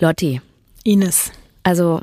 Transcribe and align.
Lotti, 0.00 0.40
Ines. 0.84 1.30
also 1.62 2.00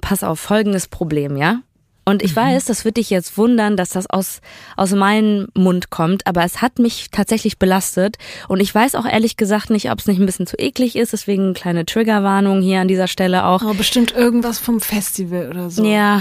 pass 0.00 0.22
auf, 0.22 0.38
folgendes 0.40 0.88
Problem, 0.88 1.36
ja? 1.36 1.60
Und 2.06 2.22
ich 2.22 2.36
weiß, 2.36 2.66
das 2.66 2.84
wird 2.84 2.98
dich 2.98 3.08
jetzt 3.08 3.38
wundern, 3.38 3.78
dass 3.78 3.88
das 3.88 4.06
aus, 4.10 4.42
aus 4.76 4.92
meinem 4.92 5.48
Mund 5.54 5.88
kommt, 5.88 6.26
aber 6.26 6.44
es 6.44 6.60
hat 6.60 6.78
mich 6.78 7.08
tatsächlich 7.10 7.58
belastet. 7.58 8.18
Und 8.46 8.60
ich 8.60 8.74
weiß 8.74 8.94
auch 8.96 9.06
ehrlich 9.06 9.38
gesagt 9.38 9.70
nicht, 9.70 9.90
ob 9.90 10.00
es 10.00 10.06
nicht 10.06 10.20
ein 10.20 10.26
bisschen 10.26 10.46
zu 10.46 10.58
eklig 10.58 10.96
ist, 10.96 11.14
deswegen 11.14 11.44
eine 11.44 11.52
kleine 11.54 11.86
Triggerwarnung 11.86 12.60
hier 12.60 12.80
an 12.80 12.88
dieser 12.88 13.08
Stelle 13.08 13.46
auch. 13.46 13.62
Oh, 13.64 13.72
bestimmt 13.72 14.12
irgendwas 14.12 14.58
vom 14.58 14.82
Festival 14.82 15.48
oder 15.48 15.70
so. 15.70 15.82
Ja, 15.84 16.20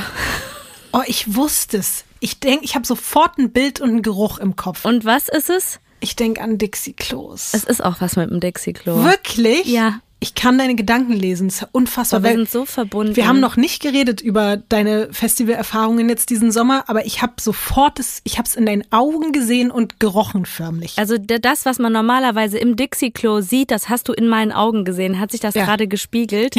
Oh, 0.94 1.02
ich 1.08 1.36
wusste 1.36 1.78
es. 1.80 2.06
Ich 2.20 2.40
denke, 2.40 2.64
ich 2.66 2.76
habe 2.76 2.86
sofort 2.86 3.38
ein 3.40 3.52
Bild 3.52 3.82
und 3.82 3.90
einen 3.90 4.02
Geruch 4.04 4.38
im 4.38 4.56
Kopf. 4.56 4.86
und 4.86 5.04
was 5.04 5.28
ist 5.28 5.50
es? 5.50 5.80
Ich 6.00 6.16
denke 6.16 6.40
an 6.42 6.58
Dixie 6.60 6.94
Klos. 6.94 7.50
Es 7.54 7.64
ist 7.64 7.84
auch 7.84 8.00
was 8.00 8.16
mit 8.16 8.30
dem 8.30 8.40
Dixie-Klo. 8.40 9.04
Wirklich? 9.04 9.66
Ja. 9.66 10.00
Ich 10.24 10.36
kann 10.36 10.58
deine 10.58 10.76
Gedanken 10.76 11.12
lesen. 11.12 11.48
Es 11.48 11.62
ist 11.62 11.68
unfassbar. 11.74 12.20
Aber 12.22 12.30
wir 12.30 12.36
sind 12.38 12.50
so 12.50 12.64
verbunden. 12.66 13.16
wir 13.18 13.28
haben 13.28 13.42
noch 13.42 13.58
nicht 13.58 13.82
geredet 13.82 14.22
über 14.22 14.56
deine 14.56 15.10
Festivalerfahrungen 15.12 16.08
jetzt 16.08 16.30
diesen 16.30 16.50
Sommer, 16.52 16.86
aber 16.88 17.06
ich 17.06 17.22
habe 17.22 17.34
sofort 17.42 18.00
es, 18.00 18.22
ich 18.24 18.38
habe 18.38 18.48
es 18.48 18.56
in 18.56 18.66
deinen 18.66 18.86
Augen 18.92 19.34
gesehen 19.34 19.70
und 19.70 20.00
gerochen 20.00 20.46
förmlich. 20.46 20.94
Also 20.98 21.18
das, 21.18 21.66
was 21.66 21.78
man 21.78 21.92
normalerweise 21.92 22.58
im 22.58 22.78
Dixie-Klo 22.78 23.42
sieht, 23.42 23.70
das 23.70 23.90
hast 23.90 24.08
du 24.08 24.14
in 24.14 24.28
meinen 24.30 24.54
Augen 24.54 24.86
gesehen. 24.86 25.20
Hat 25.20 25.32
sich 25.32 25.42
das 25.42 25.56
Ja. 25.56 25.66
gerade 25.66 25.88
gespiegelt? 25.90 26.56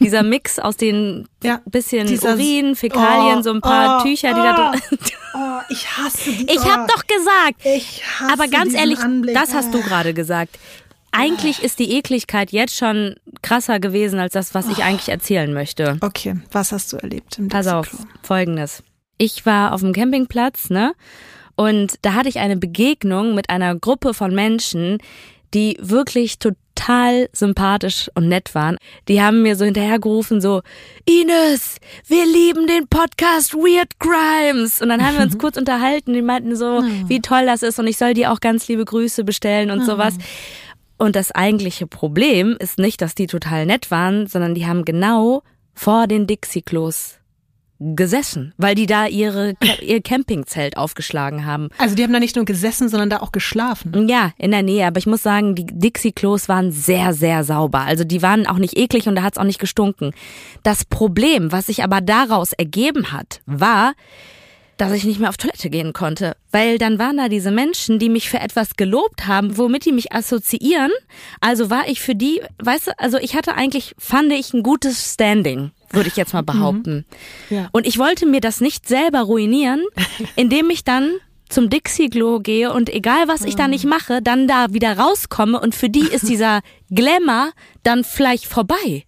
Dieser 0.00 0.24
Mix 0.24 0.58
aus 0.58 0.76
den 0.76 1.28
Ja. 1.44 1.60
bisschen 1.64 2.08
Dieser- 2.08 2.34
Urin, 2.34 2.74
Fäkalien, 2.74 3.38
Oh, 3.38 3.42
so 3.42 3.52
ein 3.52 3.60
paar 3.60 4.00
oh, 4.00 4.02
Tücher, 4.02 4.34
die 4.34 4.40
oh. 4.40 4.42
da 4.42 4.70
drin. 4.72 4.98
Oh, 5.38 5.60
ich 5.68 5.86
hasse 5.98 6.30
die. 6.32 6.46
Ich 6.50 6.64
hab 6.64 6.88
doch 6.88 7.06
gesagt. 7.06 7.60
Ich 7.62 8.02
hasse 8.18 8.32
Aber 8.32 8.48
ganz 8.48 8.72
ehrlich, 8.72 8.98
Anblick. 9.00 9.34
das 9.34 9.52
hast 9.52 9.72
du 9.74 9.78
Oh. 9.78 9.82
gerade 9.82 10.14
gesagt. 10.14 10.58
Eigentlich 11.16 11.62
ist 11.62 11.78
die 11.78 11.92
Ekligkeit 11.92 12.52
jetzt 12.52 12.76
schon 12.76 13.16
krasser 13.42 13.80
gewesen 13.80 14.18
als 14.18 14.34
das, 14.34 14.54
was 14.54 14.68
ich 14.68 14.84
eigentlich 14.84 15.08
erzählen 15.08 15.52
möchte. 15.52 15.96
Okay, 16.00 16.36
was 16.52 16.72
hast 16.72 16.92
du 16.92 16.98
erlebt 16.98 17.38
im 17.38 17.48
Pass 17.48 17.66
auf, 17.66 17.90
folgendes. 18.22 18.82
Ich 19.18 19.46
war 19.46 19.72
auf 19.72 19.80
dem 19.80 19.92
Campingplatz, 19.92 20.68
ne? 20.68 20.92
Und 21.54 21.94
da 22.02 22.12
hatte 22.12 22.28
ich 22.28 22.38
eine 22.38 22.56
Begegnung 22.56 23.34
mit 23.34 23.48
einer 23.48 23.74
Gruppe 23.74 24.12
von 24.12 24.34
Menschen, 24.34 24.98
die 25.54 25.78
wirklich 25.80 26.38
total 26.38 27.28
sympathisch 27.32 28.10
und 28.14 28.28
nett 28.28 28.54
waren. 28.54 28.76
Die 29.08 29.22
haben 29.22 29.40
mir 29.40 29.56
so 29.56 29.64
hinterhergerufen, 29.64 30.42
so, 30.42 30.60
Ines, 31.06 31.78
wir 32.06 32.26
lieben 32.26 32.66
den 32.66 32.88
Podcast 32.88 33.54
Weird 33.54 33.98
Crimes. 33.98 34.82
Und 34.82 34.90
dann 34.90 35.02
haben 35.02 35.16
wir 35.16 35.24
uns 35.24 35.38
kurz 35.38 35.56
unterhalten. 35.56 36.12
Die 36.12 36.20
meinten 36.20 36.56
so, 36.56 36.82
wie 37.06 37.20
toll 37.20 37.46
das 37.46 37.62
ist 37.62 37.78
und 37.78 37.86
ich 37.86 37.96
soll 37.96 38.12
dir 38.12 38.32
auch 38.32 38.40
ganz 38.40 38.68
liebe 38.68 38.84
Grüße 38.84 39.24
bestellen 39.24 39.70
und 39.70 39.86
sowas. 39.86 40.18
Und 40.98 41.16
das 41.16 41.32
eigentliche 41.32 41.86
Problem 41.86 42.56
ist 42.58 42.78
nicht, 42.78 43.02
dass 43.02 43.14
die 43.14 43.26
total 43.26 43.66
nett 43.66 43.90
waren, 43.90 44.26
sondern 44.26 44.54
die 44.54 44.66
haben 44.66 44.84
genau 44.84 45.42
vor 45.74 46.06
den 46.06 46.26
Dixie-Klos 46.26 47.18
gesessen, 47.78 48.54
weil 48.56 48.74
die 48.74 48.86
da 48.86 49.06
ihre, 49.06 49.54
ihr 49.82 50.00
Campingzelt 50.00 50.76
aufgeschlagen 50.76 51.44
haben. 51.44 51.68
Also 51.78 51.94
die 51.94 52.02
haben 52.02 52.12
da 52.12 52.20
nicht 52.20 52.36
nur 52.36 52.44
gesessen, 52.44 52.88
sondern 52.88 53.10
da 53.10 53.18
auch 53.18 53.32
geschlafen. 53.32 54.08
Ja, 54.08 54.32
in 54.38 54.50
der 54.50 54.62
Nähe. 54.62 54.86
Aber 54.86 54.98
ich 54.98 55.06
muss 55.06 55.22
sagen, 55.22 55.54
die 55.54 55.66
Dixie-Klos 55.66 56.48
waren 56.48 56.72
sehr, 56.72 57.12
sehr 57.12 57.44
sauber. 57.44 57.80
Also 57.80 58.04
die 58.04 58.22
waren 58.22 58.46
auch 58.46 58.58
nicht 58.58 58.78
eklig 58.78 59.08
und 59.08 59.16
da 59.16 59.22
hat's 59.22 59.38
auch 59.38 59.44
nicht 59.44 59.58
gestunken. 59.58 60.12
Das 60.62 60.84
Problem, 60.84 61.52
was 61.52 61.66
sich 61.66 61.84
aber 61.84 62.00
daraus 62.00 62.52
ergeben 62.52 63.12
hat, 63.12 63.42
war, 63.44 63.92
dass 64.76 64.92
ich 64.92 65.04
nicht 65.04 65.20
mehr 65.20 65.28
auf 65.28 65.36
Toilette 65.36 65.70
gehen 65.70 65.92
konnte. 65.92 66.36
Weil 66.50 66.78
dann 66.78 66.98
waren 66.98 67.16
da 67.16 67.28
diese 67.28 67.50
Menschen, 67.50 67.98
die 67.98 68.08
mich 68.08 68.28
für 68.28 68.40
etwas 68.40 68.76
gelobt 68.76 69.26
haben, 69.26 69.56
womit 69.56 69.84
die 69.84 69.92
mich 69.92 70.12
assoziieren. 70.12 70.90
Also 71.40 71.70
war 71.70 71.88
ich 71.88 72.00
für 72.00 72.14
die, 72.14 72.42
weißt 72.62 72.88
du, 72.88 72.98
also 72.98 73.18
ich 73.18 73.34
hatte 73.34 73.54
eigentlich, 73.54 73.94
fand 73.98 74.32
ich 74.32 74.52
ein 74.52 74.62
gutes 74.62 75.14
Standing, 75.14 75.70
würde 75.90 76.08
ich 76.08 76.16
jetzt 76.16 76.34
mal 76.34 76.42
behaupten. 76.42 77.06
Ja. 77.50 77.68
Und 77.72 77.86
ich 77.86 77.98
wollte 77.98 78.26
mir 78.26 78.40
das 78.40 78.60
nicht 78.60 78.86
selber 78.86 79.20
ruinieren, 79.22 79.84
indem 80.36 80.70
ich 80.70 80.84
dann 80.84 81.12
zum 81.48 81.70
Dixie-Klo 81.70 82.40
gehe 82.40 82.72
und 82.72 82.90
egal 82.90 83.28
was 83.28 83.44
ich 83.44 83.54
da 83.54 83.68
nicht 83.68 83.84
mache, 83.84 84.20
dann 84.20 84.48
da 84.48 84.72
wieder 84.72 84.98
rauskomme 84.98 85.60
und 85.60 85.74
für 85.76 85.88
die 85.88 86.00
ist 86.00 86.28
dieser 86.28 86.60
Glamour 86.90 87.52
dann 87.84 88.02
vielleicht 88.02 88.46
vorbei. 88.46 89.04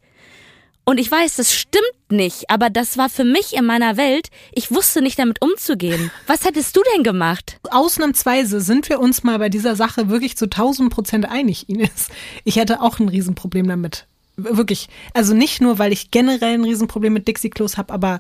Und 0.89 0.99
ich 0.99 1.13
weiß, 1.13 1.37
das 1.37 1.55
stimmt 1.55 1.85
nicht, 2.09 2.49
aber 2.49 2.71
das 2.71 2.97
war 2.97 3.11
für 3.11 3.25
mich 3.25 3.55
in 3.55 3.67
meiner 3.67 3.99
Welt, 3.99 4.31
ich 4.53 4.71
wusste 4.71 5.03
nicht 5.03 5.19
damit 5.19 5.43
umzugehen. 5.43 6.11
Was 6.27 6.47
hättest 6.47 6.75
du 6.75 6.81
denn 6.95 7.03
gemacht? 7.03 7.61
Ausnahmsweise 7.71 8.63
sind 8.63 8.89
wir 8.89 8.99
uns 8.99 9.23
mal 9.23 9.39
bei 9.39 9.51
dieser 9.51 9.77
Sache 9.77 10.09
wirklich 10.09 10.39
zu 10.39 10.47
1000 10.47 10.91
Prozent 10.91 11.29
einig, 11.29 11.69
Ines. 11.69 12.09
Ich 12.45 12.57
hätte 12.57 12.81
auch 12.81 13.01
ein 13.01 13.11
Riesenproblem 13.11 13.69
damit. 13.69 14.07
Wirklich. 14.39 14.89
Also 15.13 15.35
nicht 15.35 15.61
nur, 15.61 15.79
weil 15.79 15.93
ich 15.93 16.11
generell 16.11 16.55
ein 16.55 16.65
Riesenproblem 16.65 17.13
mit 17.13 17.29
Dixie-Klos 17.29 17.77
habe, 17.77 17.93
aber 17.93 18.19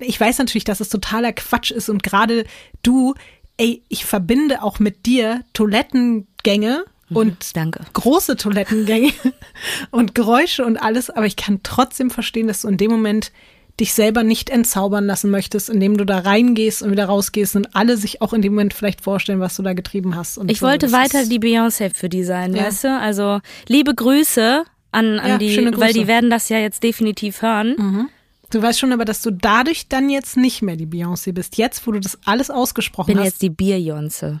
ich 0.00 0.18
weiß 0.18 0.38
natürlich, 0.38 0.64
dass 0.64 0.80
es 0.80 0.88
totaler 0.88 1.34
Quatsch 1.34 1.72
ist 1.72 1.90
und 1.90 2.02
gerade 2.02 2.46
du, 2.82 3.12
ey, 3.58 3.82
ich 3.90 4.06
verbinde 4.06 4.62
auch 4.62 4.78
mit 4.78 5.04
dir 5.04 5.44
Toilettengänge 5.52 6.86
und 7.10 7.56
Danke. 7.56 7.80
große 7.92 8.36
Toilettengänge 8.36 9.12
und 9.90 10.14
Geräusche 10.14 10.64
und 10.64 10.76
alles, 10.76 11.10
aber 11.10 11.26
ich 11.26 11.36
kann 11.36 11.60
trotzdem 11.62 12.10
verstehen, 12.10 12.48
dass 12.48 12.62
du 12.62 12.68
in 12.68 12.76
dem 12.76 12.90
Moment 12.90 13.32
dich 13.80 13.94
selber 13.94 14.24
nicht 14.24 14.50
entzaubern 14.50 15.06
lassen 15.06 15.30
möchtest, 15.30 15.70
indem 15.70 15.96
du 15.96 16.04
da 16.04 16.18
reingehst 16.18 16.82
und 16.82 16.90
wieder 16.90 17.06
rausgehst 17.06 17.54
und 17.54 17.76
alle 17.76 17.96
sich 17.96 18.20
auch 18.20 18.32
in 18.32 18.42
dem 18.42 18.54
Moment 18.54 18.74
vielleicht 18.74 19.00
vorstellen, 19.02 19.38
was 19.38 19.54
du 19.54 19.62
da 19.62 19.72
getrieben 19.72 20.16
hast. 20.16 20.36
Und 20.36 20.50
Ich 20.50 20.58
so. 20.58 20.66
wollte 20.66 20.86
Das 20.86 20.92
weiter 20.92 21.24
die 21.26 21.38
Beyoncé 21.38 21.94
für 21.94 22.08
die 22.08 22.24
sein, 22.24 22.54
Ja. 22.56 22.64
weißt 22.64 22.84
du? 22.84 22.98
Also 22.98 23.40
liebe 23.68 23.94
Grüße 23.94 24.64
an, 24.90 25.18
an 25.20 25.28
Ja, 25.28 25.38
die, 25.38 25.56
weil 25.78 25.92
die 25.92 26.08
werden 26.08 26.28
das 26.28 26.48
ja 26.48 26.58
jetzt 26.58 26.82
definitiv 26.82 27.40
hören. 27.42 28.08
Du 28.50 28.60
weißt 28.62 28.80
schon 28.80 28.92
aber, 28.92 29.04
dass 29.04 29.22
du 29.22 29.30
dadurch 29.30 29.88
dann 29.88 30.08
jetzt 30.10 30.36
nicht 30.36 30.60
mehr 30.62 30.74
die 30.74 30.86
Beyoncé 30.86 31.32
bist. 31.32 31.56
Jetzt, 31.58 31.86
wo 31.86 31.92
du 31.92 32.00
das 32.00 32.18
alles 32.24 32.50
ausgesprochen 32.50 33.08
Bin 33.08 33.18
hast. 33.18 33.26
jetzt 33.26 33.42
die 33.42 33.50
Bierjonze. 33.50 34.40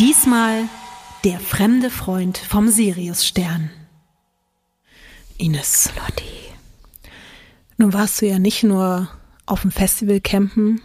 Diesmal 0.00 0.68
der 1.24 1.40
fremde 1.40 1.90
Freund 1.90 2.38
vom 2.38 2.68
Siriusstern. 2.68 3.68
Ines. 5.38 5.90
Lotti. 5.96 6.22
Nun 7.78 7.92
warst 7.92 8.22
du 8.22 8.26
ja 8.26 8.38
nicht 8.38 8.62
nur 8.62 9.08
auf 9.44 9.62
dem 9.62 9.72
Festival 9.72 10.20
campen. 10.20 10.80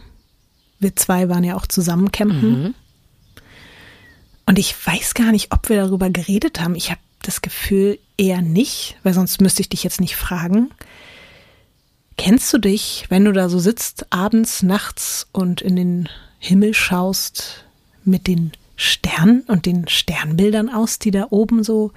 Wir 0.80 0.96
zwei 0.96 1.28
waren 1.28 1.44
ja 1.44 1.54
auch 1.54 1.68
zusammen 1.68 2.10
campen. 2.10 2.74
Und 4.46 4.58
ich 4.58 4.74
weiß 4.84 5.14
gar 5.14 5.30
nicht, 5.30 5.52
ob 5.52 5.68
wir 5.68 5.76
darüber 5.76 6.10
geredet 6.10 6.60
haben. 6.60 6.74
Ich 6.74 6.90
habe 6.90 7.00
das 7.22 7.40
Gefühl 7.40 8.00
eher 8.16 8.42
nicht, 8.42 8.96
weil 9.04 9.14
sonst 9.14 9.40
müsste 9.40 9.62
ich 9.62 9.68
dich 9.68 9.84
jetzt 9.84 10.00
nicht 10.00 10.16
fragen. 10.16 10.70
Kennst 12.16 12.52
du 12.52 12.58
dich, 12.58 13.06
wenn 13.10 13.24
du 13.24 13.32
da 13.32 13.48
so 13.48 13.60
sitzt, 13.60 14.12
abends, 14.12 14.64
nachts 14.64 15.28
und 15.30 15.60
in 15.60 15.76
den 15.76 16.08
Himmel 16.40 16.74
schaust, 16.74 17.64
mit 18.04 18.26
den 18.26 18.50
Sternen 18.76 19.42
und 19.46 19.66
den 19.66 19.88
Sternbildern 19.88 20.68
aus, 20.68 20.98
die 20.98 21.10
da 21.10 21.26
oben 21.30 21.62
so 21.62 21.92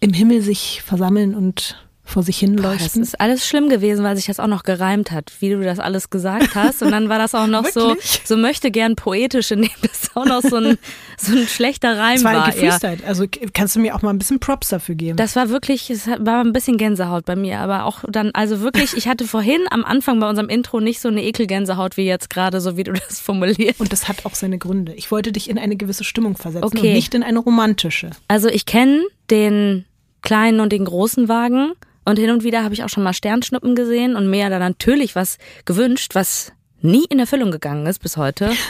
im 0.00 0.12
Himmel 0.12 0.42
sich 0.42 0.82
versammeln 0.84 1.34
und 1.34 1.76
vor 2.04 2.22
sich 2.22 2.38
hin 2.38 2.56
Boah, 2.56 2.72
das 2.72 2.80
leuchten? 2.80 3.02
ist 3.02 3.20
alles 3.20 3.46
schlimm 3.46 3.68
gewesen, 3.68 4.02
weil 4.02 4.16
sich 4.16 4.26
das 4.26 4.40
auch 4.40 4.46
noch 4.46 4.62
gereimt 4.62 5.10
hat, 5.10 5.32
wie 5.40 5.50
du 5.50 5.62
das 5.62 5.78
alles 5.78 6.08
gesagt 6.08 6.54
hast. 6.54 6.82
Und 6.82 6.90
dann 6.90 7.10
war 7.10 7.18
das 7.18 7.34
auch 7.34 7.46
noch 7.46 7.66
so, 7.66 7.96
so 8.24 8.36
möchte 8.36 8.70
gern 8.70 8.96
poetisch, 8.96 9.50
indem 9.50 9.70
das 9.82 10.16
auch 10.16 10.24
noch 10.24 10.40
so 10.40 10.56
ein, 10.56 10.78
so 11.26 11.36
ein 11.36 11.46
schlechter 11.48 11.98
Reim 11.98 12.16
Es 12.16 12.24
war 12.24 12.34
war. 12.34 12.46
Ja. 12.48 12.50
gefreestylt. 12.52 13.04
Also 13.04 13.24
kannst 13.52 13.76
du 13.76 13.80
mir 13.80 13.94
auch 13.94 14.02
mal 14.02 14.10
ein 14.10 14.18
bisschen 14.18 14.40
Props 14.40 14.68
dafür 14.68 14.94
geben? 14.94 15.16
Das 15.16 15.36
war 15.36 15.48
wirklich, 15.48 15.90
es 15.90 16.06
war 16.06 16.40
ein 16.44 16.52
bisschen 16.52 16.76
Gänsehaut 16.78 17.24
bei 17.24 17.36
mir, 17.36 17.58
aber 17.60 17.84
auch 17.84 18.04
dann, 18.08 18.30
also 18.34 18.60
wirklich, 18.60 18.96
ich 18.96 19.08
hatte 19.08 19.26
vorhin 19.26 19.60
am 19.70 19.84
Anfang 19.84 20.20
bei 20.20 20.28
unserem 20.28 20.48
Intro 20.48 20.80
nicht 20.80 21.00
so 21.00 21.08
eine 21.08 21.22
Ekelgänsehaut 21.24 21.96
wie 21.96 22.04
jetzt 22.06 22.30
gerade, 22.30 22.60
so 22.60 22.76
wie 22.76 22.84
du 22.84 22.92
das 22.92 23.20
formulierst. 23.20 23.80
und 23.80 23.92
das 23.92 24.08
hat 24.08 24.24
auch 24.26 24.34
seine 24.34 24.58
Gründe. 24.58 24.94
Ich 24.94 25.10
wollte 25.10 25.32
dich 25.32 25.50
in 25.50 25.58
eine 25.58 25.76
gewisse 25.76 26.04
Stimmung 26.04 26.36
versetzen 26.36 26.64
Okay. 26.66 26.78
und 26.88 26.92
nicht 26.94 27.14
in 27.14 27.22
eine 27.22 27.38
romantische. 27.38 28.10
Also 28.28 28.48
ich 28.48 28.66
kenne 28.66 29.02
den 29.30 29.84
kleinen 30.22 30.60
und 30.60 30.72
den 30.72 30.84
großen 30.84 31.28
Wagen 31.28 31.72
und 32.04 32.18
hin 32.18 32.30
und 32.30 32.42
wieder 32.42 32.64
habe 32.64 32.74
ich 32.74 32.82
auch 32.84 32.88
schon 32.88 33.02
mal 33.02 33.12
Sternschnuppen 33.12 33.74
gesehen 33.74 34.16
und 34.16 34.30
mir 34.30 34.48
da 34.50 34.58
natürlich 34.58 35.14
was 35.14 35.38
gewünscht, 35.64 36.14
was 36.14 36.52
nie 36.80 37.04
in 37.10 37.18
Erfüllung 37.18 37.50
gegangen 37.50 37.86
ist 37.86 37.98
bis 38.00 38.16
heute. 38.16 38.50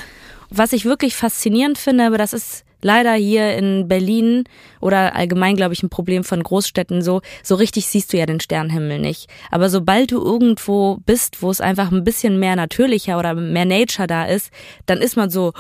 Was 0.51 0.73
ich 0.73 0.85
wirklich 0.85 1.15
faszinierend 1.15 1.79
finde, 1.79 2.07
aber 2.07 2.19
das 2.19 2.33
ist 2.33 2.65
leider 2.83 3.15
hier 3.15 3.57
in 3.57 3.89
Berlin 3.89 4.45
oder 4.81 5.15
allgemein, 5.17 5.57
glaube 5.57 5.75
ich, 5.75 5.83
ein 5.83 5.91
Problem 5.91 6.25
von 6.25 6.43
Großstädten 6.43 7.03
so, 7.03 7.21
so 7.43 7.55
richtig 7.57 7.87
siehst 7.87 8.13
du 8.13 8.19
ja 8.19 8.27
den 8.27 8.41
Sternenhimmel 8.41 8.99
nicht. 8.99 9.29
Aber 9.51 9.69
sobald 9.69 10.13
du 10.13 10.23
irgendwo 10.23 10.99
bist, 11.05 11.43
wo 11.43 11.51
es 11.51 11.61
einfach 11.61 11.91
ein 11.91 12.05
bisschen 12.05 12.39
mehr 12.39 12.57
natürlicher 12.57 13.19
oder 13.19 13.35
mehr 13.35 13.65
Nature 13.65 14.07
da 14.07 14.25
ist, 14.25 14.51
dann 14.87 14.99
ist 14.99 15.17
man 15.17 15.31
so, 15.31 15.53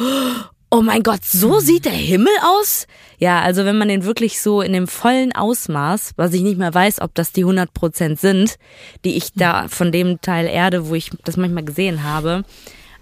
oh 0.71 0.83
mein 0.83 1.03
Gott, 1.03 1.25
so 1.25 1.61
sieht 1.61 1.87
der 1.87 1.93
Himmel 1.93 2.33
aus? 2.43 2.87
Ja, 3.19 3.41
also 3.41 3.65
wenn 3.65 3.79
man 3.79 3.89
den 3.89 4.05
wirklich 4.05 4.41
so 4.41 4.61
in 4.61 4.73
dem 4.73 4.87
vollen 4.87 5.35
Ausmaß, 5.35 6.13
was 6.17 6.35
ich 6.35 6.43
nicht 6.43 6.59
mehr 6.59 6.73
weiß, 6.75 7.01
ob 7.01 7.15
das 7.15 7.33
die 7.33 7.43
100 7.43 7.73
Prozent 7.73 8.21
sind, 8.21 8.57
die 9.05 9.17
ich 9.17 9.33
da 9.35 9.67
von 9.69 9.93
dem 9.93 10.21
Teil 10.21 10.47
Erde, 10.47 10.89
wo 10.89 10.95
ich 10.95 11.11
das 11.25 11.37
manchmal 11.37 11.65
gesehen 11.65 12.05
habe, 12.05 12.45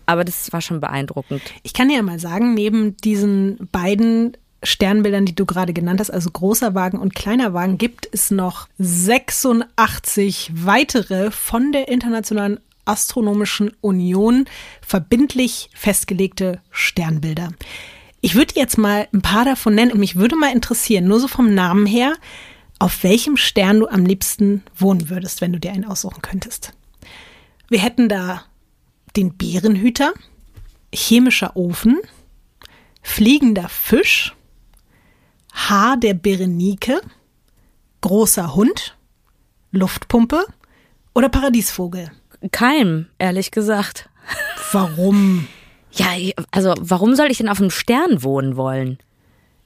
aber 0.07 0.25
das 0.25 0.53
war 0.53 0.61
schon 0.61 0.81
beeindruckend. 0.81 1.43
Ich 1.63 1.75
kann 1.75 1.89
dir 1.89 1.97
ja 1.97 2.03
mal 2.03 2.19
sagen, 2.19 2.55
neben 2.55 2.97
diesen 2.97 3.69
beiden 3.73 4.37
Sternbildern, 4.63 5.27
die 5.27 5.35
du 5.35 5.47
gerade 5.47 5.73
genannt 5.73 6.01
hast, 6.01 6.11
also 6.11 6.31
großer 6.31 6.75
Wagen 6.75 6.99
und 6.99 7.15
kleiner 7.15 7.53
Wagen, 7.53 7.79
gibt 7.79 8.09
es 8.11 8.31
noch 8.31 8.69
86 8.79 10.51
weitere 10.55 11.31
von 11.31 11.73
der 11.73 11.89
Internationalen 11.89 12.61
Astronomischen 12.85 13.73
Union 13.81 14.47
verbindlich 14.81 15.71
festgelegte 15.75 16.61
Sternbilder. 16.71 17.51
Ich 18.21 18.35
würde 18.35 18.55
jetzt 18.57 18.79
mal 18.79 19.09
ein 19.13 19.23
paar 19.23 19.45
davon 19.45 19.75
nennen 19.75 19.93
und 19.93 19.99
mich 19.99 20.17
würde 20.17 20.37
mal 20.37 20.53
interessieren, 20.53 21.07
nur 21.07 21.21
so 21.21 21.29
vom 21.29 21.53
Namen 21.53 21.87
her, 21.87 22.15
auf 22.79 23.03
welchem 23.03 23.37
Stern 23.37 23.81
du 23.81 23.89
am 23.89 24.07
liebsten 24.07 24.63
wohnen 24.77 25.09
würdest, 25.11 25.41
wenn 25.41 25.53
du 25.53 25.61
dir 25.61 25.73
einen 25.73 25.85
aussuchen 25.85 26.23
könntest. 26.23 26.73
Wir 27.69 27.81
hätten 27.81 28.09
da 28.09 28.45
den 29.17 29.37
Bärenhüter, 29.37 30.13
chemischer 30.93 31.57
Ofen, 31.57 31.99
fliegender 33.03 33.69
Fisch, 33.69 34.35
Haar 35.53 35.97
der 35.97 36.15
Berenike, 36.15 37.01
großer 38.03 38.55
Hund, 38.55 38.97
Luftpumpe 39.71 40.45
oder 41.15 41.29
Paradiesvogel? 41.29 42.11
Keim, 42.53 43.07
ehrlich 43.19 43.51
gesagt. 43.51 44.09
Warum? 44.73 45.49
Ja, 45.93 46.09
also 46.51 46.75
warum 46.79 47.15
soll 47.15 47.31
ich 47.31 47.39
denn 47.39 47.49
auf 47.49 47.59
einem 47.59 47.71
Stern 47.71 48.23
wohnen 48.23 48.59
wollen? 48.59 48.99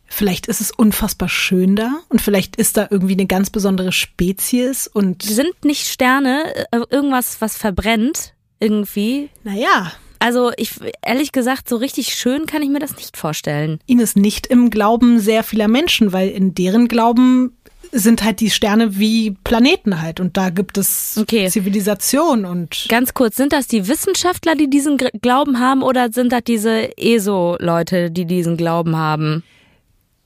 Vielleicht 0.06 0.46
ist 0.46 0.60
es 0.60 0.70
unfassbar 0.70 1.28
schön 1.28 1.74
da 1.74 1.90
und 2.08 2.20
vielleicht 2.20 2.54
ist 2.54 2.76
da 2.76 2.86
irgendwie 2.88 3.14
eine 3.14 3.26
ganz 3.26 3.50
besondere 3.50 3.90
Spezies 3.90 4.86
und. 4.86 5.24
Sind 5.24 5.64
nicht 5.64 5.88
Sterne 5.88 6.54
äh, 6.70 6.82
irgendwas, 6.88 7.40
was 7.40 7.56
verbrennt? 7.56 8.34
Irgendwie. 8.60 9.30
Naja. 9.42 9.92
Also 10.18 10.52
ich 10.56 10.74
ehrlich 11.02 11.32
gesagt, 11.32 11.68
so 11.68 11.76
richtig 11.76 12.14
schön 12.14 12.44
kann 12.44 12.62
ich 12.62 12.68
mir 12.68 12.78
das 12.78 12.94
nicht 12.96 13.16
vorstellen. 13.16 13.80
Ines 13.86 14.16
nicht 14.16 14.46
im 14.46 14.68
Glauben 14.68 15.18
sehr 15.18 15.42
vieler 15.42 15.66
Menschen, 15.66 16.12
weil 16.12 16.28
in 16.28 16.54
deren 16.54 16.88
Glauben 16.88 17.56
sind 17.90 18.22
halt 18.22 18.40
die 18.40 18.50
Sterne 18.50 18.98
wie 18.98 19.32
Planeten 19.32 20.00
halt 20.00 20.20
und 20.20 20.36
da 20.36 20.50
gibt 20.50 20.78
es 20.78 21.18
okay. 21.20 21.48
Zivilisation 21.48 22.44
und 22.44 22.86
ganz 22.88 23.14
kurz 23.14 23.36
sind 23.36 23.52
das 23.52 23.66
die 23.66 23.88
Wissenschaftler, 23.88 24.54
die 24.54 24.70
diesen 24.70 24.98
Glauben 24.98 25.58
haben 25.58 25.82
oder 25.82 26.12
sind 26.12 26.30
das 26.32 26.44
diese 26.44 26.96
ESO-Leute, 26.98 28.10
die 28.10 28.26
diesen 28.26 28.56
Glauben 28.56 28.96
haben? 28.96 29.42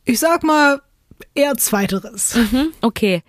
Ich 0.05 0.19
sag 0.19 0.43
mal 0.43 0.83
Eher 1.35 1.56
zweiteres. 1.56 2.35
Mhm, 2.35 2.73
okay. 2.81 3.23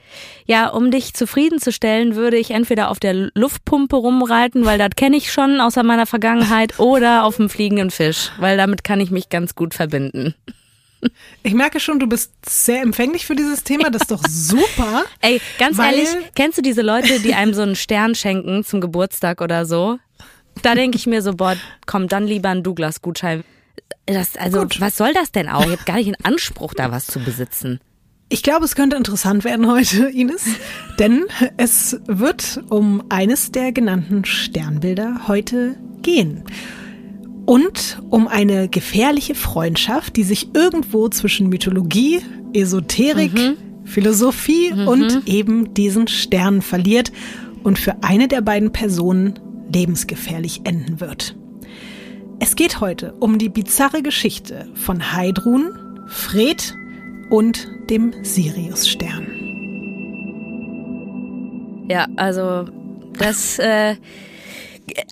Ja, 0.45 0.69
um 0.69 0.91
dich 0.91 1.13
zufriedenzustellen, 1.13 2.15
würde 2.15 2.37
ich 2.37 2.51
entweder 2.51 2.89
auf 2.89 2.99
der 2.99 3.31
Luftpumpe 3.33 3.95
rumreiten, 3.95 4.65
weil 4.65 4.77
das 4.77 4.89
kenne 4.95 5.17
ich 5.17 5.31
schon 5.31 5.59
außer 5.59 5.83
meiner 5.83 6.05
Vergangenheit, 6.05 6.79
oder 6.79 7.23
auf 7.23 7.37
dem 7.37 7.49
fliegenden 7.49 7.91
Fisch, 7.91 8.31
weil 8.37 8.57
damit 8.57 8.83
kann 8.83 8.99
ich 8.99 9.11
mich 9.11 9.29
ganz 9.29 9.55
gut 9.55 9.73
verbinden. 9.73 10.35
Ich 11.43 11.53
merke 11.53 11.79
schon, 11.79 11.99
du 11.99 12.07
bist 12.07 12.33
sehr 12.47 12.81
empfänglich 12.81 13.25
für 13.25 13.35
dieses 13.35 13.63
Thema. 13.63 13.89
Das 13.89 14.03
ist 14.03 14.11
doch 14.11 14.23
super. 14.27 15.03
Ey, 15.21 15.39
ganz 15.59 15.77
ehrlich, 15.77 16.09
kennst 16.35 16.57
du 16.57 16.61
diese 16.61 16.81
Leute, 16.81 17.19
die 17.19 17.33
einem 17.33 17.53
so 17.53 17.61
einen 17.61 17.75
Stern 17.75 18.15
schenken 18.15 18.63
zum 18.63 18.81
Geburtstag 18.81 19.41
oder 19.41 19.65
so? 19.65 19.99
Da 20.61 20.73
denke 20.73 20.97
ich 20.97 21.05
mir 21.05 21.21
so, 21.21 21.33
boah, 21.33 21.55
komm, 21.85 22.07
dann 22.07 22.25
lieber 22.25 22.49
einen 22.49 22.63
Douglas-Gutschein. 22.63 23.43
Das, 24.05 24.35
also, 24.37 24.61
Gut. 24.61 24.79
was 24.79 24.97
soll 24.97 25.13
das 25.13 25.31
denn 25.31 25.49
auch? 25.49 25.65
Ich 25.65 25.71
habe 25.71 25.83
gar 25.85 25.95
nicht 25.95 26.07
den 26.07 26.25
Anspruch, 26.25 26.73
da 26.73 26.91
was 26.91 27.07
zu 27.07 27.19
besitzen. 27.19 27.79
Ich 28.29 28.43
glaube, 28.43 28.65
es 28.65 28.75
könnte 28.75 28.95
interessant 28.95 29.43
werden 29.43 29.67
heute, 29.67 30.07
Ines, 30.13 30.45
denn 30.99 31.25
es 31.57 31.99
wird 32.07 32.63
um 32.69 33.03
eines 33.09 33.51
der 33.51 33.71
genannten 33.71 34.25
Sternbilder 34.25 35.27
heute 35.27 35.77
gehen. 36.01 36.43
Und 37.45 38.01
um 38.09 38.27
eine 38.27 38.67
gefährliche 38.67 39.35
Freundschaft, 39.35 40.15
die 40.15 40.23
sich 40.23 40.55
irgendwo 40.55 41.09
zwischen 41.09 41.49
Mythologie, 41.49 42.21
Esoterik, 42.53 43.33
mhm. 43.33 43.57
Philosophie 43.85 44.73
mhm. 44.73 44.87
und 44.87 45.27
eben 45.27 45.73
diesen 45.75 46.07
Sternen 46.07 46.63
verliert 46.63 47.11
und 47.63 47.77
für 47.77 48.03
eine 48.03 48.27
der 48.27 48.41
beiden 48.41 48.71
Personen 48.71 49.39
lebensgefährlich 49.71 50.61
enden 50.63 50.99
wird. 50.99 51.35
Es 52.39 52.55
geht 52.55 52.81
heute 52.81 53.13
um 53.19 53.37
die 53.37 53.49
bizarre 53.49 54.01
Geschichte 54.01 54.67
von 54.75 55.13
Heidrun, 55.13 56.03
Fred 56.07 56.75
und 57.29 57.67
dem 57.89 58.13
Siriusstern. 58.23 59.27
Ja, 61.89 62.07
also 62.17 62.65
das, 63.17 63.57
äh, 63.59 63.95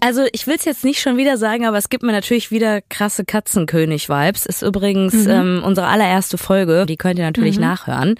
also 0.01 0.23
ich 0.33 0.47
will 0.47 0.55
es 0.55 0.65
jetzt 0.65 0.83
nicht 0.83 0.99
schon 0.99 1.15
wieder 1.17 1.37
sagen, 1.37 1.65
aber 1.65 1.77
es 1.77 1.89
gibt 1.89 2.03
mir 2.03 2.11
natürlich 2.11 2.51
wieder 2.51 2.81
krasse 2.81 3.23
Katzenkönig-Vibes. 3.23 4.45
Ist 4.45 4.61
übrigens 4.61 5.13
mhm. 5.13 5.29
ähm, 5.29 5.61
unsere 5.65 5.87
allererste 5.87 6.37
Folge, 6.37 6.85
die 6.85 6.97
könnt 6.97 7.19
ihr 7.19 7.25
natürlich 7.25 7.55
mhm. 7.55 7.63
nachhören. 7.63 8.15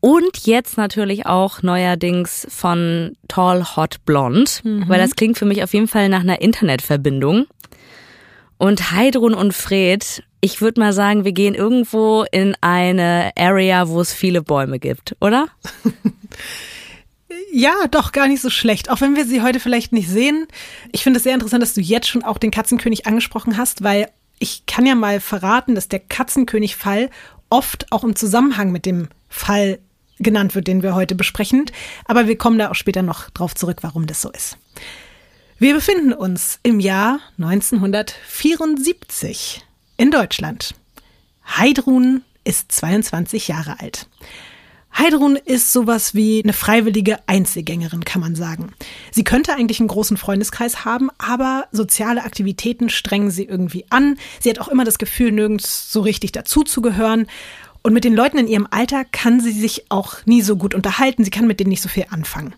Und 0.00 0.46
jetzt 0.46 0.76
natürlich 0.76 1.26
auch 1.26 1.62
neuerdings 1.62 2.46
von 2.50 3.16
Tall 3.28 3.76
Hot 3.76 4.04
Blonde, 4.04 4.50
mhm. 4.62 4.88
weil 4.88 5.00
das 5.00 5.16
klingt 5.16 5.38
für 5.38 5.46
mich 5.46 5.62
auf 5.62 5.72
jeden 5.72 5.88
Fall 5.88 6.08
nach 6.08 6.20
einer 6.20 6.42
Internetverbindung. 6.42 7.46
Und 8.62 8.92
Heidrun 8.92 9.34
und 9.34 9.54
Fred, 9.54 10.22
ich 10.40 10.60
würde 10.60 10.78
mal 10.78 10.92
sagen, 10.92 11.24
wir 11.24 11.32
gehen 11.32 11.56
irgendwo 11.56 12.24
in 12.30 12.54
eine 12.60 13.32
Area, 13.36 13.88
wo 13.88 14.00
es 14.00 14.12
viele 14.14 14.40
Bäume 14.40 14.78
gibt, 14.78 15.16
oder? 15.20 15.48
Ja, 17.54 17.74
doch, 17.90 18.12
gar 18.12 18.28
nicht 18.28 18.40
so 18.40 18.48
schlecht. 18.48 18.88
Auch 18.88 19.02
wenn 19.02 19.14
wir 19.16 19.26
sie 19.26 19.42
heute 19.42 19.60
vielleicht 19.60 19.92
nicht 19.92 20.08
sehen. 20.08 20.46
Ich 20.90 21.02
finde 21.02 21.18
es 21.18 21.22
sehr 21.22 21.34
interessant, 21.34 21.62
dass 21.62 21.74
du 21.74 21.82
jetzt 21.82 22.08
schon 22.08 22.24
auch 22.24 22.38
den 22.38 22.50
Katzenkönig 22.50 23.06
angesprochen 23.06 23.58
hast, 23.58 23.82
weil 23.82 24.08
ich 24.38 24.64
kann 24.64 24.86
ja 24.86 24.94
mal 24.94 25.20
verraten, 25.20 25.74
dass 25.74 25.88
der 25.88 26.00
Katzenkönig-Fall 26.00 27.10
oft 27.50 27.90
auch 27.90 28.04
im 28.04 28.16
Zusammenhang 28.16 28.72
mit 28.72 28.86
dem 28.86 29.08
Fall 29.28 29.80
genannt 30.18 30.54
wird, 30.54 30.66
den 30.66 30.82
wir 30.82 30.94
heute 30.94 31.14
besprechen. 31.14 31.66
Aber 32.06 32.26
wir 32.26 32.38
kommen 32.38 32.58
da 32.58 32.70
auch 32.70 32.74
später 32.74 33.02
noch 33.02 33.28
drauf 33.30 33.54
zurück, 33.54 33.78
warum 33.82 34.06
das 34.06 34.22
so 34.22 34.30
ist. 34.30 34.56
Wir 35.62 35.74
befinden 35.74 36.12
uns 36.12 36.58
im 36.64 36.80
Jahr 36.80 37.20
1974 37.38 39.64
in 39.96 40.10
Deutschland. 40.10 40.74
Heidrun 41.46 42.22
ist 42.42 42.72
22 42.72 43.46
Jahre 43.46 43.78
alt. 43.78 44.08
Heidrun 44.98 45.36
ist 45.36 45.72
sowas 45.72 46.16
wie 46.16 46.42
eine 46.42 46.52
freiwillige 46.52 47.20
Einzelgängerin, 47.28 48.04
kann 48.04 48.20
man 48.20 48.34
sagen. 48.34 48.72
Sie 49.12 49.22
könnte 49.22 49.54
eigentlich 49.54 49.78
einen 49.78 49.86
großen 49.86 50.16
Freundeskreis 50.16 50.84
haben, 50.84 51.10
aber 51.18 51.68
soziale 51.70 52.24
Aktivitäten 52.24 52.90
strengen 52.90 53.30
sie 53.30 53.44
irgendwie 53.44 53.84
an. 53.88 54.18
Sie 54.40 54.50
hat 54.50 54.58
auch 54.58 54.66
immer 54.66 54.82
das 54.82 54.98
Gefühl, 54.98 55.30
nirgends 55.30 55.92
so 55.92 56.00
richtig 56.00 56.32
dazuzugehören. 56.32 57.28
Und 57.82 57.92
mit 57.92 58.02
den 58.02 58.16
Leuten 58.16 58.38
in 58.38 58.48
ihrem 58.48 58.66
Alter 58.68 59.04
kann 59.04 59.38
sie 59.38 59.52
sich 59.52 59.92
auch 59.92 60.26
nie 60.26 60.42
so 60.42 60.56
gut 60.56 60.74
unterhalten. 60.74 61.22
Sie 61.22 61.30
kann 61.30 61.46
mit 61.46 61.60
denen 61.60 61.70
nicht 61.70 61.82
so 61.82 61.88
viel 61.88 62.06
anfangen. 62.10 62.52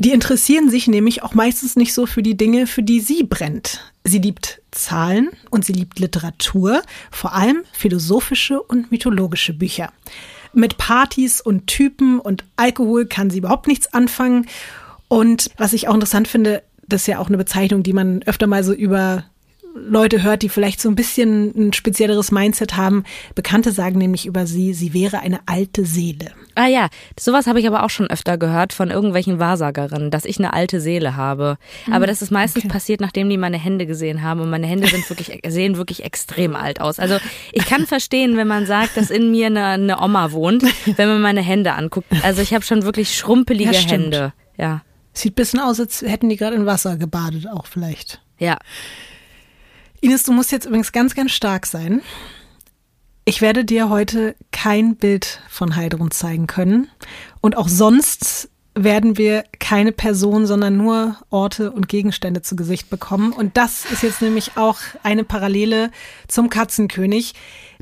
Die 0.00 0.12
interessieren 0.12 0.70
sich 0.70 0.88
nämlich 0.88 1.22
auch 1.22 1.34
meistens 1.34 1.76
nicht 1.76 1.92
so 1.92 2.06
für 2.06 2.22
die 2.22 2.34
Dinge, 2.34 2.66
für 2.66 2.82
die 2.82 3.00
sie 3.00 3.22
brennt. 3.22 3.84
Sie 4.02 4.18
liebt 4.18 4.62
Zahlen 4.70 5.28
und 5.50 5.66
sie 5.66 5.74
liebt 5.74 5.98
Literatur, 5.98 6.80
vor 7.10 7.34
allem 7.34 7.64
philosophische 7.72 8.62
und 8.62 8.90
mythologische 8.90 9.52
Bücher. 9.52 9.92
Mit 10.54 10.78
Partys 10.78 11.42
und 11.42 11.66
Typen 11.66 12.18
und 12.18 12.46
Alkohol 12.56 13.04
kann 13.04 13.28
sie 13.28 13.38
überhaupt 13.40 13.66
nichts 13.66 13.92
anfangen. 13.92 14.46
Und 15.08 15.50
was 15.58 15.74
ich 15.74 15.86
auch 15.86 15.94
interessant 15.94 16.28
finde, 16.28 16.62
das 16.88 17.02
ist 17.02 17.06
ja 17.08 17.18
auch 17.18 17.28
eine 17.28 17.36
Bezeichnung, 17.36 17.82
die 17.82 17.92
man 17.92 18.22
öfter 18.22 18.46
mal 18.46 18.64
so 18.64 18.72
über 18.72 19.26
Leute 19.74 20.22
hört, 20.22 20.42
die 20.42 20.48
vielleicht 20.48 20.80
so 20.80 20.88
ein 20.88 20.94
bisschen 20.94 21.52
ein 21.56 21.72
spezielleres 21.72 22.32
Mindset 22.32 22.76
haben. 22.76 23.04
Bekannte 23.34 23.72
sagen 23.72 23.98
nämlich 23.98 24.26
über 24.26 24.46
sie, 24.46 24.74
sie 24.74 24.92
wäre 24.92 25.20
eine 25.20 25.40
alte 25.46 25.84
Seele. 25.84 26.32
Ah 26.56 26.66
ja, 26.66 26.88
sowas 27.18 27.46
habe 27.46 27.60
ich 27.60 27.66
aber 27.66 27.84
auch 27.84 27.90
schon 27.90 28.08
öfter 28.08 28.36
gehört 28.36 28.72
von 28.72 28.90
irgendwelchen 28.90 29.38
Wahrsagerinnen, 29.38 30.10
dass 30.10 30.24
ich 30.24 30.38
eine 30.38 30.52
alte 30.52 30.80
Seele 30.80 31.16
habe. 31.16 31.56
Hm, 31.84 31.92
aber 31.92 32.06
das 32.06 32.22
ist 32.22 32.30
meistens 32.30 32.64
okay. 32.64 32.72
passiert, 32.72 33.00
nachdem 33.00 33.30
die 33.30 33.38
meine 33.38 33.58
Hände 33.58 33.86
gesehen 33.86 34.22
haben 34.22 34.40
und 34.40 34.50
meine 34.50 34.66
Hände 34.66 34.88
sind 34.88 35.08
wirklich 35.08 35.40
sehen 35.46 35.76
wirklich 35.76 36.04
extrem 36.04 36.56
alt 36.56 36.80
aus. 36.80 36.98
Also 36.98 37.18
ich 37.52 37.64
kann 37.64 37.86
verstehen, 37.86 38.36
wenn 38.36 38.48
man 38.48 38.66
sagt, 38.66 38.96
dass 38.96 39.10
in 39.10 39.30
mir 39.30 39.46
eine, 39.46 39.66
eine 39.66 40.00
Oma 40.00 40.32
wohnt, 40.32 40.64
wenn 40.96 41.08
man 41.08 41.20
meine 41.20 41.42
Hände 41.42 41.72
anguckt. 41.74 42.08
Also 42.22 42.42
ich 42.42 42.52
habe 42.54 42.64
schon 42.64 42.82
wirklich 42.82 43.16
schrumpelige 43.16 43.72
ja, 43.72 43.80
Hände. 43.80 44.32
Ja. 44.58 44.82
Sieht 45.12 45.32
ein 45.32 45.36
bisschen 45.36 45.60
aus, 45.60 45.80
als 45.80 46.02
hätten 46.02 46.28
die 46.28 46.36
gerade 46.36 46.56
in 46.56 46.66
Wasser 46.66 46.96
gebadet, 46.96 47.46
auch 47.48 47.66
vielleicht. 47.66 48.20
Ja. 48.38 48.58
Ines, 50.00 50.22
du 50.22 50.32
musst 50.32 50.50
jetzt 50.50 50.66
übrigens 50.66 50.92
ganz, 50.92 51.14
ganz 51.14 51.30
stark 51.32 51.66
sein. 51.66 52.00
Ich 53.26 53.42
werde 53.42 53.66
dir 53.66 53.90
heute 53.90 54.34
kein 54.50 54.96
Bild 54.96 55.40
von 55.48 55.76
Heidrun 55.76 56.10
zeigen 56.10 56.46
können. 56.46 56.88
Und 57.42 57.56
auch 57.56 57.68
sonst 57.68 58.48
werden 58.74 59.18
wir 59.18 59.44
keine 59.58 59.92
Person, 59.92 60.46
sondern 60.46 60.78
nur 60.78 61.16
Orte 61.28 61.70
und 61.70 61.88
Gegenstände 61.88 62.40
zu 62.40 62.56
Gesicht 62.56 62.88
bekommen. 62.88 63.32
Und 63.32 63.58
das 63.58 63.84
ist 63.84 64.02
jetzt 64.02 64.22
nämlich 64.22 64.56
auch 64.56 64.78
eine 65.02 65.22
Parallele 65.22 65.90
zum 66.28 66.48
Katzenkönig. 66.48 67.34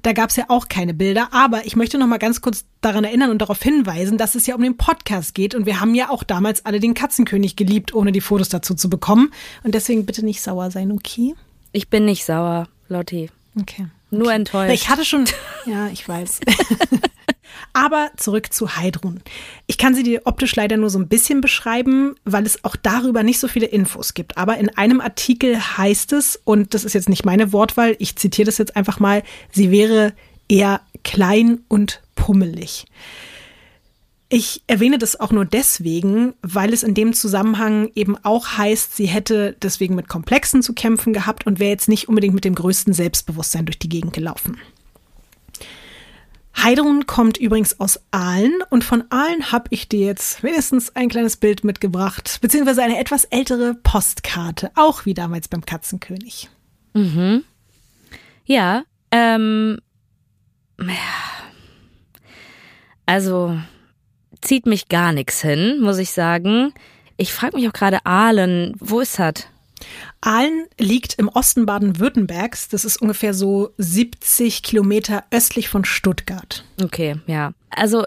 Da 0.03 0.13
gab 0.13 0.31
es 0.31 0.37
ja 0.37 0.47
auch 0.49 0.69
keine 0.69 0.95
Bilder, 0.95 1.29
aber 1.33 1.67
ich 1.67 1.77
möchte 1.77 1.99
noch 1.99 2.07
mal 2.09 2.19
ganz 2.19 2.41
kurz 2.41 2.65
daran 2.81 3.05
erinnern 3.05 3.31
und 3.31 3.39
darauf 3.39 3.63
hinweisen, 3.63 4.19
dass 4.19 4.35
es 4.35 4.47
ja 4.47 4.57
um 4.57 4.63
den 4.63 4.77
Podcast 4.77 5.35
geht 5.35 5.55
und 5.55 5.67
wir 5.67 5.81
haben 5.81 5.95
ja 5.95 6.11
auch 6.11 6.23
damals 6.25 6.65
alle 6.65 6.81
den 6.81 6.95
Katzenkönig 6.95 7.57
geliebt, 7.57 7.95
ohne 7.95 8.13
die 8.13 8.21
Fotos 8.21 8.49
dazu 8.49 8.75
zu 8.75 8.89
bekommen. 8.89 9.33
Und 9.63 9.75
deswegen 9.75 10.07
bitte 10.07 10.25
nicht 10.25 10.41
sauer 10.41 10.71
sein, 10.71 10.91
okay? 10.93 11.35
Ich 11.73 11.89
bin 11.89 12.05
nicht 12.05 12.25
sauer, 12.25 12.69
Lotti. 12.89 13.31
Okay. 13.61 13.87
Nur 14.11 14.33
enttäuscht. 14.33 14.73
Ich 14.73 14.89
hatte 14.89 15.05
schon, 15.05 15.25
ja, 15.67 15.89
ich 15.89 16.09
weiß. 16.09 16.41
Aber 17.73 18.11
zurück 18.17 18.53
zu 18.53 18.77
Heidrun. 18.77 19.21
Ich 19.67 19.79
kann 19.79 19.95
sie 19.95 20.03
dir 20.03 20.23
optisch 20.25 20.57
leider 20.57 20.77
nur 20.77 20.91
so 20.91 20.99
ein 20.99 21.09
bisschen 21.09 21.41
beschreiben, 21.41 22.15
weil 22.25 22.47
es 22.47 22.65
auch 22.65 22.77
darüber 22.77 23.23
nicht 23.23 23.39
so 23.39 23.49
viele 23.49 23.67
Infos 23.67 24.15
gibt. 24.15 24.37
Aber 24.37 24.57
in 24.59 24.77
einem 24.77 25.01
Artikel 25.01 25.57
heißt 25.57 26.13
es, 26.13 26.41
und 26.45 26.75
das 26.75 26.85
ist 26.85 26.95
jetzt 26.95 27.09
nicht 27.09 27.25
meine 27.25 27.53
Wortwahl, 27.53 27.97
ich 27.99 28.17
zitiere 28.17 28.47
das 28.47 28.59
jetzt 28.59 28.77
einfach 28.77 29.01
mal, 29.01 29.23
sie 29.53 29.71
wäre 29.71 30.13
eher 30.49 30.81
klein 31.05 31.61
und 31.69 32.03
pummelig. 32.15 32.87
Ich 34.31 34.63
erwähne 34.67 34.99
das 34.99 35.19
auch 35.19 35.33
nur 35.33 35.47
deswegen, 35.47 36.35
weil 36.43 36.75
es 36.75 36.83
in 36.83 36.93
dem 36.93 37.15
Zusammenhang 37.15 37.91
eben 37.95 38.17
auch 38.25 38.59
heißt, 38.59 38.95
sie 38.95 39.07
hätte 39.07 39.57
deswegen 39.63 39.95
mit 39.95 40.09
Komplexen 40.09 40.63
zu 40.63 40.75
kämpfen 40.75 41.15
gehabt 41.15 41.47
und 41.47 41.59
wäre 41.59 41.71
jetzt 41.71 41.89
nicht 41.89 42.09
unbedingt 42.09 42.35
mit 42.35 42.45
dem 42.45 42.55
größten 42.55 42.93
Selbstbewusstsein 42.93 43.65
durch 43.65 43.79
die 43.79 43.89
Gegend 43.89 44.13
gelaufen. 44.13 44.59
Heidrun 46.63 47.07
kommt 47.07 47.39
übrigens 47.39 47.79
aus 47.79 48.01
Aalen 48.11 48.63
und 48.69 48.85
von 48.85 49.05
Aalen 49.11 49.53
habe 49.53 49.69
ich 49.71 49.89
dir 49.89 50.05
jetzt 50.07 50.43
wenigstens 50.43 50.95
ein 50.95 51.09
kleines 51.09 51.37
Bild 51.37 51.65
mitgebracht, 51.65 52.39
beziehungsweise 52.43 52.83
eine 52.83 52.99
etwas 52.99 53.25
ältere 53.25 53.75
Postkarte, 53.75 54.73
auch 54.75 55.07
wie 55.07 55.15
damals 55.15 55.49
beim 55.49 55.65
Katzenkönig. 55.65 56.51
Mhm. 56.95 57.45
Ja, 58.45 58.83
ähm, 59.11 59.79
also 63.07 63.57
zieht 64.41 64.67
mich 64.67 64.89
gar 64.89 65.13
nichts 65.13 65.43
hin, 65.43 65.81
muss 65.81 65.99
ich 65.99 66.11
sagen. 66.11 66.73
Ich 67.17 67.33
frage 67.33 67.57
mich 67.57 67.69
auch 67.69 67.73
gerade 67.73 68.05
Aalen, 68.05 68.75
wo 68.79 69.01
ist 69.01 69.19
das? 69.19 69.47
Aalen 70.21 70.67
liegt 70.79 71.15
im 71.15 71.29
Osten 71.29 71.67
Baden-Württembergs. 71.67 72.69
Das 72.69 72.85
ist 72.85 73.01
ungefähr 73.01 73.35
so 73.35 73.71
70 73.79 74.63
Kilometer 74.63 75.25
östlich 75.31 75.69
von 75.69 75.85
Stuttgart. 75.85 76.65
Okay, 76.83 77.17
ja. 77.27 77.53
Also 77.71 78.05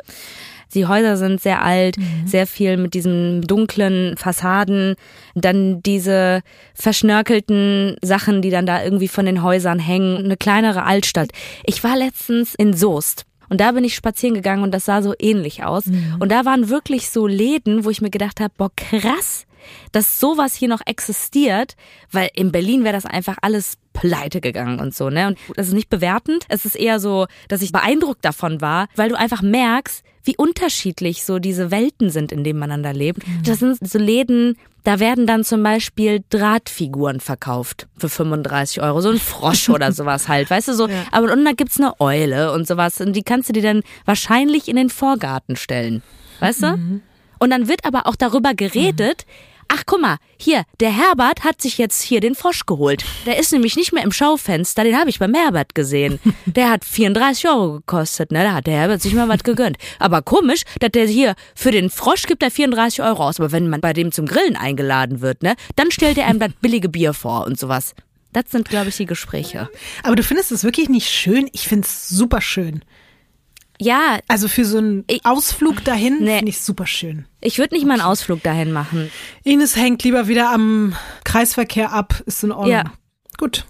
die 0.73 0.85
Häuser 0.85 1.17
sind 1.17 1.41
sehr 1.41 1.63
alt, 1.63 1.97
mhm. 1.97 2.25
sehr 2.25 2.47
viel 2.47 2.77
mit 2.77 2.93
diesen 2.93 3.41
dunklen 3.41 4.15
Fassaden, 4.17 4.95
dann 5.35 5.81
diese 5.83 6.41
verschnörkelten 6.73 7.97
Sachen, 8.01 8.41
die 8.41 8.49
dann 8.49 8.65
da 8.65 8.83
irgendwie 8.83 9.09
von 9.09 9.25
den 9.25 9.43
Häusern 9.43 9.79
hängen, 9.79 10.17
eine 10.17 10.37
kleinere 10.37 10.83
Altstadt. 10.83 11.29
Ich 11.65 11.83
war 11.83 11.97
letztens 11.97 12.55
in 12.55 12.73
Soest. 12.73 13.25
Und 13.51 13.59
da 13.59 13.73
bin 13.73 13.83
ich 13.83 13.95
spazieren 13.95 14.33
gegangen 14.33 14.63
und 14.63 14.71
das 14.71 14.85
sah 14.85 15.01
so 15.01 15.13
ähnlich 15.19 15.65
aus. 15.65 15.87
Mhm. 15.87 16.15
Und 16.19 16.31
da 16.31 16.45
waren 16.45 16.69
wirklich 16.69 17.09
so 17.09 17.27
Läden, 17.27 17.83
wo 17.83 17.89
ich 17.89 17.99
mir 17.99 18.09
gedacht 18.09 18.39
habe, 18.39 18.53
boah, 18.57 18.71
krass, 18.77 19.45
dass 19.91 20.21
sowas 20.21 20.55
hier 20.55 20.69
noch 20.69 20.79
existiert, 20.85 21.75
weil 22.13 22.29
in 22.33 22.53
Berlin 22.53 22.85
wäre 22.85 22.93
das 22.93 23.05
einfach 23.05 23.35
alles 23.41 23.77
pleite 23.91 24.39
gegangen 24.39 24.79
und 24.79 24.95
so, 24.95 25.09
ne? 25.09 25.27
Und 25.27 25.37
das 25.57 25.67
ist 25.67 25.73
nicht 25.73 25.89
bewertend. 25.89 26.45
Es 26.47 26.63
ist 26.63 26.75
eher 26.75 27.01
so, 27.01 27.27
dass 27.49 27.61
ich 27.61 27.73
beeindruckt 27.73 28.23
davon 28.23 28.61
war, 28.61 28.87
weil 28.95 29.09
du 29.09 29.17
einfach 29.17 29.41
merkst, 29.41 30.01
wie 30.23 30.37
unterschiedlich 30.37 31.25
so 31.25 31.39
diese 31.39 31.71
Welten 31.71 32.09
sind, 32.09 32.31
in 32.31 32.45
denen 32.45 32.59
man 32.59 32.83
da 32.83 32.91
lebt. 32.91 33.27
Mhm. 33.27 33.43
Das 33.43 33.59
sind 33.59 33.85
so 33.85 33.99
Läden, 33.99 34.55
da 34.83 34.99
werden 34.99 35.27
dann 35.27 35.43
zum 35.43 35.63
Beispiel 35.63 36.23
Drahtfiguren 36.29 37.19
verkauft 37.19 37.87
für 37.97 38.09
35 38.09 38.81
Euro. 38.81 39.01
So 39.01 39.09
ein 39.09 39.19
Frosch 39.19 39.69
oder 39.69 39.91
sowas 39.93 40.27
halt, 40.27 40.49
weißt 40.49 40.69
du 40.69 40.73
so. 40.73 40.87
Ja. 40.87 41.05
Aber 41.11 41.31
und 41.31 41.45
da 41.45 41.51
gibt's 41.51 41.79
eine 41.79 41.99
Eule 41.99 42.51
und 42.51 42.67
sowas. 42.67 42.99
Und 43.01 43.13
die 43.13 43.23
kannst 43.23 43.49
du 43.49 43.53
dir 43.53 43.63
dann 43.63 43.83
wahrscheinlich 44.05 44.67
in 44.67 44.75
den 44.75 44.89
Vorgarten 44.89 45.55
stellen. 45.55 46.01
Weißt 46.39 46.63
du? 46.63 46.77
Mhm. 46.77 47.01
Und 47.39 47.49
dann 47.49 47.67
wird 47.67 47.85
aber 47.85 48.07
auch 48.07 48.15
darüber 48.15 48.53
geredet, 48.53 49.25
mhm 49.27 49.50
Ach, 49.73 49.83
guck 49.85 50.01
mal, 50.01 50.17
hier, 50.37 50.65
der 50.81 50.91
Herbert 50.91 51.45
hat 51.45 51.61
sich 51.61 51.77
jetzt 51.77 52.01
hier 52.01 52.19
den 52.19 52.35
Frosch 52.35 52.65
geholt. 52.65 53.05
Der 53.25 53.39
ist 53.39 53.53
nämlich 53.53 53.77
nicht 53.77 53.93
mehr 53.93 54.03
im 54.03 54.11
Schaufenster, 54.11 54.83
den 54.83 54.97
habe 54.97 55.09
ich 55.09 55.17
beim 55.17 55.33
Herbert 55.33 55.75
gesehen. 55.75 56.19
Der 56.45 56.69
hat 56.69 56.83
34 56.83 57.47
Euro 57.47 57.73
gekostet, 57.75 58.33
ne? 58.33 58.43
Da 58.43 58.53
hat 58.53 58.67
der 58.67 58.73
Herbert 58.73 59.01
sich 59.01 59.13
mal 59.13 59.29
was 59.29 59.43
gegönnt. 59.43 59.77
Aber 59.97 60.21
komisch, 60.21 60.63
dass 60.81 60.91
der 60.91 61.05
hier 61.05 61.35
für 61.55 61.71
den 61.71 61.89
Frosch 61.89 62.23
gibt 62.23 62.43
er 62.43 62.51
34 62.51 63.01
Euro 63.01 63.25
aus. 63.25 63.39
Aber 63.39 63.53
wenn 63.53 63.69
man 63.69 63.79
bei 63.79 63.93
dem 63.93 64.11
zum 64.11 64.25
Grillen 64.25 64.57
eingeladen 64.57 65.21
wird, 65.21 65.41
ne, 65.41 65.55
dann 65.77 65.89
stellt 65.89 66.17
er 66.17 66.27
einem 66.27 66.39
das 66.39 66.51
billige 66.59 66.89
Bier 66.89 67.13
vor 67.13 67.45
und 67.45 67.57
sowas. 67.57 67.95
Das 68.33 68.45
sind, 68.49 68.67
glaube 68.67 68.89
ich, 68.89 68.97
die 68.97 69.05
Gespräche. 69.05 69.69
Aber 70.03 70.17
du 70.17 70.23
findest 70.23 70.51
es 70.51 70.65
wirklich 70.65 70.89
nicht 70.89 71.09
schön? 71.09 71.49
Ich 71.53 71.69
finde 71.69 71.87
es 71.87 72.09
super 72.09 72.41
schön. 72.41 72.83
Ja. 73.81 74.19
Also 74.27 74.47
für 74.47 74.63
so 74.63 74.77
einen 74.77 75.03
ich, 75.07 75.25
Ausflug 75.25 75.83
dahin 75.83 76.19
nee. 76.19 76.37
finde 76.37 76.49
ich 76.49 76.61
super 76.61 76.85
schön. 76.85 77.25
Ich 77.41 77.57
würde 77.57 77.73
nicht 77.73 77.83
okay. 77.83 77.87
mal 77.87 77.93
einen 77.95 78.09
Ausflug 78.09 78.43
dahin 78.43 78.71
machen. 78.71 79.11
Ines 79.43 79.75
hängt 79.75 80.03
lieber 80.03 80.27
wieder 80.27 80.51
am 80.51 80.95
Kreisverkehr 81.23 81.91
ab, 81.91 82.21
ist 82.27 82.43
in 82.43 82.51
Ordnung. 82.51 82.71
Ja. 82.71 82.83
Gut. 83.37 83.65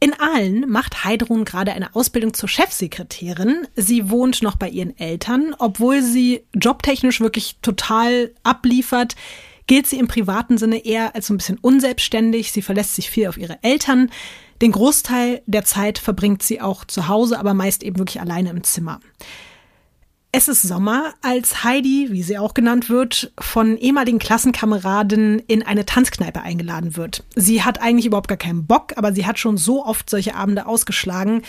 In 0.00 0.12
Aalen 0.12 0.68
macht 0.68 1.04
Heidrun 1.04 1.44
gerade 1.44 1.72
eine 1.72 1.96
Ausbildung 1.96 2.34
zur 2.34 2.48
Chefsekretärin. 2.48 3.66
Sie 3.74 4.10
wohnt 4.10 4.42
noch 4.42 4.56
bei 4.56 4.68
ihren 4.68 4.96
Eltern. 4.98 5.56
Obwohl 5.58 6.02
sie 6.02 6.44
jobtechnisch 6.54 7.20
wirklich 7.20 7.56
total 7.62 8.30
abliefert, 8.44 9.16
gilt 9.66 9.86
sie 9.86 9.98
im 9.98 10.06
privaten 10.06 10.58
Sinne 10.58 10.84
eher 10.84 11.14
als 11.14 11.28
so 11.28 11.34
ein 11.34 11.38
bisschen 11.38 11.58
unselbstständig. 11.58 12.52
Sie 12.52 12.62
verlässt 12.62 12.94
sich 12.94 13.10
viel 13.10 13.26
auf 13.26 13.38
ihre 13.38 13.58
Eltern. 13.62 14.10
Den 14.60 14.72
Großteil 14.72 15.42
der 15.46 15.64
Zeit 15.64 15.98
verbringt 15.98 16.42
sie 16.42 16.60
auch 16.60 16.84
zu 16.84 17.08
Hause, 17.08 17.38
aber 17.38 17.54
meist 17.54 17.82
eben 17.82 17.98
wirklich 17.98 18.20
alleine 18.20 18.50
im 18.50 18.64
Zimmer. 18.64 19.00
Es 20.38 20.46
ist 20.46 20.62
Sommer, 20.62 21.14
als 21.20 21.64
Heidi, 21.64 22.10
wie 22.12 22.22
sie 22.22 22.38
auch 22.38 22.54
genannt 22.54 22.88
wird, 22.88 23.32
von 23.40 23.76
ehemaligen 23.76 24.20
Klassenkameraden 24.20 25.40
in 25.40 25.64
eine 25.64 25.84
Tanzkneipe 25.84 26.42
eingeladen 26.42 26.96
wird. 26.96 27.24
Sie 27.34 27.64
hat 27.64 27.82
eigentlich 27.82 28.06
überhaupt 28.06 28.28
gar 28.28 28.38
keinen 28.38 28.64
Bock, 28.64 28.92
aber 28.94 29.12
sie 29.12 29.26
hat 29.26 29.40
schon 29.40 29.56
so 29.56 29.84
oft 29.84 30.08
solche 30.08 30.36
Abende 30.36 30.66
ausgeschlagen, 30.66 31.42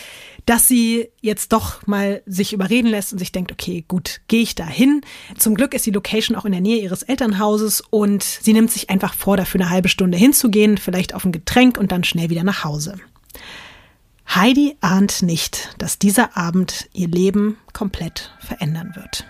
dass 0.44 0.66
sie 0.66 1.08
jetzt 1.20 1.52
doch 1.52 1.86
mal 1.86 2.20
sich 2.26 2.52
überreden 2.52 2.88
lässt 2.88 3.12
und 3.12 3.20
sich 3.20 3.30
denkt, 3.30 3.52
okay, 3.52 3.84
gut, 3.86 4.22
gehe 4.26 4.42
ich 4.42 4.56
da 4.56 4.66
hin. 4.66 5.02
Zum 5.38 5.54
Glück 5.54 5.72
ist 5.72 5.86
die 5.86 5.92
Location 5.92 6.36
auch 6.36 6.44
in 6.44 6.50
der 6.50 6.60
Nähe 6.60 6.82
ihres 6.82 7.04
Elternhauses 7.04 7.84
und 7.90 8.24
sie 8.24 8.52
nimmt 8.52 8.72
sich 8.72 8.90
einfach 8.90 9.14
vor, 9.14 9.36
dafür 9.36 9.60
eine 9.60 9.70
halbe 9.70 9.88
Stunde 9.88 10.18
hinzugehen, 10.18 10.78
vielleicht 10.78 11.14
auf 11.14 11.24
ein 11.24 11.30
Getränk 11.30 11.78
und 11.78 11.92
dann 11.92 12.02
schnell 12.02 12.28
wieder 12.28 12.42
nach 12.42 12.64
Hause. 12.64 12.96
Heidi 14.32 14.76
ahnt 14.80 15.22
nicht, 15.22 15.74
dass 15.78 15.98
dieser 15.98 16.36
Abend 16.36 16.88
ihr 16.92 17.08
Leben 17.08 17.58
komplett 17.72 18.30
verändern 18.38 18.92
wird. 18.94 19.26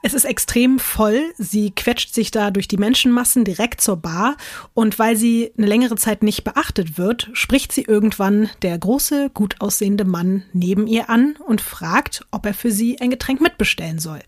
Es 0.00 0.14
ist 0.14 0.24
extrem 0.24 0.78
voll. 0.78 1.34
Sie 1.36 1.70
quetscht 1.72 2.14
sich 2.14 2.30
da 2.30 2.50
durch 2.50 2.66
die 2.66 2.78
Menschenmassen 2.78 3.44
direkt 3.44 3.82
zur 3.82 3.98
Bar 3.98 4.38
und 4.72 4.98
weil 4.98 5.14
sie 5.14 5.52
eine 5.58 5.66
längere 5.66 5.96
Zeit 5.96 6.22
nicht 6.22 6.44
beachtet 6.44 6.96
wird, 6.96 7.28
spricht 7.34 7.72
sie 7.72 7.82
irgendwann 7.82 8.48
der 8.62 8.78
große, 8.78 9.28
gut 9.34 9.56
aussehende 9.60 10.06
Mann 10.06 10.44
neben 10.54 10.86
ihr 10.86 11.10
an 11.10 11.36
und 11.46 11.60
fragt, 11.60 12.24
ob 12.30 12.46
er 12.46 12.54
für 12.54 12.70
sie 12.70 12.98
ein 13.02 13.10
Getränk 13.10 13.42
mitbestellen 13.42 13.98
soll. 13.98 14.20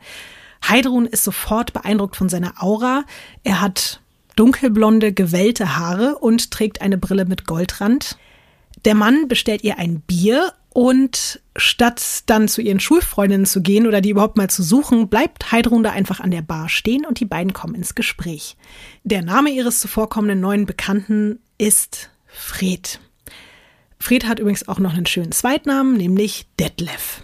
Heidrun 0.67 1.07
ist 1.07 1.25
sofort 1.25 1.73
beeindruckt 1.73 2.17
von 2.17 2.29
seiner 2.29 2.63
Aura. 2.63 3.05
Er 3.45 3.61
hat 3.61 4.01
dunkelblonde, 4.37 5.13
gewellte 5.13 5.77
Haare 5.77 6.19
und 6.19 6.51
trägt 6.51 6.81
eine 6.81 6.99
Brille 6.99 7.25
mit 7.25 7.47
Goldrand. 7.47 8.19
Der 8.85 8.95
Mann 8.95 9.29
bestellt 9.29 9.65
ihr 9.65 9.79
ein 9.79 10.01
Bier 10.01 10.53
und 10.73 11.41
statt 11.57 12.23
dann 12.27 12.49
zu 12.49 12.63
ihren 12.63 12.81
Schulfreundinnen 12.81 13.45
zu 13.45 13.61
gehen 13.61 13.87
oder 13.87 14.01
die 14.01 14.11
überhaupt 14.11 14.37
mal 14.37 14.49
zu 14.49 14.63
suchen, 14.63 15.09
bleibt 15.09 15.51
Heidrun 15.51 15.83
da 15.83 15.91
einfach 15.91 16.21
an 16.21 16.31
der 16.31 16.43
Bar 16.43 16.69
stehen 16.69 17.05
und 17.05 17.21
die 17.21 17.25
beiden 17.25 17.53
kommen 17.53 17.75
ins 17.75 17.95
Gespräch. 17.95 18.57
Der 19.03 19.23
Name 19.23 19.51
ihres 19.51 19.81
zuvorkommenden 19.81 20.41
neuen 20.41 20.67
Bekannten 20.67 21.41
ist 21.59 22.11
Fred. 22.27 23.01
Fred 23.99 24.27
hat 24.27 24.39
übrigens 24.39 24.69
auch 24.69 24.79
noch 24.79 24.95
einen 24.95 25.07
schönen 25.07 25.33
Zweitnamen, 25.33 25.97
nämlich 25.97 26.47
Detlef. 26.59 27.23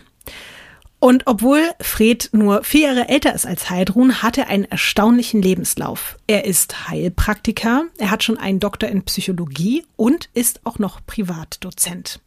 Und 1.07 1.29
obwohl 1.29 1.63
Fred 1.81 2.31
nur 2.33 2.65
vier 2.65 2.89
Jahre 2.89 3.09
älter 3.09 3.33
ist 3.33 3.47
als 3.47 3.71
Heidrun, 3.71 4.25
hat 4.25 4.39
er 4.39 4.49
einen 4.49 4.65
erstaunlichen 4.65 5.41
Lebenslauf. 5.41 6.19
Er 6.27 6.47
ist 6.47 6.89
Heilpraktiker, 6.89 7.85
er 7.99 8.11
hat 8.11 8.25
schon 8.25 8.39
einen 8.39 8.59
Doktor 8.59 8.89
in 8.89 9.05
Psychologie 9.05 9.87
und 9.95 10.29
ist 10.35 10.63
auch 10.65 10.81
noch 10.81 10.99
Privatdozent. 11.07 12.19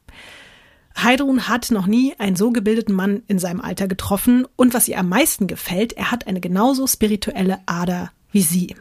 Heidrun 0.97 1.49
hat 1.49 1.71
noch 1.71 1.87
nie 1.87 2.15
einen 2.19 2.37
so 2.37 2.51
gebildeten 2.51 2.95
Mann 2.95 3.21
in 3.27 3.37
seinem 3.37 3.59
Alter 3.59 3.89
getroffen 3.89 4.47
und 4.55 4.73
was 4.73 4.87
ihr 4.87 4.97
am 4.97 5.09
meisten 5.09 5.47
gefällt, 5.47 5.91
er 5.91 6.09
hat 6.09 6.27
eine 6.27 6.39
genauso 6.39 6.87
spirituelle 6.87 7.59
Ader 7.65 8.13
wie 8.31 8.43
sie. 8.43 8.77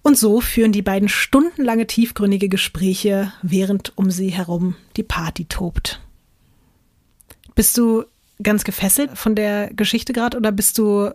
Und 0.00 0.16
so 0.16 0.40
führen 0.40 0.72
die 0.72 0.80
beiden 0.80 1.10
stundenlange 1.10 1.86
tiefgründige 1.86 2.48
Gespräche, 2.48 3.30
während 3.42 3.92
um 3.98 4.10
sie 4.10 4.30
herum 4.30 4.74
die 4.96 5.02
Party 5.02 5.44
tobt. 5.44 6.00
Bist 7.54 7.76
du 7.76 8.04
ganz 8.42 8.64
gefesselt 8.64 9.16
von 9.16 9.34
der 9.34 9.70
Geschichte 9.74 10.12
gerade 10.12 10.36
oder 10.36 10.52
bist 10.52 10.78
du 10.78 11.10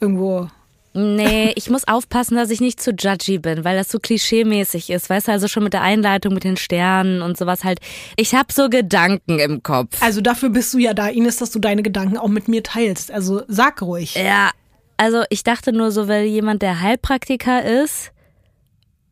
irgendwo 0.00 0.48
Nee, 0.94 1.52
ich 1.54 1.70
muss 1.70 1.86
aufpassen, 1.86 2.36
dass 2.36 2.50
ich 2.50 2.60
nicht 2.60 2.80
zu 2.80 2.90
judgy 2.90 3.38
bin, 3.38 3.62
weil 3.62 3.76
das 3.76 3.88
so 3.88 4.00
klischeemäßig 4.00 4.90
ist. 4.90 5.08
Weißt 5.08 5.28
du, 5.28 5.32
also 5.32 5.46
schon 5.46 5.62
mit 5.62 5.72
der 5.72 5.82
Einleitung 5.82 6.34
mit 6.34 6.42
den 6.42 6.56
Sternen 6.56 7.22
und 7.22 7.36
sowas 7.36 7.62
halt. 7.62 7.78
Ich 8.16 8.34
habe 8.34 8.52
so 8.52 8.68
Gedanken 8.68 9.38
im 9.38 9.62
Kopf. 9.62 10.02
Also 10.02 10.20
dafür 10.20 10.48
bist 10.48 10.74
du 10.74 10.78
ja 10.78 10.94
da, 10.94 11.06
Ines, 11.06 11.36
dass 11.36 11.52
du 11.52 11.60
deine 11.60 11.82
Gedanken 11.82 12.16
auch 12.16 12.28
mit 12.28 12.48
mir 12.48 12.62
teilst. 12.62 13.12
Also 13.12 13.42
sag 13.46 13.80
ruhig. 13.82 14.14
Ja, 14.14 14.50
also 14.96 15.22
ich 15.30 15.44
dachte 15.44 15.72
nur 15.72 15.92
so, 15.92 16.08
weil 16.08 16.24
jemand, 16.24 16.62
der 16.62 16.80
Heilpraktiker 16.80 17.64
ist 17.82 18.10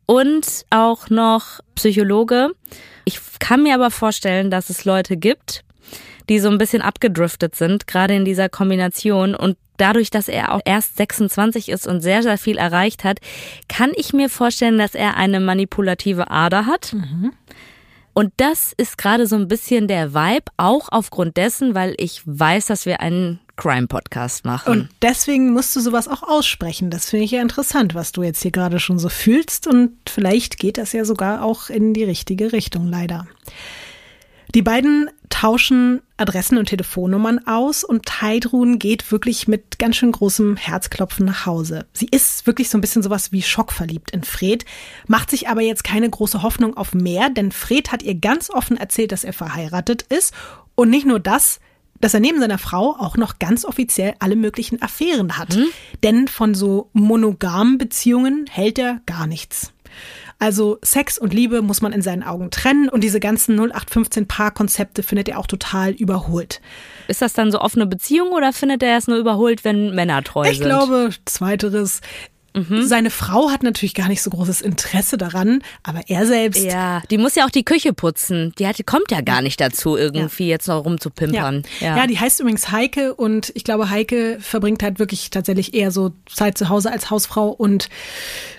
und 0.07 0.65
auch 0.69 1.09
noch 1.09 1.61
Psychologe. 1.75 2.49
Ich 3.05 3.19
kann 3.39 3.63
mir 3.63 3.75
aber 3.75 3.91
vorstellen, 3.91 4.51
dass 4.51 4.69
es 4.69 4.83
Leute 4.83 5.15
gibt, 5.15 5.63
die 6.29 6.39
so 6.39 6.49
ein 6.49 6.57
bisschen 6.57 6.81
abgedriftet 6.81 7.55
sind, 7.55 7.87
gerade 7.87 8.15
in 8.15 8.25
dieser 8.25 8.49
Kombination. 8.49 9.35
Und 9.35 9.57
dadurch, 9.77 10.09
dass 10.09 10.27
er 10.27 10.53
auch 10.53 10.61
erst 10.65 10.97
26 10.97 11.69
ist 11.69 11.87
und 11.87 12.01
sehr, 12.01 12.23
sehr 12.23 12.37
viel 12.37 12.57
erreicht 12.57 13.03
hat, 13.03 13.19
kann 13.67 13.91
ich 13.95 14.13
mir 14.13 14.29
vorstellen, 14.29 14.77
dass 14.77 14.95
er 14.95 15.17
eine 15.17 15.39
manipulative 15.39 16.29
Ader 16.29 16.65
hat. 16.65 16.93
Mhm. 16.93 17.31
Und 18.13 18.33
das 18.37 18.73
ist 18.75 18.97
gerade 18.97 19.27
so 19.27 19.35
ein 19.35 19.47
bisschen 19.47 19.87
der 19.87 20.15
Vibe, 20.15 20.51
auch 20.57 20.87
aufgrund 20.89 21.37
dessen, 21.37 21.75
weil 21.75 21.93
ich 21.97 22.23
weiß, 22.25 22.65
dass 22.65 22.87
wir 22.87 22.99
einen 22.99 23.39
Crime-Podcast 23.57 24.43
machen. 24.43 24.71
Und 24.71 24.89
deswegen 25.03 25.53
musst 25.53 25.75
du 25.75 25.81
sowas 25.81 26.07
auch 26.07 26.23
aussprechen. 26.23 26.89
Das 26.89 27.11
finde 27.11 27.25
ich 27.25 27.31
ja 27.31 27.43
interessant, 27.43 27.93
was 27.93 28.13
du 28.13 28.23
jetzt 28.23 28.41
hier 28.41 28.49
gerade 28.51 28.79
schon 28.79 28.97
so 28.97 29.09
fühlst. 29.09 29.67
Und 29.67 29.91
vielleicht 30.09 30.57
geht 30.57 30.79
das 30.79 30.93
ja 30.93 31.05
sogar 31.05 31.43
auch 31.43 31.69
in 31.69 31.93
die 31.93 32.05
richtige 32.05 32.53
Richtung, 32.53 32.87
leider. 32.87 33.27
Die 34.55 34.61
beiden 34.61 35.09
tauschen 35.29 36.01
Adressen 36.15 36.57
und 36.57 36.67
Telefonnummern 36.67 37.45
aus 37.45 37.83
und 37.83 38.21
Heidrun 38.21 38.79
geht 38.79 39.11
wirklich 39.11 39.47
mit 39.47 39.77
ganz 39.77 39.97
schön 39.97 40.11
großem 40.11 40.55
Herzklopfen 40.55 41.25
nach 41.25 41.45
Hause. 41.45 41.85
Sie 41.93 42.07
ist 42.09 42.47
wirklich 42.47 42.69
so 42.69 42.77
ein 42.77 42.81
bisschen 42.81 43.03
sowas 43.03 43.31
wie 43.31 43.41
schockverliebt 43.41 44.11
in 44.11 44.23
Fred, 44.23 44.65
macht 45.07 45.29
sich 45.29 45.47
aber 45.47 45.61
jetzt 45.61 45.83
keine 45.83 46.09
große 46.09 46.41
Hoffnung 46.41 46.75
auf 46.75 46.93
mehr, 46.93 47.29
denn 47.29 47.51
Fred 47.51 47.91
hat 47.91 48.03
ihr 48.03 48.15
ganz 48.15 48.49
offen 48.49 48.77
erzählt, 48.77 49.11
dass 49.11 49.23
er 49.23 49.33
verheiratet 49.33 50.03
ist 50.03 50.33
und 50.75 50.89
nicht 50.89 51.05
nur 51.05 51.19
das, 51.19 51.59
dass 51.99 52.13
er 52.13 52.19
neben 52.19 52.39
seiner 52.39 52.57
Frau 52.57 52.95
auch 52.97 53.17
noch 53.17 53.39
ganz 53.39 53.65
offiziell 53.65 54.13
alle 54.19 54.35
möglichen 54.35 54.81
Affären 54.81 55.37
hat. 55.37 55.55
Mhm. 55.55 55.65
Denn 56.03 56.27
von 56.27 56.53
so 56.53 56.89
monogamen 56.93 57.77
Beziehungen 57.77 58.45
hält 58.49 58.79
er 58.79 59.01
gar 59.05 59.27
nichts. 59.27 59.73
Also 60.39 60.77
Sex 60.83 61.17
und 61.17 61.33
Liebe 61.33 61.61
muss 61.63 61.81
man 61.81 61.91
in 61.91 62.03
seinen 62.03 62.21
Augen 62.21 62.51
trennen 62.51 62.89
und 62.89 63.03
diese 63.03 63.19
ganzen 63.19 63.55
0815 63.55 64.27
Paarkonzepte 64.27 65.01
findet 65.01 65.29
er 65.29 65.39
auch 65.39 65.47
total 65.47 65.91
überholt. 65.91 66.61
Ist 67.07 67.23
das 67.23 67.33
dann 67.33 67.51
so 67.51 67.59
offene 67.59 67.87
Beziehung 67.87 68.29
oder 68.29 68.53
findet 68.53 68.83
er 68.83 68.97
es 68.97 69.07
nur 69.07 69.17
überholt, 69.17 69.63
wenn 69.63 69.95
Männer 69.95 70.23
treu 70.23 70.43
ich 70.43 70.57
sind? 70.57 70.67
Ich 70.67 70.69
glaube, 70.69 71.09
zweiteres. 71.25 72.01
Mhm. 72.57 72.87
Seine 72.87 73.09
Frau 73.09 73.51
hat 73.51 73.63
natürlich 73.63 73.93
gar 73.93 74.07
nicht 74.07 74.21
so 74.21 74.29
großes 74.29 74.61
Interesse 74.61 75.17
daran, 75.17 75.61
aber 75.83 76.01
er 76.07 76.25
selbst. 76.25 76.63
Ja, 76.63 77.03
die 77.11 77.17
muss 77.17 77.35
ja 77.35 77.45
auch 77.45 77.49
die 77.49 77.63
Küche 77.63 77.93
putzen. 77.93 78.53
Die 78.57 78.67
hat, 78.67 78.83
kommt 78.85 79.11
ja 79.11 79.21
gar 79.21 79.41
nicht 79.41 79.61
dazu, 79.61 79.95
irgendwie 79.95 80.45
ja. 80.45 80.49
jetzt 80.49 80.67
noch 80.67 80.83
rumzupimpern. 80.83 81.63
Ja. 81.79 81.87
Ja. 81.87 81.97
ja, 81.97 82.07
die 82.07 82.19
heißt 82.19 82.39
übrigens 82.39 82.71
Heike 82.71 83.13
und 83.13 83.51
ich 83.55 83.63
glaube, 83.63 83.89
Heike 83.89 84.37
verbringt 84.39 84.81
halt 84.83 84.99
wirklich 84.99 85.29
tatsächlich 85.29 85.73
eher 85.73 85.91
so 85.91 86.13
Zeit 86.31 86.57
zu 86.57 86.69
Hause 86.69 86.91
als 86.91 87.09
Hausfrau 87.09 87.49
und 87.49 87.89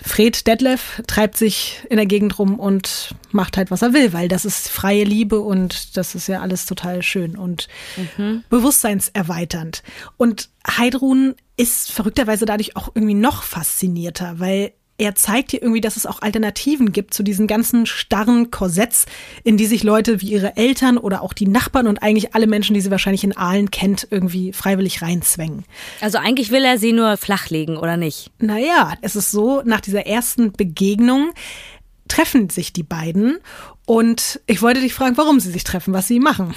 Fred 0.04 0.46
Detlef 0.46 1.02
treibt 1.06 1.36
sich 1.36 1.82
in 1.90 1.96
der 1.96 2.06
Gegend 2.06 2.38
rum 2.38 2.58
und 2.58 3.14
macht 3.30 3.56
halt, 3.56 3.70
was 3.70 3.82
er 3.82 3.92
will, 3.92 4.12
weil 4.12 4.28
das 4.28 4.44
ist 4.44 4.68
freie 4.68 5.04
Liebe 5.04 5.40
und 5.40 5.96
das 5.96 6.14
ist 6.14 6.28
ja 6.28 6.40
alles 6.40 6.66
total 6.66 7.02
schön 7.02 7.36
und 7.36 7.68
mhm. 8.16 8.44
bewusstseinserweiternd. 8.48 9.82
Und 10.16 10.48
Heidrun 10.66 11.34
ist 11.58 11.92
verrückterweise 11.92 12.46
dadurch 12.46 12.76
auch 12.76 12.92
irgendwie 12.94 13.14
noch 13.14 13.42
faszinierter, 13.42 14.38
weil 14.38 14.72
er 15.00 15.14
zeigt 15.14 15.52
hier 15.52 15.62
irgendwie, 15.62 15.80
dass 15.80 15.96
es 15.96 16.06
auch 16.06 16.22
Alternativen 16.22 16.90
gibt 16.90 17.14
zu 17.14 17.22
diesen 17.22 17.46
ganzen 17.46 17.86
starren 17.86 18.50
Korsetts, 18.50 19.06
in 19.44 19.56
die 19.56 19.66
sich 19.66 19.84
Leute 19.84 20.20
wie 20.20 20.32
ihre 20.32 20.56
Eltern 20.56 20.98
oder 20.98 21.22
auch 21.22 21.32
die 21.32 21.46
Nachbarn 21.46 21.86
und 21.86 22.02
eigentlich 22.02 22.34
alle 22.34 22.48
Menschen, 22.48 22.74
die 22.74 22.80
sie 22.80 22.90
wahrscheinlich 22.90 23.22
in 23.22 23.36
Aalen 23.36 23.70
kennt, 23.70 24.08
irgendwie 24.10 24.52
freiwillig 24.52 25.00
reinzwängen. 25.00 25.64
Also 26.00 26.18
eigentlich 26.18 26.50
will 26.50 26.64
er 26.64 26.78
sie 26.78 26.92
nur 26.92 27.16
flachlegen, 27.16 27.76
oder 27.76 27.96
nicht? 27.96 28.32
Naja, 28.38 28.94
es 29.00 29.14
ist 29.14 29.30
so, 29.30 29.62
nach 29.64 29.80
dieser 29.80 30.06
ersten 30.06 30.52
Begegnung 30.52 31.32
treffen 32.08 32.50
sich 32.50 32.72
die 32.72 32.82
beiden 32.82 33.38
und 33.86 34.40
ich 34.46 34.62
wollte 34.62 34.80
dich 34.80 34.94
fragen, 34.94 35.16
warum 35.16 35.38
sie 35.38 35.52
sich 35.52 35.62
treffen, 35.62 35.94
was 35.94 36.08
sie 36.08 36.18
machen. 36.18 36.54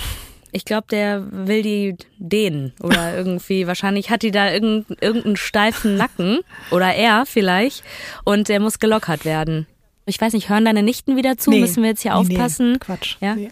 Ich 0.52 0.66
glaube, 0.66 0.88
der 0.92 1.26
will 1.32 1.62
die 1.62 1.96
dehnen 2.18 2.74
oder 2.82 3.16
irgendwie. 3.18 3.68
Wahrscheinlich 3.68 4.10
hat 4.10 4.24
die 4.24 4.32
da 4.32 4.52
irgendeinen, 4.52 4.98
irgendeinen 5.00 5.38
steifen 5.38 5.98
Nacken 5.98 6.40
oder 6.72 6.94
er 6.94 7.26
vielleicht 7.26 7.84
und 8.24 8.50
der 8.50 8.60
muss 8.60 8.80
gelockert 8.80 9.26
werden. 9.26 9.68
Ich 10.06 10.20
weiß 10.20 10.34
nicht, 10.34 10.50
hören 10.50 10.66
deine 10.66 10.84
Nichten 10.84 11.16
wieder 11.16 11.38
zu? 11.38 11.52
Nee, 11.52 11.62
Müssen 11.62 11.84
wir 11.84 11.92
jetzt 11.92 12.02
hier 12.02 12.14
nee, 12.14 12.18
aufpassen? 12.18 12.74
Nee, 12.74 12.80
Quatsch. 12.80 13.18
Ja? 13.22 13.36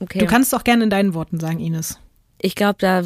Okay. 0.00 0.18
Du 0.18 0.26
kannst 0.26 0.52
doch 0.52 0.64
gerne 0.64 0.84
in 0.84 0.90
deinen 0.90 1.14
Worten 1.14 1.38
sagen, 1.38 1.60
Ines. 1.60 1.98
Ich 2.40 2.56
glaube, 2.56 2.76
da, 2.78 3.02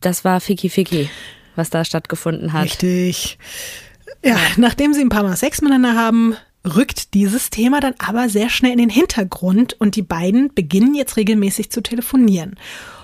das 0.00 0.24
war 0.24 0.40
Ficky 0.40 0.68
Ficky, 0.68 1.08
was 1.56 1.70
da 1.70 1.84
stattgefunden 1.84 2.52
hat. 2.52 2.64
Richtig. 2.64 3.38
Ja, 4.22 4.36
nachdem 4.56 4.92
sie 4.94 5.00
ein 5.00 5.08
paar 5.08 5.22
Mal 5.22 5.36
Sex 5.36 5.62
miteinander 5.62 5.96
haben, 5.96 6.36
rückt 6.64 7.14
dieses 7.14 7.50
Thema 7.50 7.80
dann 7.80 7.94
aber 7.98 8.28
sehr 8.28 8.48
schnell 8.48 8.72
in 8.72 8.78
den 8.78 8.90
Hintergrund 8.90 9.74
und 9.80 9.96
die 9.96 10.02
beiden 10.02 10.52
beginnen 10.54 10.94
jetzt 10.94 11.16
regelmäßig 11.16 11.70
zu 11.70 11.82
telefonieren. 11.82 12.56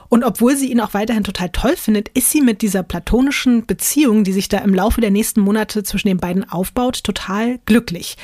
Und 0.09 0.25
obwohl 0.25 0.57
sie 0.57 0.71
ihn 0.71 0.81
auch 0.81 0.93
weiterhin 0.93 1.23
total 1.23 1.51
toll 1.51 1.77
findet, 1.77 2.09
ist 2.11 2.31
sie 2.31 2.41
mit 2.41 2.63
dieser 2.63 2.83
platonischen 2.83 3.65
Beziehung, 3.67 4.25
die 4.25 4.33
sich 4.33 4.49
da 4.49 4.59
im 4.59 4.75
Laufe 4.75 5.01
der 5.01 5.13
nächsten 5.13 5.41
Monate 5.41 5.85
zwischen 5.85 6.09
den 6.09 6.19
beiden 6.19 6.49
aufbaut, 6.51 7.05
total 7.05 7.61
glücklich. 7.65 8.17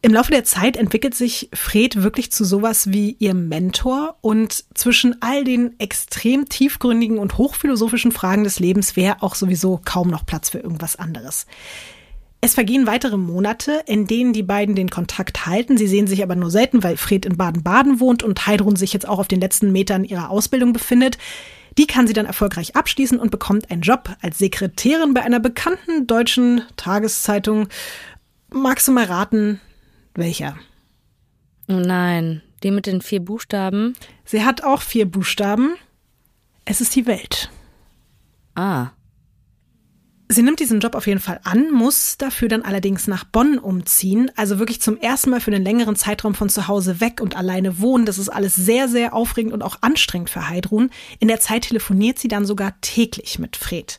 Im 0.00 0.14
Laufe 0.14 0.30
der 0.30 0.44
Zeit 0.44 0.76
entwickelt 0.76 1.14
sich 1.14 1.50
Fred 1.52 2.02
wirklich 2.02 2.30
zu 2.30 2.44
sowas 2.44 2.92
wie 2.92 3.16
ihr 3.18 3.34
Mentor 3.34 4.16
und 4.20 4.64
zwischen 4.74 5.20
all 5.20 5.42
den 5.42 5.78
extrem 5.80 6.48
tiefgründigen 6.48 7.18
und 7.18 7.36
hochphilosophischen 7.36 8.12
Fragen 8.12 8.44
des 8.44 8.60
Lebens 8.60 8.94
wäre 8.94 9.22
auch 9.22 9.34
sowieso 9.34 9.80
kaum 9.84 10.08
noch 10.08 10.24
Platz 10.24 10.50
für 10.50 10.60
irgendwas 10.60 10.96
anderes. 10.96 11.46
Es 12.40 12.54
vergehen 12.54 12.86
weitere 12.86 13.16
Monate, 13.16 13.82
in 13.86 14.06
denen 14.06 14.32
die 14.32 14.44
beiden 14.44 14.76
den 14.76 14.90
Kontakt 14.90 15.46
halten. 15.46 15.76
Sie 15.76 15.88
sehen 15.88 16.06
sich 16.06 16.22
aber 16.22 16.36
nur 16.36 16.50
selten, 16.50 16.84
weil 16.84 16.96
Fred 16.96 17.26
in 17.26 17.36
Baden-Baden 17.36 17.98
wohnt 17.98 18.22
und 18.22 18.46
Heidrun 18.46 18.76
sich 18.76 18.92
jetzt 18.92 19.08
auch 19.08 19.18
auf 19.18 19.28
den 19.28 19.40
letzten 19.40 19.72
Metern 19.72 20.04
ihrer 20.04 20.30
Ausbildung 20.30 20.72
befindet. 20.72 21.18
Die 21.78 21.86
kann 21.86 22.06
sie 22.06 22.12
dann 22.12 22.26
erfolgreich 22.26 22.76
abschließen 22.76 23.18
und 23.18 23.30
bekommt 23.30 23.70
einen 23.70 23.82
Job 23.82 24.16
als 24.22 24.38
Sekretärin 24.38 25.14
bei 25.14 25.22
einer 25.22 25.40
bekannten 25.40 26.06
deutschen 26.06 26.62
Tageszeitung. 26.76 27.68
Magst 28.50 28.86
du 28.86 28.92
mal 28.92 29.04
raten, 29.04 29.60
welcher? 30.14 30.56
Oh 31.68 31.74
nein, 31.74 32.42
die 32.62 32.70
mit 32.70 32.86
den 32.86 33.02
vier 33.02 33.20
Buchstaben. 33.20 33.94
Sie 34.24 34.44
hat 34.44 34.62
auch 34.62 34.82
vier 34.82 35.10
Buchstaben. 35.10 35.74
Es 36.64 36.80
ist 36.80 36.94
die 36.94 37.06
Welt. 37.06 37.50
Ah. 38.54 38.90
Sie 40.30 40.42
nimmt 40.42 40.60
diesen 40.60 40.80
Job 40.80 40.94
auf 40.94 41.06
jeden 41.06 41.20
Fall 41.20 41.40
an, 41.44 41.70
muss 41.72 42.18
dafür 42.18 42.48
dann 42.48 42.62
allerdings 42.62 43.06
nach 43.06 43.24
Bonn 43.24 43.58
umziehen, 43.58 44.30
also 44.36 44.58
wirklich 44.58 44.78
zum 44.82 44.98
ersten 44.98 45.30
Mal 45.30 45.40
für 45.40 45.50
einen 45.50 45.64
längeren 45.64 45.96
Zeitraum 45.96 46.34
von 46.34 46.50
zu 46.50 46.68
Hause 46.68 47.00
weg 47.00 47.22
und 47.22 47.34
alleine 47.34 47.80
wohnen. 47.80 48.04
Das 48.04 48.18
ist 48.18 48.28
alles 48.28 48.54
sehr, 48.54 48.88
sehr 48.88 49.14
aufregend 49.14 49.54
und 49.54 49.62
auch 49.62 49.78
anstrengend 49.80 50.28
für 50.28 50.46
Heidrun. 50.50 50.90
In 51.18 51.28
der 51.28 51.40
Zeit 51.40 51.68
telefoniert 51.68 52.18
sie 52.18 52.28
dann 52.28 52.44
sogar 52.44 52.78
täglich 52.82 53.38
mit 53.38 53.56
Fred. 53.56 53.98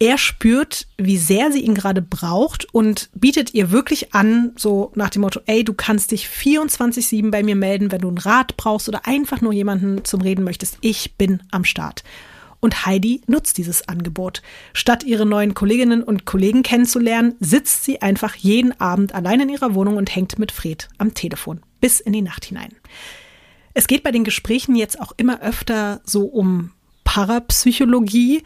Er 0.00 0.16
spürt, 0.16 0.86
wie 0.96 1.18
sehr 1.18 1.50
sie 1.50 1.62
ihn 1.62 1.74
gerade 1.74 2.02
braucht 2.02 2.72
und 2.72 3.10
bietet 3.14 3.52
ihr 3.52 3.72
wirklich 3.72 4.14
an, 4.14 4.52
so 4.56 4.92
nach 4.94 5.10
dem 5.10 5.22
Motto, 5.22 5.40
ey, 5.46 5.64
du 5.64 5.74
kannst 5.74 6.12
dich 6.12 6.26
24-7 6.26 7.32
bei 7.32 7.42
mir 7.42 7.56
melden, 7.56 7.90
wenn 7.90 8.02
du 8.02 8.08
einen 8.08 8.18
Rat 8.18 8.56
brauchst 8.56 8.88
oder 8.88 9.06
einfach 9.06 9.40
nur 9.40 9.52
jemanden 9.52 10.04
zum 10.04 10.20
Reden 10.20 10.44
möchtest. 10.44 10.78
Ich 10.82 11.16
bin 11.16 11.42
am 11.50 11.64
Start. 11.64 12.04
Und 12.60 12.86
Heidi 12.86 13.22
nutzt 13.26 13.58
dieses 13.58 13.88
Angebot. 13.88 14.42
Statt 14.72 15.04
ihre 15.04 15.26
neuen 15.26 15.54
Kolleginnen 15.54 16.02
und 16.02 16.24
Kollegen 16.24 16.62
kennenzulernen, 16.62 17.34
sitzt 17.40 17.84
sie 17.84 18.02
einfach 18.02 18.34
jeden 18.34 18.78
Abend 18.80 19.14
allein 19.14 19.40
in 19.40 19.48
ihrer 19.48 19.74
Wohnung 19.74 19.96
und 19.96 20.14
hängt 20.14 20.38
mit 20.38 20.52
Fred 20.52 20.88
am 20.98 21.14
Telefon 21.14 21.60
bis 21.80 22.00
in 22.00 22.12
die 22.12 22.22
Nacht 22.22 22.44
hinein. 22.44 22.74
Es 23.74 23.86
geht 23.86 24.02
bei 24.02 24.10
den 24.10 24.24
Gesprächen 24.24 24.74
jetzt 24.74 25.00
auch 25.00 25.12
immer 25.16 25.40
öfter 25.40 26.00
so 26.04 26.24
um 26.24 26.72
Parapsychologie 27.04 28.42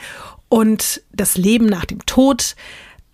und 0.48 1.02
das 1.12 1.36
Leben 1.36 1.66
nach 1.66 1.86
dem 1.86 2.04
Tod. 2.04 2.54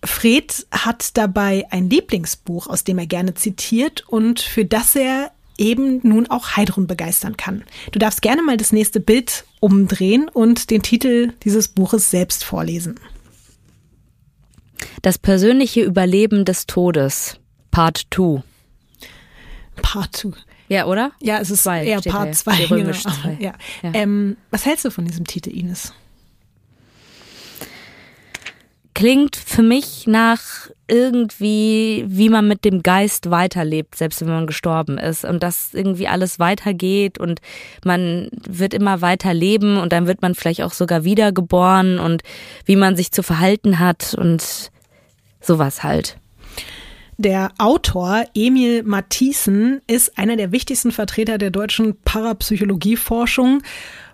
Fred 0.03 0.67
hat 0.71 1.17
dabei 1.17 1.65
ein 1.71 1.89
Lieblingsbuch, 1.89 2.67
aus 2.67 2.83
dem 2.83 2.99
er 2.99 3.07
gerne 3.07 3.33
zitiert 3.33 4.03
und 4.07 4.41
für 4.41 4.65
das 4.65 4.95
er 4.95 5.31
eben 5.57 5.99
nun 6.03 6.29
auch 6.29 6.55
Heidrun 6.55 6.87
begeistern 6.87 7.37
kann. 7.37 7.63
Du 7.91 7.99
darfst 7.99 8.21
gerne 8.21 8.41
mal 8.41 8.57
das 8.57 8.71
nächste 8.71 8.99
Bild 8.99 9.45
umdrehen 9.59 10.29
und 10.29 10.69
den 10.69 10.81
Titel 10.81 11.33
dieses 11.43 11.67
Buches 11.67 12.09
selbst 12.11 12.43
vorlesen. 12.43 12.99
Das 15.01 15.17
persönliche 15.17 15.81
Überleben 15.81 16.45
des 16.45 16.65
Todes, 16.67 17.37
Part 17.71 18.07
2. 18.13 18.43
Part 19.81 20.15
2. 20.15 20.31
Ja, 20.69 20.85
oder? 20.85 21.11
Ja, 21.21 21.39
es 21.39 21.49
ist 21.49 21.63
Zwei 21.63 21.83
eher 21.85 22.01
Part 22.01 22.29
da. 22.29 22.31
2. 22.33 22.55
Die 22.55 22.63
römisch 22.65 23.03
genau. 23.03 23.37
Ja. 23.39 23.53
Ja. 23.81 23.91
Ähm, 23.93 24.37
was 24.51 24.65
hältst 24.65 24.85
du 24.85 24.91
von 24.91 25.05
diesem 25.05 25.25
Titel, 25.25 25.49
Ines? 25.49 25.93
Klingt 28.99 29.37
für 29.37 29.61
mich 29.61 30.07
nach 30.07 30.41
irgendwie, 30.89 32.03
wie 32.05 32.27
man 32.27 32.49
mit 32.49 32.65
dem 32.65 32.83
Geist 32.83 33.31
weiterlebt, 33.31 33.95
selbst 33.95 34.19
wenn 34.19 34.27
man 34.27 34.45
gestorben 34.45 34.97
ist. 34.97 35.23
Und 35.23 35.41
dass 35.41 35.73
irgendwie 35.73 36.09
alles 36.09 36.37
weitergeht 36.37 37.17
und 37.17 37.39
man 37.85 38.27
wird 38.45 38.73
immer 38.73 38.99
weiter 38.99 39.33
leben 39.33 39.77
und 39.77 39.93
dann 39.93 40.05
wird 40.05 40.21
man 40.21 40.35
vielleicht 40.35 40.63
auch 40.63 40.73
sogar 40.73 41.05
wiedergeboren 41.05 41.97
und 41.97 42.23
wie 42.65 42.75
man 42.75 42.97
sich 42.97 43.13
zu 43.13 43.23
verhalten 43.23 43.79
hat 43.79 44.15
und 44.15 44.69
sowas 45.39 45.81
halt. 45.81 46.17
Der 47.15 47.51
Autor 47.57 48.25
Emil 48.33 48.83
Mathiesen 48.83 49.81
ist 49.87 50.17
einer 50.17 50.35
der 50.35 50.51
wichtigsten 50.51 50.91
Vertreter 50.91 51.37
der 51.37 51.51
deutschen 51.51 51.97
Parapsychologieforschung. 52.01 53.61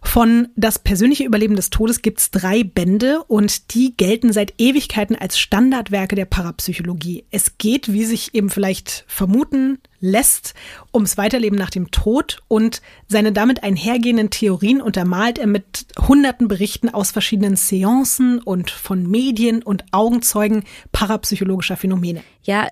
Von 0.05 0.49
Das 0.55 0.79
persönliche 0.79 1.25
Überleben 1.25 1.57
des 1.57 1.71
Todes 1.71 2.01
gibt's 2.01 2.31
drei 2.31 2.63
Bände 2.63 3.23
und 3.23 3.73
die 3.73 3.97
gelten 3.97 4.31
seit 4.31 4.53
Ewigkeiten 4.57 5.15
als 5.15 5.37
Standardwerke 5.37 6.15
der 6.15 6.25
Parapsychologie. 6.25 7.25
Es 7.31 7.57
geht, 7.57 7.91
wie 7.91 8.05
sich 8.05 8.33
eben 8.33 8.49
vielleicht 8.49 9.03
vermuten 9.07 9.79
lässt, 9.99 10.53
ums 10.93 11.17
Weiterleben 11.17 11.57
nach 11.57 11.69
dem 11.69 11.91
Tod 11.91 12.43
und 12.47 12.81
seine 13.07 13.33
damit 13.33 13.63
einhergehenden 13.63 14.29
Theorien 14.29 14.79
untermalt 14.79 15.37
er 15.37 15.47
mit 15.47 15.87
hunderten 16.07 16.47
Berichten 16.47 16.89
aus 16.89 17.11
verschiedenen 17.11 17.57
Seancen 17.57 18.39
und 18.39 18.71
von 18.71 19.09
Medien 19.09 19.63
und 19.63 19.83
Augenzeugen 19.91 20.63
parapsychologischer 20.93 21.75
Phänomene. 21.75 22.23
Ja, 22.43 22.69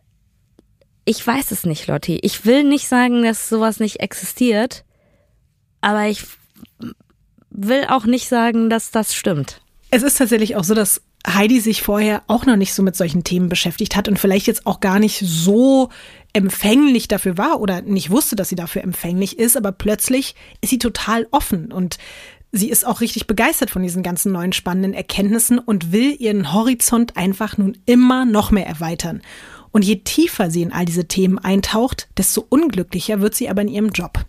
ich 1.03 1.25
weiß 1.25 1.51
es 1.51 1.65
nicht, 1.65 1.87
Lotti. 1.87 2.19
Ich 2.21 2.45
will 2.45 2.63
nicht 2.63 2.87
sagen, 2.87 3.23
dass 3.23 3.49
sowas 3.49 3.81
nicht 3.81 3.99
existiert, 3.99 4.85
aber 5.81 6.05
ich 6.07 6.23
will 7.53 7.85
auch 7.87 8.05
nicht 8.05 8.27
sagen, 8.27 8.69
dass 8.69 8.91
das 8.91 9.15
stimmt. 9.15 9.61
Es 9.91 10.03
ist 10.03 10.17
tatsächlich 10.17 10.55
auch 10.55 10.63
so, 10.63 10.73
dass 10.73 11.01
Heidi 11.25 11.59
sich 11.61 11.81
vorher 11.81 12.23
auch 12.27 12.45
noch 12.45 12.57
nicht 12.57 12.73
so 12.73 12.83
mit 12.83 12.95
solchen 12.95 13.23
Themen 13.23 13.47
beschäftigt 13.47 13.95
hat 13.95 14.07
und 14.09 14.19
vielleicht 14.19 14.47
jetzt 14.47 14.65
auch 14.65 14.81
gar 14.81 14.99
nicht 14.99 15.21
so 15.25 15.89
empfänglich 16.33 17.07
dafür 17.07 17.37
war 17.37 17.61
oder 17.61 17.81
nicht 17.81 18.09
wusste, 18.09 18.35
dass 18.35 18.49
sie 18.49 18.55
dafür 18.55 18.83
empfänglich 18.83 19.39
ist, 19.39 19.55
aber 19.55 19.71
plötzlich 19.71 20.35
ist 20.61 20.71
sie 20.71 20.79
total 20.79 21.27
offen 21.31 21.71
und 21.71 21.97
sie 22.51 22.69
ist 22.69 22.85
auch 22.85 23.01
richtig 23.01 23.27
begeistert 23.27 23.69
von 23.69 23.83
diesen 23.83 24.03
ganzen 24.03 24.31
neuen 24.31 24.51
spannenden 24.51 24.93
Erkenntnissen 24.93 25.59
und 25.59 25.91
will 25.91 26.15
ihren 26.19 26.53
Horizont 26.53 27.15
einfach 27.15 27.57
nun 27.57 27.77
immer 27.85 28.25
noch 28.25 28.51
mehr 28.51 28.67
erweitern. 28.67 29.21
Und 29.71 29.83
je 29.83 29.97
tiefer 29.97 30.51
sie 30.51 30.61
in 30.61 30.71
all 30.71 30.85
diese 30.85 31.07
Themen 31.07 31.39
eintaucht, 31.39 32.07
desto 32.17 32.45
unglücklicher 32.47 33.21
wird 33.21 33.33
sie 33.33 33.49
aber 33.49 33.63
in 33.63 33.69
ihrem 33.69 33.89
Job. 33.89 34.25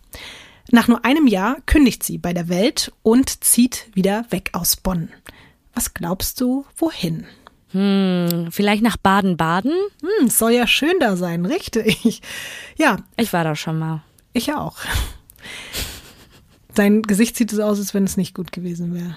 Nach 0.74 0.88
nur 0.88 1.04
einem 1.04 1.28
Jahr 1.28 1.58
kündigt 1.66 2.02
sie 2.02 2.18
bei 2.18 2.32
der 2.32 2.48
Welt 2.48 2.90
und 3.04 3.44
zieht 3.44 3.86
wieder 3.94 4.26
weg 4.30 4.50
aus 4.54 4.74
Bonn. 4.74 5.08
Was 5.72 5.94
glaubst 5.94 6.40
du, 6.40 6.66
wohin? 6.76 7.26
Hm, 7.70 8.48
vielleicht 8.50 8.82
nach 8.82 8.96
Baden-Baden? 8.96 9.70
Hm, 9.70 10.26
es 10.26 10.36
soll 10.36 10.50
ja 10.50 10.66
schön 10.66 10.94
da 10.98 11.16
sein, 11.16 11.46
richtig. 11.46 12.22
Ja, 12.76 12.96
Ich 13.16 13.32
war 13.32 13.44
da 13.44 13.54
schon 13.54 13.78
mal. 13.78 14.02
ich 14.32 14.52
auch. 14.52 14.78
Dein 16.74 17.02
Gesicht 17.02 17.36
sieht 17.36 17.52
so 17.52 17.62
aus, 17.62 17.78
als 17.78 17.94
wenn 17.94 18.02
es 18.02 18.16
nicht 18.16 18.34
gut 18.34 18.50
gewesen 18.50 18.94
wäre. 18.94 19.16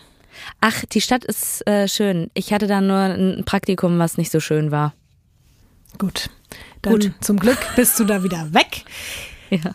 Ach, 0.62 0.86
die 0.86 1.02
Stadt 1.02 1.26
ist 1.26 1.66
äh, 1.66 1.88
schön. 1.88 2.30
Ich 2.36 2.54
hatte 2.54 2.68
da 2.68 2.82
nur 2.82 2.98
ein 3.00 3.46
Praktikum, 3.46 3.98
was 3.98 4.18
nicht 4.20 4.32
so 4.32 4.40
schön 4.40 4.70
war. 4.70 4.94
Gut. 5.98 6.30
Dann 6.84 6.94
Gut. 6.94 7.12
zum 7.22 7.40
Glück 7.40 7.58
bist 7.76 8.00
du 8.00 8.04
da 8.04 8.22
wieder 8.24 8.54
weg. 8.54 8.84
Ja. 9.50 9.74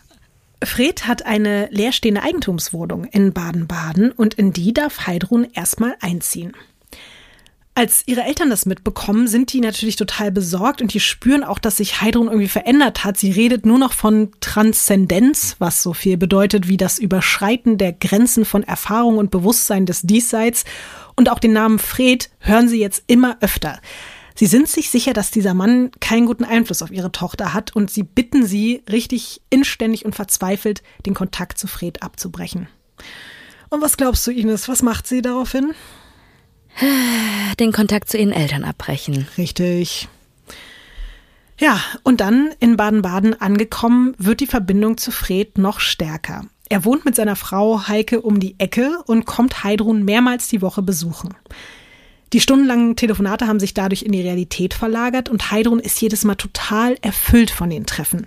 Fred 0.65 1.07
hat 1.07 1.25
eine 1.25 1.67
leerstehende 1.71 2.23
Eigentumswohnung 2.23 3.05
in 3.05 3.33
Baden-Baden 3.33 4.11
und 4.11 4.33
in 4.35 4.53
die 4.53 4.73
darf 4.73 5.07
Heidrun 5.07 5.47
erstmal 5.53 5.95
einziehen. 5.99 6.53
Als 7.75 8.03
ihre 8.05 8.21
Eltern 8.21 8.51
das 8.51 8.67
mitbekommen, 8.67 9.27
sind 9.27 9.51
die 9.51 9.59
natürlich 9.59 9.95
total 9.95 10.31
besorgt 10.31 10.79
und 10.79 10.93
die 10.93 10.99
spüren 10.99 11.43
auch, 11.43 11.57
dass 11.57 11.77
sich 11.77 12.01
Heidrun 12.01 12.27
irgendwie 12.27 12.47
verändert 12.47 13.03
hat. 13.03 13.17
Sie 13.17 13.31
redet 13.31 13.65
nur 13.65 13.79
noch 13.79 13.93
von 13.93 14.31
Transzendenz, 14.41 15.55
was 15.57 15.81
so 15.81 15.93
viel 15.93 16.17
bedeutet 16.17 16.67
wie 16.67 16.77
das 16.77 16.99
Überschreiten 16.99 17.79
der 17.79 17.91
Grenzen 17.91 18.45
von 18.45 18.61
Erfahrung 18.61 19.17
und 19.17 19.31
Bewusstsein 19.31 19.87
des 19.87 20.03
Diesseits. 20.03 20.65
Und 21.15 21.31
auch 21.31 21.39
den 21.39 21.53
Namen 21.53 21.79
Fred 21.79 22.29
hören 22.37 22.69
sie 22.69 22.79
jetzt 22.79 23.05
immer 23.07 23.37
öfter. 23.41 23.79
Sie 24.35 24.45
sind 24.45 24.67
sich 24.67 24.89
sicher, 24.89 25.13
dass 25.13 25.31
dieser 25.31 25.53
Mann 25.53 25.91
keinen 25.99 26.25
guten 26.25 26.43
Einfluss 26.43 26.81
auf 26.81 26.91
ihre 26.91 27.11
Tochter 27.11 27.53
hat 27.53 27.75
und 27.75 27.91
sie 27.91 28.03
bitten 28.03 28.45
sie 28.45 28.83
richtig 28.89 29.41
inständig 29.49 30.05
und 30.05 30.15
verzweifelt, 30.15 30.81
den 31.05 31.13
Kontakt 31.13 31.57
zu 31.57 31.67
Fred 31.67 32.01
abzubrechen. 32.01 32.67
Und 33.69 33.81
was 33.81 33.97
glaubst 33.97 34.25
du, 34.27 34.31
Ines? 34.31 34.67
Was 34.67 34.81
macht 34.81 35.07
sie 35.07 35.21
daraufhin? 35.21 35.73
Den 37.59 37.71
Kontakt 37.71 38.09
zu 38.09 38.17
ihren 38.17 38.31
Eltern 38.31 38.63
abbrechen. 38.63 39.27
Richtig. 39.37 40.07
Ja, 41.59 41.79
und 42.03 42.19
dann 42.19 42.49
in 42.59 42.77
Baden-Baden 42.77 43.39
angekommen, 43.39 44.15
wird 44.17 44.39
die 44.39 44.47
Verbindung 44.47 44.97
zu 44.97 45.11
Fred 45.11 45.57
noch 45.57 45.79
stärker. 45.79 46.45
Er 46.69 46.85
wohnt 46.85 47.05
mit 47.05 47.15
seiner 47.15 47.35
Frau 47.35 47.87
Heike 47.87 48.21
um 48.21 48.39
die 48.39 48.55
Ecke 48.59 49.03
und 49.05 49.25
kommt 49.25 49.63
Heidrun 49.63 50.03
mehrmals 50.03 50.47
die 50.47 50.61
Woche 50.61 50.81
besuchen. 50.81 51.35
Die 52.33 52.39
stundenlangen 52.39 52.95
Telefonate 52.95 53.47
haben 53.47 53.59
sich 53.59 53.75
dadurch 53.75 54.01
in 54.01 54.11
die 54.11 54.21
Realität 54.21 54.73
verlagert 54.73 55.29
und 55.29 55.51
Heidrun 55.51 55.79
ist 55.79 56.01
jedes 56.01 56.23
Mal 56.23 56.35
total 56.35 56.97
erfüllt 57.01 57.51
von 57.51 57.69
den 57.69 57.85
Treffen. 57.85 58.25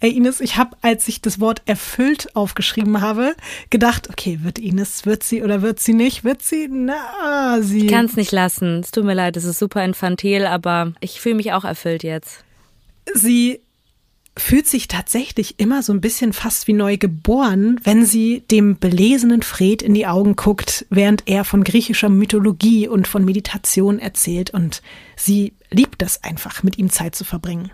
Ey 0.00 0.12
Ines, 0.12 0.40
ich 0.40 0.58
habe, 0.58 0.76
als 0.82 1.08
ich 1.08 1.22
das 1.22 1.40
Wort 1.40 1.62
erfüllt 1.64 2.36
aufgeschrieben 2.36 3.00
habe, 3.00 3.34
gedacht, 3.70 4.10
okay, 4.10 4.40
wird 4.42 4.58
Ines, 4.58 5.06
wird 5.06 5.24
sie 5.24 5.42
oder 5.42 5.62
wird 5.62 5.80
sie 5.80 5.94
nicht? 5.94 6.22
Wird 6.22 6.42
sie? 6.42 6.68
Na, 6.70 7.58
sie. 7.62 7.88
Kann 7.88 8.04
es 8.04 8.14
nicht 8.14 8.30
lassen. 8.30 8.80
Es 8.80 8.92
tut 8.92 9.04
mir 9.04 9.14
leid, 9.14 9.36
es 9.36 9.44
ist 9.44 9.58
super 9.58 9.84
infantil, 9.84 10.46
aber 10.46 10.92
ich 11.00 11.20
fühle 11.20 11.34
mich 11.34 11.52
auch 11.52 11.64
erfüllt 11.64 12.04
jetzt. 12.04 12.44
sie 13.14 13.60
fühlt 14.38 14.66
sich 14.66 14.88
tatsächlich 14.88 15.58
immer 15.58 15.82
so 15.82 15.92
ein 15.92 16.00
bisschen 16.00 16.32
fast 16.32 16.66
wie 16.66 16.72
neu 16.72 16.96
geboren, 16.96 17.80
wenn 17.82 18.04
sie 18.04 18.44
dem 18.50 18.78
belesenen 18.78 19.42
Fred 19.42 19.82
in 19.82 19.94
die 19.94 20.06
Augen 20.06 20.36
guckt, 20.36 20.86
während 20.90 21.24
er 21.26 21.44
von 21.44 21.64
griechischer 21.64 22.08
Mythologie 22.08 22.88
und 22.88 23.08
von 23.08 23.24
Meditation 23.24 23.98
erzählt 23.98 24.50
und 24.50 24.82
sie 25.16 25.52
liebt 25.70 26.00
das 26.00 26.24
einfach, 26.24 26.62
mit 26.62 26.78
ihm 26.78 26.90
Zeit 26.90 27.14
zu 27.14 27.24
verbringen. 27.24 27.70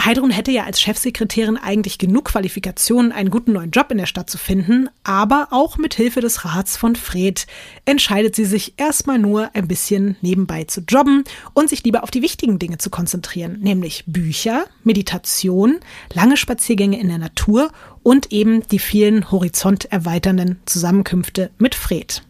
Heidrun 0.00 0.30
hätte 0.30 0.50
ja 0.50 0.64
als 0.64 0.80
Chefsekretärin 0.80 1.58
eigentlich 1.58 1.98
genug 1.98 2.24
Qualifikationen, 2.26 3.12
einen 3.12 3.30
guten 3.30 3.52
neuen 3.52 3.70
Job 3.70 3.90
in 3.90 3.98
der 3.98 4.06
Stadt 4.06 4.30
zu 4.30 4.38
finden, 4.38 4.88
aber 5.04 5.48
auch 5.50 5.76
mit 5.76 5.94
Hilfe 5.94 6.20
des 6.20 6.44
Rats 6.44 6.76
von 6.76 6.96
Fred 6.96 7.46
entscheidet 7.84 8.34
sie 8.34 8.46
sich 8.46 8.74
erstmal 8.78 9.18
nur 9.18 9.54
ein 9.54 9.68
bisschen 9.68 10.16
nebenbei 10.22 10.64
zu 10.64 10.80
jobben 10.80 11.24
und 11.52 11.68
sich 11.68 11.84
lieber 11.84 12.02
auf 12.02 12.10
die 12.10 12.22
wichtigen 12.22 12.58
Dinge 12.58 12.78
zu 12.78 12.88
konzentrieren, 12.90 13.58
nämlich 13.60 14.04
Bücher, 14.06 14.64
Meditation, 14.82 15.78
lange 16.12 16.36
Spaziergänge 16.36 16.98
in 16.98 17.08
der 17.08 17.18
Natur 17.18 17.70
und 18.02 18.32
eben 18.32 18.66
die 18.68 18.78
vielen 18.78 19.30
horizonterweiternden 19.30 20.58
Zusammenkünfte 20.64 21.50
mit 21.58 21.74
Fred. 21.74 22.22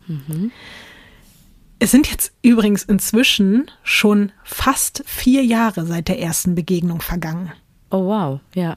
Es 1.83 1.91
sind 1.91 2.09
jetzt 2.09 2.33
übrigens 2.43 2.85
inzwischen 2.85 3.69
schon 3.83 4.31
fast 4.45 5.03
vier 5.05 5.45
Jahre 5.45 5.85
seit 5.85 6.07
der 6.07 6.21
ersten 6.21 6.55
Begegnung 6.55 7.01
vergangen. 7.01 7.51
Oh 7.91 8.07
wow, 8.07 8.39
ja. 8.55 8.77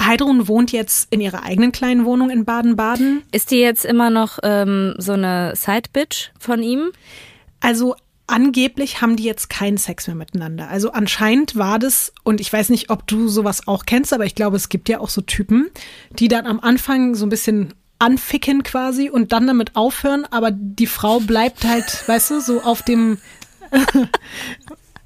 Heidrun 0.00 0.46
wohnt 0.46 0.70
jetzt 0.70 1.12
in 1.12 1.20
ihrer 1.20 1.42
eigenen 1.42 1.72
kleinen 1.72 2.04
Wohnung 2.04 2.30
in 2.30 2.44
Baden-Baden. 2.44 3.24
Ist 3.32 3.50
die 3.50 3.56
jetzt 3.56 3.84
immer 3.84 4.10
noch 4.10 4.38
ähm, 4.44 4.94
so 4.98 5.14
eine 5.14 5.56
Side-Bitch 5.56 6.30
von 6.38 6.62
ihm? 6.62 6.92
Also 7.58 7.96
angeblich 8.28 9.00
haben 9.00 9.16
die 9.16 9.24
jetzt 9.24 9.50
keinen 9.50 9.76
Sex 9.76 10.06
mehr 10.06 10.14
miteinander. 10.14 10.68
Also 10.68 10.92
anscheinend 10.92 11.56
war 11.56 11.80
das, 11.80 12.12
und 12.22 12.40
ich 12.40 12.52
weiß 12.52 12.68
nicht, 12.68 12.88
ob 12.90 13.04
du 13.08 13.26
sowas 13.26 13.66
auch 13.66 13.84
kennst, 13.84 14.12
aber 14.12 14.26
ich 14.26 14.36
glaube, 14.36 14.54
es 14.54 14.68
gibt 14.68 14.88
ja 14.88 15.00
auch 15.00 15.10
so 15.10 15.22
Typen, 15.22 15.70
die 16.12 16.28
dann 16.28 16.46
am 16.46 16.60
Anfang 16.60 17.16
so 17.16 17.26
ein 17.26 17.30
bisschen 17.30 17.74
anficken 17.98 18.62
quasi 18.62 19.10
und 19.10 19.32
dann 19.32 19.46
damit 19.46 19.76
aufhören, 19.76 20.24
aber 20.30 20.50
die 20.52 20.86
Frau 20.86 21.20
bleibt 21.20 21.64
halt, 21.64 21.84
weißt 22.08 22.30
du, 22.30 22.40
so 22.40 22.62
auf 22.62 22.82
dem, 22.82 23.18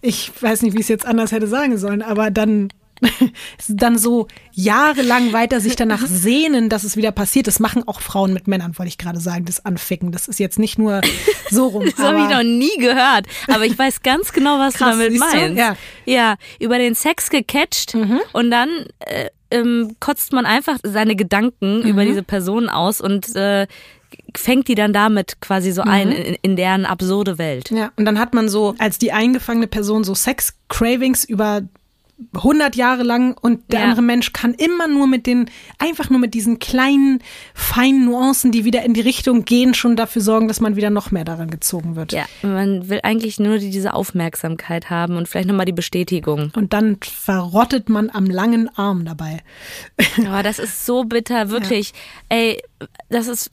ich 0.01 0.31
weiß 0.41 0.63
nicht, 0.63 0.75
wie 0.75 0.79
ich 0.79 0.85
es 0.85 0.89
jetzt 0.89 1.07
anders 1.07 1.33
hätte 1.33 1.47
sagen 1.47 1.79
sollen, 1.79 2.03
aber 2.03 2.31
dann 2.31 2.69
dann 3.69 3.99
so 3.99 4.29
jahrelang 4.53 5.33
weiter 5.33 5.61
sich 5.61 5.77
danach 5.77 6.07
sehnen, 6.07 6.69
dass 6.69 6.85
es 6.85 6.97
wieder 6.97 7.13
passiert. 7.13 7.47
Das 7.47 7.59
machen 7.59 7.87
auch 7.87 8.01
Frauen 8.01 8.33
mit 8.33 8.47
Männern, 8.47 8.79
wollte 8.79 8.89
ich 8.89 8.99
gerade 8.99 9.21
sagen, 9.21 9.45
das 9.45 9.65
Anficken. 9.65 10.13
Das 10.13 10.29
ist 10.29 10.39
jetzt 10.39 10.59
nicht 10.59 10.79
nur 10.79 11.01
so 11.51 11.67
rum. 11.67 11.85
das 11.85 11.99
habe 11.99 12.19
ich 12.21 12.29
noch 12.29 12.43
nie 12.43 12.77
gehört, 12.79 13.27
aber 13.49 13.65
ich 13.65 13.79
weiß 13.79 14.03
ganz 14.03 14.33
genau, 14.33 14.59
was 14.59 14.75
Krass, 14.75 14.97
du 14.97 15.03
damit 15.05 15.19
meinst. 15.19 15.57
Du? 15.57 15.59
Ja. 15.59 15.77
ja, 16.05 16.37
über 16.61 16.79
den 16.79 16.95
Sex 16.95 17.31
gecatcht 17.31 17.95
mhm. 17.95 18.21
und 18.33 18.51
dann 18.51 18.69
äh, 19.01 19.31
ähm, 19.53 19.97
kotzt 20.01 20.33
man 20.33 20.47
einfach 20.47 20.79
seine 20.83 21.17
Gedanken 21.17 21.81
mhm. 21.81 21.87
über 21.87 22.05
diese 22.05 22.23
Person 22.23 22.69
aus 22.69 23.01
und 23.01 23.35
äh, 23.37 23.67
fängt 24.37 24.69
die 24.69 24.75
dann 24.75 24.93
damit 24.93 25.41
quasi 25.41 25.73
so 25.73 25.83
ein 25.83 26.09
mhm. 26.09 26.15
in, 26.15 26.37
in, 26.43 26.57
deren 26.57 26.87
absurde 26.87 27.39
Welt. 27.39 27.71
Ja, 27.71 27.93
und 27.97 28.05
dann 28.05 28.19
hat 28.19 28.35
man 28.35 28.49
so 28.49 28.75
als 28.79 28.99
die 28.99 29.13
eingefangene 29.13 29.67
Person 29.67 30.05
so 30.05 30.15
Sex-Cravings 30.15 31.25
über 31.25 31.63
100 32.35 32.77
Jahre 32.77 33.03
lang 33.03 33.37
und 33.41 33.73
der 33.73 33.81
ja. 33.81 33.85
andere 33.87 34.03
Mensch 34.03 34.33
kann 34.33 34.55
immer 34.55 34.89
nur 34.89 35.07
mit 35.07 35.27
den, 35.27 35.51
einfach 35.79 36.11
nur 36.11 36.19
mit 36.19 36.35
diesen 36.35 36.59
kleinen, 36.59 37.21
feinen 37.55 38.05
Nuancen, 38.05 38.53
die 38.53 38.65
wieder 38.65 38.83
in 38.85 38.95
die 38.95 39.01
Richtung 39.01 39.45
gehen, 39.45 39.75
schon 39.75 39.97
dafür 39.97 40.23
sorgen, 40.23 40.49
dass 40.49 40.61
man 40.61 40.77
wieder 40.77 40.91
noch 40.91 41.11
mehr 41.11 41.25
daran 41.25 41.51
gezogen 41.51 41.97
wird. 41.97 42.13
Ja, 42.13 42.25
man 42.43 42.89
will 42.89 43.01
eigentlich 43.03 43.41
nur 43.41 43.59
diese 43.59 43.95
Aufmerksamkeit 43.95 44.91
haben 44.91 45.17
und 45.17 45.29
vielleicht 45.29 45.49
nochmal 45.49 45.67
die 45.67 45.73
Bestätigung. 45.73 46.53
Und 46.55 46.73
dann 46.73 46.99
verrottet 47.01 47.89
man 47.89 48.11
am 48.11 48.27
langen 48.27 48.69
Arm 48.77 49.05
dabei. 49.05 49.43
Aber 50.27 50.43
das 50.43 50.59
ist 50.59 50.87
so 50.87 51.05
bitter, 51.05 51.51
wirklich. 51.51 51.91
Ja. 52.31 52.39
Ey, 52.39 52.63
das 53.09 53.29
ist, 53.29 53.51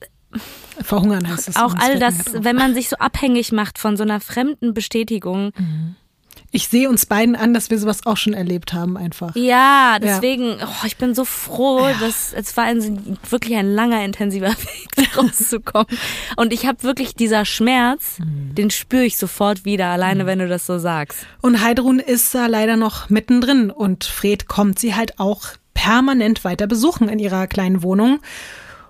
Verhungern 0.81 1.27
heißt 1.27 1.49
es. 1.49 1.55
Auch 1.55 1.75
all 1.79 1.99
das, 1.99 2.33
wenn 2.33 2.55
man 2.55 2.73
sich 2.73 2.89
so 2.89 2.97
abhängig 2.97 3.51
macht 3.51 3.79
von 3.79 3.97
so 3.97 4.03
einer 4.03 4.19
fremden 4.19 4.73
Bestätigung. 4.73 5.51
Mhm. 5.57 5.95
Ich 6.51 6.67
sehe 6.67 6.89
uns 6.89 7.05
beiden 7.05 7.35
an, 7.35 7.53
dass 7.53 7.69
wir 7.69 7.77
sowas 7.77 8.05
auch 8.07 8.17
schon 8.17 8.33
erlebt 8.33 8.73
haben, 8.73 8.97
einfach. 8.97 9.35
Ja, 9.35 9.99
deswegen, 9.99 10.57
ja. 10.57 10.67
Oh, 10.67 10.85
ich 10.85 10.97
bin 10.97 11.13
so 11.13 11.23
froh, 11.23 11.87
ja. 11.87 11.93
dass 11.99 12.33
es 12.33 12.57
war 12.57 12.63
ein, 12.63 13.17
wirklich 13.29 13.55
ein 13.55 13.71
langer, 13.71 14.03
intensiver 14.03 14.49
Weg, 14.97 15.15
rauszukommen. 15.15 15.87
Und 16.37 16.51
ich 16.51 16.65
habe 16.65 16.81
wirklich 16.81 17.13
dieser 17.13 17.45
Schmerz, 17.45 18.17
mhm. 18.17 18.55
den 18.55 18.71
spüre 18.71 19.05
ich 19.05 19.17
sofort 19.17 19.63
wieder, 19.63 19.87
alleine, 19.87 20.23
mhm. 20.23 20.27
wenn 20.27 20.39
du 20.39 20.47
das 20.47 20.65
so 20.65 20.79
sagst. 20.79 21.19
Und 21.41 21.61
Heidrun 21.61 21.99
ist 21.99 22.33
da 22.33 22.47
leider 22.47 22.77
noch 22.77 23.09
mittendrin 23.09 23.69
und 23.69 24.05
Fred 24.05 24.47
kommt 24.47 24.79
sie 24.79 24.95
halt 24.95 25.19
auch 25.19 25.49
permanent 25.75 26.43
weiter 26.43 26.65
besuchen 26.65 27.09
in 27.09 27.19
ihrer 27.19 27.45
kleinen 27.45 27.83
Wohnung. 27.83 28.19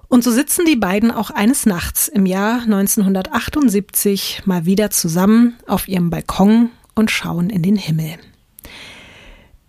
Und 0.08 0.24
so 0.24 0.32
sitzen 0.32 0.66
die 0.66 0.76
beiden 0.76 1.12
auch 1.12 1.30
eines 1.30 1.68
Nachts 1.68 2.08
im 2.08 2.26
Jahr 2.26 2.62
1978 2.64 4.44
mal 4.46 4.66
wieder 4.66 4.90
zusammen 4.90 5.58
auf 5.68 5.88
ihrem 5.88 6.10
Balkon 6.10 6.72
und 7.00 7.10
schauen 7.12 7.50
in 7.50 7.64
den 7.64 7.78
Himmel. 7.78 8.18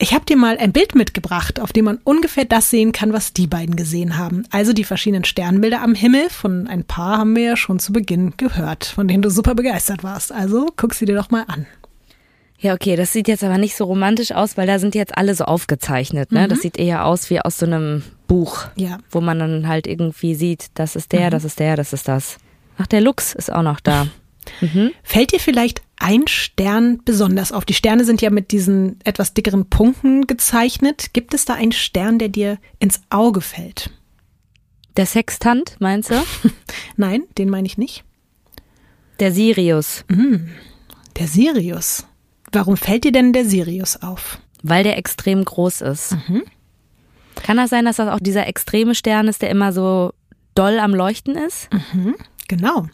Ich 0.02 0.14
habe 0.14 0.24
dir 0.24 0.36
mal 0.36 0.56
ein 0.56 0.72
Bild 0.72 0.94
mitgebracht, 0.94 1.60
auf 1.60 1.74
dem 1.74 1.84
man 1.84 1.98
ungefähr 2.04 2.46
das 2.46 2.70
sehen 2.70 2.92
kann, 2.92 3.12
was 3.12 3.34
die 3.34 3.46
beiden 3.46 3.76
gesehen 3.76 4.16
haben. 4.16 4.44
Also 4.50 4.72
die 4.72 4.84
verschiedenen 4.84 5.24
Sternbilder 5.24 5.82
am 5.82 5.94
Himmel. 5.94 6.30
Von 6.30 6.66
ein 6.68 6.84
paar 6.84 7.18
haben 7.18 7.36
wir 7.36 7.42
ja 7.42 7.56
schon 7.56 7.78
zu 7.78 7.92
Beginn 7.92 8.32
gehört, 8.38 8.86
von 8.86 9.06
denen 9.08 9.22
du 9.22 9.30
super 9.30 9.54
begeistert 9.54 10.02
warst. 10.02 10.32
Also 10.32 10.68
guck 10.76 10.94
sie 10.94 11.04
dir 11.04 11.14
doch 11.14 11.30
mal 11.30 11.44
an. 11.48 11.66
Ja, 12.58 12.72
okay, 12.74 12.96
das 12.96 13.12
sieht 13.12 13.28
jetzt 13.28 13.44
aber 13.44 13.58
nicht 13.58 13.76
so 13.76 13.84
romantisch 13.84 14.32
aus, 14.32 14.56
weil 14.56 14.66
da 14.66 14.78
sind 14.78 14.94
jetzt 14.94 15.16
alle 15.18 15.34
so 15.34 15.44
aufgezeichnet. 15.44 16.32
Ne? 16.32 16.44
Mhm. 16.44 16.48
Das 16.48 16.60
sieht 16.60 16.78
eher 16.78 17.04
aus 17.04 17.28
wie 17.28 17.40
aus 17.40 17.58
so 17.58 17.66
einem 17.66 18.02
Buch, 18.26 18.68
ja. 18.76 18.98
wo 19.10 19.20
man 19.20 19.38
dann 19.38 19.68
halt 19.68 19.86
irgendwie 19.86 20.34
sieht, 20.34 20.68
das 20.74 20.96
ist 20.96 21.12
der, 21.12 21.26
mhm. 21.26 21.30
das 21.30 21.44
ist 21.44 21.58
der, 21.58 21.76
das 21.76 21.92
ist 21.92 22.08
das. 22.08 22.38
Ach, 22.78 22.86
der 22.86 23.02
Lux 23.02 23.34
ist 23.34 23.52
auch 23.52 23.62
noch 23.62 23.80
da. 23.80 24.06
Mhm. 24.60 24.92
Fällt 25.02 25.32
dir 25.32 25.40
vielleicht 25.40 25.82
ein 25.98 26.26
Stern 26.26 27.00
besonders 27.04 27.52
auf? 27.52 27.64
Die 27.64 27.74
Sterne 27.74 28.04
sind 28.04 28.22
ja 28.22 28.30
mit 28.30 28.52
diesen 28.52 28.98
etwas 29.04 29.34
dickeren 29.34 29.68
Punkten 29.68 30.26
gezeichnet. 30.26 31.12
Gibt 31.12 31.34
es 31.34 31.44
da 31.44 31.54
einen 31.54 31.72
Stern, 31.72 32.18
der 32.18 32.28
dir 32.28 32.58
ins 32.78 33.00
Auge 33.10 33.40
fällt? 33.40 33.90
Der 34.96 35.06
Sextant, 35.06 35.76
meinst 35.78 36.10
du? 36.10 36.14
Nein, 36.96 37.24
den 37.38 37.48
meine 37.48 37.66
ich 37.66 37.78
nicht. 37.78 38.04
Der 39.20 39.32
Sirius. 39.32 40.04
Mm, 40.08 40.48
der 41.18 41.26
Sirius. 41.26 42.06
Warum 42.52 42.76
fällt 42.76 43.04
dir 43.04 43.12
denn 43.12 43.32
der 43.32 43.44
Sirius 43.44 44.02
auf? 44.02 44.38
Weil 44.62 44.82
der 44.82 44.98
extrem 44.98 45.44
groß 45.44 45.82
ist. 45.82 46.16
Mhm. 46.28 46.42
Kann 47.42 47.56
das 47.56 47.70
sein, 47.70 47.84
dass 47.84 47.96
das 47.96 48.08
auch 48.08 48.20
dieser 48.20 48.46
extreme 48.46 48.94
Stern 48.94 49.28
ist, 49.28 49.42
der 49.42 49.50
immer 49.50 49.72
so 49.72 50.12
doll 50.54 50.78
am 50.78 50.94
Leuchten 50.94 51.36
ist? 51.36 51.68
Mhm, 51.72 52.14
genau. 52.48 52.86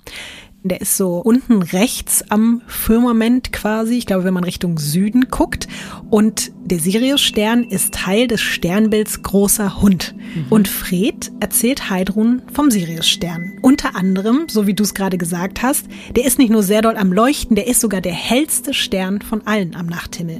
Der 0.68 0.80
ist 0.80 0.96
so 0.96 1.18
unten 1.18 1.62
rechts 1.62 2.24
am 2.30 2.62
Firmament 2.66 3.52
quasi. 3.52 3.94
Ich 3.94 4.06
glaube, 4.06 4.24
wenn 4.24 4.34
man 4.34 4.44
Richtung 4.44 4.78
Süden 4.78 5.28
guckt. 5.30 5.68
Und 6.10 6.52
der 6.64 6.78
Sirius-Stern 6.78 7.64
ist 7.64 7.94
Teil 7.94 8.26
des 8.26 8.40
Sternbilds 8.40 9.22
Großer 9.22 9.80
Hund. 9.80 10.14
Mhm. 10.34 10.46
Und 10.50 10.68
Fred 10.68 11.30
erzählt 11.40 11.90
Heidrun 11.90 12.42
vom 12.52 12.70
Sirius-Stern. 12.70 13.58
Unter 13.62 13.96
anderem, 13.96 14.46
so 14.48 14.66
wie 14.66 14.74
du 14.74 14.82
es 14.82 14.94
gerade 14.94 15.18
gesagt 15.18 15.62
hast, 15.62 15.86
der 16.14 16.24
ist 16.24 16.38
nicht 16.38 16.50
nur 16.50 16.62
sehr 16.62 16.82
doll 16.82 16.96
am 16.96 17.12
Leuchten, 17.12 17.56
der 17.56 17.66
ist 17.66 17.80
sogar 17.80 18.00
der 18.00 18.14
hellste 18.14 18.74
Stern 18.74 19.22
von 19.22 19.46
allen 19.46 19.74
am 19.76 19.86
Nachthimmel. 19.86 20.38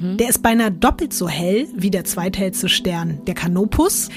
Mhm. 0.00 0.16
Der 0.16 0.28
ist 0.28 0.42
beinahe 0.42 0.70
doppelt 0.70 1.12
so 1.12 1.28
hell 1.28 1.66
wie 1.76 1.90
der 1.90 2.04
zweithellste 2.04 2.68
Stern, 2.68 3.20
der 3.26 3.34
Canopus. 3.34 4.08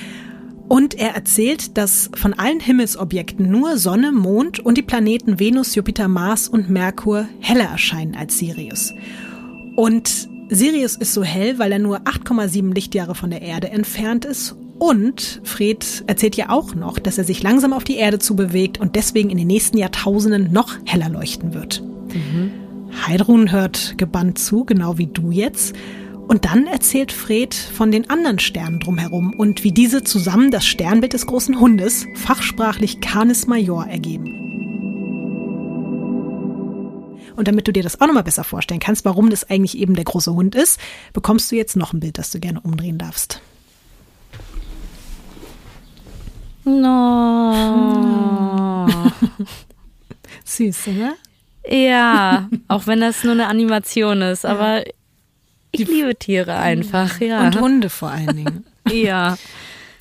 Und 0.68 0.96
er 0.96 1.16
erzählt, 1.16 1.78
dass 1.78 2.10
von 2.14 2.34
allen 2.34 2.60
Himmelsobjekten 2.60 3.50
nur 3.50 3.78
Sonne, 3.78 4.12
Mond 4.12 4.60
und 4.60 4.78
die 4.78 4.82
Planeten 4.82 5.40
Venus, 5.40 5.76
Jupiter, 5.76 6.08
Mars 6.08 6.50
und 6.50 6.70
Merkur 6.70 7.28
heller 7.40 7.66
erscheinen 7.66 8.16
als 8.16 8.38
Sirius. 8.38 8.94
Und 9.76 10.28
Sirius 10.50 10.96
ist 10.96 11.14
so 11.14 11.24
hell, 11.24 11.58
weil 11.60 11.72
er 11.72 11.80
nur 11.80 12.00
8,7 12.02 12.74
Lichtjahre 12.74 13.16
von 13.16 13.30
der 13.30 13.42
Erde 13.42 13.70
entfernt 13.70 14.26
ist. 14.26 14.56
Und 14.80 15.42
Fred 15.44 16.04
erzählt 16.08 16.36
ja 16.36 16.50
auch 16.50 16.76
noch, 16.76 17.00
dass 17.00 17.18
er 17.18 17.24
sich 17.24 17.42
langsam 17.42 17.74
auf 17.74 17.84
die 17.84 17.96
Erde 17.96 18.20
zubewegt 18.20 18.80
und 18.80 18.96
deswegen 18.96 19.30
in 19.30 19.38
den 19.38 19.48
nächsten 19.48 19.78
Jahrtausenden 19.78 20.52
noch 20.52 20.76
heller 20.86 21.10
leuchten 21.10 21.54
wird. 21.54 21.82
Mhm. 21.82 22.52
Heidrun 23.06 23.52
hört 23.52 23.98
gebannt 23.98 24.40
zu, 24.40 24.66
genau 24.66 24.98
wie 24.98 25.08
du 25.08 25.32
jetzt. 25.32 25.76
Und 26.28 26.44
dann 26.44 26.68
erzählt 26.68 27.14
Fred 27.14 27.56
von 27.56 27.90
den 27.90 28.10
anderen 28.10 28.40
Sternen 28.40 28.80
drumherum 28.82 29.34
und 29.34 29.64
wie 29.64 29.72
diese 29.72 30.04
zusammen 30.04 30.52
das 30.52 30.66
Sternbild 30.66 31.14
des 31.14 31.26
großen 31.26 31.58
Hundes, 31.58 32.06
fachsprachlich 32.16 33.00
Canis 33.00 33.48
Major, 33.48 33.88
ergeben. 33.88 34.34
Und 37.38 37.48
damit 37.48 37.68
du 37.68 37.72
dir 37.72 37.84
das 37.84 38.02
auch 38.02 38.08
nochmal 38.08 38.24
besser 38.24 38.44
vorstellen 38.44 38.82
kannst, 38.82 39.06
warum 39.06 39.30
das 39.30 39.50
eigentlich 39.50 39.78
eben 39.78 39.96
der 39.96 40.04
große 40.04 40.34
Hund 40.34 40.54
ist, 40.56 40.82
bekommst 41.14 41.50
du 41.52 41.56
jetzt 41.56 41.78
noch 41.78 41.94
ein 41.94 42.02
Bild, 42.02 42.18
das 42.18 42.32
du 42.32 42.40
gerne 42.40 42.60
umdrehen 42.60 42.98
darfst. 42.98 43.42
No. 46.66 47.54
Süß, 50.44 50.88
oder? 50.88 51.14
Ja, 51.70 52.50
auch 52.68 52.88
wenn 52.88 53.00
das 53.00 53.24
nur 53.24 53.34
eine 53.34 53.48
Animation 53.48 54.22
ist, 54.22 54.46
aber 54.46 54.84
ich 55.72 55.88
liebe 55.88 56.16
Tiere 56.16 56.56
einfach, 56.56 57.20
ja. 57.20 57.46
Und 57.46 57.60
Hunde 57.60 57.90
vor 57.90 58.10
allen 58.10 58.36
Dingen. 58.36 58.66
ja. 58.92 59.38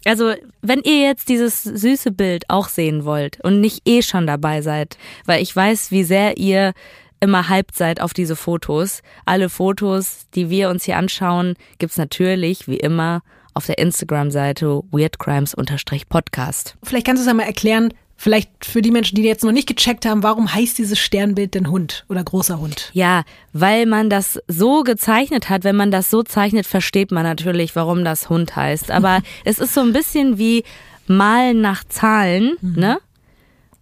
Also, 0.04 0.34
wenn 0.62 0.82
ihr 0.82 1.02
jetzt 1.02 1.28
dieses 1.28 1.64
süße 1.64 2.12
Bild 2.12 2.44
auch 2.48 2.68
sehen 2.68 3.04
wollt 3.04 3.40
und 3.42 3.60
nicht 3.60 3.82
eh 3.88 4.02
schon 4.02 4.26
dabei 4.26 4.62
seid, 4.62 4.96
weil 5.24 5.42
ich 5.42 5.54
weiß, 5.54 5.90
wie 5.90 6.04
sehr 6.04 6.38
ihr 6.38 6.74
immer 7.20 7.48
hyped 7.48 7.74
seid 7.74 8.00
auf 8.00 8.14
diese 8.14 8.36
Fotos. 8.36 9.02
Alle 9.24 9.48
Fotos, 9.48 10.26
die 10.34 10.50
wir 10.50 10.70
uns 10.70 10.84
hier 10.84 10.96
anschauen, 10.96 11.54
gibt's 11.78 11.96
natürlich, 11.96 12.68
wie 12.68 12.76
immer, 12.76 13.22
auf 13.54 13.66
der 13.66 13.78
Instagram-Seite 13.78 14.82
weirdcrimes-podcast. 14.90 16.76
Vielleicht 16.82 17.06
kannst 17.06 17.22
du 17.22 17.24
es 17.24 17.30
einmal 17.30 17.46
erklären, 17.46 17.92
Vielleicht 18.18 18.64
für 18.64 18.80
die 18.80 18.90
Menschen, 18.90 19.16
die 19.16 19.22
jetzt 19.22 19.44
noch 19.44 19.52
nicht 19.52 19.68
gecheckt 19.68 20.06
haben, 20.06 20.22
warum 20.22 20.52
heißt 20.52 20.78
dieses 20.78 20.98
Sternbild 20.98 21.54
denn 21.54 21.70
Hund 21.70 22.06
oder 22.08 22.24
großer 22.24 22.58
Hund? 22.58 22.90
Ja, 22.94 23.24
weil 23.52 23.84
man 23.84 24.08
das 24.08 24.40
so 24.48 24.84
gezeichnet 24.84 25.50
hat. 25.50 25.64
Wenn 25.64 25.76
man 25.76 25.90
das 25.90 26.10
so 26.10 26.22
zeichnet, 26.22 26.66
versteht 26.66 27.12
man 27.12 27.24
natürlich, 27.24 27.76
warum 27.76 28.04
das 28.04 28.30
Hund 28.30 28.56
heißt. 28.56 28.90
Aber 28.90 29.20
es 29.44 29.58
ist 29.58 29.74
so 29.74 29.82
ein 29.82 29.92
bisschen 29.92 30.38
wie 30.38 30.64
Malen 31.06 31.60
nach 31.60 31.84
Zahlen, 31.84 32.56
mhm. 32.62 32.74
ne? 32.76 32.98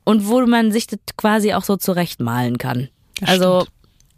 Und 0.03 0.29
wo 0.29 0.44
man 0.44 0.70
sich 0.70 0.87
das 0.87 0.99
quasi 1.16 1.55
auch 1.55 1.64
so 1.64 1.77
zurechtmalen 1.77 2.59
kann. 2.59 2.88
Das 3.20 3.31
also 3.31 3.61
stimmt. 3.61 3.70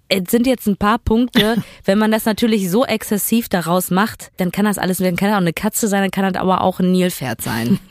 Es 0.09 0.31
sind 0.31 0.47
jetzt 0.47 0.67
ein 0.67 0.77
paar 0.77 0.99
Punkte. 0.99 1.63
Wenn 1.85 1.99
man 1.99 2.11
das 2.11 2.25
natürlich 2.25 2.71
so 2.71 2.85
exzessiv 2.85 3.49
daraus 3.49 3.91
macht, 3.91 4.33
dann 4.39 4.51
kann 4.51 4.65
das 4.65 4.79
alles, 4.79 4.99
dann 4.99 5.17
kann 5.17 5.29
das 5.29 5.37
auch 5.37 5.43
eine 5.43 5.53
Katze 5.53 5.89
sein, 5.89 6.03
dann 6.03 6.11
kann 6.11 6.33
das 6.33 6.41
aber 6.41 6.63
auch 6.63 6.81
ein 6.81 6.91
Nilpferd 6.93 7.43
sein. 7.43 7.79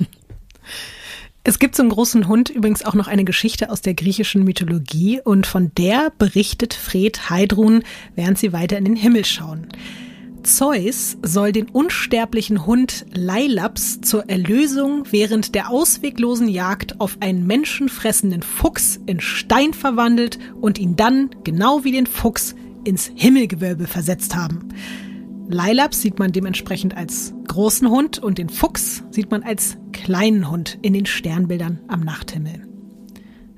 Es 1.48 1.60
gibt 1.60 1.76
zum 1.76 1.90
großen 1.90 2.28
Hund 2.28 2.50
übrigens 2.50 2.84
auch 2.84 2.96
noch 2.96 3.08
eine 3.08 3.24
Geschichte 3.24 3.70
aus 3.70 3.82
der 3.82 3.94
griechischen 3.94 4.44
Mythologie 4.44 5.22
und 5.24 5.46
von 5.46 5.72
der 5.78 6.12
berichtet 6.18 6.74
Fred 6.74 7.30
Heidrun, 7.30 7.84
während 8.16 8.40
sie 8.40 8.52
weiter 8.52 8.80
in 8.80 8.86
den 8.86 8.96
Himmel 8.96 9.26
schauen. 9.26 9.68
Zeus 10.42 11.18
soll 11.22 11.52
den 11.52 11.70
unsterblichen 11.70 12.66
Hund 12.66 13.06
Leilaps 13.14 14.02
zur 14.02 14.28
Erlösung 14.28 15.04
während 15.12 15.54
der 15.54 15.70
ausweglosen 15.70 16.48
Jagd 16.48 17.00
auf 17.00 17.18
einen 17.20 17.46
menschenfressenden 17.46 18.42
Fuchs 18.42 19.00
in 19.06 19.20
Stein 19.20 19.76
verwandelt 19.76 20.40
und 20.62 20.80
ihn 20.80 20.96
dann, 20.96 21.30
genau 21.44 21.84
wie 21.84 21.92
den 21.92 22.08
Fuchs, 22.08 22.56
ins 22.86 23.12
Himmelgewölbe 23.14 23.86
versetzt 23.86 24.36
haben. 24.36 24.70
Lilaps 25.48 26.02
sieht 26.02 26.20
man 26.20 26.32
dementsprechend 26.32 26.98
als 26.98 27.34
großen 27.48 27.90
Hund 27.90 28.20
und 28.20 28.38
den 28.38 28.50
Fuchs 28.50 29.04
sieht 29.12 29.32
man 29.32 29.44
als 29.44 29.78
kleinen 29.94 30.50
Hund 30.50 30.78
in 30.82 30.94
den 30.94 31.06
Sternbildern 31.06 31.80
am 31.88 32.02
Nachthimmel. 32.02 32.68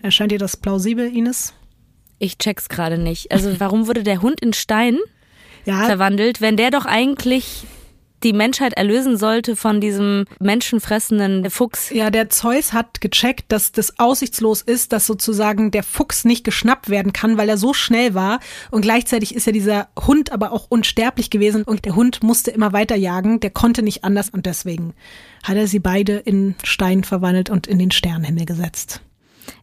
Erscheint 0.02 0.32
dir 0.32 0.40
das 0.40 0.58
plausibel, 0.58 1.08
Ines? 1.08 1.54
Ich 2.20 2.38
check's 2.38 2.70
gerade 2.70 2.98
nicht. 2.98 3.32
Also 3.32 3.60
warum 3.60 3.88
wurde 3.88 4.04
der 4.04 4.22
Hund 4.22 4.42
in 4.42 4.54
Stein 4.54 4.98
Ja, 5.66 5.86
verwandelt, 5.86 6.40
wenn 6.40 6.56
der 6.56 6.72
doch 6.72 6.86
eigentlich 6.86 7.66
die 8.24 8.34
Menschheit 8.34 8.74
erlösen 8.74 9.18
sollte 9.18 9.56
von 9.56 9.80
diesem 9.80 10.26
menschenfressenden 10.40 11.50
Fuchs? 11.50 11.90
Ja, 11.92 12.10
der 12.10 12.30
Zeus 12.30 12.74
hat 12.74 13.02
gecheckt, 13.02 13.52
dass 13.52 13.72
das 13.72 14.00
aussichtslos 14.00 14.62
ist, 14.62 14.92
dass 14.92 15.06
sozusagen 15.06 15.72
der 15.72 15.84
Fuchs 15.84 16.26
nicht 16.26 16.44
geschnappt 16.44 16.90
werden 16.90 17.14
kann, 17.14 17.38
weil 17.38 17.50
er 17.50 17.58
so 17.58 17.74
schnell 17.74 18.14
war. 18.14 18.40
Und 18.72 18.82
gleichzeitig 18.82 19.36
ist 19.36 19.46
ja 19.46 19.54
dieser 19.54 19.90
Hund 20.00 20.32
aber 20.32 20.52
auch 20.52 20.68
unsterblich 20.70 21.30
gewesen 21.30 21.64
und 21.64 21.86
der 21.86 21.96
Hund 21.96 22.24
musste 22.24 22.52
immer 22.52 22.74
weiter 22.74 22.96
jagen. 22.96 23.40
Der 23.40 23.52
konnte 23.52 23.84
nicht 23.84 24.04
anders 24.04 24.30
und 24.30 24.46
deswegen 24.46 24.94
hat 25.44 25.58
er 25.58 25.68
sie 25.68 25.80
beide 25.80 26.18
in 26.18 26.56
Stein 26.64 27.04
verwandelt 27.04 27.50
und 27.50 27.68
in 27.68 27.80
den 27.80 27.92
Sternenhimmel 27.92 28.46
gesetzt. 28.46 29.02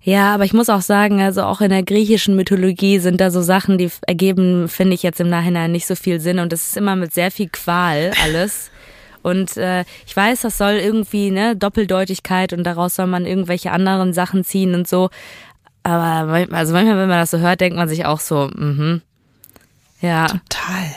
Ja, 0.04 0.34
aber 0.34 0.44
ich 0.44 0.52
muss 0.52 0.68
auch 0.68 0.82
sagen, 0.82 1.22
also 1.22 1.44
auch 1.44 1.62
in 1.62 1.70
der 1.70 1.82
griechischen 1.82 2.36
Mythologie 2.36 2.98
sind 2.98 3.22
da 3.22 3.30
so 3.30 3.40
Sachen, 3.40 3.78
die 3.78 3.90
ergeben, 4.06 4.68
finde 4.68 4.92
ich 4.94 5.02
jetzt 5.02 5.18
im 5.18 5.30
Nachhinein 5.30 5.72
nicht 5.72 5.86
so 5.86 5.96
viel 5.96 6.20
Sinn 6.20 6.38
und 6.38 6.52
es 6.52 6.68
ist 6.68 6.76
immer 6.76 6.94
mit 6.94 7.14
sehr 7.14 7.30
viel 7.30 7.48
Qual 7.48 8.12
alles. 8.22 8.70
Und 9.22 9.56
äh, 9.56 9.86
ich 10.06 10.14
weiß, 10.14 10.42
das 10.42 10.58
soll 10.58 10.72
irgendwie 10.72 11.30
ne 11.30 11.56
Doppeldeutigkeit 11.56 12.52
und 12.52 12.62
daraus 12.62 12.94
soll 12.94 13.06
man 13.06 13.24
irgendwelche 13.24 13.72
anderen 13.72 14.12
Sachen 14.12 14.44
ziehen 14.44 14.74
und 14.74 14.86
so. 14.86 15.08
Aber 15.82 16.46
also 16.50 16.74
manchmal, 16.74 16.98
wenn 16.98 17.08
man 17.08 17.20
das 17.20 17.30
so 17.30 17.38
hört, 17.38 17.62
denkt 17.62 17.78
man 17.78 17.88
sich 17.88 18.04
auch 18.04 18.20
so, 18.20 18.50
mhm. 18.54 19.00
Ja. 20.02 20.26
Total. 20.26 20.94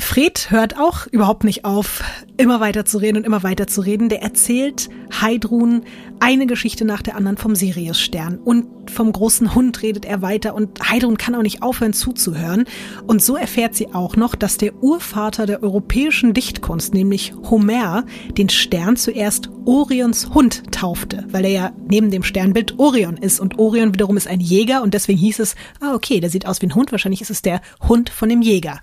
Fred 0.00 0.52
hört 0.52 0.78
auch 0.78 1.08
überhaupt 1.08 1.42
nicht 1.42 1.64
auf, 1.64 2.04
immer 2.36 2.60
weiter 2.60 2.84
zu 2.84 2.98
reden 2.98 3.18
und 3.18 3.26
immer 3.26 3.42
weiter 3.42 3.66
zu 3.66 3.80
reden. 3.80 4.08
Der 4.08 4.22
erzählt 4.22 4.88
Heidrun 5.20 5.82
eine 6.20 6.46
Geschichte 6.46 6.84
nach 6.84 7.02
der 7.02 7.16
anderen 7.16 7.36
vom 7.36 7.56
Siriusstern. 7.56 8.38
Und 8.38 8.66
vom 8.88 9.10
großen 9.12 9.56
Hund 9.56 9.82
redet 9.82 10.04
er 10.04 10.22
weiter 10.22 10.54
und 10.54 10.88
Heidrun 10.88 11.18
kann 11.18 11.34
auch 11.34 11.42
nicht 11.42 11.62
aufhören 11.62 11.94
zuzuhören. 11.94 12.66
Und 13.08 13.22
so 13.22 13.36
erfährt 13.36 13.74
sie 13.74 13.92
auch 13.92 14.14
noch, 14.14 14.36
dass 14.36 14.56
der 14.56 14.80
Urvater 14.82 15.46
der 15.46 15.64
europäischen 15.64 16.32
Dichtkunst, 16.32 16.94
nämlich 16.94 17.34
Homer, 17.50 18.06
den 18.30 18.48
Stern 18.50 18.96
zuerst 18.96 19.50
Orions 19.64 20.30
Hund 20.30 20.62
taufte, 20.70 21.26
weil 21.28 21.44
er 21.44 21.50
ja 21.50 21.72
neben 21.88 22.12
dem 22.12 22.22
Sternbild 22.22 22.78
Orion 22.78 23.16
ist. 23.16 23.40
Und 23.40 23.58
Orion 23.58 23.94
wiederum 23.94 24.16
ist 24.16 24.28
ein 24.28 24.40
Jäger 24.40 24.82
und 24.82 24.94
deswegen 24.94 25.18
hieß 25.18 25.40
es, 25.40 25.56
ah 25.80 25.94
okay, 25.94 26.20
der 26.20 26.30
sieht 26.30 26.46
aus 26.46 26.62
wie 26.62 26.66
ein 26.66 26.74
Hund, 26.76 26.92
wahrscheinlich 26.92 27.20
ist 27.20 27.30
es 27.30 27.42
der 27.42 27.60
Hund 27.88 28.10
von 28.10 28.28
dem 28.28 28.42
Jäger 28.42 28.80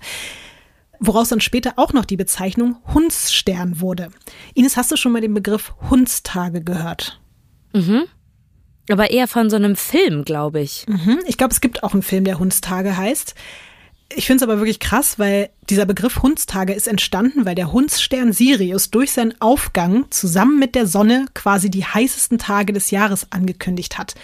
woraus 1.00 1.28
dann 1.28 1.40
später 1.40 1.74
auch 1.76 1.92
noch 1.92 2.04
die 2.04 2.16
Bezeichnung 2.16 2.76
Hundsstern 2.92 3.80
wurde. 3.80 4.08
Ines, 4.54 4.76
hast 4.76 4.90
du 4.90 4.96
schon 4.96 5.12
mal 5.12 5.20
den 5.20 5.34
Begriff 5.34 5.74
Hundstage 5.90 6.62
gehört? 6.62 7.20
Aber 8.88 9.10
eher 9.10 9.26
von 9.26 9.50
so 9.50 9.56
einem 9.56 9.76
Film, 9.76 10.24
glaube 10.24 10.60
ich. 10.60 10.86
Mhm. 10.88 11.18
Ich 11.26 11.38
glaube, 11.38 11.52
es 11.52 11.60
gibt 11.60 11.82
auch 11.82 11.92
einen 11.92 12.02
Film, 12.02 12.24
der 12.24 12.38
Hundstage 12.38 12.96
heißt. 12.96 13.34
Ich 14.14 14.26
finde 14.26 14.44
es 14.44 14.48
aber 14.48 14.60
wirklich 14.60 14.78
krass, 14.78 15.18
weil 15.18 15.50
dieser 15.68 15.84
Begriff 15.84 16.22
Hundstage 16.22 16.72
ist 16.72 16.86
entstanden, 16.86 17.44
weil 17.44 17.56
der 17.56 17.72
Hundsstern 17.72 18.32
Sirius 18.32 18.90
durch 18.90 19.10
seinen 19.10 19.40
Aufgang 19.40 20.06
zusammen 20.10 20.60
mit 20.60 20.76
der 20.76 20.86
Sonne 20.86 21.26
quasi 21.34 21.70
die 21.70 21.84
heißesten 21.84 22.38
Tage 22.38 22.72
des 22.72 22.92
Jahres 22.92 23.32
angekündigt 23.32 23.98
hat. 23.98 24.14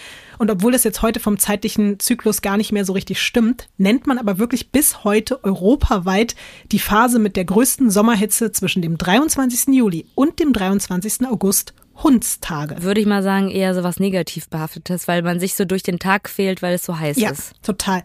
Und 0.42 0.50
obwohl 0.50 0.72
das 0.72 0.82
jetzt 0.82 1.02
heute 1.02 1.20
vom 1.20 1.38
zeitlichen 1.38 2.00
Zyklus 2.00 2.42
gar 2.42 2.56
nicht 2.56 2.72
mehr 2.72 2.84
so 2.84 2.94
richtig 2.94 3.22
stimmt, 3.22 3.68
nennt 3.78 4.08
man 4.08 4.18
aber 4.18 4.40
wirklich 4.40 4.72
bis 4.72 5.04
heute 5.04 5.44
europaweit 5.44 6.34
die 6.72 6.80
Phase 6.80 7.20
mit 7.20 7.36
der 7.36 7.44
größten 7.44 7.90
Sommerhitze 7.90 8.50
zwischen 8.50 8.82
dem 8.82 8.98
23. 8.98 9.72
Juli 9.72 10.04
und 10.16 10.40
dem 10.40 10.52
23. 10.52 11.28
August 11.28 11.74
Hundstage. 12.02 12.82
Würde 12.82 13.00
ich 13.00 13.06
mal 13.06 13.22
sagen, 13.22 13.50
eher 13.50 13.72
so 13.72 13.84
was 13.84 14.00
negativ 14.00 14.48
behaftetes, 14.48 15.06
weil 15.06 15.22
man 15.22 15.38
sich 15.38 15.54
so 15.54 15.64
durch 15.64 15.84
den 15.84 16.00
Tag 16.00 16.24
quält, 16.24 16.60
weil 16.60 16.74
es 16.74 16.84
so 16.84 16.98
heiß 16.98 17.18
Ja, 17.18 17.30
ist. 17.30 17.52
total. 17.62 18.02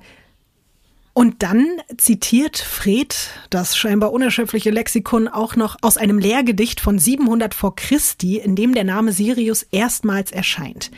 Und 1.13 1.41
dann 1.41 1.65
zitiert 1.97 2.60
Fred 2.60 3.32
das 3.50 3.76
scheinbar 3.76 4.12
unerschöpfliche 4.12 4.69
Lexikon 4.69 5.28
auch 5.28 5.56
noch 5.56 5.78
aus 5.82 5.97
einem 5.97 6.19
Lehrgedicht 6.19 6.82
von 6.82 7.00
700 7.00 7.56
vor 7.56 7.76
Christi, 7.76 8.38
in 8.38 8.56
dem 8.56 8.76
der 8.76 8.84
Name 8.84 9.12
Sirius 9.12 9.63
erstmals 9.71 10.32
erscheint. 10.32 10.91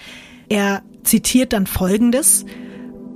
Er 0.49 0.81
zitiert 1.03 1.53
dann 1.53 1.67
Folgendes. 1.67 2.45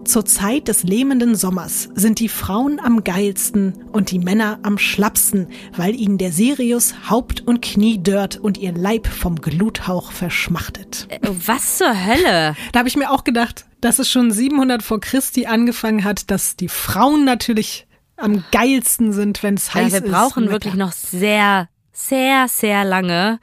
Zur 0.05 0.25
Zeit 0.25 0.67
des 0.67 0.83
lähmenden 0.83 1.35
Sommers 1.35 1.87
sind 1.95 2.19
die 2.19 2.27
Frauen 2.27 2.79
am 2.81 3.05
geilsten 3.05 3.85
und 3.93 4.11
die 4.11 4.19
Männer 4.19 4.59
am 4.61 4.77
schlappsten, 4.77 5.47
weil 5.77 5.95
ihnen 5.95 6.17
der 6.17 6.33
Sirius 6.33 6.93
Haupt 7.09 7.39
und 7.47 7.61
Knie 7.61 8.03
dört 8.03 8.35
und 8.37 8.57
ihr 8.57 8.73
Leib 8.73 9.07
vom 9.07 9.37
Gluthauch 9.39 10.11
verschmachtet. 10.11 11.07
Äh, 11.09 11.19
Was 11.45 11.77
zur 11.77 11.93
Hölle? 12.05 12.55
Da 12.73 12.79
habe 12.79 12.89
ich 12.89 12.97
mir 12.97 13.11
auch 13.11 13.23
gedacht, 13.23 13.65
dass 13.79 13.97
es 13.99 14.11
schon 14.11 14.29
700 14.31 14.83
vor 14.83 14.99
Christi 14.99 15.45
angefangen 15.45 16.03
hat, 16.03 16.29
dass 16.31 16.57
die 16.57 16.67
Frauen 16.69 17.23
natürlich 17.23 17.87
am 18.17 18.43
geilsten 18.51 19.13
sind, 19.13 19.41
wenn 19.41 19.53
es 19.55 19.73
heiß 19.73 19.93
Ja, 19.93 19.97
ist. 19.99 20.03
wir 20.03 20.11
brauchen 20.11 20.49
wirklich 20.49 20.73
noch 20.75 20.91
sehr, 20.91 21.69
sehr, 21.93 22.47
sehr 22.49 22.83
lange, 22.83 23.39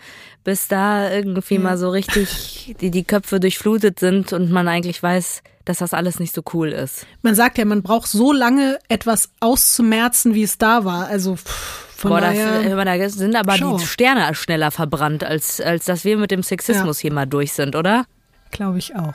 bis 0.51 0.67
da 0.67 1.09
irgendwie 1.13 1.59
mal 1.59 1.79
so 1.79 1.91
richtig 1.91 2.75
die, 2.81 2.91
die 2.91 3.05
Köpfe 3.05 3.39
durchflutet 3.39 4.01
sind 4.01 4.33
und 4.33 4.51
man 4.51 4.67
eigentlich 4.67 5.01
weiß, 5.01 5.45
dass 5.65 5.79
das 5.79 5.95
alles 5.95 6.19
nicht 6.19 6.35
so 6.35 6.43
cool 6.53 6.71
ist. 6.71 7.07
Man 7.23 7.37
sagt 7.37 7.57
ja, 7.57 7.65
man 7.65 7.85
braucht 7.85 8.09
so 8.09 8.33
lange 8.33 8.81
etwas 8.89 9.31
auszumerzen, 9.39 10.35
wie 10.35 10.43
es 10.43 10.59
da 10.59 10.85
war. 10.85 11.07
Also 11.07 11.37
pff, 11.37 11.87
von 11.97 12.11
Boah, 12.11 12.21
daher. 12.21 12.85
da 12.85 13.09
sind 13.11 13.37
aber 13.37 13.59
Schau. 13.59 13.79
die 13.79 13.87
Sterne 13.87 14.35
schneller 14.35 14.73
verbrannt, 14.73 15.23
als, 15.23 15.61
als 15.61 15.85
dass 15.85 16.05
wir 16.05 16.17
mit 16.17 16.33
dem 16.33 16.43
Sexismus 16.43 16.99
hier 16.99 17.13
mal 17.13 17.27
durch 17.27 17.53
sind, 17.53 17.77
oder? 17.77 18.07
Glaube 18.51 18.79
ich 18.79 18.97
auch. 18.97 19.15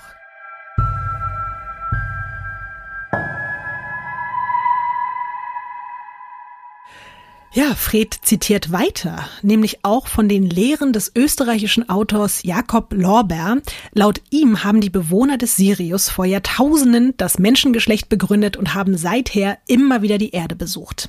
Ja, 7.55 7.73
Fred 7.73 8.13
zitiert 8.21 8.73
weiter, 8.73 9.29
nämlich 9.41 9.85
auch 9.85 10.07
von 10.07 10.27
den 10.27 10.43
Lehren 10.43 10.91
des 10.91 11.13
österreichischen 11.15 11.87
Autors 11.87 12.43
Jakob 12.43 12.91
Lorber. 12.91 13.61
Laut 13.93 14.21
ihm 14.29 14.65
haben 14.65 14.81
die 14.81 14.89
Bewohner 14.89 15.37
des 15.37 15.55
Sirius 15.55 16.09
vor 16.09 16.25
Jahrtausenden 16.25 17.13
das 17.15 17.39
Menschengeschlecht 17.39 18.09
begründet 18.09 18.57
und 18.57 18.73
haben 18.73 18.97
seither 18.97 19.57
immer 19.67 20.01
wieder 20.01 20.17
die 20.17 20.31
Erde 20.31 20.57
besucht. 20.57 21.07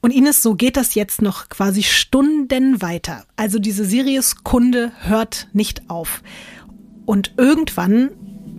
Und 0.00 0.12
Ines, 0.12 0.44
so 0.44 0.54
geht 0.54 0.76
das 0.76 0.94
jetzt 0.94 1.22
noch 1.22 1.48
quasi 1.48 1.82
Stunden 1.82 2.80
weiter. 2.80 3.24
Also 3.34 3.58
diese 3.58 3.84
Sirius-Kunde 3.84 4.92
hört 5.00 5.48
nicht 5.52 5.90
auf. 5.90 6.22
Und 7.04 7.32
irgendwann 7.36 8.10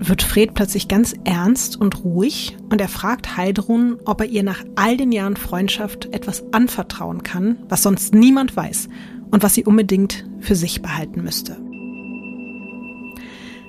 wird 0.08 0.22
Fred 0.22 0.54
plötzlich 0.54 0.88
ganz 0.88 1.16
ernst 1.24 1.80
und 1.80 2.04
ruhig 2.04 2.58
und 2.70 2.82
er 2.82 2.88
fragt 2.88 3.38
Heidrun, 3.38 3.98
ob 4.06 4.22
er 4.22 4.28
ihr 4.28 4.44
nach 4.44 4.64
all 4.76 4.98
den 4.98 5.12
Jahren 5.12 5.38
Freundschaft 5.38 6.14
etwas 6.14 6.44
anvertrauen 6.52 7.24
kann, 7.24 7.58
was 7.70 7.84
sonst 7.84 8.14
niemand 8.14 8.56
weiß 8.56 8.90
und 9.32 9.44
was 9.44 9.54
sie 9.54 9.66
unbedingt 9.66 10.26
für 10.40 10.56
sich 10.56 10.82
behalten 10.82 11.24
müsste. 11.24 11.58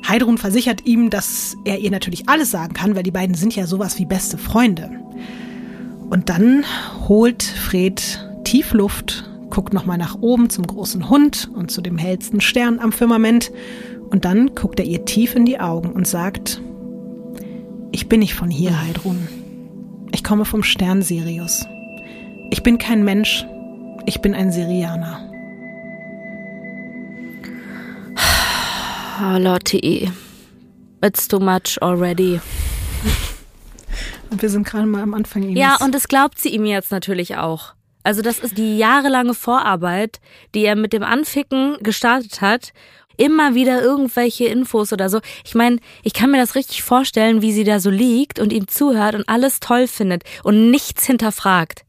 Heidrun 0.07 0.37
versichert 0.37 0.85
ihm, 0.85 1.09
dass 1.09 1.57
er 1.65 1.79
ihr 1.79 1.91
natürlich 1.91 2.29
alles 2.29 2.51
sagen 2.51 2.75
kann, 2.75 2.95
weil 2.95 3.03
die 3.03 3.11
beiden 3.11 3.35
sind 3.35 3.57
ja 3.57 3.67
sowas 3.67 3.99
wie 3.99 4.05
beste 4.05 4.37
Freunde. 4.37 4.91
Und 6.11 6.29
dann 6.29 6.65
holt 7.09 7.43
Fred 7.43 8.29
tief 8.45 8.75
Luft, 8.75 9.31
guckt 9.49 9.73
nochmal 9.73 9.97
nach 9.97 10.21
oben 10.21 10.51
zum 10.51 10.67
großen 10.67 11.09
Hund 11.09 11.49
und 11.55 11.71
zu 11.71 11.81
dem 11.81 11.97
hellsten 11.97 12.41
Stern 12.41 12.79
am 12.79 12.93
Firmament. 12.93 13.51
Und 14.11 14.25
dann 14.25 14.55
guckt 14.55 14.81
er 14.81 14.87
ihr 14.87 15.05
tief 15.05 15.35
in 15.35 15.45
die 15.45 15.59
Augen 15.59 15.93
und 15.93 16.07
sagt, 16.07 16.61
ich 17.93 18.09
bin 18.09 18.21
nicht 18.21 18.35
von 18.35 18.51
hier, 18.51 18.81
Heidrun. 18.81 19.29
Ich 20.13 20.23
komme 20.23 20.45
vom 20.45 20.63
Stern 20.63 21.03
Sirius. 21.03 21.67
Ich 22.51 22.63
bin 22.63 22.79
kein 22.79 23.05
Mensch, 23.05 23.45
ich 24.07 24.21
bin 24.21 24.35
ein 24.35 24.53
Sirianer. 24.53 25.31
Oh, 29.23 29.39
Lotti, 29.39 30.11
it's 31.03 31.29
too 31.29 31.39
much 31.39 31.81
already. 31.81 32.41
Und 34.31 34.43
wir 34.43 34.49
sind 34.49 34.67
gerade 34.67 34.87
mal 34.87 35.03
am 35.03 35.15
Anfang. 35.15 35.45
Ines. 35.45 35.57
Ja, 35.57 35.77
und 35.81 35.95
das 35.95 36.09
glaubt 36.09 36.39
sie 36.41 36.49
ihm 36.49 36.65
jetzt 36.65 36.91
natürlich 36.91 37.37
auch. 37.37 37.75
Also 38.03 38.21
das 38.21 38.39
ist 38.41 38.59
die 38.59 38.77
jahrelange 38.77 39.35
Vorarbeit, 39.35 40.21
die 40.55 40.65
er 40.65 40.75
mit 40.77 40.93
dem 40.93 41.05
Anficken 41.05 41.79
gestartet 41.81 42.41
hat. 42.41 42.73
Immer 43.17 43.55
wieder 43.55 43.83
irgendwelche 43.83 44.47
Infos 44.47 44.93
oder 44.93 45.09
so. 45.09 45.21
Ich 45.45 45.55
meine, 45.55 45.79
ich 46.03 46.13
kann 46.15 46.31
mir 46.31 46.39
das 46.39 46.55
richtig 46.55 46.83
vorstellen, 46.83 47.43
wie 47.43 47.53
sie 47.53 47.65
da 47.65 47.81
so 47.81 47.91
liegt 47.91 48.39
und 48.39 48.53
ihm 48.53 48.69
zuhört 48.69 49.15
und 49.15 49.29
alles 49.29 49.61
toll 49.61 49.87
findet 49.87 50.25
und 50.43 50.71
nichts 50.71 51.07
hinterfragt. 51.07 51.85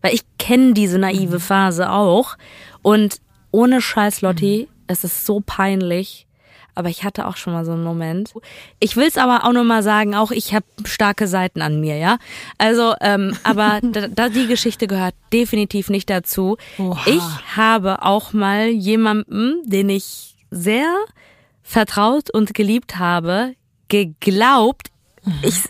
Weil 0.00 0.14
ich 0.14 0.22
kenne 0.38 0.72
diese 0.74 0.98
naive 0.98 1.40
Phase 1.40 1.90
auch. 1.90 2.36
Und 2.82 3.18
ohne 3.50 3.80
Scheiß, 3.80 4.20
Lotti, 4.20 4.68
es 4.88 5.04
ist 5.04 5.24
so 5.26 5.40
peinlich. 5.44 6.26
aber 6.74 6.88
ich 6.88 7.04
hatte 7.04 7.26
auch 7.26 7.36
schon 7.36 7.52
mal 7.52 7.64
so 7.64 7.72
einen 7.72 7.84
Moment. 7.84 8.32
Ich 8.80 8.96
will 8.96 9.06
es 9.06 9.18
aber 9.18 9.44
auch 9.44 9.52
nochmal 9.52 9.82
sagen, 9.82 10.14
auch 10.14 10.30
ich 10.30 10.54
habe 10.54 10.64
starke 10.84 11.26
Seiten 11.28 11.60
an 11.60 11.80
mir, 11.80 11.96
ja. 11.96 12.18
Also, 12.58 12.94
ähm, 13.00 13.36
aber 13.44 13.80
da, 13.82 14.08
da 14.08 14.28
die 14.28 14.46
Geschichte 14.46 14.86
gehört 14.86 15.14
definitiv 15.32 15.90
nicht 15.90 16.08
dazu. 16.08 16.56
Oha. 16.78 17.00
Ich 17.06 17.56
habe 17.56 18.02
auch 18.02 18.32
mal 18.32 18.68
jemandem, 18.68 19.56
den 19.64 19.90
ich 19.90 20.31
sehr 20.52 20.94
vertraut 21.62 22.30
und 22.30 22.54
geliebt 22.54 22.98
habe, 22.98 23.54
geglaubt. 23.88 24.88
Ich, 25.42 25.60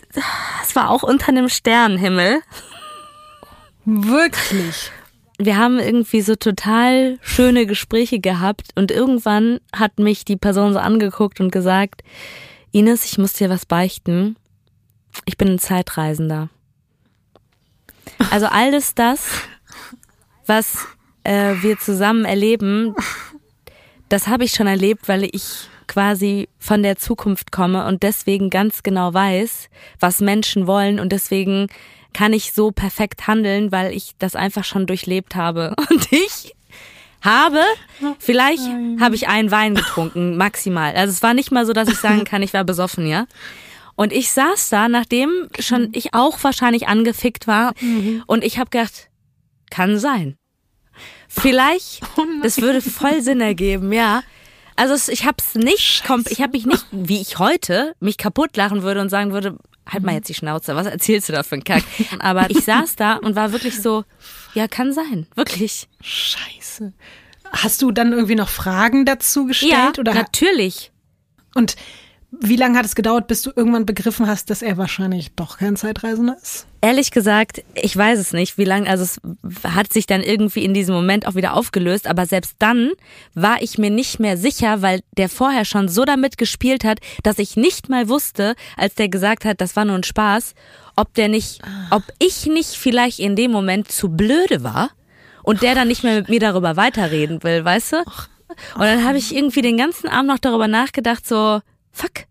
es 0.61 0.75
war 0.75 0.89
auch 0.89 1.03
unter 1.03 1.29
einem 1.29 1.49
Sternenhimmel. 1.49 2.41
Wirklich. 3.85 4.91
wir 5.37 5.57
haben 5.57 5.79
irgendwie 5.79 6.21
so 6.21 6.35
total 6.35 7.17
schöne 7.21 7.65
Gespräche 7.65 8.19
gehabt 8.19 8.69
und 8.75 8.91
irgendwann 8.91 9.59
hat 9.73 9.99
mich 9.99 10.25
die 10.25 10.37
Person 10.37 10.73
so 10.73 10.79
angeguckt 10.79 11.39
und 11.39 11.51
gesagt, 11.51 12.01
Ines, 12.71 13.05
ich 13.05 13.17
muss 13.17 13.33
dir 13.33 13.49
was 13.49 13.65
beichten. 13.65 14.35
Ich 15.25 15.37
bin 15.37 15.49
ein 15.49 15.59
Zeitreisender. 15.59 16.49
Also 18.31 18.47
alles 18.47 18.95
das, 18.95 19.29
was 20.45 20.87
äh, 21.23 21.55
wir 21.61 21.77
zusammen 21.77 22.25
erleben, 22.25 22.95
das 24.13 24.27
habe 24.27 24.43
ich 24.43 24.51
schon 24.51 24.67
erlebt, 24.67 25.07
weil 25.07 25.23
ich 25.23 25.67
quasi 25.87 26.47
von 26.59 26.83
der 26.83 26.97
Zukunft 26.97 27.51
komme 27.51 27.87
und 27.87 28.03
deswegen 28.03 28.51
ganz 28.51 28.83
genau 28.83 29.11
weiß, 29.11 29.69
was 29.99 30.19
Menschen 30.19 30.67
wollen 30.67 30.99
und 30.99 31.11
deswegen 31.11 31.67
kann 32.13 32.31
ich 32.31 32.53
so 32.53 32.69
perfekt 32.69 33.25
handeln, 33.25 33.71
weil 33.71 33.91
ich 33.91 34.11
das 34.19 34.35
einfach 34.35 34.65
schon 34.65 34.85
durchlebt 34.85 35.35
habe. 35.35 35.73
Und 35.89 36.11
ich 36.11 36.53
habe, 37.21 37.59
vielleicht 38.19 38.61
habe 38.99 39.15
ich 39.15 39.29
einen 39.29 39.49
Wein 39.49 39.73
getrunken, 39.73 40.37
maximal. 40.37 40.93
Also 40.93 41.11
es 41.11 41.23
war 41.23 41.33
nicht 41.33 41.51
mal 41.51 41.65
so, 41.65 41.73
dass 41.73 41.89
ich 41.89 41.97
sagen 41.97 42.23
kann, 42.23 42.43
ich 42.43 42.53
war 42.53 42.63
besoffen, 42.63 43.07
ja. 43.07 43.25
Und 43.95 44.13
ich 44.13 44.31
saß 44.31 44.69
da, 44.69 44.89
nachdem 44.89 45.47
schon 45.57 45.89
ich 45.93 46.13
auch 46.13 46.37
wahrscheinlich 46.43 46.87
angefickt 46.87 47.47
war 47.47 47.73
und 48.27 48.43
ich 48.43 48.59
habe 48.59 48.69
gedacht, 48.69 49.09
kann 49.71 49.97
sein. 49.97 50.37
Vielleicht, 51.41 52.01
das 52.43 52.61
würde 52.61 52.81
voll 52.81 53.21
Sinn 53.21 53.41
ergeben, 53.41 53.91
ja. 53.91 54.23
Also 54.75 54.93
es, 54.93 55.07
ich 55.07 55.25
habe 55.25 55.37
es 55.39 55.55
nicht, 55.55 56.03
ich 56.29 56.41
habe 56.41 56.51
mich 56.53 56.65
nicht, 56.65 56.85
wie 56.91 57.21
ich 57.21 57.37
heute 57.39 57.95
mich 57.99 58.17
kaputt 58.17 58.57
lachen 58.57 58.81
würde 58.81 59.01
und 59.01 59.09
sagen 59.09 59.31
würde, 59.31 59.57
halt 59.87 60.03
mal 60.03 60.13
jetzt 60.15 60.29
die 60.29 60.33
Schnauze, 60.33 60.75
was 60.75 60.87
erzählst 60.87 61.29
du 61.29 61.33
da 61.33 61.43
für 61.43 61.53
einen 61.55 61.63
Kack? 61.63 61.83
Aber 62.19 62.49
ich 62.49 62.61
saß 62.63 62.95
da 62.95 63.17
und 63.17 63.35
war 63.35 63.51
wirklich 63.51 63.81
so, 63.81 64.03
ja, 64.53 64.67
kann 64.67 64.93
sein, 64.93 65.27
wirklich. 65.35 65.87
Scheiße. 66.01 66.93
Hast 67.51 67.81
du 67.83 67.91
dann 67.91 68.13
irgendwie 68.13 68.35
noch 68.35 68.49
Fragen 68.49 69.05
dazu 69.05 69.41
Ja, 69.41 69.47
gestellt? 69.47 69.99
oder 69.99 70.13
natürlich. 70.15 70.91
Und 71.53 71.75
wie 72.41 72.55
lange 72.55 72.77
hat 72.77 72.85
es 72.85 72.95
gedauert, 72.95 73.27
bis 73.27 73.41
du 73.43 73.51
irgendwann 73.55 73.85
begriffen 73.85 74.27
hast, 74.27 74.49
dass 74.49 74.61
er 74.61 74.77
wahrscheinlich 74.77 75.33
doch 75.35 75.57
kein 75.57 75.75
Zeitreisender 75.75 76.35
ist? 76.41 76.65
Ehrlich 76.81 77.11
gesagt, 77.11 77.63
ich 77.75 77.95
weiß 77.95 78.19
es 78.19 78.33
nicht, 78.33 78.57
wie 78.57 78.65
lange, 78.65 78.89
also 78.89 79.03
es 79.03 79.19
hat 79.63 79.93
sich 79.93 80.07
dann 80.07 80.21
irgendwie 80.21 80.65
in 80.65 80.73
diesem 80.73 80.95
Moment 80.95 81.27
auch 81.27 81.35
wieder 81.35 81.53
aufgelöst, 81.53 82.07
aber 82.07 82.25
selbst 82.25 82.55
dann 82.59 82.91
war 83.35 83.61
ich 83.61 83.77
mir 83.77 83.89
nicht 83.89 84.19
mehr 84.19 84.37
sicher, 84.37 84.81
weil 84.81 85.01
der 85.15 85.29
vorher 85.29 85.63
schon 85.63 85.87
so 85.87 86.05
damit 86.05 86.37
gespielt 86.37 86.83
hat, 86.83 86.99
dass 87.21 87.39
ich 87.39 87.55
nicht 87.55 87.89
mal 87.89 88.09
wusste, 88.09 88.55
als 88.77 88.95
der 88.95 89.09
gesagt 89.09 89.45
hat, 89.45 89.61
das 89.61 89.75
war 89.75 89.85
nur 89.85 89.95
ein 89.95 90.03
Spaß, 90.03 90.55
ob 90.95 91.13
der 91.13 91.27
nicht, 91.27 91.61
ob 91.91 92.03
ich 92.19 92.47
nicht 92.47 92.75
vielleicht 92.75 93.19
in 93.19 93.35
dem 93.35 93.51
Moment 93.51 93.91
zu 93.91 94.09
blöde 94.09 94.63
war 94.63 94.89
und 95.43 95.61
der 95.61 95.75
dann 95.75 95.87
nicht 95.87 96.03
mehr 96.03 96.15
mit 96.15 96.29
mir 96.29 96.39
darüber 96.39 96.75
weiterreden 96.77 97.43
will, 97.43 97.63
weißt 97.63 97.93
du? 97.93 97.97
Und 98.75 98.81
dann 98.81 99.03
habe 99.03 99.17
ich 99.17 99.35
irgendwie 99.35 99.61
den 99.61 99.77
ganzen 99.77 100.07
Abend 100.07 100.27
noch 100.27 100.39
darüber 100.39 100.67
nachgedacht, 100.67 101.27
so, 101.27 101.61
fuck, 101.93 102.25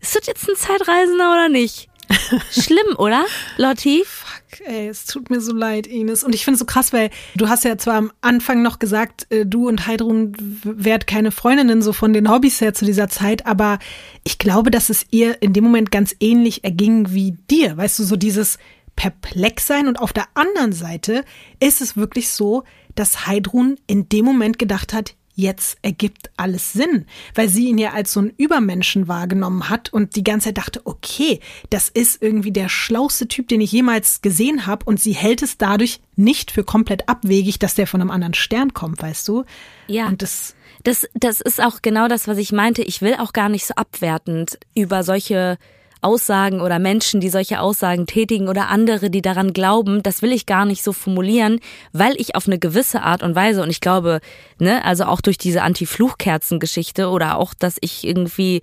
ist 0.00 0.16
das 0.16 0.26
jetzt 0.26 0.48
ein 0.48 0.56
Zeitreisender 0.56 1.32
oder 1.32 1.48
nicht? 1.48 1.88
Schlimm, 2.50 2.96
oder, 2.98 3.24
Lotti? 3.56 4.04
Fuck, 4.06 4.60
ey, 4.66 4.88
es 4.88 5.06
tut 5.06 5.28
mir 5.28 5.40
so 5.40 5.52
leid, 5.52 5.86
Ines. 5.86 6.22
Und 6.22 6.34
ich 6.34 6.44
finde 6.44 6.54
es 6.54 6.60
so 6.60 6.64
krass, 6.64 6.92
weil 6.92 7.10
du 7.34 7.48
hast 7.48 7.64
ja 7.64 7.76
zwar 7.78 7.96
am 7.96 8.12
Anfang 8.20 8.62
noch 8.62 8.78
gesagt, 8.78 9.26
äh, 9.30 9.44
du 9.44 9.68
und 9.68 9.86
Heidrun 9.86 10.32
wärt 10.62 11.06
keine 11.06 11.32
Freundinnen 11.32 11.82
so 11.82 11.92
von 11.92 12.12
den 12.12 12.30
Hobbys 12.30 12.60
her 12.60 12.74
zu 12.74 12.84
dieser 12.84 13.08
Zeit, 13.08 13.46
aber 13.46 13.78
ich 14.24 14.38
glaube, 14.38 14.70
dass 14.70 14.88
es 14.88 15.06
ihr 15.10 15.42
in 15.42 15.52
dem 15.52 15.64
Moment 15.64 15.90
ganz 15.90 16.14
ähnlich 16.20 16.64
erging 16.64 17.12
wie 17.12 17.32
dir. 17.50 17.76
Weißt 17.76 17.98
du, 17.98 18.04
so 18.04 18.16
dieses 18.16 18.58
perplex 18.94 19.66
sein 19.66 19.88
und 19.88 19.98
auf 19.98 20.12
der 20.12 20.26
anderen 20.34 20.72
Seite 20.72 21.24
ist 21.60 21.80
es 21.80 21.96
wirklich 21.96 22.30
so, 22.30 22.64
dass 22.94 23.26
Heidrun 23.26 23.78
in 23.86 24.08
dem 24.08 24.24
Moment 24.24 24.58
gedacht 24.58 24.94
hat, 24.94 25.14
jetzt 25.36 25.78
ergibt 25.82 26.30
alles 26.36 26.72
Sinn, 26.72 27.06
weil 27.34 27.48
sie 27.48 27.68
ihn 27.68 27.78
ja 27.78 27.92
als 27.92 28.12
so 28.12 28.20
einen 28.20 28.32
Übermenschen 28.36 29.06
wahrgenommen 29.06 29.68
hat 29.68 29.92
und 29.92 30.16
die 30.16 30.24
ganze 30.24 30.46
Zeit 30.46 30.58
dachte, 30.58 30.80
okay, 30.84 31.38
das 31.70 31.88
ist 31.88 32.20
irgendwie 32.20 32.50
der 32.50 32.68
schlauste 32.68 33.28
Typ, 33.28 33.46
den 33.46 33.60
ich 33.60 33.70
jemals 33.70 34.22
gesehen 34.22 34.66
habe 34.66 34.84
und 34.86 34.98
sie 34.98 35.12
hält 35.12 35.42
es 35.42 35.58
dadurch 35.58 36.00
nicht 36.16 36.50
für 36.50 36.64
komplett 36.64 37.08
abwegig, 37.08 37.60
dass 37.60 37.74
der 37.76 37.86
von 37.86 38.00
einem 38.00 38.10
anderen 38.10 38.34
Stern 38.34 38.74
kommt, 38.74 39.00
weißt 39.00 39.28
du? 39.28 39.44
Ja. 39.86 40.08
Und 40.08 40.22
das 40.22 40.56
Das, 40.82 41.08
das 41.14 41.40
ist 41.40 41.60
auch 41.60 41.82
genau 41.82 42.08
das, 42.08 42.28
was 42.28 42.38
ich 42.38 42.52
meinte. 42.52 42.82
Ich 42.82 43.02
will 43.02 43.14
auch 43.18 43.32
gar 43.32 43.48
nicht 43.48 43.66
so 43.66 43.74
abwertend 43.74 44.58
über 44.74 45.02
solche 45.02 45.58
Aussagen 46.00 46.60
oder 46.60 46.78
Menschen, 46.78 47.20
die 47.20 47.28
solche 47.28 47.60
Aussagen 47.60 48.06
tätigen 48.06 48.48
oder 48.48 48.68
andere, 48.68 49.10
die 49.10 49.22
daran 49.22 49.52
glauben, 49.52 50.02
das 50.02 50.22
will 50.22 50.32
ich 50.32 50.46
gar 50.46 50.64
nicht 50.64 50.82
so 50.82 50.92
formulieren, 50.92 51.60
weil 51.92 52.14
ich 52.18 52.34
auf 52.34 52.46
eine 52.46 52.58
gewisse 52.58 53.02
Art 53.02 53.22
und 53.22 53.34
Weise 53.34 53.62
und 53.62 53.70
ich 53.70 53.80
glaube, 53.80 54.20
ne, 54.58 54.84
also 54.84 55.04
auch 55.04 55.20
durch 55.20 55.38
diese 55.38 55.62
Anti-Fluchkerzen-Geschichte 55.62 57.08
oder 57.08 57.38
auch, 57.38 57.54
dass 57.54 57.76
ich 57.80 58.06
irgendwie 58.06 58.60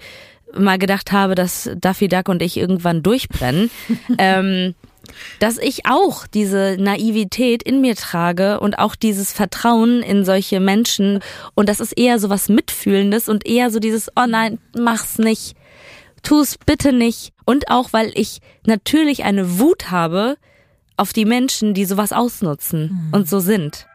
mal 0.56 0.78
gedacht 0.78 1.12
habe, 1.12 1.36
dass 1.36 1.70
Daffy 1.76 2.08
Duck 2.08 2.30
und 2.30 2.42
ich 2.42 2.58
irgendwann 2.58 3.04
durchbrennen, 3.04 3.72
ähm, 4.18 4.76
dass 5.40 5.58
ich 5.58 5.86
auch 5.86 6.28
diese 6.28 6.78
Naivität 6.80 7.64
in 7.64 7.82
mir 7.82 7.96
trage 7.96 8.60
und 8.60 8.80
auch 8.80 8.96
dieses 8.96 9.34
Vertrauen 9.34 10.02
in 10.02 10.24
solche 10.24 10.60
Menschen. 10.60 11.20
Und 11.56 11.68
das 11.68 11.80
ist 11.80 11.98
eher 11.98 12.20
so 12.20 12.30
was 12.30 12.48
Mitfühlendes 12.48 13.28
und 13.28 13.46
eher 13.46 13.70
so 13.70 13.80
dieses, 13.80 14.10
oh 14.16 14.26
nein, 14.28 14.60
mach's 14.78 15.18
nicht, 15.18 15.56
tu's 16.24 16.58
bitte 16.58 16.94
nicht 16.94 17.34
und 17.46 17.70
auch 17.70 17.94
weil 17.94 18.12
ich 18.16 18.40
natürlich 18.66 19.24
eine 19.24 19.60
Wut 19.60 19.92
habe 19.92 20.38
auf 20.98 21.14
die 21.14 21.26
Menschen, 21.26 21.74
die 21.74 21.86
sowas 21.86 22.12
ausnutzen 22.12 23.10
und 23.12 23.30
so 23.30 23.40
sind. 23.40 23.88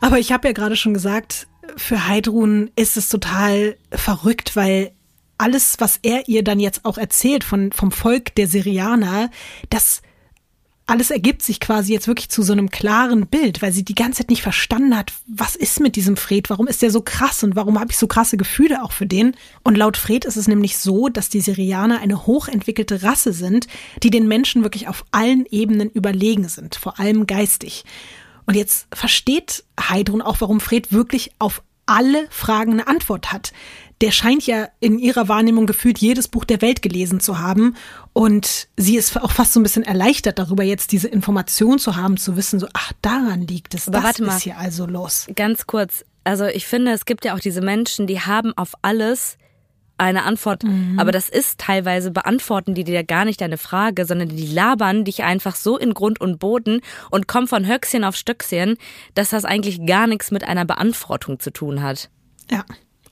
Aber 0.00 0.18
ich 0.18 0.32
habe 0.32 0.48
ja 0.48 0.52
gerade 0.52 0.76
schon 0.76 0.94
gesagt, 0.94 1.46
für 1.76 2.08
Heidrun 2.08 2.70
ist 2.74 2.96
es 2.96 3.08
total 3.08 3.76
verrückt, 3.92 4.56
weil 4.56 4.92
alles, 5.38 5.76
was 5.78 5.98
er 6.02 6.28
ihr 6.28 6.42
dann 6.42 6.58
jetzt 6.58 6.84
auch 6.84 6.98
erzählt 6.98 7.44
von, 7.44 7.72
vom 7.72 7.92
Volk 7.92 8.34
der 8.34 8.46
Syrianer, 8.46 9.30
das 9.68 10.02
alles 10.90 11.10
ergibt 11.12 11.42
sich 11.42 11.60
quasi 11.60 11.92
jetzt 11.92 12.08
wirklich 12.08 12.30
zu 12.30 12.42
so 12.42 12.52
einem 12.52 12.68
klaren 12.68 13.28
Bild, 13.28 13.62
weil 13.62 13.72
sie 13.72 13.84
die 13.84 13.94
ganze 13.94 14.18
Zeit 14.18 14.30
nicht 14.30 14.42
verstanden 14.42 14.96
hat, 14.96 15.12
was 15.28 15.54
ist 15.54 15.78
mit 15.78 15.94
diesem 15.94 16.16
Fred, 16.16 16.50
warum 16.50 16.66
ist 16.66 16.82
der 16.82 16.90
so 16.90 17.00
krass 17.00 17.44
und 17.44 17.54
warum 17.54 17.78
habe 17.78 17.92
ich 17.92 17.96
so 17.96 18.08
krasse 18.08 18.36
Gefühle 18.36 18.82
auch 18.82 18.90
für 18.90 19.06
den. 19.06 19.36
Und 19.62 19.76
laut 19.76 19.96
Fred 19.96 20.24
ist 20.24 20.36
es 20.36 20.48
nämlich 20.48 20.78
so, 20.78 21.08
dass 21.08 21.28
die 21.28 21.40
Syrianer 21.40 22.00
eine 22.00 22.26
hochentwickelte 22.26 23.04
Rasse 23.04 23.32
sind, 23.32 23.68
die 24.02 24.10
den 24.10 24.26
Menschen 24.26 24.64
wirklich 24.64 24.88
auf 24.88 25.04
allen 25.12 25.46
Ebenen 25.46 25.90
überlegen 25.90 26.48
sind, 26.48 26.74
vor 26.74 26.98
allem 26.98 27.26
geistig. 27.28 27.84
Und 28.46 28.56
jetzt 28.56 28.88
versteht 28.92 29.62
Heidrun 29.78 30.22
auch, 30.22 30.40
warum 30.40 30.58
Fred 30.58 30.92
wirklich 30.92 31.30
auf 31.38 31.62
alle 31.86 32.26
Fragen 32.30 32.72
eine 32.72 32.88
Antwort 32.88 33.32
hat. 33.32 33.52
Der 34.00 34.12
scheint 34.12 34.46
ja 34.46 34.68
in 34.80 34.98
ihrer 34.98 35.28
Wahrnehmung 35.28 35.66
gefühlt 35.66 35.98
jedes 35.98 36.28
Buch 36.28 36.44
der 36.44 36.62
Welt 36.62 36.80
gelesen 36.80 37.20
zu 37.20 37.38
haben. 37.38 37.76
Und 38.12 38.68
sie 38.76 38.96
ist 38.96 39.16
auch 39.20 39.32
fast 39.32 39.52
so 39.52 39.60
ein 39.60 39.62
bisschen 39.62 39.82
erleichtert 39.82 40.38
darüber, 40.38 40.62
jetzt 40.62 40.92
diese 40.92 41.08
Information 41.08 41.78
zu 41.78 41.96
haben, 41.96 42.16
zu 42.16 42.36
wissen, 42.36 42.60
so, 42.60 42.66
ach, 42.72 42.92
daran 43.02 43.46
liegt 43.46 43.74
es. 43.74 43.88
Aber 43.88 43.98
das 43.98 44.04
warte 44.04 44.24
mal. 44.24 44.36
ist 44.36 44.42
hier 44.42 44.56
also 44.56 44.86
los. 44.86 45.26
Ganz 45.36 45.66
kurz, 45.66 46.04
also 46.24 46.46
ich 46.46 46.66
finde, 46.66 46.92
es 46.92 47.04
gibt 47.04 47.24
ja 47.24 47.34
auch 47.34 47.40
diese 47.40 47.60
Menschen, 47.60 48.06
die 48.06 48.20
haben 48.20 48.56
auf 48.56 48.72
alles 48.82 49.36
eine 50.00 50.24
Antwort, 50.24 50.64
aber 50.96 51.12
das 51.12 51.28
ist 51.28 51.58
teilweise 51.60 52.10
beantworten 52.10 52.74
die 52.74 52.84
dir 52.84 53.04
gar 53.04 53.26
nicht 53.26 53.40
deine 53.40 53.58
Frage, 53.58 54.06
sondern 54.06 54.30
die 54.30 54.46
labern 54.46 55.04
dich 55.04 55.22
einfach 55.24 55.54
so 55.54 55.76
in 55.76 55.92
Grund 55.92 56.22
und 56.22 56.38
Boden 56.38 56.80
und 57.10 57.28
kommen 57.28 57.46
von 57.46 57.66
Höchstchen 57.66 58.04
auf 58.04 58.16
Stöckchen, 58.16 58.78
dass 59.14 59.30
das 59.30 59.44
eigentlich 59.44 59.84
gar 59.84 60.06
nichts 60.06 60.30
mit 60.30 60.42
einer 60.42 60.64
Beantwortung 60.64 61.38
zu 61.38 61.52
tun 61.52 61.82
hat. 61.82 62.08
Ja. 62.50 62.64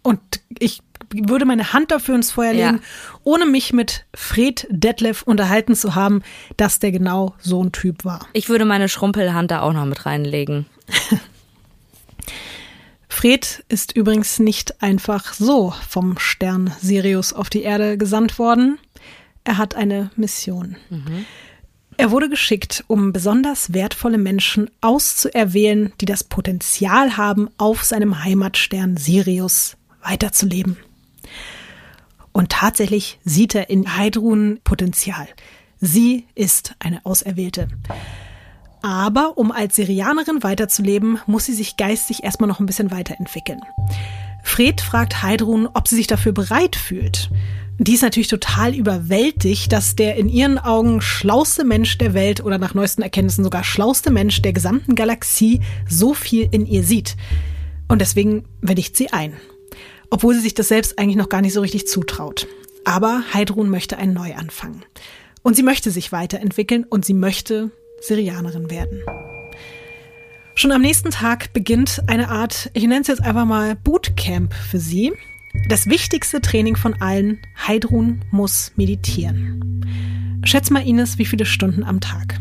Und 0.03 0.21
ich 0.59 0.81
würde 1.11 1.45
meine 1.45 1.73
Hand 1.73 1.91
dafür 1.91 2.15
ins 2.15 2.31
Feuer 2.31 2.53
Ja. 2.53 2.71
legen, 2.71 2.83
ohne 3.25 3.47
mich 3.47 3.73
mit 3.73 4.05
Fred 4.15 4.67
Detlef 4.71 5.23
unterhalten 5.23 5.75
zu 5.75 5.95
haben, 5.95 6.23
dass 6.57 6.79
der 6.81 6.93
genau 6.93 7.35
so 7.39 7.63
ein 7.63 7.73
Typ 7.73 8.05
war. 8.05 8.27
Ich 8.33 8.49
würde 8.49 8.65
meine 8.65 8.89
Schrumpelhand 8.89 9.51
da 9.51 9.61
auch 9.63 9.73
noch 9.73 9.87
mit 9.87 10.05
reinlegen. 10.07 10.67
Fred 13.09 13.65
ist 13.69 13.97
übrigens 13.97 14.39
nicht 14.39 14.81
einfach 14.83 15.33
so 15.33 15.75
vom 15.89 16.19
Stern 16.19 16.73
Sirius 16.81 17.33
auf 17.33 17.51
die 17.51 17.63
Erde 17.63 17.99
gesandt 17.99 18.39
worden. 18.39 18.79
Er 19.45 19.59
hat 19.59 19.75
eine 19.75 20.11
Mission. 20.15 20.77
Er 21.97 22.11
wurde 22.11 22.29
geschickt, 22.29 22.85
um 22.87 23.13
besonders 23.13 23.73
wertvolle 23.73 24.19
Menschen 24.19 24.71
auszuerwählen, 24.83 25.93
die 26.01 26.05
das 26.05 26.23
Potenzial 26.23 27.17
haben, 27.17 27.49
auf 27.57 27.83
seinem 27.83 28.23
Heimatstern 28.23 28.97
Sirius 28.97 29.78
weiterzuleben. 30.09 30.77
Und 32.33 32.51
tatsächlich 32.51 33.19
sieht 33.25 33.55
er 33.55 33.71
in 33.71 33.97
Heidrun 33.97 34.61
Potenzial. 34.65 35.29
Sie 35.81 36.27
ist 36.35 36.75
eine 36.79 37.05
Auserwählte. 37.05 37.69
Aber 38.81 39.37
um 39.37 39.51
als 39.51 39.77
Syrianerin 39.77 40.43
weiterzuleben, 40.43 41.19
muss 41.27 41.47
sie 41.47 41.55
sich 41.55 41.77
geistig 41.77 42.23
erstmal 42.23 42.49
noch 42.49 42.61
ein 42.61 42.67
bisschen 42.67 42.91
weiterentwickeln. 42.91 43.61
Fred 44.45 44.81
fragt 44.81 45.23
Heidrun, 45.23 45.69
ob 45.75 45.89
sie 45.89 45.97
sich 45.97 46.07
dafür 46.07 46.33
bereit 46.33 46.77
fühlt. 46.77 47.31
Die 47.81 47.95
ist 47.95 48.03
natürlich 48.03 48.29
total 48.29 48.75
überwältigt, 48.75 49.73
dass 49.73 49.95
der 49.95 50.17
in 50.17 50.29
ihren 50.29 50.59
Augen 50.59 51.01
schlauste 51.01 51.65
Mensch 51.65 51.99
der 51.99 52.13
Welt 52.15 52.43
oder 52.43 52.59
nach 52.59 52.75
neuesten 52.75 53.03
Erkenntnissen 53.03 53.45
sogar 53.45 53.63
schlauste 53.63 54.11
Mensch 54.11 54.43
der 54.43 54.53
gesamten 54.53 54.95
Galaxie 54.95 55.61
so 55.89 56.15
viel 56.15 56.49
in 56.51 56.67
ihr 56.67 56.83
sieht. 56.83 57.17
Und 57.87 58.01
deswegen 58.01 58.45
willigt 58.61 58.97
sie 58.97 59.13
ein. 59.13 59.35
Obwohl 60.11 60.35
sie 60.35 60.41
sich 60.41 60.55
das 60.55 60.69
selbst 60.69 60.99
eigentlich 60.99 61.17
noch 61.17 61.29
gar 61.29 61.41
nicht 61.43 61.53
so 61.53 61.61
richtig 61.61 61.87
zutraut. 61.87 62.47
Aber 62.85 63.23
Heidrun 63.35 63.69
möchte 63.69 63.99
einen 63.99 64.15
Neuanfang. 64.15 64.83
Und 65.43 65.55
sie 65.55 65.63
möchte 65.63 65.91
sich 65.91 66.13
weiterentwickeln 66.13 66.85
und 66.85 67.05
sie 67.05 67.15
möchte 67.15 67.71
Syrianerin 68.01 68.71
werden. 68.71 69.03
Schon 70.55 70.73
am 70.73 70.83
nächsten 70.83 71.11
Tag 71.11 71.53
beginnt 71.53 72.03
eine 72.09 72.31
Art, 72.31 72.71
ich 72.75 72.83
nenne 72.83 73.03
es 73.03 73.07
jetzt 73.07 73.23
einfach 73.23 73.45
mal 73.45 73.77
Bootcamp 73.77 74.53
für 74.53 74.81
sie. 74.81 75.13
Das 75.69 75.87
wichtigste 75.87 76.41
Training 76.41 76.77
von 76.77 77.01
allen, 77.01 77.39
Heidrun 77.67 78.25
muss 78.31 78.73
meditieren. 78.77 80.41
Schätz 80.45 80.71
mal, 80.71 80.87
Ines, 80.87 81.19
wie 81.19 81.27
viele 81.27 81.47
Stunden 81.47 81.85
am 81.85 82.01
Tag? 82.01 82.41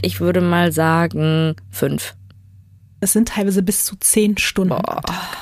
Ich 0.00 0.20
würde 0.20 0.40
mal 0.40 0.72
sagen 0.72 1.56
fünf. 1.70 2.14
Es 3.00 3.12
sind 3.12 3.28
teilweise 3.28 3.62
bis 3.62 3.84
zu 3.84 3.96
zehn 3.96 4.38
Stunden 4.38 4.70
Boah. 4.70 4.96
am 4.96 5.02
Tag. 5.02 5.36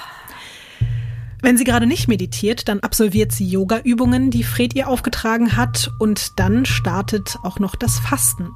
Wenn 1.45 1.59
sie 1.59 1.65
gerade 1.65 1.87
nicht 1.87 2.09
meditiert, 2.09 2.69
dann 2.69 2.81
absolviert 2.81 3.31
sie 3.31 3.47
Yoga-Übungen, 3.47 4.31
die 4.31 4.45
Fred 4.45 4.75
ihr 4.75 4.89
aufgetragen 4.89 5.59
hat, 5.59 5.91
und 5.99 6.41
dann 6.41 6.65
startet 6.65 7.37
auch 7.43 7.59
noch 7.59 7.77
das 7.77 7.99
Fasten. 7.99 8.55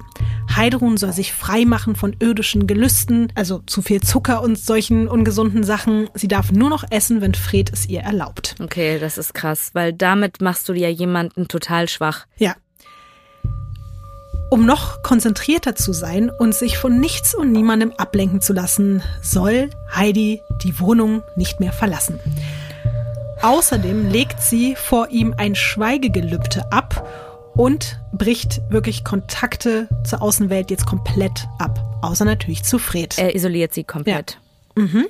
Heidrun 0.55 0.97
soll 0.97 1.13
sich 1.13 1.31
frei 1.31 1.65
machen 1.65 1.95
von 1.95 2.15
irdischen 2.17 2.65
Gelüsten, 2.65 3.31
also 3.35 3.59
zu 3.67 3.83
viel 3.83 4.01
Zucker 4.01 4.41
und 4.41 4.57
solchen 4.57 5.07
ungesunden 5.07 5.63
Sachen. 5.63 6.09
Sie 6.15 6.27
darf 6.27 6.51
nur 6.51 6.71
noch 6.71 6.83
essen, 6.89 7.21
wenn 7.21 7.35
Fred 7.35 7.71
es 7.71 7.87
ihr 7.87 8.01
erlaubt. 8.01 8.55
Okay, 8.59 8.97
das 8.97 9.19
ist 9.19 9.35
krass, 9.35 9.69
weil 9.73 9.93
damit 9.93 10.41
machst 10.41 10.67
du 10.67 10.73
ja 10.73 10.89
jemanden 10.89 11.47
total 11.47 11.87
schwach. 11.89 12.25
Ja. 12.37 12.55
Um 14.49 14.65
noch 14.65 15.03
konzentrierter 15.03 15.75
zu 15.75 15.93
sein 15.93 16.31
und 16.31 16.55
sich 16.55 16.79
von 16.79 16.99
nichts 16.99 17.35
und 17.35 17.51
niemandem 17.51 17.93
ablenken 17.97 18.41
zu 18.41 18.51
lassen, 18.51 19.03
soll 19.21 19.69
Heidi 19.93 20.41
die 20.63 20.79
Wohnung 20.79 21.21
nicht 21.35 21.59
mehr 21.59 21.71
verlassen. 21.71 22.19
Außerdem 23.41 24.09
legt 24.09 24.41
sie 24.41 24.75
vor 24.75 25.09
ihm 25.09 25.33
ein 25.37 25.55
Schweigegelübde 25.55 26.71
ab 26.71 27.07
und 27.55 27.99
bricht 28.11 28.61
wirklich 28.69 29.05
Kontakte 29.05 29.87
zur 30.03 30.21
Außenwelt 30.21 30.69
jetzt 30.69 30.85
komplett 30.85 31.47
ab. 31.57 31.99
Außer 32.01 32.25
natürlich 32.25 32.63
zu 32.63 32.79
Fred. 32.79 33.17
Er 33.17 33.35
isoliert 33.35 33.73
sie 33.73 33.85
komplett. 33.85 34.37
Ja. 34.75 34.83
Mhm. 34.83 35.05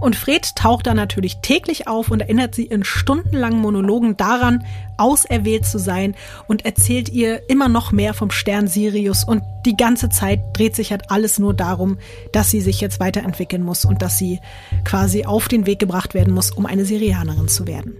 Und 0.00 0.16
Fred 0.16 0.56
taucht 0.56 0.86
dann 0.86 0.96
natürlich 0.96 1.38
täglich 1.42 1.88
auf 1.88 2.10
und 2.10 2.20
erinnert 2.20 2.54
sie 2.54 2.64
in 2.64 2.84
stundenlangen 2.84 3.60
Monologen 3.60 4.16
daran, 4.16 4.64
auserwählt 4.96 5.66
zu 5.66 5.78
sein 5.78 6.14
und 6.46 6.64
erzählt 6.64 7.08
ihr 7.08 7.48
immer 7.48 7.68
noch 7.68 7.92
mehr 7.92 8.14
vom 8.14 8.30
Stern 8.30 8.68
Sirius 8.68 9.24
und 9.24 9.42
die 9.64 9.76
ganze 9.76 10.08
Zeit 10.08 10.40
dreht 10.52 10.76
sich 10.76 10.90
halt 10.90 11.10
alles 11.10 11.38
nur 11.38 11.54
darum, 11.54 11.98
dass 12.32 12.50
sie 12.50 12.60
sich 12.60 12.80
jetzt 12.80 13.00
weiterentwickeln 13.00 13.62
muss 13.62 13.84
und 13.84 14.02
dass 14.02 14.18
sie 14.18 14.40
quasi 14.84 15.24
auf 15.24 15.48
den 15.48 15.66
Weg 15.66 15.78
gebracht 15.78 16.14
werden 16.14 16.34
muss, 16.34 16.50
um 16.50 16.66
eine 16.66 16.84
Sirianerin 16.84 17.48
zu 17.48 17.66
werden. 17.66 17.96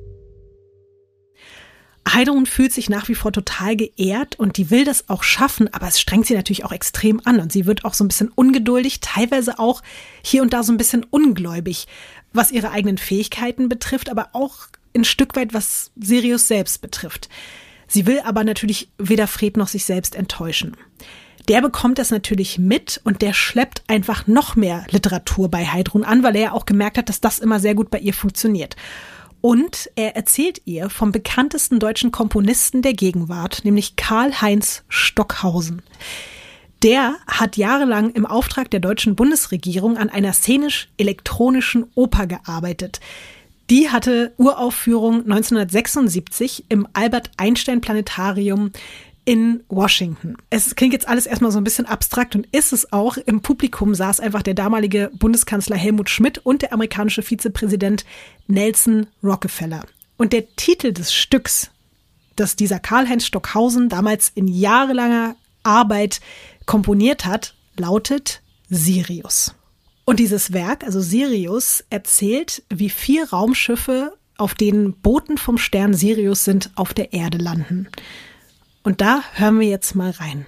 Heidrun 2.09 2.47
fühlt 2.47 2.73
sich 2.73 2.91
nach 2.91 3.09
wie 3.09 3.15
vor 3.15 3.33
total 3.33 3.77
geehrt 3.77 4.39
und 4.39 4.57
die 4.57 4.71
will 4.71 4.85
das 4.85 5.09
auch 5.09 5.23
schaffen, 5.23 5.73
aber 5.73 5.87
es 5.87 6.01
strengt 6.01 6.27
sie 6.27 6.35
natürlich 6.35 6.65
auch 6.65 6.73
extrem 6.73 7.21
an 7.25 7.39
und 7.39 7.53
sie 7.53 7.65
wird 7.65 7.85
auch 7.85 7.95
so 7.95 8.03
ein 8.05 8.09
bisschen 8.09 8.29
ungeduldig, 8.29 9.01
teilweise 9.01 9.59
auch 9.59 9.83
hier 10.23 10.43
und 10.43 10.53
da 10.53 10.63
so 10.63 10.73
ein 10.73 10.79
bisschen 10.79 11.05
ungläubig, 11.05 11.87
was 12.33 12.51
ihre 12.51 12.71
eigenen 12.71 12.99
Fähigkeiten 12.99 13.69
betrifft, 13.69 14.11
aber 14.11 14.31
auch 14.33 14.67
ein 14.97 15.05
Stück 15.05 15.37
weit, 15.37 15.55
was 15.55 15.93
Sirius 15.97 16.49
selbst 16.49 16.81
betrifft. 16.83 17.29
Sie 17.87 18.07
will 18.07 18.21
aber 18.25 18.43
natürlich 18.43 18.91
weder 18.99 19.27
Fred 19.27 19.57
noch 19.57 19.69
sich 19.69 19.85
selbst 19.85 20.15
enttäuschen. 20.15 20.77
Der 21.49 21.61
bekommt 21.61 21.99
das 21.99 22.11
natürlich 22.11 22.59
mit 22.59 23.01
und 23.05 23.21
der 23.21 23.33
schleppt 23.33 23.83
einfach 23.89 24.27
noch 24.27 24.57
mehr 24.57 24.87
Literatur 24.91 25.51
bei 25.51 25.67
Heidrun 25.67 26.05
an, 26.05 26.23
weil 26.23 26.37
er 26.37 26.43
ja 26.43 26.53
auch 26.53 26.67
gemerkt 26.67 26.99
hat, 26.99 27.09
dass 27.09 27.21
das 27.21 27.39
immer 27.39 27.59
sehr 27.59 27.75
gut 27.75 27.91
bei 27.91 27.99
ihr 27.99 28.15
funktioniert. 28.15 28.77
Und 29.43 29.91
er 29.97 30.15
erzählt 30.15 30.63
ihr 30.67 30.89
vom 30.89 31.11
bekanntesten 31.11 31.81
deutschen 31.81 32.13
Komponisten 32.13 32.81
der 32.81 32.95
Gegenwart, 32.95 33.65
nämlich 33.65 33.97
Karl-Heinz 33.97 34.85
Stockhausen. 34.89 35.83
Der 36.85 37.17
hat 37.27 37.57
jahrelang 37.57 38.11
im 38.11 38.25
Auftrag 38.25 38.71
der 38.71 38.79
deutschen 38.79 39.17
Bundesregierung 39.17 39.99
an 39.99 40.11
einer 40.11 40.33
szenisch-elektronischen 40.33 41.87
Oper 41.97 42.29
gearbeitet. 42.29 43.01
Die 43.69 43.91
hatte 43.91 44.33
Uraufführung 44.37 45.23
1976 45.23 46.67
im 46.69 46.87
Albert 46.93 47.33
Einstein 47.37 47.81
Planetarium 47.81 48.71
in 49.25 49.63
Washington. 49.69 50.37
Es 50.51 50.75
klingt 50.75 50.93
jetzt 50.93 51.09
alles 51.09 51.27
erstmal 51.27 51.53
so 51.53 51.59
ein 51.59 51.65
bisschen 51.65 51.87
abstrakt 51.87 52.35
und 52.35 52.47
ist 52.53 52.73
es 52.73 52.93
auch. 52.93 53.17
Im 53.17 53.41
Publikum 53.41 53.95
saß 53.95 54.21
einfach 54.21 54.43
der 54.43 54.55
damalige 54.55 55.11
Bundeskanzler 55.15 55.77
Helmut 55.77 56.11
Schmidt 56.11 56.39
und 56.39 56.63
der 56.63 56.73
amerikanische 56.73 57.23
Vizepräsident 57.23 58.05
Nelson 58.49 59.07
Rockefeller. 59.23 59.85
Und 60.17 60.33
der 60.33 60.55
Titel 60.57 60.93
des 60.93 61.15
Stücks, 61.15 61.71
das 62.37 62.57
dieser 62.57 62.81
Karl-Heinz 62.81 63.27
Stockhausen 63.27 63.89
damals 63.89 64.31
in 64.35 64.49
jahrelanger 64.49 65.37
Arbeit 65.63 66.21
komponiert 66.67 67.25
hat, 67.25 67.55
lautet 67.77 68.43
Sirius. 68.69 69.55
Und 70.05 70.19
dieses 70.19 70.53
Werk, 70.53 70.85
also 70.85 71.01
Sirius, 71.01 71.85
erzählt, 71.91 72.65
wie 72.69 72.91
vier 72.91 73.31
Raumschiffe, 73.31 74.15
auf 74.37 74.55
denen 74.55 74.95
Boten 74.95 75.39
vom 75.39 75.59
Stern 75.59 75.95
Sirius 75.95 76.45
sind, 76.45 76.71
auf 76.75 76.93
der 76.93 77.13
Erde 77.13 77.39
landen. 77.39 77.89
Und 78.83 79.01
da 79.01 79.23
hören 79.35 79.61
wir 79.61 79.69
jetzt 79.69 79.95
mal 79.95 80.11
rein. 80.11 80.47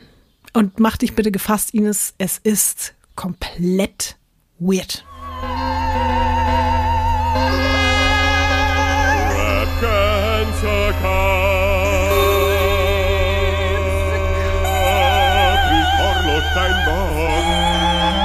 Und 0.52 0.80
mach 0.80 0.96
dich 0.96 1.14
bitte 1.14 1.30
gefasst, 1.30 1.72
Ines, 1.72 2.14
es 2.18 2.38
ist 2.38 2.94
komplett 3.14 4.16
weird. 4.58 5.04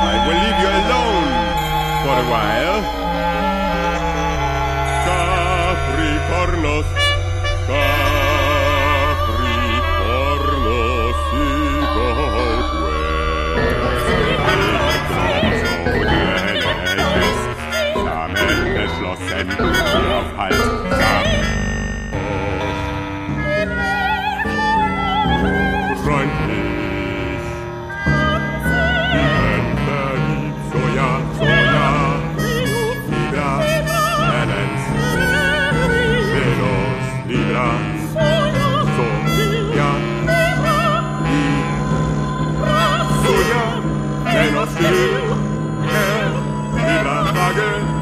I 0.01 0.27
will 0.27 0.35
leave 0.35 0.59
you 0.61 0.69
alone 0.69 1.29
for 2.03 2.15
a 2.15 2.25
while. 2.29 2.68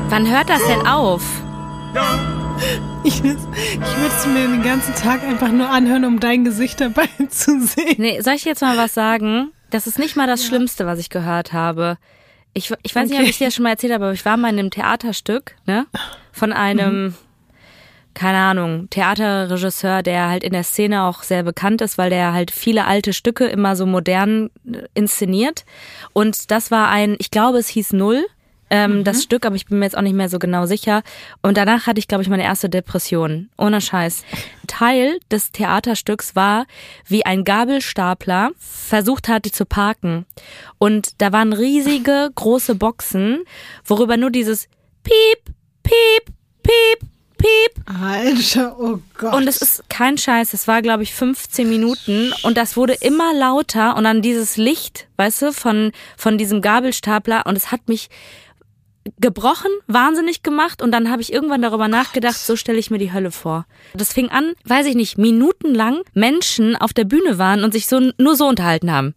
Wann 0.10 0.32
hört 0.32 0.50
das 0.50 0.66
denn 0.68 0.88
auf? 0.88 1.22
Ich, 3.04 3.20
ich 3.20 3.24
würde 3.24 4.16
es 4.18 4.26
mir 4.26 4.48
den 4.48 4.64
ganzen 4.64 4.96
Tag 4.96 5.22
einfach 5.22 5.52
nur 5.52 5.70
anhören, 5.70 6.06
um 6.06 6.22
dein 6.22 6.46
Gesicht 6.46 6.80
dabei 6.80 7.10
zu 7.30 7.60
sehen. 7.60 7.96
Nee, 7.98 8.22
soll 8.22 8.36
ich 8.36 8.46
jetzt 8.46 8.62
mal 8.62 8.78
was 8.78 8.94
sagen? 8.94 9.52
Das 9.70 9.86
ist 9.86 10.00
nicht 10.00 10.16
mal 10.16 10.26
das 10.26 10.44
ja. 10.44 10.48
Schlimmste, 10.48 10.86
was 10.86 11.00
ich 11.00 11.10
gehört 11.10 11.52
habe. 11.52 11.98
Ich, 12.54 12.74
ich 12.84 12.96
weiß 12.96 13.10
okay. 13.10 13.18
nicht, 13.18 13.22
ob 13.22 13.30
ich 13.30 13.38
dir 13.38 13.48
das 13.48 13.56
schon 13.56 13.64
mal 13.64 13.72
erzählt 13.72 13.94
habe, 13.94 14.06
aber 14.06 14.14
ich 14.14 14.24
war 14.24 14.38
mal 14.38 14.50
in 14.50 14.60
einem 14.60 14.72
Theaterstück, 14.72 15.56
ne? 15.66 15.86
Von 16.32 16.54
einem, 16.54 17.04
mhm. 17.04 17.16
keine 18.14 18.38
Ahnung, 18.38 18.90
Theaterregisseur, 18.90 20.04
der 20.04 20.30
halt 20.30 20.44
in 20.46 20.54
der 20.54 20.64
Szene 20.64 21.04
auch 21.04 21.22
sehr 21.24 21.44
bekannt 21.44 21.82
ist, 21.82 21.98
weil 21.98 22.10
der 22.10 22.32
halt 22.32 22.52
viele 22.52 22.86
alte 22.86 23.12
Stücke 23.12 23.46
immer 23.46 23.76
so 23.76 23.86
modern 23.86 24.52
äh, 24.66 24.84
inszeniert. 24.94 25.66
Und 26.14 26.50
das 26.50 26.72
war 26.72 26.88
ein, 26.88 27.18
ich 27.20 27.30
glaube, 27.30 27.58
es 27.58 27.68
hieß 27.68 27.92
Null 27.92 28.26
ähm, 28.70 29.00
mhm. 29.00 29.04
das 29.04 29.24
Stück, 29.24 29.46
aber 29.46 29.56
ich 29.56 29.66
bin 29.66 29.80
mir 29.80 29.86
jetzt 29.86 29.98
auch 29.98 30.02
nicht 30.02 30.16
mehr 30.16 30.30
so 30.30 30.40
genau 30.40 30.66
sicher. 30.66 31.04
Und 31.42 31.58
danach 31.58 31.88
hatte 31.88 32.00
ich, 32.00 32.08
glaube 32.08 32.24
ich, 32.24 32.30
meine 32.30 32.44
erste 32.44 32.70
Depression. 32.70 33.50
Ohne 33.58 33.82
Scheiß. 33.82 34.24
Teil 34.68 35.20
des 35.32 35.52
Theaterstücks 35.52 36.36
war, 36.36 36.66
wie 37.06 37.26
ein 37.26 37.44
Gabelstapler 37.44 38.52
versucht 38.58 39.30
hatte 39.30 39.52
zu 39.52 39.66
parken. 39.66 40.26
Und 40.78 41.22
da 41.22 41.32
waren 41.32 41.54
riesige, 41.54 42.30
große 42.36 42.76
Boxen, 42.76 43.44
worüber 43.86 44.18
nur 44.18 44.32
dieses 44.32 44.68
Piep, 45.04 45.56
Piep, 45.84 46.36
Piep, 46.64 47.10
Piep. 47.38 48.02
Alter, 48.02 48.78
oh 48.80 49.00
Gott. 49.18 49.34
Und 49.34 49.48
es 49.48 49.62
ist 49.62 49.90
kein 49.90 50.18
Scheiß, 50.18 50.54
es 50.54 50.68
war, 50.68 50.82
glaube 50.82 51.04
ich, 51.04 51.14
15 51.14 51.70
Minuten 51.70 52.34
und 52.44 52.58
das 52.58 52.76
wurde 52.76 52.94
immer 52.94 53.34
lauter 53.34 53.96
und 53.96 54.04
dann 54.04 54.22
dieses 54.22 54.58
Licht, 54.58 55.08
weißt 55.18 55.44
du, 55.44 55.54
von, 55.54 55.92
von 56.18 56.38
diesem 56.38 56.62
Gabelstapler 56.62 57.46
und 57.46 57.56
es 57.56 57.72
hat 57.72 57.88
mich 57.88 58.10
gebrochen, 59.20 59.72
wahnsinnig 59.88 60.44
gemacht 60.44 60.82
und 60.82 60.92
dann 60.92 61.10
habe 61.10 61.22
ich 61.22 61.32
irgendwann 61.32 61.62
darüber 61.62 61.88
nachgedacht, 61.88 62.38
so 62.38 62.56
stelle 62.56 62.80
ich 62.80 62.92
mir 62.92 62.98
die 62.98 63.14
Hölle 63.14 63.32
vor. 63.32 63.66
Das 63.94 64.14
fing 64.14 64.30
an, 64.30 64.54
weiß 64.66 64.86
ich 64.88 64.96
nicht, 64.96 65.18
minutenlang 65.18 66.02
Menschen 66.14 66.76
auf 66.76 66.94
der 66.94 67.06
Bühne 67.06 67.38
waren 67.38 67.64
und 67.64 67.74
sich 67.74 67.88
so 67.88 68.12
nur 68.18 68.36
so 68.36 68.48
unterhalten 68.48 68.92
haben. 68.92 69.16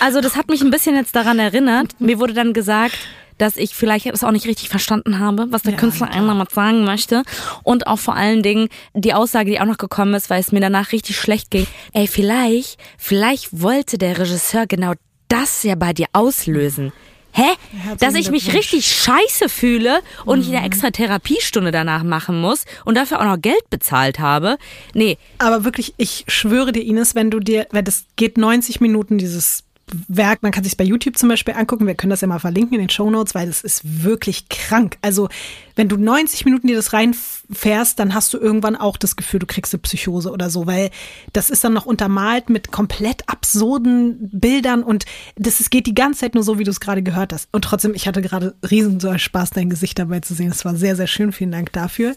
Also 0.00 0.20
das 0.20 0.36
hat 0.36 0.48
mich 0.48 0.62
ein 0.62 0.70
bisschen 0.70 0.94
jetzt 0.94 1.16
daran 1.16 1.38
erinnert. 1.38 2.00
Mir 2.00 2.18
wurde 2.18 2.34
dann 2.34 2.52
gesagt, 2.52 2.98
dass 3.38 3.56
ich 3.56 3.74
vielleicht 3.74 4.06
es 4.06 4.24
auch 4.24 4.30
nicht 4.30 4.46
richtig 4.46 4.68
verstanden 4.68 5.18
habe, 5.18 5.46
was 5.50 5.62
der 5.62 5.72
ja, 5.72 5.78
Künstler 5.78 6.10
einmal 6.10 6.34
mal 6.34 6.48
sagen 6.50 6.84
möchte. 6.84 7.22
Und 7.62 7.86
auch 7.86 7.98
vor 7.98 8.14
allen 8.14 8.42
Dingen 8.42 8.68
die 8.94 9.14
Aussage, 9.14 9.50
die 9.50 9.60
auch 9.60 9.66
noch 9.66 9.78
gekommen 9.78 10.14
ist, 10.14 10.30
weil 10.30 10.40
es 10.40 10.52
mir 10.52 10.60
danach 10.60 10.92
richtig 10.92 11.16
schlecht 11.18 11.50
ging. 11.50 11.66
Ey, 11.92 12.06
vielleicht, 12.06 12.78
vielleicht 12.98 13.60
wollte 13.60 13.98
der 13.98 14.18
Regisseur 14.18 14.66
genau 14.66 14.92
das 15.28 15.62
ja 15.62 15.74
bei 15.74 15.92
dir 15.92 16.06
auslösen. 16.12 16.92
Hä? 17.32 17.54
Dass 18.00 18.14
ich 18.14 18.30
mich 18.30 18.52
richtig 18.52 18.86
scheiße 18.86 19.48
fühle 19.48 20.00
und 20.24 20.40
mhm. 20.40 20.44
ich 20.44 20.56
eine 20.56 20.66
extra 20.66 20.90
Therapiestunde 20.90 21.70
danach 21.70 22.02
machen 22.02 22.40
muss 22.40 22.64
und 22.84 22.96
dafür 22.96 23.20
auch 23.20 23.24
noch 23.24 23.40
Geld 23.40 23.70
bezahlt 23.70 24.18
habe. 24.18 24.56
Nee. 24.94 25.18
Aber 25.38 25.62
wirklich, 25.62 25.94
ich 25.98 26.24
schwöre 26.26 26.72
dir, 26.72 26.82
Ines, 26.82 27.14
wenn 27.14 27.30
du 27.30 27.38
dir, 27.38 27.68
weil 27.70 27.84
das 27.84 28.06
geht 28.16 28.38
90 28.38 28.80
Minuten, 28.80 29.18
dieses 29.18 29.62
Werk, 30.08 30.42
man 30.42 30.52
kann 30.52 30.64
sich 30.64 30.76
bei 30.76 30.84
YouTube 30.84 31.16
zum 31.16 31.28
Beispiel 31.28 31.54
angucken, 31.54 31.86
wir 31.86 31.94
können 31.94 32.10
das 32.10 32.20
ja 32.20 32.28
mal 32.28 32.38
verlinken 32.38 32.74
in 32.74 32.80
den 32.80 32.90
Show 32.90 33.10
Notes, 33.10 33.34
weil 33.34 33.46
das 33.46 33.62
ist 33.62 34.04
wirklich 34.04 34.48
krank. 34.48 34.98
Also 35.02 35.28
wenn 35.76 35.88
du 35.88 35.96
90 35.96 36.44
Minuten 36.44 36.66
dir 36.66 36.76
das 36.76 36.92
reinfährst, 36.92 37.98
dann 37.98 38.14
hast 38.14 38.34
du 38.34 38.38
irgendwann 38.38 38.76
auch 38.76 38.96
das 38.96 39.16
Gefühl, 39.16 39.40
du 39.40 39.46
kriegst 39.46 39.72
eine 39.72 39.80
Psychose 39.80 40.30
oder 40.30 40.50
so, 40.50 40.66
weil 40.66 40.90
das 41.32 41.50
ist 41.50 41.64
dann 41.64 41.72
noch 41.72 41.86
untermalt 41.86 42.50
mit 42.50 42.72
komplett 42.72 43.28
absurden 43.28 44.30
Bildern 44.32 44.82
und 44.82 45.04
das 45.36 45.60
ist, 45.60 45.70
geht 45.70 45.86
die 45.86 45.94
ganze 45.94 46.20
Zeit 46.20 46.34
nur 46.34 46.44
so, 46.44 46.58
wie 46.58 46.64
du 46.64 46.70
es 46.70 46.80
gerade 46.80 47.02
gehört 47.02 47.32
hast. 47.32 47.48
Und 47.52 47.62
trotzdem, 47.62 47.94
ich 47.94 48.06
hatte 48.06 48.22
gerade 48.22 48.54
riesen 48.68 49.18
Spaß, 49.18 49.50
dein 49.50 49.70
Gesicht 49.70 49.98
dabei 49.98 50.20
zu 50.20 50.34
sehen. 50.34 50.50
Es 50.50 50.64
war 50.64 50.74
sehr, 50.74 50.96
sehr 50.96 51.06
schön. 51.06 51.32
Vielen 51.32 51.52
Dank 51.52 51.72
dafür. 51.72 52.14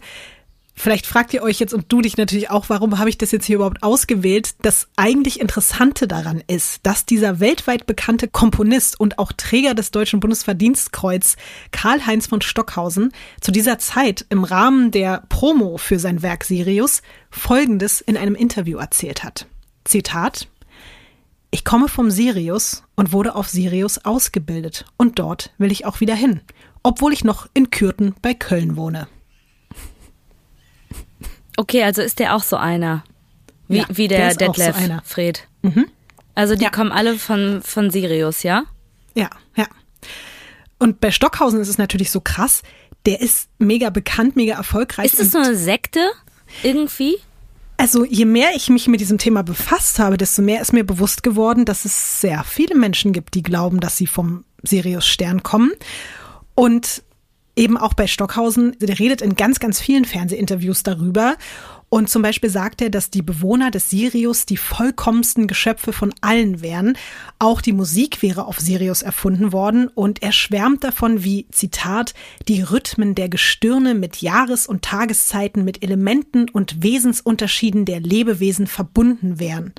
Vielleicht 0.82 1.06
fragt 1.06 1.32
ihr 1.32 1.44
euch 1.44 1.60
jetzt 1.60 1.76
und 1.76 1.92
du 1.92 2.02
dich 2.02 2.18
natürlich 2.18 2.50
auch, 2.50 2.70
warum 2.70 2.98
habe 2.98 3.08
ich 3.08 3.16
das 3.16 3.30
jetzt 3.30 3.46
hier 3.46 3.58
überhaupt 3.58 3.84
ausgewählt? 3.84 4.56
Das 4.64 4.88
eigentlich 4.96 5.40
Interessante 5.40 6.08
daran 6.08 6.42
ist, 6.48 6.80
dass 6.82 7.06
dieser 7.06 7.40
weltweit 7.40 7.86
bekannte 7.86 8.28
Komponist 8.28 9.00
und 9.00 9.20
auch 9.20 9.32
Träger 9.32 9.76
des 9.76 9.92
Deutschen 9.92 10.20
Bundesverdienstkreuz 10.20 11.36
Karl-Heinz 11.70 12.26
von 12.26 12.42
Stockhausen 12.42 13.12
zu 13.42 13.52
dieser 13.52 13.78
Zeit 13.78 14.26
im 14.30 14.44
Rahmen 14.44 14.90
der 14.90 15.22
Promo 15.30 15.78
für 15.78 16.00
sein 16.00 16.24
Werk 16.24 16.46
Sirius 16.46 17.04
Folgendes 17.30 18.02
in 18.02 18.18
einem 18.18 18.34
Interview 18.34 18.80
erzählt 18.80 19.24
hat. 19.24 19.46
Zitat 19.84 20.48
ich 21.52 21.64
komme 21.64 21.90
vom 21.90 22.10
Sirius 22.10 22.82
und 22.96 23.12
wurde 23.12 23.36
auf 23.36 23.50
Sirius 23.50 24.04
ausgebildet 24.04 24.86
und 24.98 25.20
dort 25.20 25.54
will 25.60 25.72
ich 25.72 25.86
auch 25.86 26.00
wieder 26.00 26.16
hin, 26.16 26.40
obwohl 26.82 27.14
ich 27.14 27.24
noch 27.24 27.48
in 27.54 27.70
Kürten 27.70 28.16
bei 28.24 28.34
Köln 28.34 28.78
wohne. 28.78 29.08
Okay, 31.58 31.84
also 31.84 32.02
ist 32.02 32.20
der 32.20 32.36
auch 32.36 32.44
so 32.44 32.56
einer. 32.58 33.04
Wie, 33.68 33.78
ja, 33.78 33.86
wie 33.90 34.08
der, 34.08 34.34
der 34.34 34.50
Detlef 34.50 34.76
so 34.78 35.00
Fred. 35.04 35.48
Mhm. 35.62 35.88
Also 36.36 36.56
die 36.56 36.64
ja. 36.64 36.70
kommen 36.70 36.92
alle 36.92 37.18
von, 37.18 37.62
von 37.62 37.90
Sirius, 37.92 38.44
ja? 38.44 38.64
Ja, 39.16 39.30
ja. 39.56 39.68
Und 40.80 41.00
bei 41.00 41.12
Stockhausen 41.12 41.62
ist 41.62 41.68
es 41.68 41.78
natürlich 41.78 42.12
so 42.12 42.22
krass, 42.22 42.64
der 43.06 43.22
ist 43.22 43.50
mega 43.60 43.90
bekannt, 43.90 44.36
mega 44.36 44.56
erfolgreich. 44.56 45.06
Ist 45.06 45.20
das 45.20 45.32
so 45.32 45.40
eine 45.40 45.56
Sekte 45.56 46.00
irgendwie? 46.64 47.18
Also 47.78 48.06
je 48.06 48.26
mehr 48.26 48.52
ich 48.56 48.70
mich 48.70 48.88
mit 48.88 49.00
diesem 49.00 49.18
Thema 49.18 49.42
befasst 49.42 50.00
habe, 50.00 50.18
desto 50.18 50.42
mehr 50.42 50.62
ist 50.62 50.74
mir 50.74 50.84
bewusst 50.84 51.24
geworden, 51.24 51.66
dass 51.66 51.86
es 51.86 52.22
sehr 52.22 52.44
viele 52.44 52.76
Menschen 52.76 53.12
gibt, 53.12 53.34
die 53.34 53.44
glauben, 53.44 53.80
dass 53.80 53.98
sie 53.98 54.08
vom 54.08 54.44
Sirius-Stern 54.64 55.42
kommen. 55.44 55.72
Und 56.54 57.04
eben 57.56 57.78
auch 57.78 57.94
bei 57.94 58.08
Stockhausen, 58.08 58.76
der 58.80 59.00
redet 59.00 59.22
in 59.22 59.36
ganz, 59.36 59.60
ganz 59.60 59.80
vielen 59.80 60.06
Fernsehinterviews 60.06 60.84
darüber. 60.84 61.36
Und 61.94 62.10
zum 62.10 62.22
Beispiel 62.22 62.50
sagt 62.50 62.82
er, 62.82 62.90
dass 62.90 63.10
die 63.10 63.22
Bewohner 63.22 63.70
des 63.70 63.90
Sirius 63.90 64.46
die 64.46 64.56
vollkommensten 64.56 65.48
Geschöpfe 65.48 65.92
von 65.92 66.14
allen 66.22 66.62
wären. 66.62 66.98
Auch 67.38 67.60
die 67.60 67.74
Musik 67.74 68.22
wäre 68.22 68.46
auf 68.46 68.60
Sirius 68.60 69.02
erfunden 69.02 69.52
worden. 69.52 69.90
Und 69.90 70.24
er 70.24 70.32
schwärmt 70.32 70.86
davon, 70.86 71.26
wie, 71.26 71.48
Zitat, 71.52 72.14
die 72.48 72.62
Rhythmen 72.62 73.14
der 73.14 73.28
Gestirne 73.28 73.94
mit 73.94 74.22
Jahres- 74.22 74.68
und 74.68 74.84
Tageszeiten, 74.84 75.66
mit 75.66 75.84
Elementen 75.84 76.50
und 76.50 76.82
Wesensunterschieden 76.82 77.84
der 77.84 78.00
Lebewesen 78.00 78.68
verbunden 78.68 79.42
wären. 79.42 79.74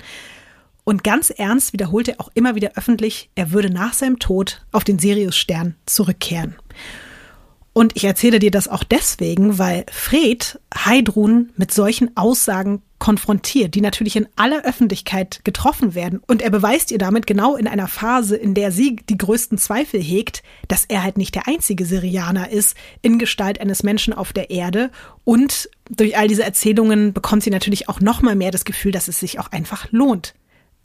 Und 0.83 1.03
ganz 1.03 1.31
ernst 1.31 1.73
wiederholt 1.73 2.09
er 2.09 2.21
auch 2.21 2.29
immer 2.35 2.53
wieder 2.53 2.73
öffentlich, 2.75 3.29
er 3.33 3.51
würde 3.51 3.71
nach 3.71 3.93
seinem 3.93 4.19
Tod 4.19 4.61
auf 4.71 4.83
den 4.83 4.99
Sirius-Stern 4.99 5.75
zurückkehren. 5.87 6.55
Und 7.73 7.95
ich 7.95 8.03
erzähle 8.03 8.37
dir 8.37 8.51
das 8.51 8.67
auch 8.67 8.83
deswegen, 8.83 9.57
weil 9.57 9.85
Fred 9.91 10.59
Heidrun 10.75 11.49
mit 11.57 11.73
solchen 11.73 12.15
Aussagen 12.15 12.83
konfrontiert, 12.99 13.75
die 13.75 13.81
natürlich 13.81 14.15
in 14.15 14.29
aller 14.37 14.63
Öffentlichkeit 14.63 15.41
getroffen 15.43 15.93
werden. 15.95 16.21
Und 16.25 16.41
er 16.41 16.51
beweist 16.51 16.91
ihr 16.91 16.99
damit 16.99 17.27
genau 17.27 17.57
in 17.57 17.67
einer 17.67 17.87
Phase, 17.87 18.37
in 18.37 18.53
der 18.53 18.71
sie 18.71 18.95
die 19.09 19.17
größten 19.17 19.57
Zweifel 19.57 20.01
hegt, 20.01 20.43
dass 20.67 20.85
er 20.85 21.03
halt 21.03 21.17
nicht 21.17 21.35
der 21.35 21.47
einzige 21.47 21.83
Syrianer 21.85 22.49
ist 22.49 22.77
in 23.01 23.19
Gestalt 23.19 23.59
eines 23.59 23.83
Menschen 23.83 24.13
auf 24.13 24.31
der 24.31 24.51
Erde. 24.51 24.89
Und 25.25 25.69
durch 25.89 26.15
all 26.15 26.29
diese 26.29 26.43
Erzählungen 26.43 27.11
bekommt 27.11 27.43
sie 27.43 27.49
natürlich 27.49 27.89
auch 27.89 27.99
noch 27.99 28.21
mal 28.21 28.35
mehr 28.35 28.51
das 28.51 28.63
Gefühl, 28.63 28.93
dass 28.93 29.09
es 29.09 29.19
sich 29.19 29.39
auch 29.39 29.51
einfach 29.51 29.91
lohnt, 29.91 30.33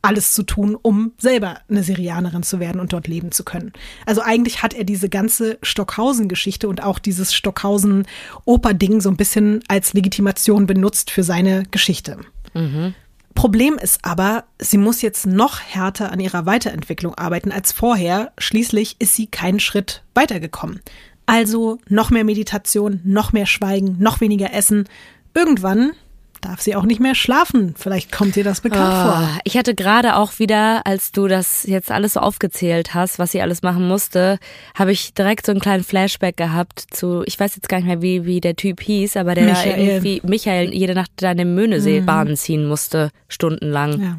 alles 0.02 0.32
zu 0.32 0.42
tun, 0.42 0.76
um 0.80 1.12
selber 1.18 1.60
eine 1.68 1.82
Syrianerin 1.82 2.42
zu 2.42 2.60
werden 2.60 2.80
und 2.80 2.92
dort 2.92 3.08
leben 3.08 3.32
zu 3.32 3.44
können. 3.44 3.72
Also 4.06 4.22
eigentlich 4.22 4.62
hat 4.62 4.74
er 4.74 4.84
diese 4.84 5.08
ganze 5.08 5.58
Stockhausen-Geschichte 5.62 6.68
und 6.68 6.82
auch 6.82 6.98
dieses 6.98 7.34
Stockhausen-Oper-Ding 7.34 9.00
so 9.00 9.10
ein 9.10 9.16
bisschen 9.16 9.60
als 9.68 9.94
Legitimation 9.94 10.66
benutzt 10.66 11.10
für 11.10 11.22
seine 11.22 11.64
Geschichte. 11.70 12.18
Mhm. 12.54 12.94
Problem 13.34 13.74
ist 13.74 14.04
aber, 14.04 14.44
sie 14.58 14.78
muss 14.78 15.00
jetzt 15.00 15.26
noch 15.26 15.60
härter 15.60 16.10
an 16.10 16.18
ihrer 16.18 16.46
Weiterentwicklung 16.46 17.14
arbeiten 17.14 17.52
als 17.52 17.70
vorher. 17.70 18.32
Schließlich 18.38 18.96
ist 18.98 19.14
sie 19.14 19.28
keinen 19.28 19.60
Schritt 19.60 20.02
weitergekommen. 20.14 20.80
Also 21.26 21.78
noch 21.88 22.10
mehr 22.10 22.24
Meditation, 22.24 23.00
noch 23.04 23.32
mehr 23.32 23.46
Schweigen, 23.46 23.96
noch 24.00 24.20
weniger 24.20 24.52
Essen. 24.54 24.88
Irgendwann 25.34 25.92
darf 26.40 26.60
sie 26.60 26.76
auch 26.76 26.84
nicht 26.84 27.00
mehr 27.00 27.14
schlafen. 27.14 27.74
Vielleicht 27.76 28.12
kommt 28.12 28.36
dir 28.36 28.44
das 28.44 28.60
bekannt 28.60 28.94
oh, 28.94 29.08
vor. 29.08 29.28
Ich 29.44 29.56
hatte 29.56 29.74
gerade 29.74 30.16
auch 30.16 30.38
wieder, 30.38 30.86
als 30.86 31.12
du 31.12 31.28
das 31.28 31.64
jetzt 31.64 31.90
alles 31.90 32.14
so 32.14 32.20
aufgezählt 32.20 32.94
hast, 32.94 33.18
was 33.18 33.32
sie 33.32 33.42
alles 33.42 33.62
machen 33.62 33.86
musste, 33.86 34.38
habe 34.74 34.92
ich 34.92 35.14
direkt 35.14 35.46
so 35.46 35.52
einen 35.52 35.60
kleinen 35.60 35.84
Flashback 35.84 36.36
gehabt 36.36 36.84
zu, 36.90 37.22
ich 37.26 37.38
weiß 37.38 37.56
jetzt 37.56 37.68
gar 37.68 37.78
nicht 37.78 37.86
mehr, 37.86 38.02
wie, 38.02 38.24
wie 38.24 38.40
der 38.40 38.56
Typ 38.56 38.80
hieß, 38.80 39.16
aber 39.16 39.34
der 39.34 39.46
Michael. 39.46 39.86
irgendwie 39.86 40.22
Michael 40.24 40.74
jede 40.74 40.94
Nacht 40.94 41.10
da 41.16 41.32
in 41.32 41.38
den 41.38 41.54
Möhneseebahn 41.54 42.28
mhm. 42.28 42.36
ziehen 42.36 42.66
musste, 42.66 43.10
stundenlang. 43.28 44.00
Ja. 44.00 44.18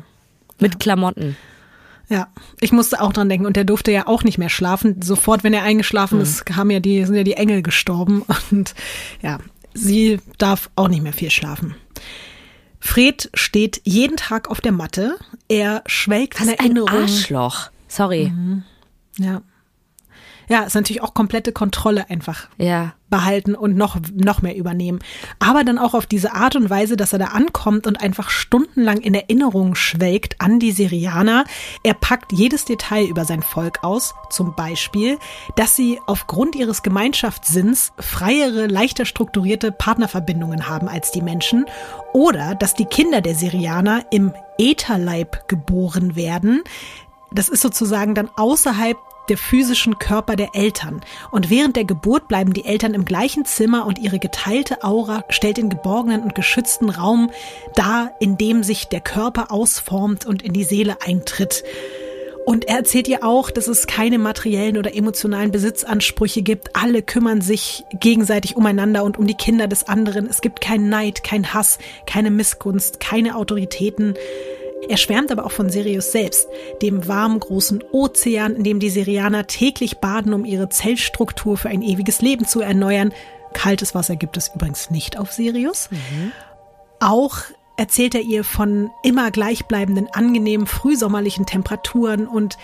Mit 0.59 0.73
ja. 0.73 0.79
Klamotten. 0.79 1.37
Ja, 2.09 2.27
ich 2.59 2.71
musste 2.71 3.01
auch 3.01 3.13
dran 3.13 3.29
denken 3.29 3.45
und 3.45 3.55
der 3.55 3.63
durfte 3.63 3.91
ja 3.91 4.07
auch 4.07 4.23
nicht 4.23 4.39
mehr 4.39 4.49
schlafen. 4.49 5.01
Sofort, 5.01 5.43
wenn 5.43 5.53
er 5.53 5.63
eingeschlafen 5.63 6.17
mhm. 6.17 6.23
ist, 6.23 6.43
haben 6.55 6.71
ja 6.71 6.79
die, 6.79 7.05
sind 7.05 7.15
ja 7.15 7.23
die 7.23 7.33
Engel 7.33 7.61
gestorben 7.61 8.25
und 8.51 8.73
ja, 9.21 9.37
sie 9.73 10.19
darf 10.39 10.69
auch 10.75 10.87
nicht 10.87 11.03
mehr 11.03 11.13
viel 11.13 11.29
schlafen. 11.29 11.75
Fred 12.79 13.29
steht 13.33 13.81
jeden 13.83 14.17
Tag 14.17 14.49
auf 14.49 14.61
der 14.61 14.71
Matte. 14.71 15.17
Er 15.47 15.83
schwelgt 15.85 16.39
Was 16.39 16.47
in 16.47 16.53
Erinnerung. 16.53 16.89
Ein 16.89 17.01
Arschloch. 17.03 17.69
Sorry. 17.87 18.29
Mhm. 18.29 18.63
Ja. 19.17 19.41
ja, 20.47 20.63
ist 20.63 20.75
natürlich 20.75 21.01
auch 21.01 21.13
komplette 21.13 21.51
Kontrolle 21.51 22.09
einfach 22.09 22.47
Ja. 22.57 22.93
Behalten 23.09 23.55
und 23.55 23.75
noch, 23.75 23.97
noch 24.13 24.41
mehr 24.41 24.55
übernehmen. 24.55 24.99
Aber 25.39 25.63
dann 25.63 25.77
auch 25.77 25.93
auf 25.93 26.05
diese 26.05 26.33
Art 26.33 26.55
und 26.55 26.69
Weise, 26.69 26.97
dass 26.97 27.13
er 27.13 27.19
da 27.19 27.25
ankommt 27.25 27.87
und 27.87 28.01
einfach 28.01 28.29
stundenlang 28.29 28.99
in 28.99 29.13
Erinnerung 29.13 29.75
schwelgt 29.75 30.39
an 30.39 30.59
die 30.59 30.71
Syrianer. 30.71 31.45
Er 31.83 31.93
packt 31.93 32.31
jedes 32.31 32.65
Detail 32.65 33.05
über 33.05 33.25
sein 33.25 33.41
Volk 33.41 33.83
aus. 33.83 34.13
Zum 34.29 34.55
Beispiel, 34.55 35.17
dass 35.55 35.75
sie 35.75 35.99
aufgrund 36.05 36.55
ihres 36.55 36.83
Gemeinschaftssinns 36.83 37.93
freiere, 37.99 38.67
leichter 38.67 39.05
strukturierte 39.05 39.71
Partnerverbindungen 39.71 40.67
haben 40.67 40.87
als 40.87 41.11
die 41.11 41.21
Menschen. 41.21 41.65
Oder 42.13 42.55
dass 42.55 42.73
die 42.73 42.85
Kinder 42.85 43.21
der 43.21 43.35
Syrianer 43.35 44.05
im 44.11 44.33
Ätherleib 44.57 45.47
geboren 45.47 46.15
werden. 46.15 46.63
Das 47.31 47.49
ist 47.49 47.61
sozusagen 47.61 48.15
dann 48.15 48.29
außerhalb 48.35 48.97
der 49.29 49.37
physischen 49.37 49.99
Körper 49.99 50.35
der 50.35 50.49
Eltern. 50.53 51.01
Und 51.31 51.49
während 51.49 51.75
der 51.75 51.85
Geburt 51.85 52.27
bleiben 52.27 52.53
die 52.53 52.65
Eltern 52.65 52.93
im 52.93 53.05
gleichen 53.05 53.45
Zimmer 53.45 53.85
und 53.85 53.99
ihre 53.99 54.19
geteilte 54.19 54.83
Aura 54.83 55.23
stellt 55.29 55.57
den 55.57 55.69
geborgenen 55.69 56.23
und 56.23 56.35
geschützten 56.35 56.89
Raum 56.89 57.31
dar, 57.75 58.11
in 58.19 58.37
dem 58.37 58.63
sich 58.63 58.87
der 58.87 59.01
Körper 59.01 59.51
ausformt 59.51 60.25
und 60.25 60.41
in 60.41 60.53
die 60.53 60.63
Seele 60.63 60.97
eintritt. 61.01 61.63
Und 62.49 62.67
er 62.67 62.77
erzählt 62.77 63.07
ihr 63.07 63.23
auch, 63.23 63.51
dass 63.51 63.67
es 63.67 63.85
keine 63.85 64.17
materiellen 64.17 64.77
oder 64.77 64.95
emotionalen 64.95 65.51
Besitzansprüche 65.51 66.41
gibt. 66.41 66.75
Alle 66.75 67.03
kümmern 67.03 67.41
sich 67.41 67.83
gegenseitig 67.99 68.55
umeinander 68.55 69.03
und 69.03 69.19
um 69.19 69.27
die 69.27 69.35
Kinder 69.35 69.67
des 69.67 69.87
anderen. 69.87 70.25
Es 70.27 70.41
gibt 70.41 70.59
keinen 70.59 70.89
Neid, 70.89 71.23
kein 71.23 71.53
Hass, 71.53 71.77
keine 72.07 72.31
Missgunst, 72.31 72.99
keine 72.99 73.35
Autoritäten. 73.35 74.15
Er 74.89 74.97
schwärmt 74.97 75.31
aber 75.31 75.45
auch 75.45 75.51
von 75.51 75.69
Sirius 75.69 76.11
selbst, 76.11 76.49
dem 76.81 77.07
warmen 77.07 77.39
großen 77.39 77.83
Ozean, 77.91 78.55
in 78.55 78.63
dem 78.63 78.79
die 78.79 78.89
Syrianer 78.89 79.45
täglich 79.45 79.99
baden, 79.99 80.33
um 80.33 80.45
ihre 80.45 80.67
Zellstruktur 80.69 81.57
für 81.57 81.69
ein 81.69 81.83
ewiges 81.83 82.21
Leben 82.21 82.47
zu 82.47 82.61
erneuern. 82.61 83.13
Kaltes 83.53 83.93
Wasser 83.93 84.15
gibt 84.15 84.35
es 84.35 84.49
übrigens 84.53 84.89
nicht 84.89 85.19
auf 85.19 85.31
Sirius. 85.31 85.89
Auch 86.99 87.37
erzählt 87.77 88.15
er 88.15 88.21
ihr 88.21 88.43
von 88.43 88.89
immer 89.03 89.29
gleichbleibenden, 89.29 90.07
angenehmen, 90.11 90.65
frühsommerlichen 90.65 91.45
Temperaturen 91.45 92.27
und 92.27 92.57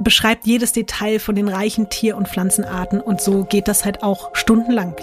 beschreibt 0.00 0.44
jedes 0.44 0.72
Detail 0.72 1.20
von 1.20 1.36
den 1.36 1.48
reichen 1.48 1.88
Tier- 1.88 2.16
und 2.16 2.26
Pflanzenarten 2.26 3.00
und 3.00 3.20
so 3.20 3.44
geht 3.44 3.68
das 3.68 3.84
halt 3.84 4.02
auch 4.02 4.30
stundenlang. 4.34 4.96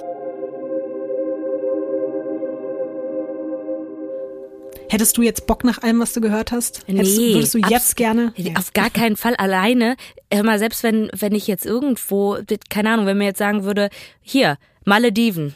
Hättest 4.89 5.17
du 5.17 5.21
jetzt 5.21 5.47
Bock 5.47 5.63
nach 5.63 5.81
allem, 5.81 5.99
was 5.99 6.13
du 6.13 6.21
gehört 6.21 6.51
hast? 6.51 6.81
Hättest, 6.87 7.17
Nee, 7.17 7.33
würdest 7.33 7.53
du 7.53 7.57
jetzt 7.59 7.95
gerne? 7.95 8.33
Auf 8.57 8.73
gar 8.73 8.89
keinen 8.89 9.15
Fall 9.15 9.35
alleine. 9.35 9.95
Hör 10.31 10.43
mal, 10.43 10.59
selbst 10.59 10.83
wenn, 10.83 11.09
wenn 11.17 11.33
ich 11.33 11.47
jetzt 11.47 11.65
irgendwo, 11.65 12.37
keine 12.69 12.91
Ahnung, 12.91 13.05
wenn 13.05 13.17
mir 13.17 13.25
jetzt 13.25 13.39
sagen 13.39 13.63
würde, 13.63 13.89
hier, 14.21 14.57
Malediven, 14.85 15.55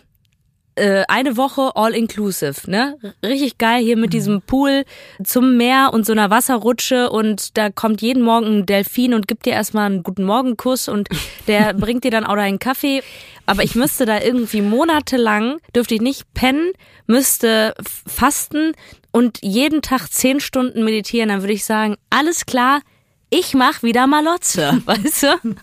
äh, 0.79 1.03
eine 1.07 1.37
Woche 1.37 1.75
all 1.75 1.93
inclusive, 1.93 2.69
ne? 2.69 2.97
Richtig 3.23 3.57
geil 3.57 3.83
hier 3.83 3.97
mit 3.97 4.13
diesem 4.13 4.41
Pool 4.41 4.85
zum 5.23 5.57
Meer 5.57 5.91
und 5.93 6.05
so 6.05 6.13
einer 6.13 6.29
Wasserrutsche 6.29 7.09
und 7.09 7.57
da 7.57 7.69
kommt 7.69 8.01
jeden 8.01 8.23
Morgen 8.23 8.47
ein 8.47 8.65
Delfin 8.65 9.13
und 9.13 9.27
gibt 9.27 9.45
dir 9.45 9.53
erstmal 9.53 9.87
einen 9.87 10.03
guten 10.03 10.23
Morgenkuss 10.23 10.87
und 10.87 11.09
der 11.47 11.73
bringt 11.73 12.03
dir 12.03 12.11
dann 12.11 12.25
auch 12.25 12.35
deinen 12.35 12.59
Kaffee. 12.59 13.03
Aber 13.45 13.63
ich 13.63 13.75
müsste 13.75 14.05
da 14.05 14.21
irgendwie 14.21 14.61
monatelang, 14.61 15.57
dürfte 15.75 15.95
ich 15.95 16.01
nicht 16.01 16.33
pennen, 16.33 16.71
müsste 17.07 17.73
fasten 18.07 18.73
und 19.11 19.39
jeden 19.41 19.81
Tag 19.81 20.07
zehn 20.07 20.39
Stunden 20.39 20.83
meditieren, 20.83 21.29
dann 21.29 21.41
würde 21.41 21.53
ich 21.53 21.65
sagen, 21.65 21.97
alles 22.09 22.45
klar, 22.45 22.81
ich 23.29 23.53
mach 23.53 23.83
wieder 23.83 24.07
Malotze, 24.07 24.81
weißt 24.85 25.23
du? 25.23 25.55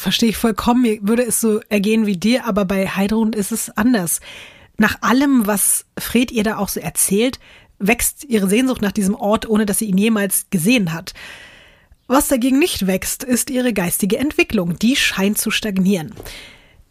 Verstehe 0.00 0.30
ich 0.30 0.38
vollkommen. 0.38 0.80
Mir 0.80 0.98
würde 1.02 1.24
es 1.24 1.42
so 1.42 1.60
ergehen 1.68 2.06
wie 2.06 2.16
dir, 2.16 2.46
aber 2.46 2.64
bei 2.64 2.88
Heidrun 2.88 3.34
ist 3.34 3.52
es 3.52 3.68
anders. 3.76 4.20
Nach 4.78 5.02
allem, 5.02 5.46
was 5.46 5.84
Fred 5.98 6.30
ihr 6.30 6.42
da 6.42 6.56
auch 6.56 6.70
so 6.70 6.80
erzählt, 6.80 7.38
wächst 7.78 8.24
ihre 8.24 8.48
Sehnsucht 8.48 8.80
nach 8.80 8.92
diesem 8.92 9.14
Ort, 9.14 9.46
ohne 9.46 9.66
dass 9.66 9.78
sie 9.78 9.84
ihn 9.84 9.98
jemals 9.98 10.46
gesehen 10.48 10.94
hat. 10.94 11.12
Was 12.06 12.28
dagegen 12.28 12.58
nicht 12.58 12.86
wächst, 12.86 13.24
ist 13.24 13.50
ihre 13.50 13.74
geistige 13.74 14.16
Entwicklung. 14.16 14.78
Die 14.78 14.96
scheint 14.96 15.36
zu 15.36 15.50
stagnieren. 15.50 16.14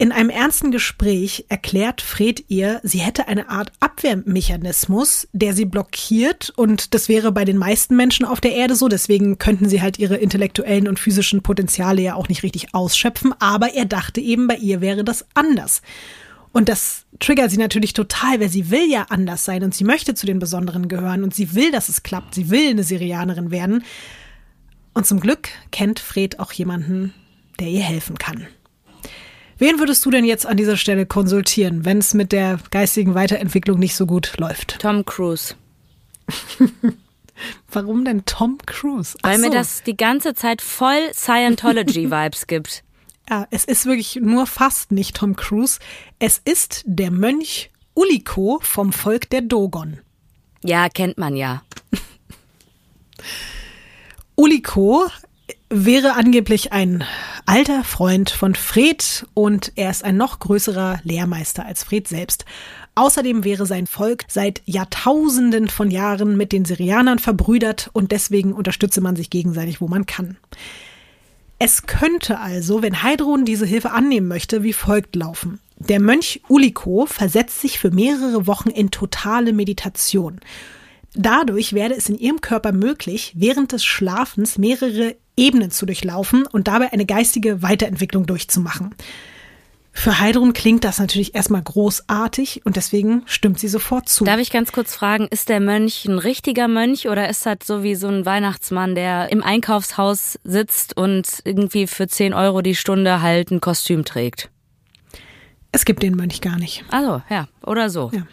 In 0.02 0.14
einem 0.14 0.30
ernsten 0.30 0.72
Gespräch 0.72 1.44
erklärt 1.50 2.00
Fred 2.00 2.46
ihr, 2.48 2.80
sie 2.84 3.00
hätte 3.00 3.28
eine 3.28 3.50
Art 3.50 3.74
Abwehrmechanismus, 3.82 5.28
der 5.34 5.54
sie 5.54 5.66
blockiert 5.66 6.54
und 6.56 6.94
das 6.94 7.10
wäre 7.10 7.34
bei 7.34 7.44
den 7.44 7.58
meisten 7.58 7.98
Menschen 7.98 8.26
auf 8.26 8.40
der 8.40 8.54
Erde 8.54 8.78
so, 8.78 8.88
deswegen 8.88 9.40
könnten 9.40 9.68
sie 9.68 9.82
halt 9.82 10.00
ihre 10.00 10.16
intellektuellen 10.16 10.88
und 10.88 11.00
physischen 11.00 11.44
Potenziale 11.44 12.02
ja 12.02 12.16
auch 12.16 12.30
nicht 12.30 12.44
richtig 12.44 12.74
ausschöpfen, 12.74 13.36
aber 13.40 13.74
er 13.74 13.84
dachte 13.84 14.22
eben, 14.22 14.48
bei 14.48 14.56
ihr 14.56 14.80
wäre 14.80 15.04
das 15.04 15.26
anders. 15.34 15.82
Und 16.54 16.70
das 16.70 17.06
triggert 17.20 17.52
sie 17.52 17.58
natürlich 17.58 17.92
total, 17.92 18.40
weil 18.40 18.50
sie 18.50 18.72
will 18.72 18.90
ja 18.90 19.08
anders 19.10 19.44
sein 19.44 19.66
und 19.66 19.76
sie 19.76 19.84
möchte 19.84 20.14
zu 20.14 20.26
den 20.26 20.40
Besonderen 20.40 20.88
gehören 20.88 21.26
und 21.26 21.36
sie 21.36 21.56
will, 21.56 21.74
dass 21.74 21.90
es 21.90 22.04
klappt, 22.04 22.36
sie 22.36 22.50
will 22.50 22.70
eine 22.70 22.86
Syrianerin 22.86 23.52
werden. 23.52 23.84
Und 24.94 25.06
zum 25.06 25.20
Glück 25.20 25.50
kennt 25.72 26.00
Fred 26.00 26.40
auch 26.40 26.54
jemanden, 26.54 27.14
der 27.60 27.68
ihr 27.68 27.84
helfen 27.84 28.18
kann. 28.18 28.48
Wen 29.60 29.78
würdest 29.78 30.06
du 30.06 30.10
denn 30.10 30.24
jetzt 30.24 30.46
an 30.46 30.58
dieser 30.58 30.78
Stelle 30.78 31.06
konsultieren, 31.06 31.84
wenn 31.84 31.98
es 31.98 32.14
mit 32.14 32.32
der 32.32 32.60
geistigen 32.72 33.14
Weiterentwicklung 33.14 33.78
nicht 33.78 33.94
so 33.94 34.06
gut 34.06 34.34
läuft? 34.38 34.80
Tom 34.80 35.04
Cruise. 35.06 35.56
Warum 37.72 38.06
denn 38.06 38.26
Tom 38.26 38.58
Cruise? 38.66 39.18
Ach 39.22 39.30
Weil 39.30 39.40
mir 39.40 39.48
so. 39.48 39.54
das 39.54 39.84
die 39.84 39.98
ganze 39.98 40.34
Zeit 40.34 40.62
voll 40.62 41.14
Scientology-Vibes 41.14 42.48
gibt. 42.48 42.84
Ja, 43.32 43.46
es 43.52 43.64
ist 43.64 43.86
wirklich 43.86 44.16
nur 44.16 44.48
fast 44.48 44.92
nicht 44.92 45.16
Tom 45.16 45.36
Cruise. 45.36 45.78
Es 46.18 46.42
ist 46.44 46.82
der 46.88 47.12
Mönch 47.12 47.70
Uliko 47.94 48.60
vom 48.64 48.92
Volk 48.92 49.30
der 49.30 49.42
Dogon. 49.42 50.00
Ja, 50.64 50.90
kennt 50.90 51.20
man 51.20 51.36
ja. 51.36 51.62
Uliko 54.36 55.06
wäre 55.70 56.16
angeblich 56.16 56.74
ein 56.74 57.04
alter 57.46 57.84
Freund 57.84 58.32
von 58.32 58.56
Fred 58.56 59.26
und 59.36 59.72
er 59.76 59.92
ist 59.92 60.04
ein 60.04 60.18
noch 60.18 60.40
größerer 60.40 61.00
Lehrmeister 61.04 61.66
als 61.66 61.84
Fred 61.84 62.08
selbst. 62.08 62.46
Außerdem 62.96 63.44
wäre 63.44 63.66
sein 63.66 63.86
Volk 63.86 64.26
seit 64.28 64.62
Jahrtausenden 64.66 65.68
von 65.68 65.92
Jahren 65.92 66.38
mit 66.38 66.52
den 66.52 66.66
Syrianern 66.66 67.20
verbrüdert 67.20 67.90
und 67.94 68.12
deswegen 68.12 68.54
unterstütze 68.54 69.00
man 69.00 69.16
sich 69.16 69.30
gegenseitig, 69.30 69.80
wo 69.80 69.88
man 69.88 70.06
kann. 70.06 70.38
Es 71.60 71.86
könnte 71.86 72.40
also, 72.40 72.82
wenn 72.82 73.04
Heidrun 73.04 73.46
diese 73.46 73.66
Hilfe 73.66 73.92
annehmen 73.92 74.28
möchte, 74.28 74.64
wie 74.64 74.74
folgt 74.74 75.16
laufen. 75.16 75.60
Der 75.78 76.02
Mönch 76.02 76.42
Uliko 76.50 77.06
versetzt 77.06 77.62
sich 77.62 77.80
für 77.80 77.92
mehrere 77.92 78.48
Wochen 78.48 78.70
in 78.70 78.92
totale 78.92 79.54
Meditation. 79.54 80.40
Dadurch 81.16 81.74
werde 81.74 81.96
es 81.96 82.10
in 82.10 82.20
ihrem 82.20 82.42
Körper 82.42 82.72
möglich, 82.72 83.34
während 83.36 83.72
des 83.72 83.84
Schlafens 83.84 84.58
mehrere 84.58 85.16
Ebenen 85.36 85.72
zu 85.72 85.86
durchlaufen 85.86 86.46
und 86.46 86.68
dabei 86.68 86.94
eine 86.94 87.06
geistige 87.06 87.62
Weiterentwicklung 87.62 88.26
durchzumachen. 88.26 88.94
Für 89.92 90.20
Heidrun 90.20 90.54
klingt 90.54 90.84
das 90.84 91.00
natürlich 91.00 91.36
erstmal 91.36 91.62
großartig 91.62 92.66
und 92.66 92.76
deswegen 92.76 93.24
stimmt 93.26 93.60
sie 93.60 93.68
sofort 93.68 94.08
zu. 94.08 94.24
Darf 94.24 94.40
ich 94.40 94.52
ganz 94.52 94.72
kurz 94.72 94.96
fragen, 94.96 95.28
ist 95.30 95.50
der 95.50 95.60
Mönch 95.60 96.06
ein 96.06 96.20
richtiger 96.20 96.68
Mönch 96.68 97.10
oder 97.10 97.28
ist 97.28 97.46
das 97.46 97.58
so 97.64 97.84
wie 97.84 97.96
so 97.96 98.08
ein 98.08 98.26
Weihnachtsmann, 98.26 98.96
der 98.96 99.32
im 99.32 99.44
Einkaufshaus 99.44 100.40
sitzt 100.44 100.96
und 100.96 101.42
irgendwie 101.44 101.88
für 101.88 102.08
10 102.08 102.34
Euro 102.34 102.62
die 102.62 102.76
Stunde 102.76 103.22
halt 103.22 103.52
ein 103.52 103.62
Kostüm 103.62 104.06
trägt? 104.06 104.50
Es 105.72 105.86
gibt 105.86 106.04
den 106.04 106.16
Mönch 106.16 106.40
gar 106.42 106.58
nicht. 106.58 106.86
Also, 106.90 107.22
ja, 107.30 107.48
oder 107.64 107.90
so. 107.90 108.12
Ja. 108.14 108.26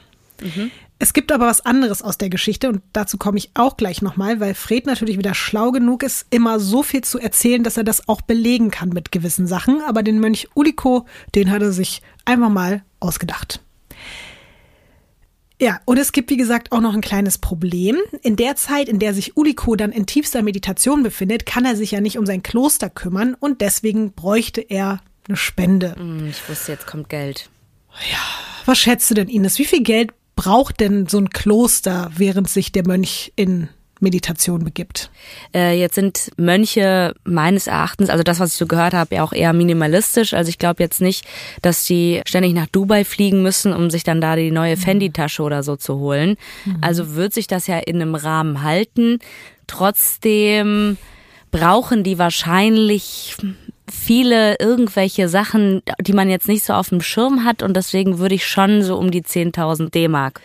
Es 0.99 1.13
gibt 1.13 1.31
aber 1.31 1.47
was 1.47 1.65
anderes 1.67 2.01
aus 2.01 2.17
der 2.17 2.31
Geschichte 2.31 2.69
und 2.71 2.81
dazu 2.95 3.19
komme 3.19 3.37
ich 3.37 3.51
auch 3.55 3.77
gleich 3.77 4.01
nochmal, 4.01 4.41
weil 4.41 4.55
Fred 4.55 4.87
natürlich 4.87 5.19
wieder 5.19 5.35
schlau 5.35 5.71
genug 5.71 6.03
ist, 6.03 6.27
immer 6.31 6.59
so 6.59 6.83
viel 6.83 7.03
zu 7.03 7.19
erzählen, 7.19 7.63
dass 7.63 7.77
er 7.77 7.85
das 7.85 8.09
auch 8.09 8.23
belegen 8.23 8.71
kann 8.71 8.89
mit 8.89 9.13
gewissen 9.13 9.47
Sachen. 9.47 9.83
Aber 9.87 10.03
den 10.03 10.21
Mönch 10.21 10.49
Uliko, 10.55 11.05
den 11.35 11.51
hat 11.51 11.61
er 11.61 11.73
sich 11.73 12.01
einfach 12.25 12.49
mal 12.49 12.83
ausgedacht. 12.99 13.61
Ja, 15.61 15.81
und 15.87 15.99
es 15.99 16.13
gibt, 16.13 16.31
wie 16.31 16.37
gesagt, 16.37 16.73
auch 16.73 16.81
noch 16.81 16.95
ein 16.95 17.01
kleines 17.01 17.39
Problem. 17.39 17.97
In 18.23 18.37
der 18.37 18.57
Zeit, 18.57 18.89
in 18.89 18.99
der 18.99 19.15
sich 19.15 19.37
Uliko 19.37 19.75
dann 19.77 19.93
in 19.93 20.07
tiefster 20.07 20.43
Meditation 20.43 21.03
befindet, 21.03 21.47
kann 21.47 21.65
er 21.65 21.77
sich 21.77 21.91
ja 21.93 22.01
nicht 22.01 22.19
um 22.19 22.27
sein 22.27 22.43
Kloster 22.43 22.91
kümmern 22.91 23.35
und 23.39 23.61
deswegen 23.63 24.13
bräuchte 24.13 24.61
er 24.61 25.01
eine 25.29 25.37
Spende. 25.37 25.95
Hm, 25.97 26.29
Ich 26.29 26.47
wusste, 26.49 26.73
jetzt 26.73 26.87
kommt 26.87 27.09
Geld. 27.09 27.49
Was 28.67 28.79
schätzt 28.79 29.11
du 29.11 29.15
denn, 29.15 29.29
Ines? 29.29 29.59
Wie 29.59 29.65
viel 29.65 29.83
Geld 29.83 30.13
braucht 30.37 30.81
denn 30.81 31.07
so 31.09 31.19
ein 31.19 31.31
Kloster, 31.31 32.11
während 32.15 32.49
sich 32.49 32.71
der 32.71 32.87
Mönch 32.87 33.33
in 33.35 33.69
Meditation 34.01 34.63
begibt? 34.63 35.11
Äh, 35.55 35.81
jetzt 35.81 35.95
sind 35.95 36.31
Mönche 36.37 37.15
meines 37.25 37.67
Erachtens, 37.67 38.11
also 38.11 38.23
das, 38.23 38.39
was 38.39 38.53
ich 38.53 38.59
so 38.59 38.67
gehört 38.67 38.93
habe, 38.93 39.17
ja 39.17 39.25
auch 39.25 39.33
eher 39.33 39.55
minimalistisch. 39.55 40.35
Also 40.35 40.51
ich 40.51 40.59
glaube 40.59 40.83
jetzt 40.83 41.01
nicht, 41.01 41.27
dass 41.63 41.85
die 41.85 42.21
ständig 42.27 42.53
nach 42.53 42.67
Dubai 42.67 43.05
fliegen 43.05 43.43
müssen, 43.43 43.73
um 43.73 43.91
sich 43.91 44.05
dann 44.05 44.21
da 44.21 44.37
die 44.37 44.51
neue 44.51 44.77
Fendi-Tasche 44.77 45.43
oder 45.43 45.63
so 45.63 45.77
zu 45.77 45.97
holen. 45.97 46.37
Also 46.83 47.15
wird 47.15 47.33
sich 47.33 47.47
das 47.47 47.67
ja 47.67 47.79
in 47.79 47.97
einem 47.97 48.15
Rahmen 48.15 48.63
halten. 48.63 49.19
Trotzdem 49.67 50.99
brauchen 51.51 52.05
die 52.05 52.19
wahrscheinlich 52.19 53.37
viele 53.91 54.57
irgendwelche 54.59 55.29
Sachen, 55.29 55.83
die 56.01 56.13
man 56.13 56.29
jetzt 56.29 56.49
nicht 56.49 56.65
so 56.65 56.73
auf 56.73 56.89
dem 56.89 57.01
Schirm 57.01 57.45
hat 57.45 57.63
und 57.63 57.77
deswegen 57.77 58.19
würde 58.19 58.35
ich 58.35 58.47
schon 58.47 58.83
so 58.83 58.97
um 58.97 59.11
die 59.11 59.23
10.000 59.23 59.91
D-Mark 59.91 60.41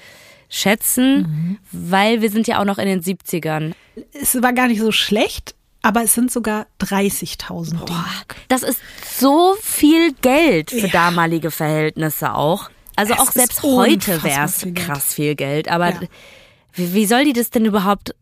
schätzen, 0.49 1.17
mhm. 1.21 1.57
weil 1.71 2.21
wir 2.21 2.29
sind 2.29 2.47
ja 2.47 2.59
auch 2.59 2.65
noch 2.65 2.77
in 2.77 2.87
den 2.87 3.01
70ern. 3.01 3.73
Es 4.13 4.41
war 4.41 4.53
gar 4.53 4.67
nicht 4.67 4.81
so 4.81 4.91
schlecht, 4.91 5.55
aber 5.81 6.03
es 6.03 6.13
sind 6.13 6.31
sogar 6.31 6.67
30.000 6.81 7.85
D-Mark. 7.85 8.35
Das 8.49 8.63
ist 8.63 8.79
so 9.17 9.55
viel 9.61 10.13
Geld 10.21 10.69
für 10.69 10.87
ja. 10.87 10.87
damalige 10.87 11.51
Verhältnisse 11.51 12.33
auch. 12.33 12.69
Also 12.95 13.13
es 13.13 13.19
auch 13.19 13.31
selbst 13.31 13.63
heute 13.63 14.21
wäre 14.23 14.45
es 14.45 14.67
krass 14.75 15.13
viel 15.13 15.35
Geld. 15.35 15.69
Aber 15.69 15.89
ja. 15.89 16.01
wie, 16.73 16.93
wie 16.93 17.05
soll 17.05 17.25
die 17.25 17.33
das 17.33 17.49
denn 17.49 17.65
überhaupt 17.65 18.13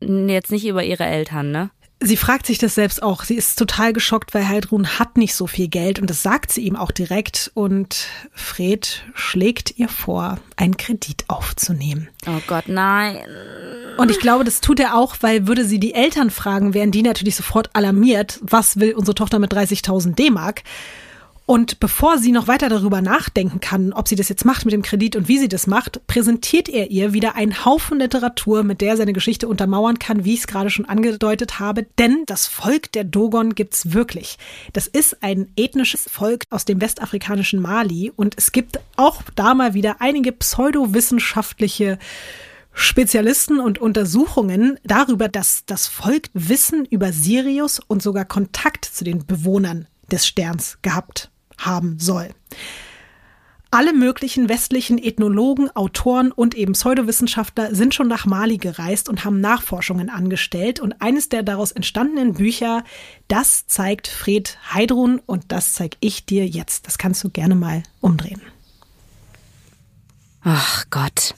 jetzt 0.00 0.52
nicht 0.52 0.66
über 0.66 0.84
ihre 0.84 1.04
Eltern, 1.04 1.50
ne? 1.50 1.70
Sie 2.00 2.16
fragt 2.16 2.46
sich 2.46 2.58
das 2.58 2.76
selbst 2.76 3.02
auch. 3.02 3.24
Sie 3.24 3.34
ist 3.34 3.58
total 3.58 3.92
geschockt, 3.92 4.32
weil 4.32 4.48
Heidrun 4.48 5.00
hat 5.00 5.16
nicht 5.16 5.34
so 5.34 5.48
viel 5.48 5.66
Geld 5.66 5.98
und 5.98 6.08
das 6.08 6.22
sagt 6.22 6.52
sie 6.52 6.60
ihm 6.60 6.76
auch 6.76 6.92
direkt. 6.92 7.50
Und 7.54 8.06
Fred 8.32 9.04
schlägt 9.14 9.78
ihr 9.78 9.88
vor, 9.88 10.38
einen 10.56 10.76
Kredit 10.76 11.24
aufzunehmen. 11.26 12.08
Oh 12.28 12.40
Gott, 12.46 12.68
nein. 12.68 13.18
Und 13.96 14.12
ich 14.12 14.20
glaube, 14.20 14.44
das 14.44 14.60
tut 14.60 14.78
er 14.78 14.96
auch, 14.96 15.16
weil 15.22 15.48
würde 15.48 15.64
sie 15.64 15.80
die 15.80 15.94
Eltern 15.94 16.30
fragen, 16.30 16.72
wären 16.72 16.92
die 16.92 17.02
natürlich 17.02 17.34
sofort 17.34 17.74
alarmiert. 17.74 18.38
Was 18.42 18.78
will 18.78 18.94
unsere 18.94 19.16
Tochter 19.16 19.40
mit 19.40 19.52
30.000 19.52 20.14
D-Mark? 20.14 20.62
Und 21.48 21.80
bevor 21.80 22.18
sie 22.18 22.30
noch 22.30 22.46
weiter 22.46 22.68
darüber 22.68 23.00
nachdenken 23.00 23.58
kann, 23.60 23.94
ob 23.94 24.06
sie 24.06 24.16
das 24.16 24.28
jetzt 24.28 24.44
macht 24.44 24.66
mit 24.66 24.74
dem 24.74 24.82
Kredit 24.82 25.16
und 25.16 25.28
wie 25.28 25.38
sie 25.38 25.48
das 25.48 25.66
macht, 25.66 26.06
präsentiert 26.06 26.68
er 26.68 26.90
ihr 26.90 27.14
wieder 27.14 27.36
einen 27.36 27.64
Haufen 27.64 28.00
Literatur, 28.00 28.64
mit 28.64 28.82
der 28.82 28.90
er 28.90 28.96
seine 28.98 29.14
Geschichte 29.14 29.48
untermauern 29.48 29.98
kann, 29.98 30.26
wie 30.26 30.34
ich 30.34 30.40
es 30.40 30.46
gerade 30.46 30.68
schon 30.68 30.84
angedeutet 30.84 31.58
habe. 31.58 31.86
Denn 31.98 32.24
das 32.26 32.46
Volk 32.46 32.92
der 32.92 33.04
Dogon 33.04 33.54
gibt's 33.54 33.94
wirklich. 33.94 34.36
Das 34.74 34.86
ist 34.88 35.22
ein 35.22 35.50
ethnisches 35.56 36.04
Volk 36.10 36.44
aus 36.50 36.66
dem 36.66 36.82
westafrikanischen 36.82 37.62
Mali 37.62 38.12
und 38.14 38.34
es 38.36 38.52
gibt 38.52 38.78
auch 38.96 39.22
da 39.34 39.54
mal 39.54 39.72
wieder 39.72 40.02
einige 40.02 40.32
pseudowissenschaftliche 40.32 41.98
Spezialisten 42.74 43.58
und 43.58 43.78
Untersuchungen 43.78 44.78
darüber, 44.84 45.28
dass 45.28 45.64
das 45.64 45.86
Volk 45.86 46.28
Wissen 46.34 46.84
über 46.84 47.10
Sirius 47.10 47.80
und 47.80 48.02
sogar 48.02 48.26
Kontakt 48.26 48.84
zu 48.84 49.02
den 49.02 49.24
Bewohnern 49.24 49.86
des 50.10 50.26
Sterns 50.26 50.76
gehabt 50.82 51.30
haben 51.58 51.98
soll. 51.98 52.30
Alle 53.70 53.92
möglichen 53.92 54.48
westlichen 54.48 54.96
Ethnologen, 54.96 55.68
Autoren 55.76 56.32
und 56.32 56.54
eben 56.54 56.72
Pseudowissenschaftler 56.72 57.74
sind 57.74 57.94
schon 57.94 58.08
nach 58.08 58.24
Mali 58.24 58.56
gereist 58.56 59.10
und 59.10 59.26
haben 59.26 59.42
Nachforschungen 59.42 60.08
angestellt. 60.08 60.80
Und 60.80 61.02
eines 61.02 61.28
der 61.28 61.42
daraus 61.42 61.72
entstandenen 61.72 62.32
Bücher, 62.32 62.82
das 63.28 63.66
zeigt 63.66 64.08
Fred 64.08 64.58
Heidrun 64.72 65.20
und 65.26 65.52
das 65.52 65.74
zeige 65.74 65.98
ich 66.00 66.24
dir 66.24 66.46
jetzt. 66.46 66.86
Das 66.86 66.96
kannst 66.96 67.22
du 67.24 67.28
gerne 67.28 67.54
mal 67.54 67.82
umdrehen. 68.00 68.40
Ach 70.40 70.86
Gott. 70.88 71.34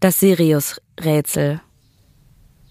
Das 0.00 0.20
Sirius-Rätsel. 0.20 1.60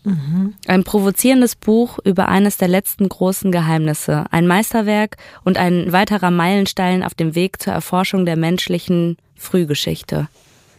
Mhm. 0.03 0.53
Ein 0.67 0.83
provozierendes 0.83 1.55
Buch 1.55 1.99
über 2.03 2.27
eines 2.27 2.57
der 2.57 2.67
letzten 2.67 3.07
großen 3.07 3.51
Geheimnisse, 3.51 4.25
ein 4.31 4.47
Meisterwerk 4.47 5.17
und 5.43 5.57
ein 5.57 5.91
weiterer 5.91 6.31
Meilenstein 6.31 7.03
auf 7.03 7.13
dem 7.13 7.35
Weg 7.35 7.61
zur 7.61 7.73
Erforschung 7.73 8.25
der 8.25 8.35
menschlichen 8.35 9.17
Frühgeschichte. 9.35 10.27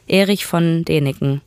Erich 0.07 0.45
von 0.45 0.85
Däniken. 0.85 1.41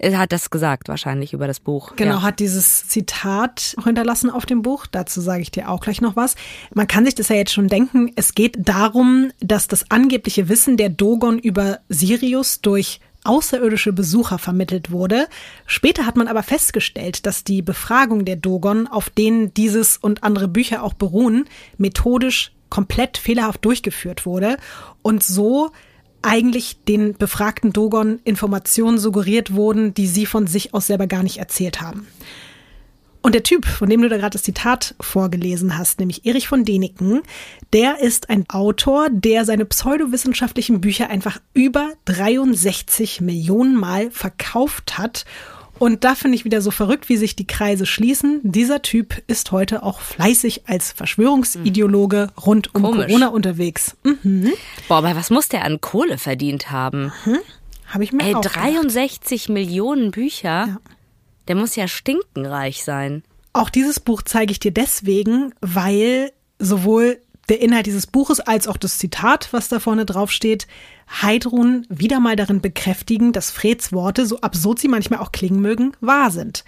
Er 0.00 0.16
hat 0.18 0.30
das 0.30 0.50
gesagt 0.50 0.88
wahrscheinlich 0.88 1.32
über 1.32 1.48
das 1.48 1.58
Buch. 1.58 1.96
Genau, 1.96 2.16
ja. 2.16 2.22
hat 2.22 2.38
dieses 2.38 2.86
Zitat 2.86 3.76
hinterlassen 3.82 4.30
auf 4.30 4.46
dem 4.46 4.62
Buch. 4.62 4.86
Dazu 4.86 5.20
sage 5.20 5.42
ich 5.42 5.50
dir 5.50 5.68
auch 5.68 5.80
gleich 5.80 6.00
noch 6.00 6.14
was. 6.14 6.36
Man 6.72 6.86
kann 6.86 7.04
sich 7.04 7.16
das 7.16 7.30
ja 7.30 7.36
jetzt 7.36 7.52
schon 7.52 7.66
denken. 7.66 8.12
Es 8.14 8.34
geht 8.34 8.56
darum, 8.68 9.32
dass 9.40 9.66
das 9.66 9.90
angebliche 9.90 10.48
Wissen 10.48 10.76
der 10.76 10.88
Dogon 10.88 11.40
über 11.40 11.80
Sirius 11.88 12.60
durch 12.60 13.00
außerirdische 13.28 13.92
Besucher 13.92 14.38
vermittelt 14.38 14.90
wurde. 14.90 15.28
Später 15.66 16.06
hat 16.06 16.16
man 16.16 16.28
aber 16.28 16.42
festgestellt, 16.42 17.26
dass 17.26 17.44
die 17.44 17.62
Befragung 17.62 18.24
der 18.24 18.36
Dogon, 18.36 18.86
auf 18.86 19.10
denen 19.10 19.52
dieses 19.54 19.96
und 19.98 20.24
andere 20.24 20.48
Bücher 20.48 20.82
auch 20.82 20.94
beruhen, 20.94 21.44
methodisch 21.76 22.52
komplett 22.70 23.18
fehlerhaft 23.18 23.64
durchgeführt 23.64 24.26
wurde 24.26 24.56
und 25.02 25.22
so 25.22 25.70
eigentlich 26.22 26.82
den 26.84 27.14
befragten 27.14 27.72
Dogon 27.72 28.20
Informationen 28.24 28.98
suggeriert 28.98 29.54
wurden, 29.54 29.94
die 29.94 30.06
sie 30.06 30.26
von 30.26 30.46
sich 30.46 30.74
aus 30.74 30.88
selber 30.88 31.06
gar 31.06 31.22
nicht 31.22 31.38
erzählt 31.38 31.80
haben. 31.80 32.06
Und 33.20 33.34
der 33.34 33.42
Typ, 33.42 33.66
von 33.66 33.88
dem 33.90 34.00
du 34.00 34.08
da 34.08 34.16
gerade 34.16 34.30
das 34.30 34.42
Zitat 34.42 34.94
vorgelesen 35.00 35.76
hast, 35.76 35.98
nämlich 35.98 36.24
Erich 36.24 36.48
von 36.48 36.64
Däniken, 36.64 37.22
der 37.72 38.00
ist 38.00 38.30
ein 38.30 38.48
Autor, 38.48 39.08
der 39.10 39.44
seine 39.44 39.64
pseudowissenschaftlichen 39.64 40.80
Bücher 40.80 41.10
einfach 41.10 41.40
über 41.52 41.92
63 42.04 43.20
Millionen 43.20 43.74
Mal 43.76 44.10
verkauft 44.10 44.98
hat. 44.98 45.24
Und 45.78 46.04
da 46.04 46.14
finde 46.14 46.36
ich 46.36 46.44
wieder 46.44 46.60
so 46.60 46.70
verrückt, 46.70 47.08
wie 47.08 47.16
sich 47.16 47.36
die 47.36 47.46
Kreise 47.46 47.86
schließen. 47.86 48.40
Dieser 48.42 48.82
Typ 48.82 49.22
ist 49.26 49.52
heute 49.52 49.82
auch 49.82 50.00
fleißig 50.00 50.62
als 50.66 50.92
Verschwörungsideologe 50.92 52.30
rund 52.44 52.74
um 52.74 52.82
Komisch. 52.82 53.06
Corona 53.06 53.28
unterwegs. 53.28 53.96
Mhm. 54.02 54.52
Boah, 54.88 54.98
aber 54.98 55.14
was 55.14 55.30
muss 55.30 55.48
der 55.48 55.64
an 55.64 55.80
Kohle 55.80 56.18
verdient 56.18 56.70
haben? 56.70 57.12
Mhm. 57.24 57.38
Habe 57.86 58.04
ich 58.04 58.12
mir 58.12 58.24
Ey, 58.24 58.34
auch 58.34 58.40
63 58.42 59.42
gedacht. 59.46 59.54
Millionen 59.54 60.10
Bücher? 60.10 60.48
Ja. 60.48 60.80
Der 61.48 61.56
muss 61.56 61.76
ja 61.76 61.88
stinkenreich 61.88 62.84
sein. 62.84 63.22
Auch 63.52 63.70
dieses 63.70 63.98
Buch 64.00 64.22
zeige 64.22 64.52
ich 64.52 64.60
dir 64.60 64.70
deswegen, 64.70 65.54
weil 65.60 66.32
sowohl 66.58 67.20
der 67.48 67.60
Inhalt 67.60 67.86
dieses 67.86 68.06
Buches 68.06 68.40
als 68.40 68.68
auch 68.68 68.76
das 68.76 68.98
Zitat, 68.98 69.48
was 69.52 69.68
da 69.68 69.80
vorne 69.80 70.04
drauf 70.04 70.30
steht, 70.30 70.66
Heidrun 71.22 71.86
wieder 71.88 72.20
mal 72.20 72.36
darin 72.36 72.60
bekräftigen, 72.60 73.32
dass 73.32 73.50
Freds 73.50 73.92
Worte, 73.92 74.26
so 74.26 74.40
absurd 74.40 74.78
sie 74.78 74.88
manchmal 74.88 75.20
auch 75.20 75.32
klingen 75.32 75.60
mögen, 75.60 75.92
wahr 76.00 76.30
sind. 76.30 76.64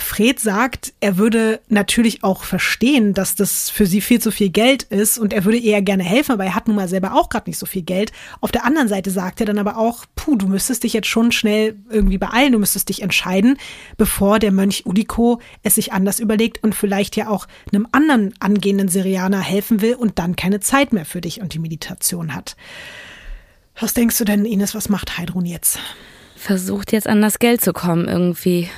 Fred 0.00 0.40
sagt, 0.40 0.92
er 1.00 1.16
würde 1.16 1.60
natürlich 1.68 2.24
auch 2.24 2.44
verstehen, 2.44 3.14
dass 3.14 3.34
das 3.34 3.70
für 3.70 3.86
sie 3.86 4.00
viel 4.00 4.20
zu 4.20 4.30
viel 4.30 4.50
Geld 4.50 4.84
ist 4.84 5.18
und 5.18 5.32
er 5.32 5.44
würde 5.44 5.58
eher 5.58 5.82
gerne 5.82 6.02
helfen, 6.02 6.32
aber 6.32 6.44
er 6.44 6.54
hat 6.54 6.68
nun 6.68 6.76
mal 6.76 6.88
selber 6.88 7.14
auch 7.14 7.28
gerade 7.28 7.48
nicht 7.48 7.58
so 7.58 7.66
viel 7.66 7.82
Geld. 7.82 8.12
Auf 8.40 8.52
der 8.52 8.64
anderen 8.64 8.88
Seite 8.88 9.10
sagt 9.10 9.40
er 9.40 9.46
dann 9.46 9.58
aber 9.58 9.76
auch, 9.76 10.04
puh, 10.16 10.36
du 10.36 10.46
müsstest 10.46 10.84
dich 10.84 10.92
jetzt 10.92 11.08
schon 11.08 11.32
schnell 11.32 11.76
irgendwie 11.90 12.18
beeilen, 12.18 12.52
du 12.52 12.58
müsstest 12.58 12.88
dich 12.88 13.02
entscheiden, 13.02 13.58
bevor 13.96 14.38
der 14.38 14.52
Mönch 14.52 14.86
Udiko 14.86 15.40
es 15.62 15.76
sich 15.76 15.92
anders 15.92 16.20
überlegt 16.20 16.62
und 16.62 16.74
vielleicht 16.74 17.16
ja 17.16 17.28
auch 17.28 17.46
einem 17.72 17.86
anderen 17.92 18.34
angehenden 18.40 18.88
Syrianer 18.88 19.40
helfen 19.40 19.80
will 19.80 19.94
und 19.94 20.18
dann 20.18 20.36
keine 20.36 20.60
Zeit 20.60 20.92
mehr 20.92 21.04
für 21.04 21.20
dich 21.20 21.40
und 21.40 21.54
die 21.54 21.58
Meditation 21.58 22.34
hat. 22.34 22.56
Was 23.80 23.94
denkst 23.94 24.18
du 24.18 24.24
denn, 24.24 24.44
Ines, 24.44 24.74
was 24.74 24.88
macht 24.88 25.18
Heidrun 25.18 25.46
jetzt? 25.46 25.78
Versucht 26.36 26.92
jetzt 26.92 27.06
an 27.06 27.20
das 27.20 27.38
Geld 27.38 27.60
zu 27.60 27.72
kommen 27.72 28.08
irgendwie. 28.08 28.68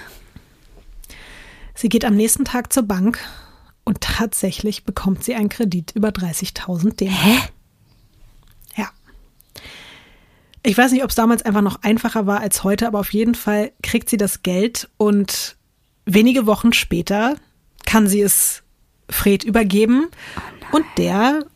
Sie 1.81 1.89
geht 1.89 2.05
am 2.05 2.15
nächsten 2.15 2.45
Tag 2.45 2.75
zur 2.75 2.83
Bank 2.83 3.19
und 3.85 4.03
tatsächlich 4.03 4.85
bekommt 4.85 5.25
sie 5.25 5.35
einen 5.35 5.49
Kredit 5.49 5.93
über 5.93 6.11
30.000 6.11 6.97
D. 6.97 7.07
Hä? 7.07 7.39
Ja. 8.77 8.91
Ich 10.63 10.77
weiß 10.77 10.93
nicht, 10.93 11.03
ob 11.03 11.09
es 11.09 11.17
damals 11.17 11.43
einfach 11.43 11.63
noch 11.63 11.81
einfacher 11.83 12.27
war 12.27 12.41
als 12.41 12.65
heute, 12.65 12.87
aber 12.87 13.01
auf 13.01 13.15
jeden 13.15 13.35
Fall 13.35 13.73
kriegt 13.83 14.11
sie 14.11 14.19
das 14.19 14.43
Geld 14.43 14.91
und 14.99 15.57
wenige 16.05 16.45
Wochen 16.45 16.75
später 16.75 17.37
kann 17.87 18.07
sie 18.07 18.21
es 18.21 18.63
Fred 19.09 19.43
übergeben 19.43 20.09
oh 20.73 20.77
und 20.77 20.85
der 20.99 21.47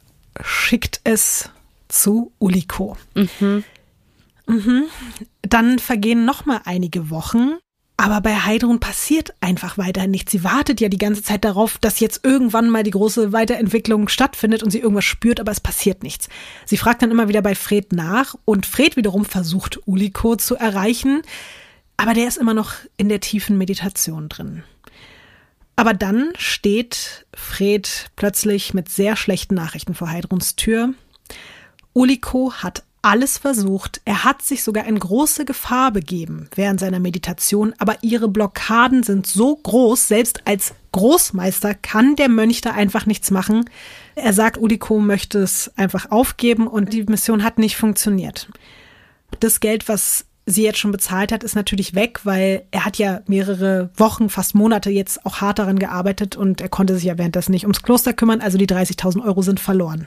schickt 0.42 1.02
es 1.04 1.50
zu 1.88 2.32
Uliko. 2.38 2.96
Mhm. 3.14 3.62
Mhm. 4.46 4.84
Dann 5.42 5.78
vergehen 5.78 6.24
noch 6.24 6.46
mal 6.46 6.62
einige 6.64 7.10
Wochen 7.10 7.58
aber 7.96 8.20
bei 8.20 8.34
Heidrun 8.34 8.80
passiert 8.80 9.34
einfach 9.40 9.78
weiter 9.78 10.06
nichts. 10.06 10.32
Sie 10.32 10.42
wartet 10.42 10.80
ja 10.80 10.88
die 10.88 10.98
ganze 10.98 11.22
Zeit 11.22 11.44
darauf, 11.44 11.78
dass 11.78 12.00
jetzt 12.00 12.24
irgendwann 12.24 12.68
mal 12.68 12.82
die 12.82 12.90
große 12.90 13.32
Weiterentwicklung 13.32 14.08
stattfindet 14.08 14.62
und 14.62 14.70
sie 14.70 14.80
irgendwas 14.80 15.04
spürt, 15.04 15.38
aber 15.38 15.52
es 15.52 15.60
passiert 15.60 16.02
nichts. 16.02 16.28
Sie 16.66 16.76
fragt 16.76 17.02
dann 17.02 17.12
immer 17.12 17.28
wieder 17.28 17.42
bei 17.42 17.54
Fred 17.54 17.92
nach 17.92 18.34
und 18.44 18.66
Fred 18.66 18.96
wiederum 18.96 19.24
versucht, 19.24 19.80
Uliko 19.86 20.34
zu 20.34 20.56
erreichen, 20.56 21.22
aber 21.96 22.14
der 22.14 22.26
ist 22.26 22.36
immer 22.36 22.54
noch 22.54 22.72
in 22.96 23.08
der 23.08 23.20
tiefen 23.20 23.56
Meditation 23.56 24.28
drin. 24.28 24.64
Aber 25.76 25.94
dann 25.94 26.32
steht 26.36 27.26
Fred 27.32 28.10
plötzlich 28.16 28.74
mit 28.74 28.88
sehr 28.88 29.16
schlechten 29.16 29.54
Nachrichten 29.54 29.94
vor 29.94 30.10
Heidruns 30.10 30.56
Tür. 30.56 30.94
Uliko 31.92 32.52
hat 32.54 32.82
alles 33.04 33.38
versucht. 33.38 34.00
Er 34.04 34.24
hat 34.24 34.42
sich 34.42 34.64
sogar 34.64 34.86
in 34.86 34.98
große 34.98 35.44
Gefahr 35.44 35.92
begeben 35.92 36.48
während 36.54 36.80
seiner 36.80 37.00
Meditation, 37.00 37.74
aber 37.78 37.96
ihre 38.02 38.28
Blockaden 38.28 39.02
sind 39.02 39.26
so 39.26 39.56
groß, 39.56 40.08
selbst 40.08 40.42
als 40.46 40.74
Großmeister 40.92 41.74
kann 41.74 42.16
der 42.16 42.28
Mönch 42.28 42.62
da 42.62 42.70
einfach 42.70 43.04
nichts 43.04 43.30
machen. 43.30 43.68
Er 44.14 44.32
sagt, 44.32 44.58
Udiko 44.58 45.00
möchte 45.00 45.40
es 45.40 45.70
einfach 45.76 46.10
aufgeben 46.10 46.66
und 46.66 46.92
die 46.92 47.04
Mission 47.04 47.44
hat 47.44 47.58
nicht 47.58 47.76
funktioniert. 47.76 48.48
Das 49.40 49.60
Geld, 49.60 49.88
was 49.88 50.24
sie 50.46 50.62
jetzt 50.62 50.78
schon 50.78 50.92
bezahlt 50.92 51.32
hat, 51.32 51.42
ist 51.42 51.56
natürlich 51.56 51.94
weg, 51.94 52.20
weil 52.24 52.64
er 52.70 52.84
hat 52.84 52.96
ja 52.96 53.20
mehrere 53.26 53.90
Wochen, 53.96 54.28
fast 54.30 54.54
Monate 54.54 54.90
jetzt 54.90 55.24
auch 55.26 55.40
hart 55.40 55.58
daran 55.58 55.78
gearbeitet 55.78 56.36
und 56.36 56.60
er 56.60 56.68
konnte 56.68 56.94
sich 56.94 57.04
ja 57.04 57.18
währenddessen 57.18 57.52
nicht 57.52 57.64
ums 57.64 57.82
Kloster 57.82 58.12
kümmern, 58.12 58.40
also 58.40 58.56
die 58.58 58.66
30.000 58.66 59.24
Euro 59.24 59.42
sind 59.42 59.60
verloren. 59.60 60.06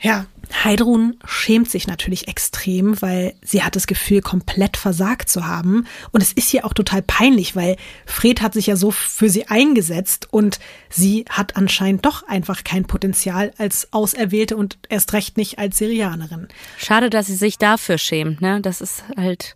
Ja, 0.00 0.26
Heidrun 0.64 1.16
schämt 1.24 1.70
sich 1.70 1.86
natürlich 1.86 2.26
extrem, 2.26 3.00
weil 3.02 3.34
sie 3.42 3.62
hat 3.62 3.76
das 3.76 3.86
Gefühl, 3.86 4.20
komplett 4.20 4.76
versagt 4.76 5.28
zu 5.28 5.46
haben. 5.46 5.86
Und 6.10 6.22
es 6.22 6.32
ist 6.32 6.52
ihr 6.52 6.64
auch 6.64 6.72
total 6.72 7.02
peinlich, 7.02 7.54
weil 7.54 7.76
Fred 8.06 8.42
hat 8.42 8.54
sich 8.54 8.66
ja 8.66 8.76
so 8.76 8.90
für 8.90 9.28
sie 9.28 9.46
eingesetzt 9.46 10.28
und 10.30 10.58
sie 10.88 11.24
hat 11.28 11.56
anscheinend 11.56 12.04
doch 12.04 12.26
einfach 12.26 12.64
kein 12.64 12.84
Potenzial 12.84 13.52
als 13.58 13.92
Auserwählte 13.92 14.56
und 14.56 14.78
erst 14.88 15.12
recht 15.12 15.36
nicht 15.36 15.58
als 15.58 15.78
Syrianerin. 15.78 16.48
Schade, 16.78 17.10
dass 17.10 17.26
sie 17.26 17.36
sich 17.36 17.58
dafür 17.58 17.98
schämt, 17.98 18.40
ne? 18.40 18.60
Das 18.60 18.80
ist 18.80 19.04
halt, 19.16 19.54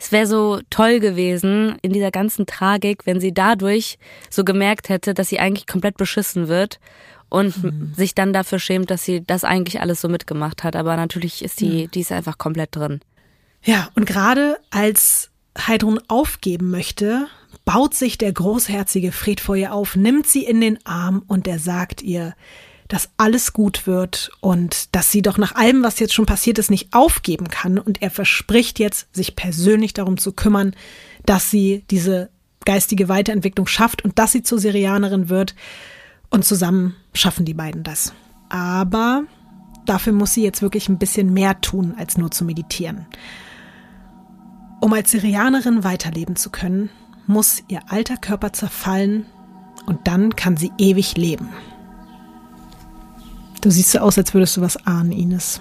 es 0.00 0.10
wäre 0.10 0.26
so 0.26 0.60
toll 0.70 0.98
gewesen 1.00 1.76
in 1.82 1.92
dieser 1.92 2.10
ganzen 2.10 2.46
Tragik, 2.46 3.06
wenn 3.06 3.20
sie 3.20 3.32
dadurch 3.32 3.98
so 4.28 4.42
gemerkt 4.42 4.88
hätte, 4.88 5.14
dass 5.14 5.28
sie 5.28 5.38
eigentlich 5.38 5.66
komplett 5.66 5.96
beschissen 5.96 6.48
wird 6.48 6.80
und 7.32 7.62
mhm. 7.62 7.94
sich 7.96 8.14
dann 8.14 8.34
dafür 8.34 8.58
schämt, 8.58 8.90
dass 8.90 9.04
sie 9.04 9.24
das 9.24 9.42
eigentlich 9.42 9.80
alles 9.80 10.02
so 10.02 10.08
mitgemacht 10.08 10.64
hat. 10.64 10.76
Aber 10.76 10.96
natürlich 10.96 11.42
ist 11.42 11.60
die, 11.60 11.88
die 11.88 12.00
ist 12.00 12.12
einfach 12.12 12.36
komplett 12.36 12.76
drin. 12.76 13.00
Ja, 13.62 13.88
und 13.94 14.04
gerade 14.04 14.58
als 14.70 15.30
Heidrun 15.56 15.98
aufgeben 16.08 16.70
möchte, 16.70 17.28
baut 17.64 17.94
sich 17.94 18.18
der 18.18 18.32
großherzige 18.32 19.12
Fred 19.12 19.40
vor 19.40 19.56
ihr 19.56 19.72
auf, 19.72 19.96
nimmt 19.96 20.26
sie 20.26 20.44
in 20.44 20.60
den 20.60 20.84
Arm 20.84 21.22
und 21.26 21.48
er 21.48 21.58
sagt 21.58 22.02
ihr, 22.02 22.34
dass 22.88 23.08
alles 23.16 23.54
gut 23.54 23.86
wird 23.86 24.30
und 24.40 24.94
dass 24.94 25.10
sie 25.10 25.22
doch 25.22 25.38
nach 25.38 25.54
allem, 25.54 25.82
was 25.82 26.00
jetzt 26.00 26.12
schon 26.12 26.26
passiert 26.26 26.58
ist, 26.58 26.70
nicht 26.70 26.92
aufgeben 26.92 27.48
kann. 27.48 27.78
Und 27.78 28.02
er 28.02 28.10
verspricht 28.10 28.78
jetzt, 28.78 29.14
sich 29.14 29.36
persönlich 29.36 29.94
darum 29.94 30.18
zu 30.18 30.32
kümmern, 30.32 30.76
dass 31.24 31.50
sie 31.50 31.84
diese 31.90 32.28
geistige 32.66 33.08
Weiterentwicklung 33.08 33.66
schafft 33.66 34.04
und 34.04 34.18
dass 34.18 34.32
sie 34.32 34.42
zur 34.42 34.58
Syrianerin 34.58 35.30
wird. 35.30 35.54
Und 36.32 36.46
zusammen 36.46 36.96
schaffen 37.12 37.44
die 37.44 37.54
beiden 37.54 37.82
das. 37.82 38.14
Aber 38.48 39.24
dafür 39.84 40.14
muss 40.14 40.32
sie 40.32 40.42
jetzt 40.42 40.62
wirklich 40.62 40.88
ein 40.88 40.98
bisschen 40.98 41.32
mehr 41.32 41.60
tun, 41.60 41.94
als 41.96 42.16
nur 42.16 42.30
zu 42.30 42.44
meditieren. 42.44 43.06
Um 44.80 44.92
als 44.94 45.10
Syrianerin 45.10 45.84
weiterleben 45.84 46.34
zu 46.34 46.50
können, 46.50 46.88
muss 47.26 47.62
ihr 47.68 47.80
alter 47.88 48.16
Körper 48.16 48.52
zerfallen 48.52 49.26
und 49.86 50.08
dann 50.08 50.34
kann 50.34 50.56
sie 50.56 50.72
ewig 50.78 51.16
leben. 51.16 51.50
Du 53.60 53.70
siehst 53.70 53.92
so 53.92 53.98
aus, 53.98 54.18
als 54.18 54.32
würdest 54.34 54.56
du 54.56 54.62
was 54.62 54.86
ahnen, 54.86 55.12
Ines. 55.12 55.60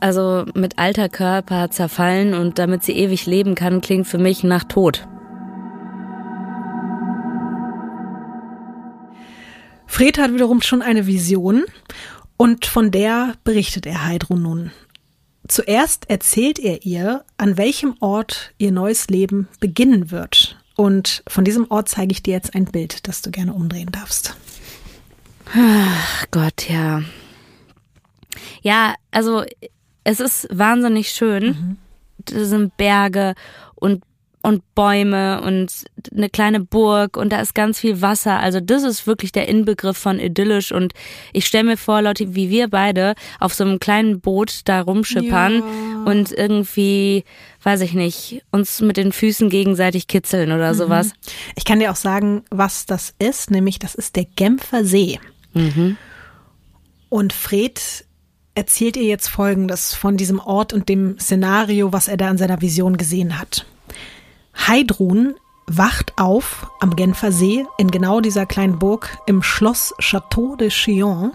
Also 0.00 0.46
mit 0.54 0.78
alter 0.78 1.08
Körper 1.08 1.70
zerfallen 1.70 2.32
und 2.32 2.58
damit 2.58 2.84
sie 2.84 2.92
ewig 2.92 3.26
leben 3.26 3.54
kann, 3.54 3.82
klingt 3.82 4.06
für 4.06 4.18
mich 4.18 4.44
nach 4.44 4.64
Tod. 4.64 5.06
Fred 9.88 10.18
hat 10.18 10.32
wiederum 10.32 10.62
schon 10.62 10.82
eine 10.82 11.06
Vision 11.06 11.64
und 12.36 12.66
von 12.66 12.92
der 12.92 13.34
berichtet 13.42 13.86
er 13.86 14.04
Heidrun 14.04 14.42
nun. 14.42 14.70
Zuerst 15.48 16.08
erzählt 16.10 16.58
er 16.58 16.84
ihr, 16.84 17.24
an 17.38 17.56
welchem 17.56 17.96
Ort 18.00 18.52
ihr 18.58 18.70
neues 18.70 19.08
Leben 19.08 19.48
beginnen 19.58 20.10
wird. 20.10 20.62
Und 20.76 21.24
von 21.26 21.42
diesem 21.44 21.68
Ort 21.70 21.88
zeige 21.88 22.12
ich 22.12 22.22
dir 22.22 22.34
jetzt 22.34 22.54
ein 22.54 22.66
Bild, 22.66 23.08
das 23.08 23.22
du 23.22 23.30
gerne 23.30 23.54
umdrehen 23.54 23.90
darfst. 23.90 24.36
Ach 25.52 26.26
Gott, 26.30 26.68
ja. 26.68 27.02
Ja, 28.62 28.94
also 29.10 29.44
es 30.04 30.20
ist 30.20 30.46
wahnsinnig 30.52 31.10
schön. 31.10 31.44
Mhm. 31.44 31.76
Das 32.18 32.48
sind 32.48 32.76
Berge 32.76 33.34
und 33.74 34.04
und 34.42 34.62
Bäume 34.74 35.40
und 35.42 35.84
eine 36.14 36.30
kleine 36.30 36.60
Burg 36.60 37.16
und 37.16 37.32
da 37.32 37.40
ist 37.40 37.54
ganz 37.54 37.80
viel 37.80 38.00
Wasser. 38.00 38.38
Also 38.38 38.60
das 38.60 38.84
ist 38.84 39.06
wirklich 39.06 39.32
der 39.32 39.48
Inbegriff 39.48 39.98
von 39.98 40.20
idyllisch 40.20 40.72
und 40.72 40.94
ich 41.32 41.46
stelle 41.46 41.64
mir 41.64 41.76
vor, 41.76 42.02
Leute, 42.02 42.34
wie 42.34 42.48
wir 42.48 42.68
beide 42.68 43.14
auf 43.40 43.54
so 43.54 43.64
einem 43.64 43.80
kleinen 43.80 44.20
Boot 44.20 44.60
da 44.64 44.80
rumschippern 44.80 45.54
ja. 45.54 46.04
und 46.04 46.32
irgendwie, 46.32 47.24
weiß 47.62 47.80
ich 47.80 47.94
nicht, 47.94 48.42
uns 48.52 48.80
mit 48.80 48.96
den 48.96 49.12
Füßen 49.12 49.50
gegenseitig 49.50 50.06
kitzeln 50.06 50.52
oder 50.52 50.72
mhm. 50.72 50.76
sowas. 50.76 51.12
Ich 51.56 51.64
kann 51.64 51.80
dir 51.80 51.90
auch 51.90 51.96
sagen, 51.96 52.44
was 52.50 52.86
das 52.86 53.14
ist, 53.18 53.50
nämlich 53.50 53.78
das 53.78 53.94
ist 53.94 54.16
der 54.16 54.24
Genfer 54.24 54.84
See. 54.84 55.18
Mhm. 55.52 55.96
Und 57.08 57.32
Fred 57.32 58.04
erzählt 58.54 58.96
ihr 58.96 59.04
jetzt 59.04 59.28
Folgendes 59.28 59.94
von 59.94 60.16
diesem 60.16 60.40
Ort 60.40 60.72
und 60.72 60.88
dem 60.88 61.18
Szenario, 61.18 61.92
was 61.92 62.08
er 62.08 62.16
da 62.16 62.30
in 62.30 62.38
seiner 62.38 62.60
Vision 62.60 62.96
gesehen 62.96 63.38
hat. 63.38 63.66
Heidrun 64.66 65.34
wacht 65.66 66.14
auf 66.16 66.70
am 66.80 66.96
Genfer 66.96 67.32
See 67.32 67.66
in 67.78 67.90
genau 67.90 68.20
dieser 68.20 68.46
kleinen 68.46 68.78
Burg 68.78 69.18
im 69.26 69.42
Schloss 69.42 69.94
Château 70.00 70.56
de 70.56 70.68
Chillon. 70.68 71.32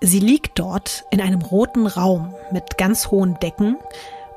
Sie 0.00 0.18
liegt 0.18 0.58
dort 0.58 1.04
in 1.10 1.20
einem 1.20 1.40
roten 1.40 1.86
Raum 1.86 2.34
mit 2.52 2.76
ganz 2.76 3.10
hohen 3.10 3.38
Decken 3.40 3.76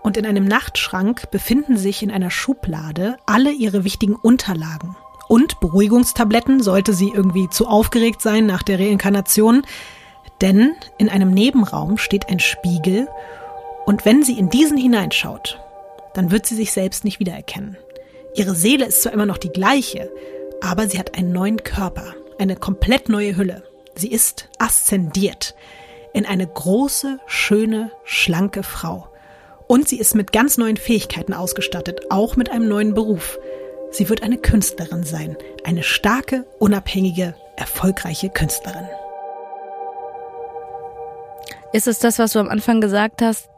und 0.04 0.16
in 0.16 0.26
einem 0.26 0.46
Nachtschrank 0.46 1.32
befinden 1.32 1.78
sich 1.78 2.04
in 2.04 2.12
einer 2.12 2.32
Schublade 2.32 3.18
alle 3.26 3.52
ihre 3.52 3.84
wichtigen 3.84 4.16
Unterlagen. 4.16 4.96
Und 5.28 5.60
Beruhigungstabletten, 5.60 6.64
sollte 6.64 6.94
sie 6.94 7.10
irgendwie 7.10 7.50
zu 7.50 7.68
aufgeregt 7.68 8.22
sein 8.22 8.46
nach 8.46 8.64
der 8.64 8.80
Reinkarnation. 8.80 9.64
Denn 10.40 10.76
in 10.98 11.10
einem 11.10 11.32
Nebenraum 11.32 11.98
steht 11.98 12.30
ein 12.30 12.40
Spiegel 12.40 13.10
und 13.86 14.06
wenn 14.06 14.24
sie 14.24 14.38
in 14.38 14.50
diesen 14.50 14.78
hineinschaut, 14.78 15.60
dann 16.14 16.32
wird 16.32 16.46
sie 16.46 16.56
sich 16.56 16.72
selbst 16.72 17.04
nicht 17.04 17.20
wiedererkennen. 17.20 17.78
Ihre 18.38 18.54
Seele 18.54 18.86
ist 18.86 19.02
zwar 19.02 19.14
immer 19.14 19.26
noch 19.26 19.40
die 19.40 19.50
gleiche, 19.50 20.12
aber 20.62 20.88
sie 20.88 21.00
hat 21.00 21.18
einen 21.18 21.32
neuen 21.32 21.64
Körper, 21.64 22.14
eine 22.38 22.56
komplett 22.56 23.10
neue 23.10 23.36
Hülle. 23.36 23.64
Sie 23.96 24.12
ist 24.12 24.48
aszendiert 24.60 25.56
in 26.14 26.24
eine 26.28 26.46
große, 26.46 27.20
schöne, 27.26 27.92
schlanke 28.04 28.62
Frau. 28.62 29.08
Und 29.66 29.90
sie 29.90 29.98
ist 30.00 30.14
mit 30.14 30.32
ganz 30.32 30.58
neuen 30.60 30.78
Fähigkeiten 30.78 31.34
ausgestattet, 31.34 32.12
auch 32.12 32.36
mit 32.36 32.52
einem 32.52 32.68
neuen 32.68 32.94
Beruf. 32.94 33.40
Sie 33.90 34.08
wird 34.08 34.22
eine 34.22 34.38
Künstlerin 34.38 35.04
sein, 35.04 35.36
eine 35.64 35.82
starke, 35.82 36.46
unabhängige, 36.60 37.34
erfolgreiche 37.56 38.30
Künstlerin. 38.30 38.88
Ist 41.74 41.88
es 41.88 41.98
das, 41.98 42.20
was 42.20 42.34
du 42.34 42.40
am 42.40 42.50
Anfang 42.50 42.82
gesagt 42.82 43.24
hast, 43.24 43.50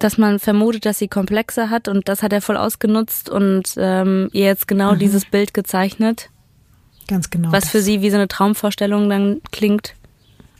dass 0.00 0.18
man 0.18 0.38
vermutet, 0.38 0.86
dass 0.86 0.98
sie 0.98 1.08
Komplexe 1.08 1.70
hat 1.70 1.88
und 1.88 2.08
das 2.08 2.22
hat 2.22 2.32
er 2.32 2.40
voll 2.40 2.56
ausgenutzt 2.56 3.28
und 3.28 3.74
ähm, 3.76 4.28
ihr 4.32 4.46
jetzt 4.46 4.68
genau 4.68 4.94
mhm. 4.94 4.98
dieses 4.98 5.24
Bild 5.24 5.54
gezeichnet. 5.54 6.30
Ganz 7.08 7.30
genau. 7.30 7.52
Was 7.52 7.64
das. 7.64 7.70
für 7.70 7.82
sie 7.82 8.02
wie 8.02 8.10
so 8.10 8.16
eine 8.16 8.28
Traumvorstellung 8.28 9.08
dann 9.08 9.40
klingt. 9.52 9.94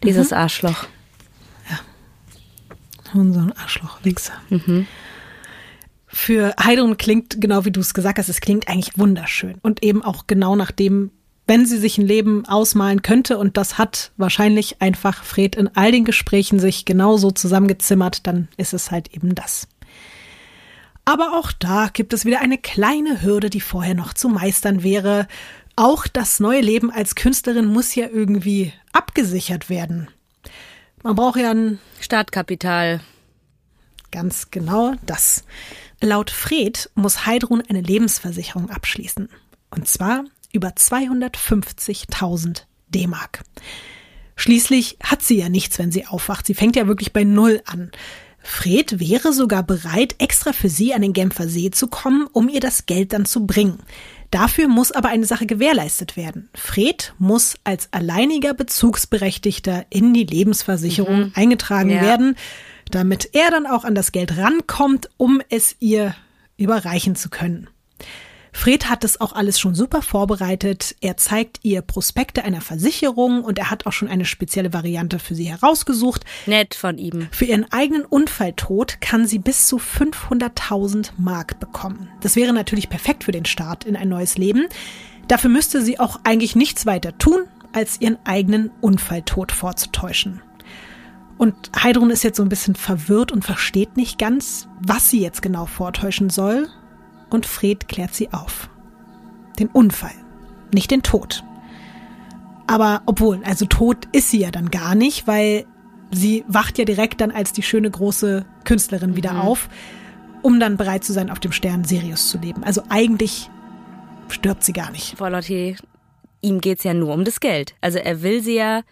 Dieses 0.02 0.30
mhm. 0.30 0.36
Arschloch. 0.36 0.86
Ja. 1.70 3.18
Und 3.18 3.32
so 3.32 3.40
ein 3.40 3.52
Arschloch-Wichser. 3.52 4.34
Mhm. 4.50 4.86
Für 6.06 6.54
Heidrun 6.62 6.96
klingt, 6.96 7.40
genau 7.40 7.64
wie 7.64 7.72
du 7.72 7.80
es 7.80 7.94
gesagt 7.94 8.18
hast, 8.18 8.28
es 8.28 8.40
klingt 8.40 8.68
eigentlich 8.68 8.98
wunderschön. 8.98 9.56
Und 9.62 9.82
eben 9.82 10.04
auch 10.04 10.26
genau 10.26 10.54
nach 10.54 10.70
dem, 10.70 11.10
wenn 11.46 11.66
sie 11.66 11.78
sich 11.78 11.98
ein 11.98 12.06
Leben 12.06 12.46
ausmalen 12.46 13.02
könnte, 13.02 13.38
und 13.38 13.56
das 13.56 13.76
hat 13.76 14.12
wahrscheinlich 14.16 14.80
einfach 14.80 15.24
Fred 15.24 15.56
in 15.56 15.68
all 15.74 15.92
den 15.92 16.04
Gesprächen 16.04 16.58
sich 16.58 16.84
genauso 16.84 17.30
zusammengezimmert, 17.30 18.26
dann 18.26 18.48
ist 18.56 18.72
es 18.72 18.90
halt 18.90 19.14
eben 19.14 19.34
das. 19.34 19.68
Aber 21.04 21.38
auch 21.38 21.52
da 21.52 21.90
gibt 21.92 22.14
es 22.14 22.24
wieder 22.24 22.40
eine 22.40 22.56
kleine 22.56 23.22
Hürde, 23.22 23.50
die 23.50 23.60
vorher 23.60 23.94
noch 23.94 24.14
zu 24.14 24.28
meistern 24.28 24.82
wäre. 24.82 25.28
Auch 25.76 26.06
das 26.06 26.40
neue 26.40 26.62
Leben 26.62 26.90
als 26.90 27.14
Künstlerin 27.14 27.66
muss 27.66 27.94
ja 27.94 28.08
irgendwie 28.08 28.72
abgesichert 28.92 29.68
werden. 29.68 30.08
Man 31.02 31.16
braucht 31.16 31.38
ja 31.38 31.50
ein 31.50 31.78
Startkapital. 32.00 33.00
Ganz 34.10 34.50
genau 34.50 34.94
das. 35.04 35.44
Laut 36.00 36.30
Fred 36.30 36.90
muss 36.94 37.26
Heidrun 37.26 37.62
eine 37.68 37.82
Lebensversicherung 37.82 38.70
abschließen. 38.70 39.28
Und 39.70 39.88
zwar 39.88 40.24
über 40.54 40.68
250.000 40.68 42.62
D-Mark. 42.88 43.42
Schließlich 44.36 44.98
hat 45.02 45.22
sie 45.22 45.38
ja 45.38 45.48
nichts, 45.48 45.78
wenn 45.78 45.92
sie 45.92 46.06
aufwacht. 46.06 46.46
Sie 46.46 46.54
fängt 46.54 46.76
ja 46.76 46.86
wirklich 46.86 47.12
bei 47.12 47.24
Null 47.24 47.62
an. 47.66 47.90
Fred 48.46 49.00
wäre 49.00 49.32
sogar 49.32 49.62
bereit, 49.62 50.16
extra 50.18 50.52
für 50.52 50.68
sie 50.68 50.92
an 50.92 51.00
den 51.00 51.14
Genfer 51.14 51.48
See 51.48 51.70
zu 51.70 51.88
kommen, 51.88 52.28
um 52.32 52.48
ihr 52.48 52.60
das 52.60 52.84
Geld 52.84 53.14
dann 53.14 53.24
zu 53.24 53.46
bringen. 53.46 53.78
Dafür 54.30 54.68
muss 54.68 54.92
aber 54.92 55.08
eine 55.08 55.24
Sache 55.24 55.46
gewährleistet 55.46 56.16
werden. 56.16 56.50
Fred 56.52 57.14
muss 57.18 57.54
als 57.64 57.88
alleiniger 57.92 58.52
Bezugsberechtigter 58.52 59.86
in 59.88 60.12
die 60.12 60.24
Lebensversicherung 60.24 61.18
mhm. 61.18 61.32
eingetragen 61.34 61.90
ja. 61.90 62.02
werden, 62.02 62.36
damit 62.90 63.30
er 63.32 63.50
dann 63.50 63.66
auch 63.66 63.84
an 63.84 63.94
das 63.94 64.12
Geld 64.12 64.36
rankommt, 64.36 65.08
um 65.16 65.40
es 65.48 65.76
ihr 65.80 66.14
überreichen 66.58 67.16
zu 67.16 67.30
können. 67.30 67.68
Fred 68.56 68.88
hat 68.88 69.04
das 69.04 69.20
auch 69.20 69.32
alles 69.32 69.58
schon 69.58 69.74
super 69.74 70.00
vorbereitet. 70.00 70.94
Er 71.00 71.16
zeigt 71.16 71.58
ihr 71.62 71.82
Prospekte 71.82 72.44
einer 72.44 72.60
Versicherung 72.60 73.42
und 73.42 73.58
er 73.58 73.70
hat 73.70 73.84
auch 73.84 73.92
schon 73.92 74.08
eine 74.08 74.24
spezielle 74.24 74.72
Variante 74.72 75.18
für 75.18 75.34
sie 75.34 75.50
herausgesucht. 75.50 76.24
Nett 76.46 76.74
von 76.74 76.96
ihm. 76.96 77.26
Für 77.32 77.44
ihren 77.44 77.70
eigenen 77.72 78.04
Unfalltod 78.06 79.00
kann 79.00 79.26
sie 79.26 79.40
bis 79.40 79.66
zu 79.66 79.78
500.000 79.78 81.10
Mark 81.18 81.58
bekommen. 81.58 82.08
Das 82.20 82.36
wäre 82.36 82.52
natürlich 82.52 82.88
perfekt 82.88 83.24
für 83.24 83.32
den 83.32 83.44
Start 83.44 83.84
in 83.84 83.96
ein 83.96 84.08
neues 84.08 84.38
Leben. 84.38 84.66
Dafür 85.26 85.50
müsste 85.50 85.82
sie 85.82 85.98
auch 85.98 86.20
eigentlich 86.22 86.54
nichts 86.54 86.86
weiter 86.86 87.18
tun, 87.18 87.46
als 87.72 88.00
ihren 88.00 88.18
eigenen 88.24 88.70
Unfalltod 88.80 89.50
vorzutäuschen. 89.50 90.40
Und 91.36 91.54
Heidrun 91.82 92.10
ist 92.10 92.22
jetzt 92.22 92.36
so 92.36 92.44
ein 92.44 92.48
bisschen 92.48 92.76
verwirrt 92.76 93.32
und 93.32 93.44
versteht 93.44 93.96
nicht 93.96 94.18
ganz, 94.18 94.68
was 94.80 95.10
sie 95.10 95.20
jetzt 95.20 95.42
genau 95.42 95.66
vortäuschen 95.66 96.30
soll. 96.30 96.68
Und 97.34 97.46
Fred 97.46 97.88
klärt 97.88 98.14
sie 98.14 98.32
auf. 98.32 98.70
Den 99.58 99.66
Unfall, 99.66 100.14
nicht 100.72 100.92
den 100.92 101.02
Tod. 101.02 101.42
Aber 102.68 103.02
obwohl, 103.06 103.42
also 103.42 103.66
tot 103.66 104.06
ist 104.12 104.30
sie 104.30 104.38
ja 104.38 104.52
dann 104.52 104.70
gar 104.70 104.94
nicht, 104.94 105.26
weil 105.26 105.66
sie 106.12 106.44
wacht 106.46 106.78
ja 106.78 106.84
direkt 106.84 107.20
dann 107.20 107.32
als 107.32 107.52
die 107.52 107.64
schöne 107.64 107.90
große 107.90 108.46
Künstlerin 108.62 109.16
wieder 109.16 109.32
mhm. 109.32 109.40
auf, 109.40 109.68
um 110.42 110.60
dann 110.60 110.76
bereit 110.76 111.02
zu 111.02 111.12
sein, 111.12 111.28
auf 111.28 111.40
dem 111.40 111.50
Stern 111.50 111.82
Sirius 111.82 112.28
zu 112.28 112.38
leben. 112.38 112.62
Also 112.62 112.84
eigentlich 112.88 113.50
stirbt 114.28 114.62
sie 114.62 114.72
gar 114.72 114.92
nicht. 114.92 115.18
Frau 115.18 115.28
Lotti, 115.28 115.76
ihm 116.40 116.60
geht's 116.60 116.84
ja 116.84 116.94
nur 116.94 117.12
um 117.12 117.24
das 117.24 117.40
Geld. 117.40 117.74
Also 117.80 117.98
er 117.98 118.22
will 118.22 118.44
sie 118.44 118.54
ja 118.54 118.82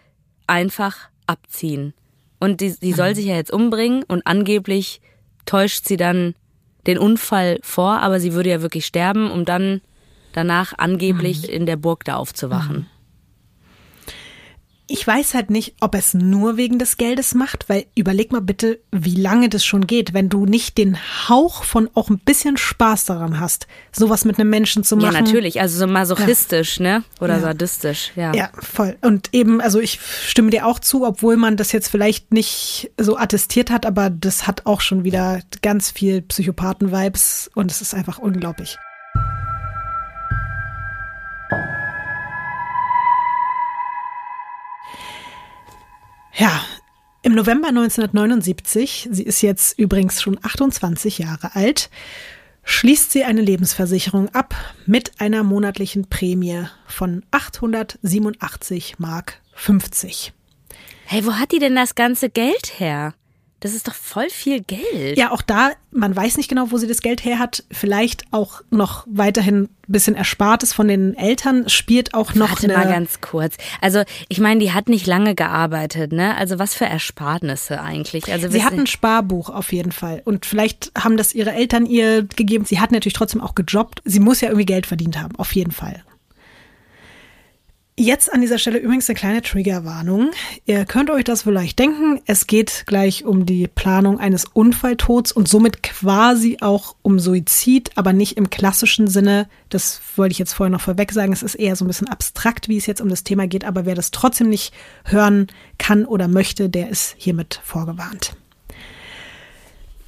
einfach 0.48 1.10
abziehen. 1.28 1.94
Und 2.40 2.60
die, 2.60 2.74
die 2.74 2.92
soll 2.92 3.10
mhm. 3.10 3.14
sich 3.14 3.26
ja 3.26 3.36
jetzt 3.36 3.52
umbringen 3.52 4.02
und 4.02 4.26
angeblich 4.26 5.00
täuscht 5.44 5.86
sie 5.86 5.96
dann 5.96 6.34
den 6.86 6.98
Unfall 6.98 7.58
vor, 7.62 8.00
aber 8.00 8.20
sie 8.20 8.32
würde 8.32 8.50
ja 8.50 8.62
wirklich 8.62 8.86
sterben, 8.86 9.30
um 9.30 9.44
dann 9.44 9.80
danach 10.32 10.72
angeblich 10.76 11.42
mhm. 11.42 11.54
in 11.54 11.66
der 11.66 11.76
Burg 11.76 12.04
da 12.04 12.16
aufzuwachen. 12.16 12.76
Mhm. 12.76 12.86
Ich 14.94 15.06
weiß 15.06 15.32
halt 15.32 15.48
nicht, 15.48 15.76
ob 15.80 15.94
es 15.94 16.12
nur 16.12 16.58
wegen 16.58 16.78
des 16.78 16.98
Geldes 16.98 17.34
macht, 17.34 17.70
weil 17.70 17.86
überleg 17.94 18.30
mal 18.30 18.42
bitte, 18.42 18.78
wie 18.90 19.16
lange 19.16 19.48
das 19.48 19.64
schon 19.64 19.86
geht, 19.86 20.12
wenn 20.12 20.28
du 20.28 20.44
nicht 20.44 20.76
den 20.76 20.98
Hauch 21.30 21.64
von 21.64 21.88
auch 21.94 22.10
ein 22.10 22.18
bisschen 22.18 22.58
Spaß 22.58 23.06
daran 23.06 23.40
hast, 23.40 23.66
sowas 23.90 24.26
mit 24.26 24.38
einem 24.38 24.50
Menschen 24.50 24.84
zu 24.84 24.98
machen. 24.98 25.14
Ja, 25.14 25.20
natürlich, 25.22 25.62
also 25.62 25.78
so 25.78 25.86
masochistisch, 25.86 26.78
ja. 26.78 26.98
ne? 26.98 27.04
Oder 27.22 27.36
ja. 27.36 27.40
sadistisch, 27.40 28.12
ja. 28.16 28.34
Ja, 28.34 28.50
voll. 28.60 28.98
Und 29.00 29.30
eben, 29.32 29.62
also 29.62 29.80
ich 29.80 29.98
stimme 30.26 30.50
dir 30.50 30.66
auch 30.66 30.78
zu, 30.78 31.06
obwohl 31.06 31.38
man 31.38 31.56
das 31.56 31.72
jetzt 31.72 31.88
vielleicht 31.88 32.34
nicht 32.34 32.90
so 32.98 33.16
attestiert 33.16 33.70
hat, 33.70 33.86
aber 33.86 34.10
das 34.10 34.46
hat 34.46 34.66
auch 34.66 34.82
schon 34.82 35.04
wieder 35.04 35.40
ganz 35.62 35.90
viel 35.90 36.20
Psychopathen-Vibes 36.20 37.50
und 37.54 37.70
es 37.70 37.80
ist 37.80 37.94
einfach 37.94 38.18
unglaublich. 38.18 38.76
Ja, 46.34 46.64
im 47.22 47.34
November 47.34 47.68
1979, 47.68 49.08
sie 49.10 49.22
ist 49.22 49.42
jetzt 49.42 49.78
übrigens 49.78 50.20
schon 50.22 50.38
28 50.42 51.18
Jahre 51.18 51.54
alt, 51.54 51.90
schließt 52.64 53.12
sie 53.12 53.24
eine 53.24 53.42
Lebensversicherung 53.42 54.28
ab 54.30 54.54
mit 54.86 55.20
einer 55.20 55.42
monatlichen 55.42 56.08
Prämie 56.08 56.64
von 56.86 57.24
887 57.30 58.98
Mark 58.98 59.40
50. 59.54 60.32
Hey, 61.04 61.26
wo 61.26 61.34
hat 61.34 61.52
die 61.52 61.58
denn 61.58 61.76
das 61.76 61.94
ganze 61.94 62.30
Geld 62.30 62.78
her? 62.80 63.14
Das 63.62 63.74
ist 63.74 63.86
doch 63.86 63.94
voll 63.94 64.28
viel 64.28 64.60
Geld. 64.60 65.16
Ja, 65.16 65.30
auch 65.30 65.40
da, 65.40 65.70
man 65.92 66.16
weiß 66.16 66.36
nicht 66.36 66.48
genau, 66.48 66.72
wo 66.72 66.78
sie 66.78 66.88
das 66.88 67.00
Geld 67.00 67.24
her 67.24 67.38
hat. 67.38 67.62
Vielleicht 67.70 68.24
auch 68.32 68.60
noch 68.70 69.06
weiterhin 69.08 69.62
ein 69.62 69.68
bisschen 69.86 70.16
Erspartes 70.16 70.72
von 70.72 70.88
den 70.88 71.14
Eltern. 71.14 71.68
Spielt 71.68 72.12
auch 72.12 72.34
noch 72.34 72.50
Warte 72.50 72.64
eine 72.64 72.76
mal 72.76 72.92
ganz 72.92 73.20
kurz. 73.20 73.54
Also, 73.80 74.02
ich 74.28 74.40
meine, 74.40 74.58
die 74.58 74.72
hat 74.72 74.88
nicht 74.88 75.06
lange 75.06 75.36
gearbeitet, 75.36 76.10
ne? 76.10 76.36
Also, 76.36 76.58
was 76.58 76.74
für 76.74 76.86
Ersparnisse 76.86 77.80
eigentlich? 77.80 78.32
Also, 78.32 78.48
sie 78.50 78.64
hat 78.64 78.72
ein 78.72 78.88
Sparbuch 78.88 79.48
auf 79.48 79.72
jeden 79.72 79.92
Fall. 79.92 80.22
Und 80.24 80.44
vielleicht 80.44 80.90
haben 80.98 81.16
das 81.16 81.32
ihre 81.32 81.52
Eltern 81.52 81.86
ihr 81.86 82.24
gegeben. 82.24 82.64
Sie 82.64 82.80
hat 82.80 82.90
natürlich 82.90 83.14
trotzdem 83.14 83.40
auch 83.40 83.54
gejobbt. 83.54 84.02
Sie 84.04 84.18
muss 84.18 84.40
ja 84.40 84.48
irgendwie 84.48 84.66
Geld 84.66 84.86
verdient 84.86 85.20
haben, 85.20 85.36
auf 85.36 85.54
jeden 85.54 85.70
Fall. 85.70 86.02
Jetzt 88.02 88.32
an 88.32 88.40
dieser 88.40 88.58
Stelle 88.58 88.78
übrigens 88.78 89.08
eine 89.08 89.16
kleine 89.16 89.42
Triggerwarnung. 89.42 90.32
Ihr 90.66 90.86
könnt 90.86 91.08
euch 91.08 91.22
das 91.22 91.42
vielleicht 91.42 91.78
denken. 91.78 92.20
Es 92.26 92.48
geht 92.48 92.82
gleich 92.86 93.24
um 93.24 93.46
die 93.46 93.68
Planung 93.68 94.18
eines 94.18 94.44
Unfalltods 94.44 95.30
und 95.30 95.46
somit 95.46 95.84
quasi 95.84 96.56
auch 96.60 96.96
um 97.02 97.20
Suizid, 97.20 97.92
aber 97.94 98.12
nicht 98.12 98.36
im 98.36 98.50
klassischen 98.50 99.06
Sinne. 99.06 99.48
Das 99.68 100.00
wollte 100.16 100.32
ich 100.32 100.40
jetzt 100.40 100.52
vorher 100.52 100.72
noch 100.72 100.80
vorweg 100.80 101.12
sagen. 101.12 101.32
Es 101.32 101.44
ist 101.44 101.54
eher 101.54 101.76
so 101.76 101.84
ein 101.84 101.88
bisschen 101.88 102.08
abstrakt, 102.08 102.68
wie 102.68 102.76
es 102.76 102.86
jetzt 102.86 103.00
um 103.00 103.08
das 103.08 103.22
Thema 103.22 103.46
geht. 103.46 103.64
Aber 103.64 103.86
wer 103.86 103.94
das 103.94 104.10
trotzdem 104.10 104.48
nicht 104.48 104.74
hören 105.04 105.46
kann 105.78 106.04
oder 106.04 106.26
möchte, 106.26 106.68
der 106.68 106.88
ist 106.88 107.14
hiermit 107.18 107.60
vorgewarnt. 107.62 108.34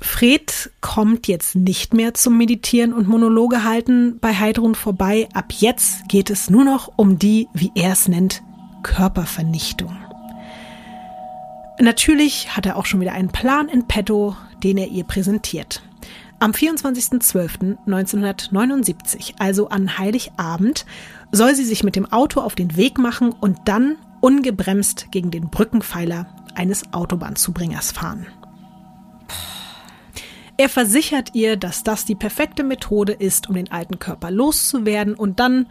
Fred 0.05 0.71
kommt 0.83 1.29
jetzt 1.29 1.57
nicht 1.57 1.95
mehr 1.95 2.13
zum 2.15 2.37
Meditieren 2.37 2.93
und 2.93 3.09
Monologe 3.09 3.65
halten 3.65 4.19
bei 4.21 4.35
Heidrun 4.35 4.75
vorbei. 4.75 5.31
Ab 5.33 5.47
jetzt 5.59 6.07
geht 6.09 6.29
es 6.29 6.51
nur 6.51 6.63
noch 6.63 6.93
um 6.97 7.19
die, 7.19 7.49
wie 7.55 7.73
er 7.75 7.93
es 7.93 8.07
nennt, 8.07 8.43
Körpervernichtung. 8.83 9.97
Natürlich 11.81 12.55
hat 12.55 12.67
er 12.67 12.77
auch 12.77 12.85
schon 12.85 13.01
wieder 13.01 13.15
einen 13.15 13.31
Plan 13.31 13.69
in 13.69 13.89
petto, 13.89 14.37
den 14.63 14.77
er 14.77 14.89
ihr 14.89 15.05
präsentiert. 15.05 15.83
Am 16.39 16.51
24.12.1979, 16.53 19.37
also 19.39 19.71
an 19.71 19.97
Heiligabend, 19.99 20.85
soll 21.33 21.55
sie 21.55 21.65
sich 21.65 21.83
mit 21.83 21.97
dem 21.97 22.13
Auto 22.13 22.41
auf 22.41 22.55
den 22.55 22.77
Weg 22.77 22.99
machen 22.99 23.33
und 23.33 23.57
dann 23.65 23.97
ungebremst 24.21 25.07
gegen 25.11 25.31
den 25.31 25.49
Brückenpfeiler 25.49 26.27
eines 26.55 26.93
Autobahnzubringers 26.93 27.91
fahren. 27.91 28.27
Er 30.57 30.69
versichert 30.69 31.31
ihr, 31.35 31.57
dass 31.57 31.83
das 31.83 32.05
die 32.05 32.15
perfekte 32.15 32.63
Methode 32.63 33.13
ist, 33.13 33.49
um 33.49 33.57
den 33.57 33.73
alten 33.73 33.99
Körper 33.99 34.31
loszuwerden 34.31 35.15
und 35.15 35.41
dann 35.41 35.67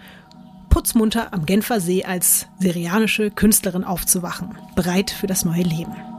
putzmunter 0.70 1.34
am 1.34 1.46
Genfer 1.46 1.80
See 1.80 2.04
als 2.04 2.48
syrianische 2.60 3.32
Künstlerin 3.32 3.86
aufzuwachen, 3.86 4.58
bereit 4.76 5.12
für 5.12 5.28
das 5.28 5.46
neue 5.46 5.64
Leben. 5.64 6.13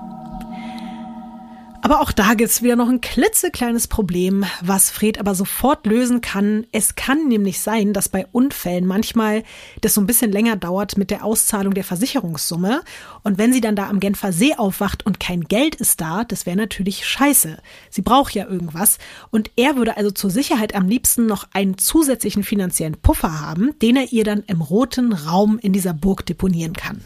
Aber 1.84 2.00
auch 2.00 2.12
da 2.12 2.32
gibt's 2.32 2.62
wieder 2.62 2.76
noch 2.76 2.88
ein 2.88 3.02
klitzekleines 3.02 3.88
Problem, 3.88 4.46
was 4.62 4.90
Fred 4.90 5.20
aber 5.20 5.34
sofort 5.34 5.84
lösen 5.86 6.22
kann. 6.22 6.66
Es 6.72 6.94
kann 6.94 7.28
nämlich 7.28 7.60
sein, 7.60 7.92
dass 7.92 8.08
bei 8.08 8.24
Unfällen 8.32 8.86
manchmal 8.86 9.42
das 9.82 9.92
so 9.92 10.00
ein 10.00 10.06
bisschen 10.06 10.32
länger 10.32 10.56
dauert 10.56 10.96
mit 10.96 11.10
der 11.10 11.22
Auszahlung 11.22 11.74
der 11.74 11.84
Versicherungssumme. 11.84 12.80
Und 13.22 13.36
wenn 13.36 13.52
sie 13.52 13.60
dann 13.60 13.76
da 13.76 13.90
am 13.90 14.00
Genfer 14.00 14.32
See 14.32 14.54
aufwacht 14.54 15.04
und 15.04 15.20
kein 15.20 15.42
Geld 15.42 15.74
ist 15.74 16.00
da, 16.00 16.24
das 16.24 16.46
wäre 16.46 16.56
natürlich 16.56 17.06
scheiße. 17.06 17.58
Sie 17.90 18.00
braucht 18.00 18.34
ja 18.34 18.48
irgendwas. 18.48 18.96
Und 19.30 19.50
er 19.56 19.76
würde 19.76 19.98
also 19.98 20.10
zur 20.10 20.30
Sicherheit 20.30 20.74
am 20.74 20.88
liebsten 20.88 21.26
noch 21.26 21.48
einen 21.52 21.76
zusätzlichen 21.76 22.44
finanziellen 22.44 22.96
Puffer 22.96 23.42
haben, 23.42 23.78
den 23.82 23.96
er 23.96 24.10
ihr 24.10 24.24
dann 24.24 24.42
im 24.46 24.62
roten 24.62 25.12
Raum 25.12 25.58
in 25.58 25.74
dieser 25.74 25.92
Burg 25.92 26.24
deponieren 26.24 26.72
kann. 26.72 27.04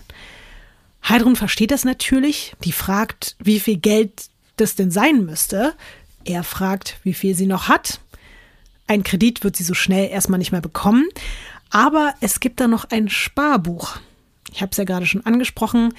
Heidrun 1.09 1.35
versteht 1.35 1.73
das 1.73 1.85
natürlich. 1.85 2.55
Die 2.63 2.71
fragt, 2.71 3.35
wie 3.41 3.59
viel 3.59 3.79
Geld 3.79 4.31
das 4.61 4.75
denn 4.75 4.91
sein 4.91 5.25
müsste. 5.25 5.75
Er 6.25 6.45
fragt, 6.45 6.99
wie 7.05 7.15
viel 7.15 7.35
sie 7.35 7.47
noch 7.47 7.69
hat. 7.69 8.01
Ein 8.87 9.03
Kredit 9.03 9.45
wird 9.45 9.57
sie 9.57 9.65
so 9.65 9.75
schnell 9.75 10.09
erstmal 10.09 10.39
nicht 10.39 10.53
mehr 10.53 10.61
bekommen. 10.61 11.09
Aber 11.71 12.15
es 12.21 12.41
gibt 12.41 12.61
da 12.61 12.69
noch 12.69 12.87
ein 12.91 13.09
Sparbuch. 13.09 13.99
Ich 14.53 14.63
habe 14.63 14.71
es 14.71 14.79
ja 14.79 14.85
gerade 14.85 15.07
schon 15.07 15.27
angesprochen. 15.27 15.95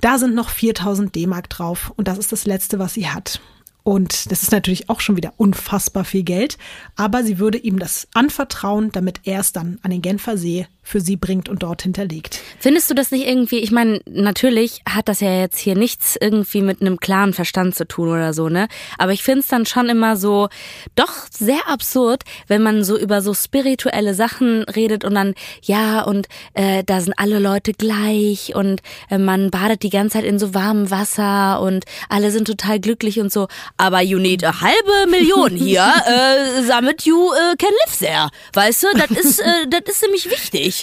Da 0.00 0.18
sind 0.18 0.34
noch 0.34 0.50
4000 0.50 1.14
D-Mark 1.14 1.48
drauf 1.48 1.92
und 1.96 2.08
das 2.08 2.18
ist 2.18 2.32
das 2.32 2.44
letzte, 2.44 2.78
was 2.78 2.94
sie 2.94 3.08
hat. 3.08 3.40
Und 3.82 4.30
das 4.32 4.42
ist 4.42 4.52
natürlich 4.52 4.90
auch 4.90 5.00
schon 5.00 5.16
wieder 5.16 5.32
unfassbar 5.36 6.04
viel 6.04 6.24
Geld. 6.24 6.58
Aber 6.96 7.22
sie 7.22 7.38
würde 7.38 7.56
ihm 7.56 7.78
das 7.78 8.08
anvertrauen, 8.14 8.90
damit 8.92 9.20
er 9.24 9.40
es 9.40 9.52
dann 9.52 9.78
an 9.82 9.90
den 9.90 10.02
Genfer 10.02 10.36
See 10.36 10.66
für 10.86 11.00
sie 11.00 11.16
bringt 11.16 11.48
und 11.48 11.64
dort 11.64 11.82
hinterlegt. 11.82 12.40
Findest 12.60 12.88
du 12.88 12.94
das 12.94 13.10
nicht 13.10 13.26
irgendwie, 13.26 13.58
ich 13.58 13.72
meine, 13.72 14.00
natürlich 14.08 14.82
hat 14.88 15.08
das 15.08 15.18
ja 15.18 15.36
jetzt 15.40 15.58
hier 15.58 15.74
nichts 15.74 16.16
irgendwie 16.20 16.62
mit 16.62 16.80
einem 16.80 17.00
klaren 17.00 17.32
Verstand 17.32 17.74
zu 17.74 17.88
tun 17.88 18.08
oder 18.08 18.32
so, 18.32 18.48
ne? 18.48 18.68
Aber 18.96 19.12
ich 19.12 19.24
finde 19.24 19.40
es 19.40 19.48
dann 19.48 19.66
schon 19.66 19.88
immer 19.88 20.16
so 20.16 20.48
doch 20.94 21.12
sehr 21.28 21.68
absurd, 21.68 22.22
wenn 22.46 22.62
man 22.62 22.84
so 22.84 22.96
über 22.96 23.20
so 23.20 23.34
spirituelle 23.34 24.14
Sachen 24.14 24.62
redet 24.62 25.04
und 25.04 25.16
dann, 25.16 25.34
ja, 25.60 26.02
und 26.02 26.28
äh, 26.54 26.84
da 26.84 27.00
sind 27.00 27.14
alle 27.18 27.40
Leute 27.40 27.72
gleich 27.72 28.54
und 28.54 28.80
äh, 29.10 29.18
man 29.18 29.50
badet 29.50 29.82
die 29.82 29.90
ganze 29.90 30.18
Zeit 30.18 30.24
in 30.24 30.38
so 30.38 30.54
warmem 30.54 30.92
Wasser 30.92 31.60
und 31.62 31.84
alle 32.08 32.30
sind 32.30 32.46
total 32.46 32.78
glücklich 32.78 33.18
und 33.18 33.32
so. 33.32 33.48
Aber 33.76 34.02
you 34.02 34.20
need 34.20 34.44
a 34.44 34.60
halbe 34.60 35.10
Million 35.10 35.50
hier, 35.50 35.82
äh, 36.06 36.64
damit 36.68 37.02
you 37.02 37.32
äh, 37.32 37.56
can 37.56 37.72
live 37.86 37.98
there. 37.98 38.28
Weißt 38.52 38.84
du, 38.84 38.86
das 38.96 39.10
ist, 39.10 39.40
äh, 39.40 39.66
das 39.68 39.96
ist 39.96 40.02
nämlich 40.02 40.30
wichtig 40.30 40.75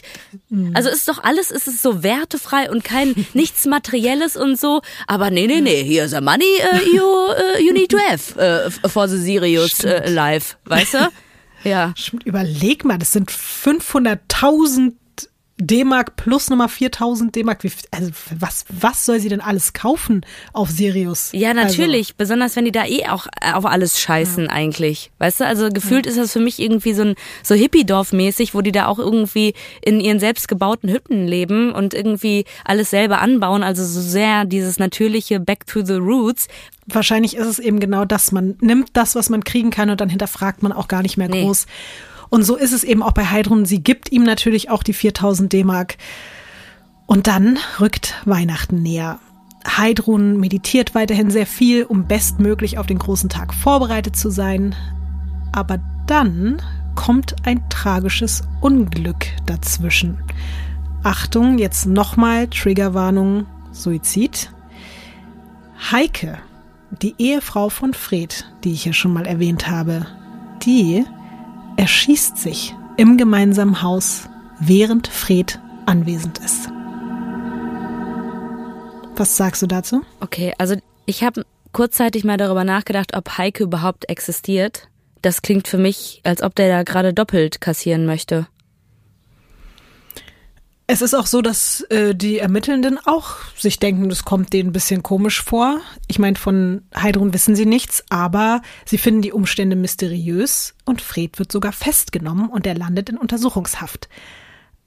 Mhm. 0.49 0.75
Also 0.75 0.89
ist 0.89 1.07
doch 1.07 1.23
alles, 1.23 1.51
ist 1.51 1.67
es 1.67 1.81
so 1.81 2.03
wertefrei 2.03 2.69
und 2.69 2.83
kein 2.83 3.13
nichts 3.33 3.65
Materielles 3.65 4.35
und 4.35 4.59
so. 4.59 4.81
Aber 5.07 5.29
nee, 5.29 5.47
nee, 5.47 5.61
nee, 5.61 5.83
here's 5.83 6.11
the 6.11 6.21
money 6.21 6.45
uh, 6.71 6.95
you, 6.95 7.03
uh, 7.03 7.59
you 7.59 7.73
need 7.73 7.89
to 7.89 7.97
have 7.97 8.35
uh, 8.37 8.89
for 8.89 9.07
the 9.07 9.17
Sirius 9.17 9.83
uh, 9.83 10.01
life, 10.07 10.55
weißt 10.65 10.93
du? 10.95 10.97
Ja. 11.63 11.93
Überleg 12.25 12.83
mal, 12.83 12.97
das 12.97 13.13
sind 13.13 13.31
500.000 13.31 14.95
D-Mark 15.67 16.15
plus 16.15 16.49
nochmal 16.49 16.69
4000 16.69 17.35
D-Mark. 17.35 17.63
Also 17.91 18.11
was, 18.39 18.65
was 18.69 19.05
soll 19.05 19.19
sie 19.19 19.29
denn 19.29 19.41
alles 19.41 19.73
kaufen 19.73 20.25
auf 20.51 20.69
Sirius? 20.69 21.29
Ja, 21.33 21.49
Also, 21.49 21.61
natürlich. 21.61 22.15
Besonders 22.15 22.55
wenn 22.55 22.65
die 22.65 22.71
da 22.71 22.85
eh 22.85 23.07
auch 23.07 23.27
äh, 23.41 23.53
auf 23.53 23.65
alles 23.65 23.99
scheißen 23.99 24.49
eigentlich. 24.49 25.11
Weißt 25.19 25.39
du, 25.39 25.45
also 25.45 25.69
gefühlt 25.69 26.05
ist 26.05 26.17
das 26.17 26.33
für 26.33 26.39
mich 26.39 26.59
irgendwie 26.59 26.93
so 26.93 27.03
ein 27.03 27.15
so 27.43 27.55
Hippie-Dorf-mäßig, 27.55 28.53
wo 28.53 28.61
die 28.61 28.71
da 28.71 28.87
auch 28.87 28.99
irgendwie 28.99 29.53
in 29.81 29.99
ihren 29.99 30.19
selbstgebauten 30.19 30.89
Hütten 30.89 31.27
leben 31.27 31.71
und 31.71 31.93
irgendwie 31.93 32.45
alles 32.65 32.89
selber 32.89 33.21
anbauen. 33.21 33.63
Also 33.63 33.85
so 33.85 34.01
sehr 34.01 34.45
dieses 34.45 34.79
natürliche 34.79 35.39
Back 35.39 35.65
to 35.67 35.83
the 35.85 35.93
Roots. 35.93 36.47
wahrscheinlich 36.87 37.35
ist 37.37 37.47
es 37.47 37.59
eben 37.59 37.79
genau 37.79 38.03
das. 38.05 38.31
Man 38.31 38.55
nimmt 38.59 38.89
das, 38.93 39.15
was 39.15 39.29
man 39.29 39.43
kriegen 39.43 39.69
kann 39.69 39.89
und 39.89 40.01
dann 40.01 40.09
hinterfragt 40.09 40.63
man 40.63 40.71
auch 40.73 40.87
gar 40.87 41.01
nicht 41.01 41.17
mehr 41.17 41.29
Nee. 41.29 41.43
Und 42.33 42.41
so 42.45 42.55
ist 42.55 42.73
es 42.73 42.83
eben 42.83 43.03
auch 43.03 43.11
bei 43.11 43.27
Heidrun. 43.27 43.63
Sie 43.63 43.83
gibt 43.83 44.11
ihm 44.11 44.23
natürlich 44.23 44.71
auch 44.71 44.81
die 44.81 44.93
4000 44.93 45.53
D-Mark. 45.53 45.97
Und 47.05 47.27
dann 47.27 47.59
rückt 47.79 48.15
Weihnachten 48.25 48.81
näher. 48.81 49.19
Heidrun 49.67 50.39
meditiert 50.39 50.95
weiterhin 50.95 51.29
sehr 51.29 51.45
viel, 51.45 51.83
um 51.83 52.07
bestmöglich 52.07 52.79
auf 52.79 52.87
den 52.87 52.97
großen 52.97 53.29
Tag 53.29 53.53
vorbereitet 53.53 54.15
zu 54.15 54.31
sein. 54.31 54.73
Aber 55.51 55.79
dann 56.07 56.59
kommt 56.95 57.35
ein 57.45 57.69
tragisches 57.69 58.41
Unglück 58.61 59.27
dazwischen. 59.45 60.17
Achtung, 61.03 61.59
jetzt 61.59 61.85
nochmal 61.85 62.47
Triggerwarnung, 62.47 63.45
Suizid. 63.71 64.51
Heike, 65.91 66.39
die 66.99 67.13
Ehefrau 67.19 67.69
von 67.69 67.93
Fred, 67.93 68.51
die 68.63 68.71
ich 68.71 68.85
ja 68.85 68.93
schon 68.93 69.13
mal 69.13 69.27
erwähnt 69.27 69.69
habe, 69.69 70.07
die 70.63 71.05
erschießt 71.77 72.37
sich 72.37 72.75
im 72.97 73.17
gemeinsamen 73.17 73.81
Haus, 73.81 74.29
während 74.59 75.07
Fred 75.07 75.59
anwesend 75.85 76.39
ist. 76.39 76.69
Was 79.15 79.37
sagst 79.37 79.61
du 79.61 79.67
dazu? 79.67 80.01
Okay, 80.19 80.53
also 80.57 80.75
ich 81.05 81.23
habe 81.23 81.45
kurzzeitig 81.71 82.23
mal 82.23 82.37
darüber 82.37 82.63
nachgedacht, 82.63 83.15
ob 83.15 83.37
Heike 83.37 83.63
überhaupt 83.63 84.09
existiert. 84.09 84.87
Das 85.21 85.41
klingt 85.41 85.67
für 85.67 85.77
mich, 85.77 86.21
als 86.23 86.41
ob 86.41 86.55
der 86.55 86.67
da 86.69 86.83
gerade 86.83 87.13
doppelt 87.13 87.61
kassieren 87.61 88.05
möchte. 88.05 88.47
Es 90.85 91.01
ist 91.01 91.13
auch 91.13 91.27
so, 91.27 91.41
dass 91.41 91.81
äh, 91.89 92.13
die 92.13 92.39
Ermittelnden 92.39 92.99
auch 93.05 93.37
sich 93.57 93.79
denken, 93.79 94.09
das 94.09 94.25
kommt 94.25 94.51
denen 94.51 94.69
ein 94.69 94.73
bisschen 94.73 95.01
komisch 95.01 95.41
vor. 95.41 95.79
Ich 96.07 96.19
meine, 96.19 96.35
von 96.35 96.81
Heidrun 96.93 97.33
wissen 97.33 97.55
sie 97.55 97.65
nichts, 97.65 98.03
aber 98.09 98.61
sie 98.85 98.97
finden 98.97 99.21
die 99.21 99.31
Umstände 99.31 99.77
mysteriös 99.77 100.75
und 100.83 101.01
Fred 101.01 101.39
wird 101.39 101.53
sogar 101.53 101.71
festgenommen 101.71 102.49
und 102.49 102.67
er 102.67 102.75
landet 102.75 103.09
in 103.09 103.17
Untersuchungshaft. 103.17 104.09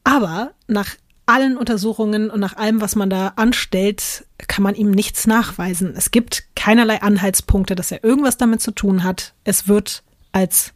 Aber 0.05 0.53
nach 0.69 0.97
allen 1.25 1.57
Untersuchungen 1.57 2.31
und 2.31 2.41
nach 2.41 2.57
allem, 2.57 2.83
was 2.83 2.95
man 2.95 3.09
da 3.09 3.33
anstellt, 3.37 4.27
kann 4.47 4.63
man 4.63 4.75
ihm 4.75 4.91
nichts 4.91 5.27
nachweisen. 5.27 5.95
Es 5.97 6.11
gibt 6.11 6.45
keinerlei 6.55 7.01
Anhaltspunkte, 7.01 7.75
dass 7.75 7.91
er 7.91 8.05
irgendwas 8.05 8.37
damit 8.37 8.61
zu 8.61 8.71
tun 8.71 9.03
hat. 9.03 9.35
Es 9.45 9.67
wird 9.67 10.05
als 10.31 10.75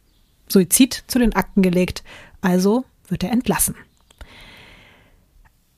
Suizid 0.49 1.03
zu 1.07 1.19
den 1.19 1.35
Akten 1.35 1.61
gelegt, 1.61 2.03
also 2.41 2.85
wird 3.07 3.23
er 3.23 3.31
entlassen. 3.31 3.75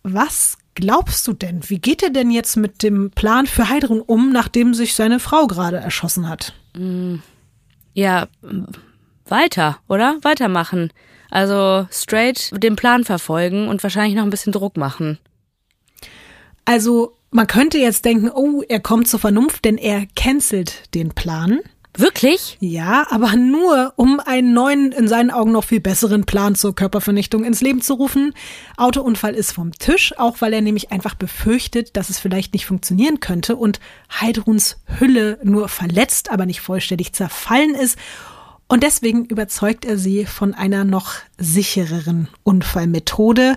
Was 0.04 0.58
glaubst 0.76 1.28
du 1.28 1.34
denn? 1.34 1.62
Wie 1.70 1.80
geht 1.80 2.04
er 2.04 2.10
denn 2.10 2.30
jetzt 2.32 2.58
mit 2.58 2.84
dem 2.84 3.12
Plan 3.12 3.48
für 3.48 3.70
Heidrun 3.70 4.02
um, 4.02 4.32
nachdem 4.32 4.74
sich 4.74 4.96
seine 4.96 5.20
Frau 5.20 5.48
gerade 5.48 5.78
erschossen 5.78 6.28
hat? 6.28 6.54
Ja, 7.94 8.28
m, 8.42 8.68
weiter, 9.26 9.78
oder? 9.88 10.18
Weitermachen. 10.22 10.92
Also 11.30 11.88
straight 11.92 12.52
den 12.62 12.76
Plan 12.76 13.04
verfolgen 13.04 13.68
und 13.68 13.82
wahrscheinlich 13.82 14.16
noch 14.16 14.24
ein 14.24 14.30
bisschen 14.30 14.54
Druck 14.54 14.78
machen. 14.78 15.18
Also, 16.66 17.18
man 17.32 17.48
könnte 17.48 17.78
jetzt 17.78 18.06
denken, 18.06 18.30
oh, 18.30 18.62
er 18.68 18.80
kommt 18.80 19.08
zur 19.08 19.20
Vernunft, 19.20 19.66
denn 19.66 19.78
er 19.78 20.06
cancelt 20.16 20.94
den 20.94 21.10
Plan. 21.10 21.60
Wirklich? 21.96 22.58
Ja, 22.60 23.06
aber 23.12 23.36
nur, 23.36 23.94
um 23.98 24.20
einen 24.20 24.54
neuen, 24.54 24.92
in 24.92 25.08
seinen 25.08 25.30
Augen 25.30 25.52
noch 25.52 25.64
viel 25.64 25.80
besseren 25.80 26.26
Plan 26.26 26.56
zur 26.56 26.74
Körpervernichtung 26.74 27.44
ins 27.44 27.62
Leben 27.62 27.82
zu 27.82 27.94
rufen. 27.94 28.34
Autounfall 28.78 29.36
ist 29.36 29.52
vom 29.52 29.72
Tisch, 29.74 30.18
auch 30.18 30.42
weil 30.42 30.54
er 30.54 30.62
nämlich 30.62 30.92
einfach 30.92 31.14
befürchtet, 31.14 31.96
dass 31.96 32.10
es 32.10 32.20
vielleicht 32.20 32.54
nicht 32.54 32.66
funktionieren 32.66 33.20
könnte 33.20 33.56
und 33.56 33.80
Heidruns 34.10 34.78
Hülle 35.00 35.40
nur 35.44 35.70
verletzt, 35.70 36.32
aber 36.32 36.48
nicht 36.48 36.62
vollständig 36.62 37.14
zerfallen 37.14 37.76
ist. 37.76 37.98
Und 38.68 38.82
deswegen 38.82 39.26
überzeugt 39.26 39.86
er 39.86 40.00
sie 40.00 40.26
von 40.26 40.56
einer 40.56 40.86
noch 40.86 41.14
sichereren 41.38 42.28
Unfallmethode 42.42 43.56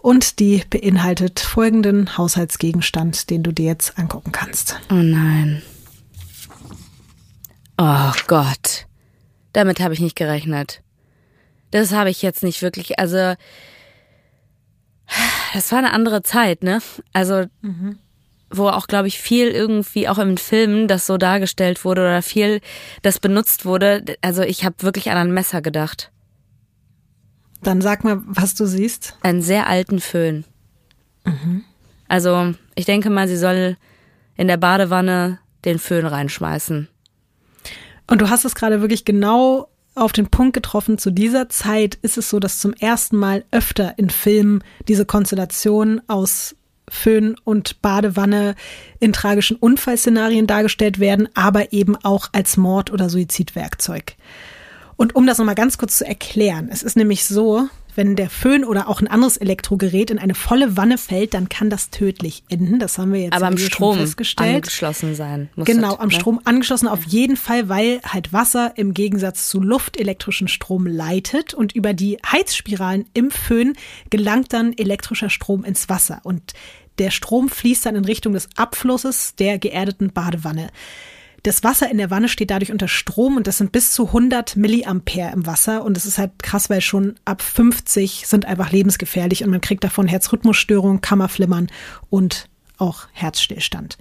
und 0.00 0.38
die 0.38 0.62
beinhaltet 0.70 1.40
folgenden 1.40 2.16
Haushaltsgegenstand, 2.16 3.28
den 3.28 3.42
du 3.42 3.52
dir 3.52 3.66
jetzt 3.66 3.98
angucken 3.98 4.32
kannst. 4.32 4.80
Oh 4.90 4.94
nein. 4.94 5.60
Oh 7.76 8.12
Gott. 8.26 8.86
Damit 9.52 9.80
habe 9.80 9.94
ich 9.94 10.00
nicht 10.00 10.16
gerechnet. 10.16 10.82
Das 11.70 11.92
habe 11.92 12.10
ich 12.10 12.22
jetzt 12.22 12.42
nicht 12.42 12.62
wirklich, 12.62 12.98
also 12.98 13.34
das 15.52 15.72
war 15.72 15.78
eine 15.78 15.92
andere 15.92 16.22
Zeit, 16.22 16.62
ne? 16.62 16.80
Also 17.12 17.46
wo 18.50 18.68
auch 18.68 18.86
glaube 18.86 19.08
ich 19.08 19.18
viel 19.18 19.48
irgendwie 19.48 20.08
auch 20.08 20.18
im 20.18 20.36
Filmen 20.36 20.86
das 20.86 21.06
so 21.06 21.16
dargestellt 21.16 21.84
wurde 21.84 22.02
oder 22.02 22.22
viel 22.22 22.60
das 23.02 23.18
benutzt 23.18 23.64
wurde. 23.64 24.04
Also 24.20 24.42
ich 24.42 24.64
habe 24.64 24.76
wirklich 24.80 25.10
an 25.10 25.18
ein 25.18 25.34
Messer 25.34 25.60
gedacht. 25.60 26.12
Dann 27.62 27.80
sag 27.80 28.04
mal, 28.04 28.20
was 28.26 28.54
du 28.54 28.66
siehst. 28.66 29.16
Einen 29.22 29.42
sehr 29.42 29.66
alten 29.66 29.98
Föhn. 29.98 30.44
Also 32.06 32.54
ich 32.74 32.84
denke 32.84 33.10
mal, 33.10 33.26
sie 33.26 33.36
soll 33.36 33.76
in 34.36 34.46
der 34.46 34.58
Badewanne 34.58 35.40
den 35.64 35.78
Föhn 35.78 36.06
reinschmeißen. 36.06 36.88
Und 38.06 38.20
du 38.20 38.28
hast 38.28 38.44
es 38.44 38.54
gerade 38.54 38.80
wirklich 38.80 39.04
genau 39.04 39.68
auf 39.94 40.12
den 40.12 40.26
Punkt 40.26 40.54
getroffen. 40.54 40.98
Zu 40.98 41.10
dieser 41.10 41.48
Zeit 41.48 41.96
ist 42.02 42.18
es 42.18 42.28
so, 42.30 42.40
dass 42.40 42.58
zum 42.58 42.74
ersten 42.74 43.16
Mal 43.16 43.44
öfter 43.50 43.94
in 43.96 44.10
Filmen 44.10 44.62
diese 44.88 45.06
Konstellation 45.06 46.02
aus 46.08 46.56
Föhn 46.88 47.36
und 47.44 47.80
Badewanne 47.80 48.54
in 49.00 49.12
tragischen 49.12 49.56
Unfallszenarien 49.56 50.46
dargestellt 50.46 50.98
werden, 50.98 51.28
aber 51.34 51.72
eben 51.72 51.96
auch 51.96 52.28
als 52.32 52.56
Mord- 52.56 52.92
oder 52.92 53.08
Suizidwerkzeug. 53.08 54.16
Und 54.96 55.16
um 55.16 55.26
das 55.26 55.38
nochmal 55.38 55.54
ganz 55.54 55.78
kurz 55.78 55.98
zu 55.98 56.06
erklären, 56.06 56.68
es 56.70 56.82
ist 56.82 56.96
nämlich 56.96 57.24
so, 57.24 57.68
wenn 57.94 58.16
der 58.16 58.30
Föhn 58.30 58.64
oder 58.64 58.88
auch 58.88 59.00
ein 59.00 59.08
anderes 59.08 59.36
Elektrogerät 59.36 60.10
in 60.10 60.18
eine 60.18 60.34
volle 60.34 60.76
Wanne 60.76 60.98
fällt, 60.98 61.34
dann 61.34 61.48
kann 61.48 61.70
das 61.70 61.90
tödlich 61.90 62.42
enden. 62.48 62.78
Das 62.78 62.98
haben 62.98 63.12
wir 63.12 63.20
jetzt 63.20 63.34
Aber 63.34 63.46
am 63.46 63.58
Strom 63.58 63.98
festgestellt. 63.98 64.56
angeschlossen 64.56 65.14
sein. 65.14 65.48
Genau, 65.56 65.92
das, 65.92 66.00
am 66.00 66.08
ne? 66.08 66.14
Strom 66.14 66.40
angeschlossen 66.44 66.88
auf 66.88 67.04
jeden 67.04 67.36
Fall, 67.36 67.68
weil 67.68 68.00
halt 68.02 68.32
Wasser 68.32 68.72
im 68.76 68.94
Gegensatz 68.94 69.48
zu 69.48 69.60
Luft 69.60 69.98
elektrischen 69.98 70.48
Strom 70.48 70.86
leitet 70.86 71.54
und 71.54 71.74
über 71.74 71.92
die 71.92 72.18
Heizspiralen 72.30 73.06
im 73.14 73.30
Föhn 73.30 73.74
gelangt 74.10 74.52
dann 74.52 74.72
elektrischer 74.76 75.30
Strom 75.30 75.64
ins 75.64 75.88
Wasser 75.88 76.20
und 76.24 76.52
der 76.98 77.10
Strom 77.10 77.48
fließt 77.48 77.86
dann 77.86 77.96
in 77.96 78.04
Richtung 78.04 78.34
des 78.34 78.48
Abflusses 78.56 79.34
der 79.34 79.58
geerdeten 79.58 80.12
Badewanne. 80.12 80.68
Das 81.44 81.62
Wasser 81.62 81.90
in 81.90 81.98
der 81.98 82.10
Wanne 82.10 82.30
steht 82.30 82.50
dadurch 82.50 82.72
unter 82.72 82.88
Strom 82.88 83.36
und 83.36 83.46
das 83.46 83.58
sind 83.58 83.70
bis 83.70 83.92
zu 83.92 84.06
100 84.06 84.56
Milliampere 84.56 85.30
im 85.30 85.44
Wasser 85.44 85.84
und 85.84 85.94
es 85.94 86.06
ist 86.06 86.16
halt 86.16 86.42
krass, 86.42 86.70
weil 86.70 86.80
schon 86.80 87.16
ab 87.26 87.42
50 87.42 88.26
sind 88.26 88.46
einfach 88.46 88.72
lebensgefährlich 88.72 89.44
und 89.44 89.50
man 89.50 89.60
kriegt 89.60 89.84
davon 89.84 90.08
Herzrhythmusstörungen, 90.08 91.02
Kammerflimmern 91.02 91.66
und 92.08 92.48
auch 92.78 93.08
Herzstillstand. 93.12 93.98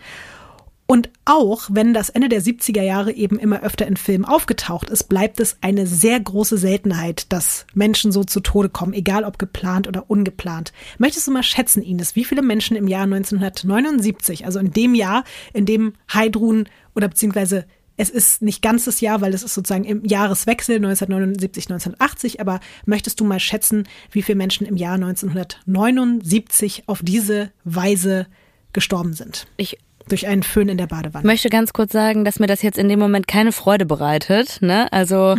Und 0.86 1.10
auch 1.26 1.70
wenn 1.70 1.94
das 1.94 2.10
Ende 2.10 2.30
der 2.30 2.42
70er 2.42 2.82
Jahre 2.82 3.12
eben 3.12 3.40
immer 3.40 3.62
öfter 3.62 3.88
in 3.88 3.98
Filmen 3.98 4.26
aufgetaucht 4.26 4.90
ist, 4.90 5.10
bleibt 5.10 5.40
es 5.40 5.58
eine 5.60 5.88
sehr 5.88 6.20
große 6.20 6.58
Seltenheit, 6.58 7.32
dass 7.32 7.66
Menschen 7.74 8.12
so 8.12 8.24
zu 8.24 8.42
Tode 8.42 8.70
kommen, 8.70 8.94
egal 8.94 9.24
ob 9.24 9.40
geplant 9.40 9.88
oder 9.88 10.10
ungeplant. 10.10 10.72
Möchtest 10.98 11.28
du 11.28 11.32
mal 11.32 11.44
schätzen, 11.44 11.82
Ines, 11.82 12.16
wie 12.16 12.26
viele 12.26 12.42
Menschen 12.42 12.78
im 12.78 12.88
Jahr 12.88 13.04
1979, 13.04 14.46
also 14.46 14.60
in 14.60 14.72
dem 14.72 14.94
Jahr, 14.94 15.24
in 15.54 15.66
dem 15.66 15.94
Heidrun 16.14 16.70
oder 16.96 17.08
beziehungsweise 17.08 17.66
es 17.96 18.10
ist 18.10 18.42
nicht 18.42 18.62
ganzes 18.62 19.02
Jahr, 19.02 19.22
weil 19.22 19.34
es 19.34 19.44
ist 19.44 19.54
sozusagen 19.54 19.84
im 19.84 20.04
Jahreswechsel 20.04 20.78
1979, 20.78 21.66
1980, 21.66 22.42
aber 22.42 22.60
möchtest 22.86 23.20
du 23.20 23.24
mal 23.24 23.40
schätzen, 23.40 23.88
wie 24.12 24.24
viele 24.24 24.38
Menschen 24.38 24.66
im 24.66 24.78
Jahr 24.78 24.96
1979 24.96 26.84
auf 26.88 27.02
diese 27.04 27.52
Weise 27.64 28.28
gestorben 28.74 29.14
sind? 29.14 29.46
Ich 29.58 29.78
Durch 30.08 30.28
einen 30.28 30.44
Föhn 30.44 30.70
in 30.70 30.78
der 30.78 30.88
Badewanne. 30.88 31.26
möchte 31.26 31.50
ganz 31.50 31.72
kurz 31.72 31.92
sagen, 31.92 32.26
dass 32.26 32.40
mir 32.40 32.48
das 32.48 32.64
jetzt 32.64 32.80
in 32.80 32.90
dem 32.90 33.00
Moment 33.00 33.28
keine 33.28 33.52
Freude 33.52 33.86
bereitet. 33.86 34.58
Ne? 34.62 34.92
Also 34.92 35.36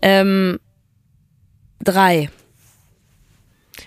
ähm, 0.00 0.60
drei. 1.82 2.30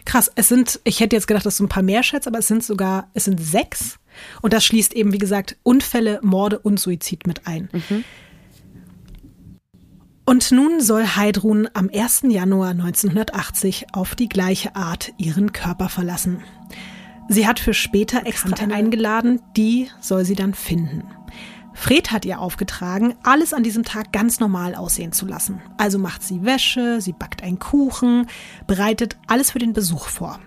Krass, 0.06 0.32
es 0.36 0.50
sind, 0.50 0.80
ich 0.84 1.00
hätte 1.00 1.16
jetzt 1.16 1.28
gedacht, 1.28 1.46
dass 1.46 1.58
du 1.58 1.64
ein 1.64 1.70
paar 1.70 1.84
mehr 1.84 2.04
schätzt, 2.04 2.28
aber 2.28 2.40
es 2.40 2.48
sind 2.48 2.64
sogar, 2.64 3.10
es 3.14 3.26
sind 3.26 3.40
sechs. 3.40 3.98
Und 4.42 4.54
das 4.54 4.66
schließt 4.66 4.94
eben, 4.94 5.14
wie 5.14 5.18
gesagt, 5.18 5.58
Unfälle, 5.64 6.20
Morde 6.22 6.60
und 6.60 6.80
Suizid 6.80 7.28
mit 7.28 7.48
ein. 7.48 7.70
Und 10.26 10.52
nun 10.52 10.80
soll 10.80 11.06
Heidrun 11.06 11.68
am 11.74 11.90
1. 11.92 12.24
Januar 12.30 12.70
1980 12.70 13.88
auf 13.94 14.14
die 14.14 14.30
gleiche 14.30 14.76
Art 14.76 15.12
ihren 15.18 15.54
Körper 15.54 15.90
verlassen. 15.90 16.44
Sie 17.30 17.48
hat 17.48 17.60
für 17.60 17.74
später 17.74 18.26
extra 18.26 18.56
eingeladen, 18.72 19.42
die 19.58 19.88
soll 20.02 20.26
sie 20.26 20.36
dann 20.36 20.54
finden. 20.54 21.04
Fred 21.74 22.12
hat 22.12 22.26
ihr 22.26 22.42
aufgetragen, 22.42 23.16
alles 23.24 23.54
an 23.54 23.64
diesem 23.64 23.84
Tag 23.84 24.12
ganz 24.12 24.40
normal 24.40 24.76
aussehen 24.76 25.14
zu 25.14 25.26
lassen. 25.26 25.62
Also 25.78 25.98
macht 25.98 26.22
sie 26.22 26.44
Wäsche, 26.44 27.02
sie 27.02 27.14
backt 27.14 27.42
einen 27.42 27.58
Kuchen, 27.58 28.28
bereitet 28.68 29.18
alles 29.28 29.52
für 29.52 29.60
den 29.60 29.74
Besuch 29.74 30.08
vor. 30.08 30.40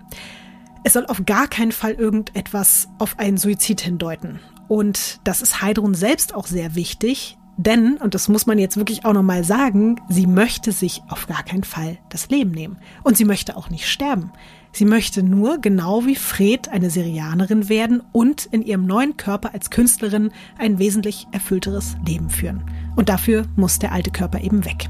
Es 0.83 0.93
soll 0.93 1.05
auf 1.05 1.25
gar 1.25 1.47
keinen 1.47 1.71
Fall 1.71 1.93
irgendetwas 1.93 2.89
auf 2.99 3.17
einen 3.17 3.37
Suizid 3.37 3.81
hindeuten. 3.81 4.39
Und 4.67 5.19
das 5.23 5.41
ist 5.41 5.61
Heidrun 5.61 5.93
selbst 5.93 6.35
auch 6.35 6.47
sehr 6.47 6.75
wichtig, 6.75 7.37
denn, 7.55 7.97
und 7.97 8.15
das 8.15 8.29
muss 8.29 8.47
man 8.47 8.57
jetzt 8.57 8.77
wirklich 8.77 9.05
auch 9.05 9.13
nochmal 9.13 9.43
sagen, 9.43 10.01
sie 10.09 10.25
möchte 10.25 10.71
sich 10.71 11.01
auf 11.07 11.27
gar 11.27 11.43
keinen 11.43 11.63
Fall 11.63 11.99
das 12.09 12.29
Leben 12.29 12.51
nehmen. 12.51 12.77
Und 13.03 13.15
sie 13.15 13.25
möchte 13.25 13.55
auch 13.55 13.69
nicht 13.69 13.87
sterben. 13.87 14.31
Sie 14.71 14.85
möchte 14.85 15.21
nur, 15.21 15.59
genau 15.59 16.05
wie 16.05 16.15
Fred, 16.15 16.69
eine 16.69 16.89
Syrianerin 16.89 17.69
werden 17.69 18.01
und 18.11 18.47
in 18.47 18.63
ihrem 18.63 18.87
neuen 18.87 19.17
Körper 19.17 19.53
als 19.53 19.69
Künstlerin 19.69 20.31
ein 20.57 20.79
wesentlich 20.79 21.27
erfüllteres 21.31 21.95
Leben 22.07 22.31
führen. 22.31 22.63
Und 22.95 23.09
dafür 23.09 23.45
muss 23.55 23.77
der 23.77 23.91
alte 23.91 24.09
Körper 24.09 24.41
eben 24.41 24.65
weg. 24.65 24.89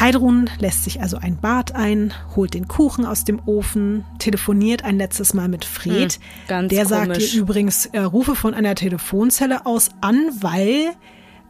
Heidrun 0.00 0.48
lässt 0.58 0.84
sich 0.84 1.02
also 1.02 1.18
ein 1.18 1.36
Bad 1.36 1.74
ein, 1.74 2.14
holt 2.34 2.54
den 2.54 2.68
Kuchen 2.68 3.04
aus 3.04 3.24
dem 3.24 3.40
Ofen, 3.44 4.04
telefoniert 4.18 4.82
ein 4.82 4.96
letztes 4.96 5.34
Mal 5.34 5.48
mit 5.48 5.66
Fred. 5.66 6.18
Hm, 6.46 6.68
der 6.68 6.84
komisch. 6.84 6.88
sagt 6.88 7.20
ihr 7.20 7.40
übrigens, 7.40 7.86
er 7.86 8.06
rufe 8.06 8.34
von 8.34 8.54
einer 8.54 8.74
Telefonzelle 8.74 9.66
aus 9.66 9.90
an, 10.00 10.30
weil 10.40 10.92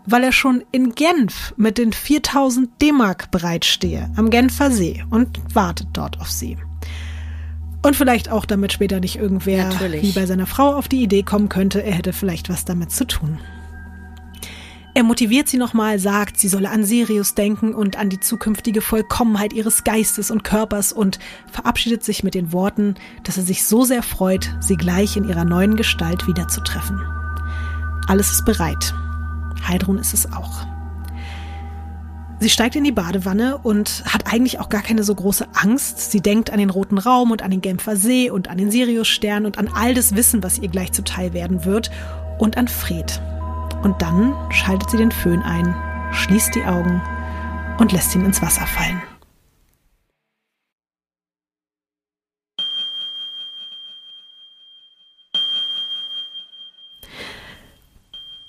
weil 0.07 0.25
er 0.25 0.33
schon 0.33 0.65
in 0.73 0.95
Genf 0.95 1.55
mit 1.57 1.79
den 1.79 1.93
4000 1.93 2.71
D-Mark 2.81 3.31
bereitstehe, 3.31 4.11
am 4.17 4.31
Genfer 4.31 4.71
See 4.71 5.05
und 5.11 5.39
wartet 5.55 5.89
dort 5.93 6.21
auf 6.21 6.31
sie. 6.31 6.57
Und 7.83 7.97
vielleicht 7.97 8.31
auch, 8.31 8.45
damit 8.45 8.73
später 8.73 8.99
nicht 8.99 9.17
irgendwer 9.17 9.69
Natürlich. 9.69 10.03
wie 10.03 10.13
bei 10.13 10.27
seiner 10.27 10.47
Frau 10.47 10.75
auf 10.75 10.89
die 10.89 11.03
Idee 11.03 11.23
kommen 11.23 11.49
könnte, 11.49 11.83
er 11.83 11.95
hätte 11.95 12.13
vielleicht 12.13 12.49
was 12.49 12.65
damit 12.65 12.91
zu 12.93 13.07
tun. 13.07 13.39
Er 15.01 15.05
motiviert 15.05 15.49
sie 15.49 15.57
nochmal, 15.57 15.99
sagt, 15.99 16.39
sie 16.39 16.49
solle 16.49 16.69
an 16.69 16.85
Sirius 16.85 17.35
denken 17.35 17.73
und 17.73 17.97
an 17.97 18.11
die 18.11 18.21
zukünftige 18.21 18.83
Vollkommenheit 18.83 19.55
ihres 19.55 19.83
Geistes 19.83 20.31
und 20.31 20.45
Körpers 20.45 20.93
und 20.93 21.19
verabschiedet 21.51 22.05
sich 22.05 22.23
mit 22.23 22.35
den 22.35 22.53
Worten, 22.53 22.97
dass 23.25 23.39
er 23.39 23.43
sich 23.43 23.65
so 23.65 23.85
sehr 23.85 24.03
freut, 24.03 24.55
sie 24.61 24.77
gleich 24.77 25.17
in 25.17 25.27
ihrer 25.27 25.47
neuen 25.47 25.77
Gestalt 25.77 26.27
wiederzutreffen. 26.27 27.01
Alles 28.09 28.31
ist 28.31 28.45
bereit. 28.45 28.93
Heidrun 29.67 29.97
ist 29.97 30.13
es 30.13 30.31
auch. 30.35 30.67
Sie 32.39 32.51
steigt 32.51 32.77
in 32.77 32.85
die 32.85 32.93
Badewanne 32.93 33.57
und 33.57 34.05
hat 34.05 34.31
eigentlich 34.31 34.61
auch 34.61 34.69
gar 34.69 34.83
keine 34.83 35.03
so 35.03 35.15
große 35.15 35.47
Angst. 35.55 36.13
Sie 36.13 36.21
denkt 36.21 36.51
an 36.51 36.59
den 36.59 36.69
Roten 36.69 36.99
Raum 36.99 37.31
und 37.31 37.41
an 37.41 37.51
den 37.51 37.63
Genfer 37.63 37.97
See 37.97 38.29
und 38.29 38.49
an 38.49 38.59
den 38.59 38.71
Siriusstern 38.71 39.47
und 39.47 39.57
an 39.57 39.71
all 39.75 39.95
das 39.95 40.15
Wissen, 40.15 40.43
was 40.43 40.59
ihr 40.59 40.69
gleich 40.69 40.93
zuteil 40.93 41.33
werden 41.33 41.65
wird 41.65 41.91
und 42.39 42.59
an 42.59 42.69
Fred. 42.69 43.23
Und 43.83 44.03
dann 44.03 44.37
schaltet 44.51 44.91
sie 44.91 44.99
den 44.99 45.11
Föhn 45.11 45.43
ein, 45.43 45.75
schließt 46.13 46.55
die 46.55 46.65
Augen 46.65 47.01
und 47.79 47.93
lässt 47.93 48.15
ihn 48.15 48.25
ins 48.25 48.43
Wasser 48.43 48.67
fallen. 48.67 49.03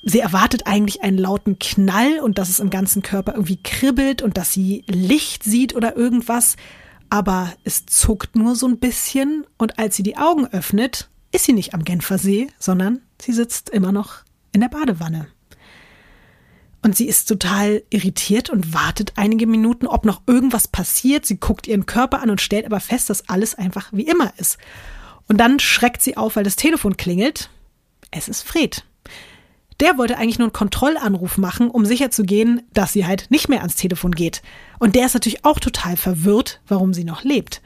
Sie 0.04 0.20
erwartet 0.20 0.68
eigentlich 0.68 1.04
einen 1.04 1.18
lauten 1.18 1.60
Knall 1.60 2.20
und 2.20 2.38
dass 2.38 2.50
es 2.50 2.60
im 2.60 2.70
ganzen 2.70 3.02
Körper 3.02 3.34
irgendwie 3.34 3.62
kribbelt 3.62 4.22
und 4.22 4.36
dass 4.36 4.52
sie 4.52 4.84
Licht 4.88 5.44
sieht 5.44 5.76
oder 5.76 5.96
irgendwas. 5.96 6.58
Aber 7.10 7.54
es 7.64 7.86
zuckt 7.86 8.36
nur 8.36 8.56
so 8.56 8.68
ein 8.68 8.80
bisschen 8.80 9.46
und 9.58 9.80
als 9.80 9.96
sie 9.96 10.04
die 10.04 10.18
Augen 10.18 10.48
öffnet, 10.48 11.10
ist 11.32 11.46
sie 11.46 11.54
nicht 11.54 11.74
am 11.74 11.86
Genfer 11.86 12.18
See, 12.18 12.48
sondern 12.60 13.00
sie 13.22 13.32
sitzt 13.32 13.70
immer 13.70 13.94
noch 13.94 14.24
in 14.52 14.62
der 14.62 14.70
Badewanne. 14.70 15.28
Und 16.84 16.98
sie 16.98 17.08
ist 17.08 17.26
total 17.26 17.84
irritiert 17.92 18.50
und 18.50 18.74
wartet 18.74 19.14
einige 19.16 19.46
Minuten, 19.46 19.86
ob 19.86 20.04
noch 20.04 20.22
irgendwas 20.26 20.68
passiert. 20.68 21.26
Sie 21.26 21.40
guckt 21.40 21.68
ihren 21.68 21.86
Körper 21.86 22.22
an 22.22 22.32
und 22.32 22.42
stellt 22.42 22.66
aber 22.66 22.80
fest, 22.80 23.10
dass 23.10 23.30
alles 23.30 23.54
einfach 23.56 23.90
wie 23.92 24.08
immer 24.08 24.34
ist. 24.38 24.58
Und 25.28 25.38
dann 25.38 25.60
schreckt 25.60 26.02
sie 26.02 26.18
auf, 26.18 26.36
weil 26.36 26.44
das 26.44 26.56
Telefon 26.56 26.98
klingelt. 26.98 27.50
Es 28.10 28.28
ist 28.28 28.42
Fred. 28.42 28.84
Der 29.80 29.98
wollte 29.98 30.18
eigentlich 30.18 30.40
nur 30.40 30.48
einen 30.48 30.54
Kontrollanruf 30.54 31.38
machen, 31.38 31.70
um 31.70 31.86
sicherzugehen, 31.86 32.62
dass 32.74 32.94
sie 32.94 33.06
halt 33.06 33.30
nicht 33.30 33.50
mehr 33.50 33.62
ans 33.62 33.76
Telefon 33.76 34.12
geht. 34.12 34.42
Und 34.80 34.96
der 34.96 35.06
ist 35.06 35.14
natürlich 35.14 35.46
auch 35.46 35.60
total 35.60 35.98
verwirrt, 35.98 36.62
warum 36.68 36.94
sie 36.94 37.04
noch 37.04 37.24
lebt. 37.24 37.62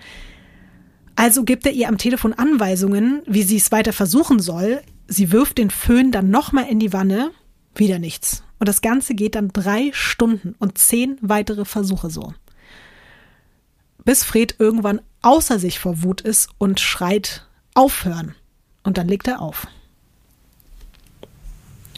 Also 1.16 1.44
gibt 1.44 1.66
er 1.66 1.72
ihr 1.72 1.88
am 1.88 1.98
Telefon 1.98 2.34
Anweisungen, 2.34 3.22
wie 3.26 3.44
sie 3.44 3.58
es 3.58 3.72
weiter 3.72 3.94
versuchen 3.94 4.40
soll. 4.40 4.82
Sie 5.08 5.32
wirft 5.32 5.58
den 5.58 5.70
Föhn 5.70 6.12
dann 6.12 6.30
nochmal 6.30 6.68
in 6.68 6.80
die 6.80 6.94
Wanne. 6.94 7.32
Wieder 7.76 8.00
nichts. 8.00 8.44
Und 8.60 8.68
das 8.68 8.82
Ganze 8.82 9.16
geht 9.16 9.36
dann 9.36 9.50
drei 9.50 9.92
Stunden 9.94 10.56
und 10.60 10.78
zehn 10.78 11.18
weitere 11.22 11.66
Versuche 11.66 12.10
so. 12.10 12.34
Bis 14.04 14.24
Fred 14.24 14.56
irgendwann 14.60 15.02
außer 15.22 15.60
sich 15.60 15.80
vor 15.80 16.04
Wut 16.04 16.22
ist 16.22 16.50
und 16.58 16.80
schreit, 16.80 17.48
aufhören. 17.74 18.36
Und 18.84 18.98
dann 18.98 19.08
legt 19.08 19.28
er 19.28 19.42
auf. 19.42 19.68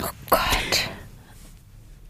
Oh 0.01 0.07
Gott. 0.29 0.89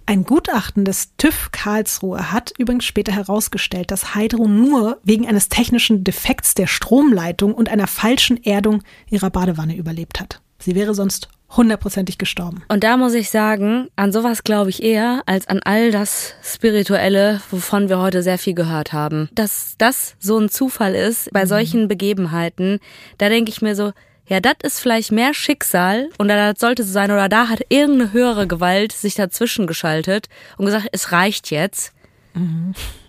Ein 0.06 0.24
Gutachten 0.24 0.86
des 0.86 1.18
TÜV 1.18 1.52
Karlsruhe 1.52 2.32
hat 2.32 2.54
übrigens 2.58 2.86
später 2.86 3.12
herausgestellt, 3.12 3.92
dass 3.92 4.16
Heidrun 4.16 4.62
nur 4.62 5.02
wegen 5.04 5.28
eines 5.28 5.50
technischen 5.50 6.06
Defekts 6.06 6.54
der 6.54 6.68
Stromleitung 6.68 7.54
und 7.54 7.68
einer 7.68 7.88
falschen 7.88 8.42
Erdung 8.42 8.84
ihrer 9.10 9.30
Badewanne 9.30 9.76
überlebt 9.76 10.22
hat. 10.22 10.42
Sie 10.60 10.76
wäre 10.76 10.94
sonst 10.96 11.30
hundertprozentig 11.56 12.18
gestorben. 12.18 12.64
Und 12.68 12.84
da 12.84 12.98
muss 12.98 13.14
ich 13.14 13.30
sagen, 13.30 13.88
an 13.96 14.12
sowas 14.12 14.44
glaube 14.44 14.70
ich 14.70 14.84
eher 14.84 15.24
als 15.28 15.48
an 15.48 15.62
all 15.64 15.92
das 15.92 16.34
Spirituelle, 16.44 17.40
wovon 17.52 17.88
wir 17.88 18.00
heute 18.00 18.22
sehr 18.22 18.38
viel 18.38 18.54
gehört 18.54 18.92
haben. 18.92 19.30
Dass 19.34 19.76
das 19.78 20.16
so 20.20 20.38
ein 20.38 20.50
Zufall 20.50 20.94
ist 20.94 21.32
bei 21.32 21.46
solchen 21.46 21.88
Begebenheiten, 21.88 22.80
da 23.18 23.30
denke 23.30 23.50
ich 23.50 23.62
mir 23.62 23.76
so, 23.76 23.94
ja, 24.28 24.42
das 24.42 24.56
ist 24.64 24.80
vielleicht 24.82 25.14
mehr 25.14 25.34
Schicksal 25.34 26.10
und 26.18 26.28
das 26.28 26.60
sollte 26.60 26.84
so 26.84 26.92
sein 26.92 27.12
oder 27.12 27.30
da 27.30 27.48
hat 27.48 27.62
irgendeine 27.70 28.12
höhere 28.12 28.46
Gewalt 28.46 28.92
sich 28.92 29.16
dazwischen 29.16 29.68
geschaltet 29.68 30.28
und 30.58 30.66
gesagt, 30.66 30.90
es 30.92 31.14
reicht 31.14 31.50
jetzt. 31.50 31.94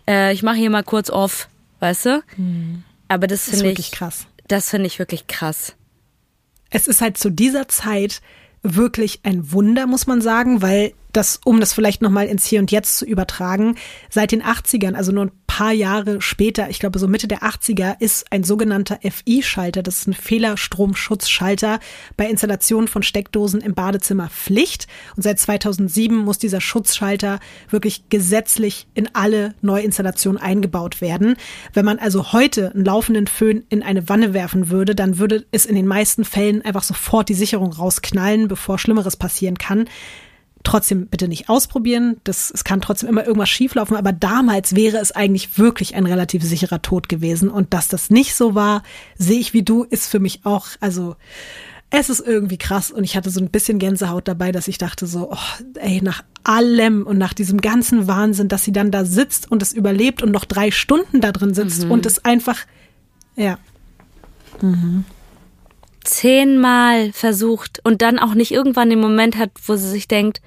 Äh, 0.08 0.32
ich 0.32 0.44
mache 0.44 0.56
hier 0.56 0.70
mal 0.70 0.84
kurz 0.84 1.10
off, 1.10 1.48
weißt 1.80 2.06
du? 2.06 2.22
Aber 3.08 3.26
das 3.26 3.46
Das 3.46 3.48
ist 3.48 3.54
finde 3.62 3.70
wirklich 3.70 3.88
ich, 3.88 3.92
krass. 3.98 4.26
das 4.46 4.70
finde 4.70 4.86
ich 4.86 5.00
wirklich 5.00 5.26
krass. 5.26 5.74
Es 6.70 6.88
ist 6.88 7.00
halt 7.00 7.16
zu 7.16 7.30
dieser 7.30 7.68
Zeit 7.68 8.20
wirklich 8.62 9.20
ein 9.22 9.52
Wunder, 9.52 9.86
muss 9.86 10.06
man 10.06 10.20
sagen, 10.20 10.62
weil 10.62 10.92
das, 11.18 11.40
um 11.44 11.60
das 11.60 11.72
vielleicht 11.72 12.00
nochmal 12.00 12.26
ins 12.26 12.46
Hier 12.46 12.60
und 12.60 12.70
Jetzt 12.70 12.96
zu 12.96 13.04
übertragen, 13.04 13.74
seit 14.08 14.32
den 14.32 14.42
80ern, 14.42 14.94
also 14.94 15.12
nur 15.12 15.26
ein 15.26 15.32
paar 15.48 15.72
Jahre 15.72 16.20
später, 16.20 16.70
ich 16.70 16.78
glaube 16.78 17.00
so 17.00 17.08
Mitte 17.08 17.26
der 17.26 17.42
80er, 17.42 18.00
ist 18.00 18.30
ein 18.30 18.44
sogenannter 18.44 19.00
FI-Schalter, 19.02 19.82
das 19.82 19.98
ist 19.98 20.06
ein 20.06 20.14
Fehlerstromschutzschalter 20.14 21.80
bei 22.16 22.26
Installation 22.26 22.86
von 22.86 23.02
Steckdosen 23.02 23.60
im 23.60 23.74
Badezimmer 23.74 24.28
Pflicht. 24.28 24.86
Und 25.16 25.24
seit 25.24 25.40
2007 25.40 26.16
muss 26.16 26.38
dieser 26.38 26.60
Schutzschalter 26.60 27.40
wirklich 27.68 28.08
gesetzlich 28.08 28.86
in 28.94 29.08
alle 29.14 29.54
Neuinstallationen 29.60 30.40
eingebaut 30.40 31.00
werden. 31.00 31.34
Wenn 31.72 31.84
man 31.84 31.98
also 31.98 32.32
heute 32.32 32.72
einen 32.72 32.84
laufenden 32.84 33.26
Föhn 33.26 33.64
in 33.68 33.82
eine 33.82 34.08
Wanne 34.08 34.34
werfen 34.34 34.70
würde, 34.70 34.94
dann 34.94 35.18
würde 35.18 35.44
es 35.50 35.66
in 35.66 35.74
den 35.74 35.88
meisten 35.88 36.24
Fällen 36.24 36.64
einfach 36.64 36.84
sofort 36.84 37.28
die 37.28 37.34
Sicherung 37.34 37.72
rausknallen, 37.72 38.46
bevor 38.46 38.78
Schlimmeres 38.78 39.16
passieren 39.16 39.58
kann. 39.58 39.88
Trotzdem 40.64 41.06
bitte 41.06 41.28
nicht 41.28 41.48
ausprobieren. 41.48 42.16
Das, 42.24 42.50
es 42.50 42.64
kann 42.64 42.80
trotzdem 42.80 43.08
immer 43.08 43.24
irgendwas 43.24 43.48
schieflaufen, 43.48 43.96
aber 43.96 44.12
damals 44.12 44.74
wäre 44.74 44.98
es 44.98 45.12
eigentlich 45.12 45.58
wirklich 45.58 45.94
ein 45.94 46.06
relativ 46.06 46.42
sicherer 46.42 46.82
Tod 46.82 47.08
gewesen. 47.08 47.48
Und 47.48 47.72
dass 47.72 47.88
das 47.88 48.10
nicht 48.10 48.34
so 48.34 48.54
war, 48.54 48.82
sehe 49.16 49.38
ich 49.38 49.54
wie 49.54 49.62
du, 49.62 49.84
ist 49.84 50.08
für 50.08 50.18
mich 50.18 50.40
auch, 50.44 50.66
also 50.80 51.16
es 51.90 52.10
ist 52.10 52.20
irgendwie 52.20 52.58
krass 52.58 52.90
und 52.90 53.04
ich 53.04 53.16
hatte 53.16 53.30
so 53.30 53.40
ein 53.40 53.48
bisschen 53.48 53.78
Gänsehaut 53.78 54.28
dabei, 54.28 54.52
dass 54.52 54.68
ich 54.68 54.76
dachte 54.76 55.06
so, 55.06 55.30
oh, 55.32 55.64
ey, 55.76 56.02
nach 56.02 56.22
allem 56.44 57.06
und 57.06 57.16
nach 57.16 57.32
diesem 57.32 57.60
ganzen 57.60 58.06
Wahnsinn, 58.06 58.48
dass 58.48 58.64
sie 58.64 58.72
dann 58.72 58.90
da 58.90 59.04
sitzt 59.04 59.50
und 59.50 59.62
es 59.62 59.72
überlebt 59.72 60.22
und 60.22 60.30
noch 60.30 60.44
drei 60.44 60.70
Stunden 60.70 61.20
da 61.20 61.32
drin 61.32 61.54
sitzt 61.54 61.84
und 61.84 62.04
es 62.04 62.24
einfach, 62.24 62.58
ja, 63.36 63.58
zehnmal 66.08 67.12
versucht 67.12 67.80
und 67.84 68.02
dann 68.02 68.18
auch 68.18 68.34
nicht 68.34 68.50
irgendwann 68.50 68.90
den 68.90 69.00
Moment 69.00 69.36
hat, 69.36 69.50
wo 69.66 69.76
sie 69.76 69.88
sich 69.88 70.08
denkt, 70.08 70.40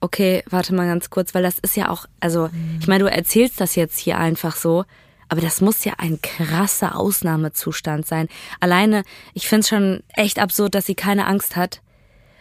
okay, 0.00 0.42
warte 0.48 0.74
mal 0.74 0.86
ganz 0.86 1.10
kurz, 1.10 1.34
weil 1.34 1.42
das 1.42 1.58
ist 1.58 1.76
ja 1.76 1.88
auch, 1.88 2.06
also 2.20 2.48
ich 2.80 2.86
meine, 2.86 3.04
du 3.04 3.10
erzählst 3.10 3.60
das 3.60 3.76
jetzt 3.76 3.98
hier 3.98 4.18
einfach 4.18 4.56
so, 4.56 4.84
aber 5.28 5.40
das 5.40 5.60
muss 5.60 5.84
ja 5.84 5.94
ein 5.98 6.20
krasser 6.22 6.96
Ausnahmezustand 6.96 8.06
sein. 8.06 8.28
Alleine, 8.60 9.02
ich 9.34 9.48
find's 9.48 9.68
schon 9.68 10.02
echt 10.14 10.38
absurd, 10.38 10.74
dass 10.74 10.86
sie 10.86 10.94
keine 10.94 11.26
Angst 11.26 11.56
hat, 11.56 11.82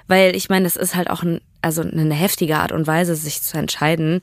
weil 0.08 0.36
ich 0.36 0.50
meine, 0.50 0.66
das 0.66 0.76
ist 0.76 0.96
halt 0.96 1.10
auch 1.10 1.24
ein, 1.24 1.42
also 1.62 1.82
eine 1.82 2.14
heftige 2.14 2.58
Art 2.58 2.72
und 2.72 2.86
Weise, 2.86 3.16
sich 3.16 3.42
zu 3.42 3.58
entscheiden, 3.58 4.22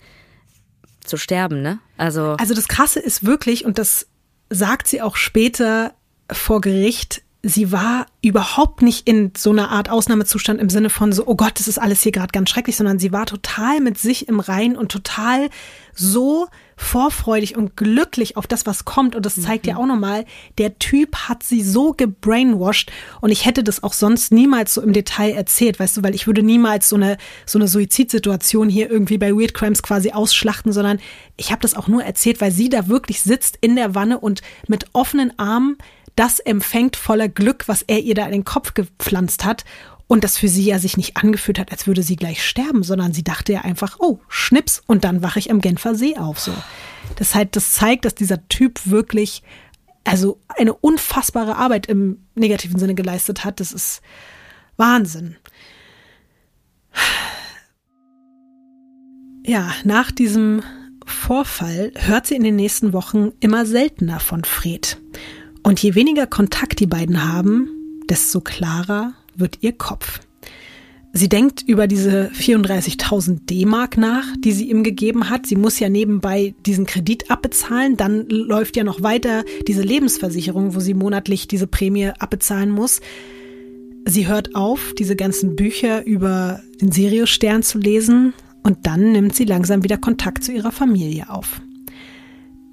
zu 1.04 1.16
sterben, 1.16 1.62
ne? 1.62 1.80
Also. 1.96 2.36
Also 2.38 2.54
das 2.54 2.68
Krasse 2.68 3.00
ist 3.00 3.26
wirklich, 3.26 3.64
und 3.64 3.78
das 3.78 4.06
sagt 4.48 4.86
sie 4.86 5.02
auch 5.02 5.16
später 5.16 5.94
vor 6.30 6.60
Gericht, 6.60 7.22
sie 7.42 7.72
war 7.72 8.06
überhaupt 8.22 8.82
nicht 8.82 9.08
in 9.08 9.32
so 9.36 9.50
einer 9.50 9.70
Art 9.70 9.90
Ausnahmezustand 9.90 10.60
im 10.60 10.70
Sinne 10.70 10.90
von 10.90 11.12
so, 11.12 11.26
oh 11.26 11.34
Gott, 11.34 11.58
das 11.58 11.66
ist 11.66 11.78
alles 11.78 12.02
hier 12.02 12.12
gerade 12.12 12.30
ganz 12.30 12.50
schrecklich, 12.50 12.76
sondern 12.76 13.00
sie 13.00 13.10
war 13.10 13.26
total 13.26 13.80
mit 13.80 13.98
sich 13.98 14.28
im 14.28 14.38
Rein 14.38 14.76
und 14.76 14.92
total 14.92 15.50
so 15.92 16.46
vorfreudig 16.76 17.56
und 17.56 17.76
glücklich 17.76 18.36
auf 18.36 18.46
das, 18.46 18.64
was 18.64 18.84
kommt. 18.84 19.16
Und 19.16 19.26
das 19.26 19.40
zeigt 19.40 19.64
mhm. 19.64 19.70
ja 19.70 19.76
auch 19.76 19.86
nochmal, 19.86 20.24
der 20.58 20.78
Typ 20.78 21.16
hat 21.16 21.42
sie 21.42 21.62
so 21.62 21.92
gebrainwashed. 21.92 22.92
Und 23.20 23.30
ich 23.30 23.44
hätte 23.44 23.64
das 23.64 23.82
auch 23.82 23.92
sonst 23.92 24.32
niemals 24.32 24.74
so 24.74 24.80
im 24.80 24.92
Detail 24.92 25.32
erzählt, 25.32 25.80
weißt 25.80 25.96
du, 25.96 26.02
weil 26.04 26.14
ich 26.14 26.28
würde 26.28 26.44
niemals 26.44 26.88
so 26.88 26.96
eine, 26.96 27.18
so 27.44 27.58
eine 27.58 27.66
Suizidsituation 27.66 28.68
hier 28.68 28.88
irgendwie 28.88 29.18
bei 29.18 29.32
Weird 29.32 29.54
Crimes 29.54 29.82
quasi 29.82 30.12
ausschlachten, 30.12 30.72
sondern 30.72 31.00
ich 31.36 31.50
habe 31.50 31.60
das 31.60 31.74
auch 31.74 31.88
nur 31.88 32.04
erzählt, 32.04 32.40
weil 32.40 32.52
sie 32.52 32.68
da 32.68 32.86
wirklich 32.86 33.20
sitzt 33.20 33.58
in 33.60 33.74
der 33.74 33.96
Wanne 33.96 34.20
und 34.20 34.42
mit 34.68 34.86
offenen 34.92 35.36
Armen 35.38 35.76
das 36.16 36.38
empfängt 36.40 36.96
voller 36.96 37.28
Glück, 37.28 37.68
was 37.68 37.82
er 37.82 38.00
ihr 38.00 38.14
da 38.14 38.26
in 38.26 38.32
den 38.32 38.44
Kopf 38.44 38.74
gepflanzt 38.74 39.44
hat. 39.44 39.64
Und 40.06 40.24
das 40.24 40.36
für 40.36 40.48
sie 40.48 40.64
ja 40.64 40.78
sich 40.78 40.98
nicht 40.98 41.16
angefühlt 41.16 41.58
hat, 41.58 41.72
als 41.72 41.86
würde 41.86 42.02
sie 42.02 42.16
gleich 42.16 42.46
sterben, 42.46 42.82
sondern 42.82 43.14
sie 43.14 43.24
dachte 43.24 43.54
ja 43.54 43.62
einfach, 43.62 43.96
oh, 43.98 44.18
Schnips, 44.28 44.82
und 44.86 45.04
dann 45.04 45.22
wache 45.22 45.38
ich 45.38 45.50
am 45.50 45.60
Genfer 45.60 45.94
See 45.94 46.18
auf. 46.18 46.38
So. 46.38 46.52
Das, 47.16 47.34
halt, 47.34 47.56
das 47.56 47.72
zeigt, 47.72 48.04
dass 48.04 48.14
dieser 48.14 48.46
Typ 48.48 48.80
wirklich 48.84 49.42
also 50.04 50.40
eine 50.48 50.74
unfassbare 50.74 51.56
Arbeit 51.56 51.86
im 51.86 52.26
negativen 52.34 52.78
Sinne 52.78 52.94
geleistet 52.94 53.44
hat. 53.44 53.60
Das 53.60 53.72
ist 53.72 54.02
Wahnsinn. 54.76 55.36
Ja, 59.44 59.72
nach 59.84 60.10
diesem 60.10 60.62
Vorfall 61.04 61.92
hört 61.96 62.26
sie 62.26 62.36
in 62.36 62.44
den 62.44 62.56
nächsten 62.56 62.92
Wochen 62.92 63.32
immer 63.40 63.66
seltener 63.66 64.20
von 64.20 64.44
Fred. 64.44 64.98
Und 65.62 65.82
je 65.82 65.94
weniger 65.94 66.26
Kontakt 66.26 66.80
die 66.80 66.86
beiden 66.86 67.24
haben, 67.24 67.68
desto 68.08 68.40
klarer 68.40 69.14
wird 69.36 69.58
ihr 69.60 69.72
Kopf. 69.72 70.20
Sie 71.14 71.28
denkt 71.28 71.62
über 71.66 71.86
diese 71.86 72.30
34.000 72.30 73.40
D-Mark 73.44 73.98
nach, 73.98 74.24
die 74.38 74.52
sie 74.52 74.70
ihm 74.70 74.82
gegeben 74.82 75.28
hat. 75.28 75.46
Sie 75.46 75.56
muss 75.56 75.78
ja 75.78 75.90
nebenbei 75.90 76.54
diesen 76.64 76.86
Kredit 76.86 77.30
abbezahlen. 77.30 77.98
Dann 77.98 78.26
läuft 78.28 78.76
ja 78.76 78.84
noch 78.84 79.02
weiter 79.02 79.44
diese 79.68 79.82
Lebensversicherung, 79.82 80.74
wo 80.74 80.80
sie 80.80 80.94
monatlich 80.94 81.48
diese 81.48 81.66
Prämie 81.66 82.12
abbezahlen 82.18 82.70
muss. 82.70 83.00
Sie 84.06 84.26
hört 84.26 84.54
auf, 84.54 84.94
diese 84.98 85.14
ganzen 85.14 85.54
Bücher 85.54 86.04
über 86.06 86.60
den 86.80 86.90
Sirius-Stern 86.90 87.62
zu 87.62 87.78
lesen 87.78 88.32
und 88.62 88.86
dann 88.86 89.12
nimmt 89.12 89.36
sie 89.36 89.44
langsam 89.44 89.84
wieder 89.84 89.98
Kontakt 89.98 90.42
zu 90.42 90.50
ihrer 90.50 90.72
Familie 90.72 91.28
auf. 91.28 91.60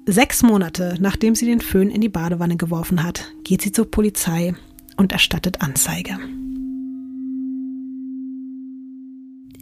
Sechs 0.06 0.42
Monate 0.42 0.96
nachdem 1.00 1.34
sie 1.34 1.46
den 1.46 1.60
Föhn 1.60 1.90
in 1.90 2.00
die 2.00 2.08
Badewanne 2.08 2.56
geworfen 2.56 3.02
hat, 3.02 3.32
geht 3.44 3.62
sie 3.62 3.72
zur 3.72 3.90
Polizei 3.90 4.54
und 4.96 5.12
erstattet 5.12 5.60
Anzeige. 5.60 6.18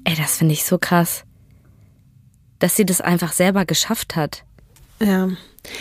Ey, 0.05 0.15
das 0.17 0.39
finde 0.39 0.55
ich 0.55 0.65
so 0.65 0.79
krass, 0.79 1.25
dass 2.61 2.77
sie 2.77 2.87
das 2.87 3.01
einfach 3.01 3.33
selber 3.33 3.67
geschafft 3.67 4.17
hat. 4.17 4.45
Ja. 5.01 5.29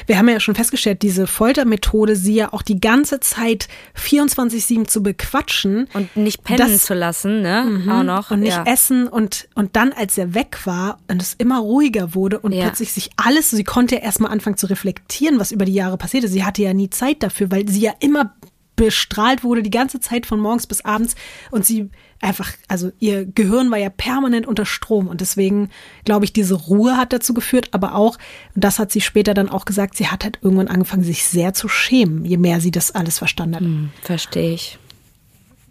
Wir 0.05 0.17
haben 0.17 0.27
ja 0.29 0.39
schon 0.39 0.55
festgestellt, 0.55 1.01
diese 1.01 1.27
Foltermethode, 1.27 2.15
sie 2.15 2.35
ja 2.35 2.53
auch 2.53 2.61
die 2.61 2.79
ganze 2.79 3.19
Zeit 3.19 3.67
24-7 3.95 4.87
zu 4.87 5.03
bequatschen. 5.03 5.87
Und 5.93 6.15
nicht 6.15 6.43
pennen 6.43 6.71
das, 6.71 6.85
zu 6.85 6.93
lassen, 6.93 7.41
ne? 7.41 7.65
Mhm, 7.65 7.89
auch 7.89 8.03
noch. 8.03 8.31
Und 8.31 8.41
nicht 8.41 8.57
ja. 8.57 8.63
essen 8.65 9.07
und, 9.07 9.47
und 9.55 9.75
dann, 9.75 9.93
als 9.93 10.17
er 10.17 10.33
weg 10.33 10.59
war 10.65 10.99
und 11.07 11.21
es 11.21 11.33
immer 11.33 11.59
ruhiger 11.59 12.15
wurde 12.15 12.39
und 12.39 12.51
ja. 12.51 12.63
plötzlich 12.63 12.93
sich 12.93 13.11
alles, 13.17 13.49
sie 13.49 13.63
konnte 13.63 13.95
ja 13.95 14.01
erstmal 14.01 14.31
anfangen 14.31 14.57
zu 14.57 14.67
reflektieren, 14.67 15.39
was 15.39 15.51
über 15.51 15.65
die 15.65 15.73
Jahre 15.73 15.97
passierte. 15.97 16.27
Sie 16.27 16.43
hatte 16.43 16.61
ja 16.61 16.73
nie 16.73 16.89
Zeit 16.89 17.23
dafür, 17.23 17.51
weil 17.51 17.67
sie 17.67 17.81
ja 17.81 17.93
immer 17.99 18.35
bestrahlt 18.77 19.43
wurde 19.43 19.63
die 19.63 19.71
ganze 19.71 19.99
Zeit 19.99 20.25
von 20.25 20.39
morgens 20.39 20.67
bis 20.67 20.85
abends 20.85 21.15
und 21.51 21.65
sie 21.65 21.89
einfach, 22.21 22.51
also 22.67 22.91
ihr 22.99 23.25
Gehirn 23.25 23.69
war 23.71 23.77
ja 23.77 23.89
permanent 23.89 24.47
unter 24.47 24.65
Strom 24.65 25.07
und 25.07 25.21
deswegen 25.21 25.69
glaube 26.03 26.25
ich, 26.25 26.33
diese 26.33 26.55
Ruhe 26.55 26.97
hat 26.97 27.13
dazu 27.13 27.33
geführt, 27.33 27.69
aber 27.71 27.95
auch, 27.95 28.17
und 28.55 28.63
das 28.63 28.79
hat 28.79 28.91
sie 28.91 29.01
später 29.01 29.33
dann 29.33 29.49
auch 29.49 29.65
gesagt, 29.65 29.95
sie 29.95 30.07
hat 30.07 30.23
halt 30.23 30.39
irgendwann 30.41 30.67
angefangen, 30.67 31.03
sich 31.03 31.25
sehr 31.25 31.53
zu 31.53 31.67
schämen, 31.67 32.25
je 32.25 32.37
mehr 32.37 32.59
sie 32.59 32.71
das 32.71 32.91
alles 32.91 33.19
verstanden 33.19 33.55
hat. 33.55 33.61
Hm, 33.61 33.89
verstehe 34.01 34.53
ich. 34.53 34.79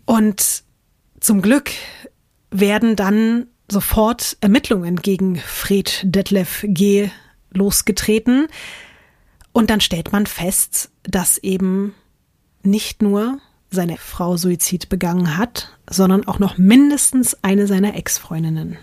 Und 0.04 0.62
zum 1.20 1.42
Glück 1.42 1.70
werden 2.50 2.96
dann 2.96 3.46
sofort 3.68 4.36
Ermittlungen 4.40 4.96
gegen 4.96 5.36
Fred 5.36 6.02
Detlef 6.04 6.64
G. 6.68 7.10
losgetreten. 7.50 8.46
Und 9.52 9.70
dann 9.70 9.80
stellt 9.80 10.12
man 10.12 10.26
fest, 10.26 10.90
dass 11.02 11.38
eben 11.38 11.94
nicht 12.62 13.02
nur 13.02 13.38
seine 13.70 13.96
Frau 13.96 14.36
Suizid 14.36 14.88
begangen 14.88 15.36
hat, 15.36 15.70
sondern 15.88 16.26
auch 16.26 16.38
noch 16.38 16.58
mindestens 16.58 17.36
eine 17.42 17.66
seiner 17.66 17.96
Ex-Freundinnen. 17.96 18.78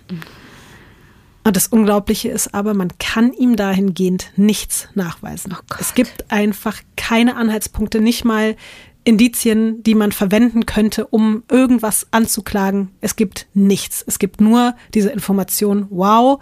Und 1.45 1.55
das 1.55 1.67
Unglaubliche 1.67 2.29
ist 2.29 2.53
aber, 2.53 2.73
man 2.73 2.89
kann 2.99 3.33
ihm 3.33 3.55
dahingehend 3.55 4.31
nichts 4.35 4.87
nachweisen. 4.93 5.53
Oh 5.57 5.75
es 5.79 5.93
gibt 5.93 6.31
einfach 6.31 6.79
keine 6.95 7.35
Anhaltspunkte, 7.35 7.99
nicht 7.99 8.23
mal 8.23 8.55
Indizien, 9.03 9.83
die 9.83 9.95
man 9.95 10.13
verwenden 10.13 10.65
könnte, 10.65 11.07
um 11.07 11.43
irgendwas 11.49 12.07
anzuklagen. 12.11 12.91
Es 13.01 13.17
gibt 13.17 13.47
nichts. 13.53 14.03
Es 14.07 14.19
gibt 14.19 14.39
nur 14.39 14.75
diese 14.93 15.09
Information, 15.09 15.87
wow, 15.89 16.41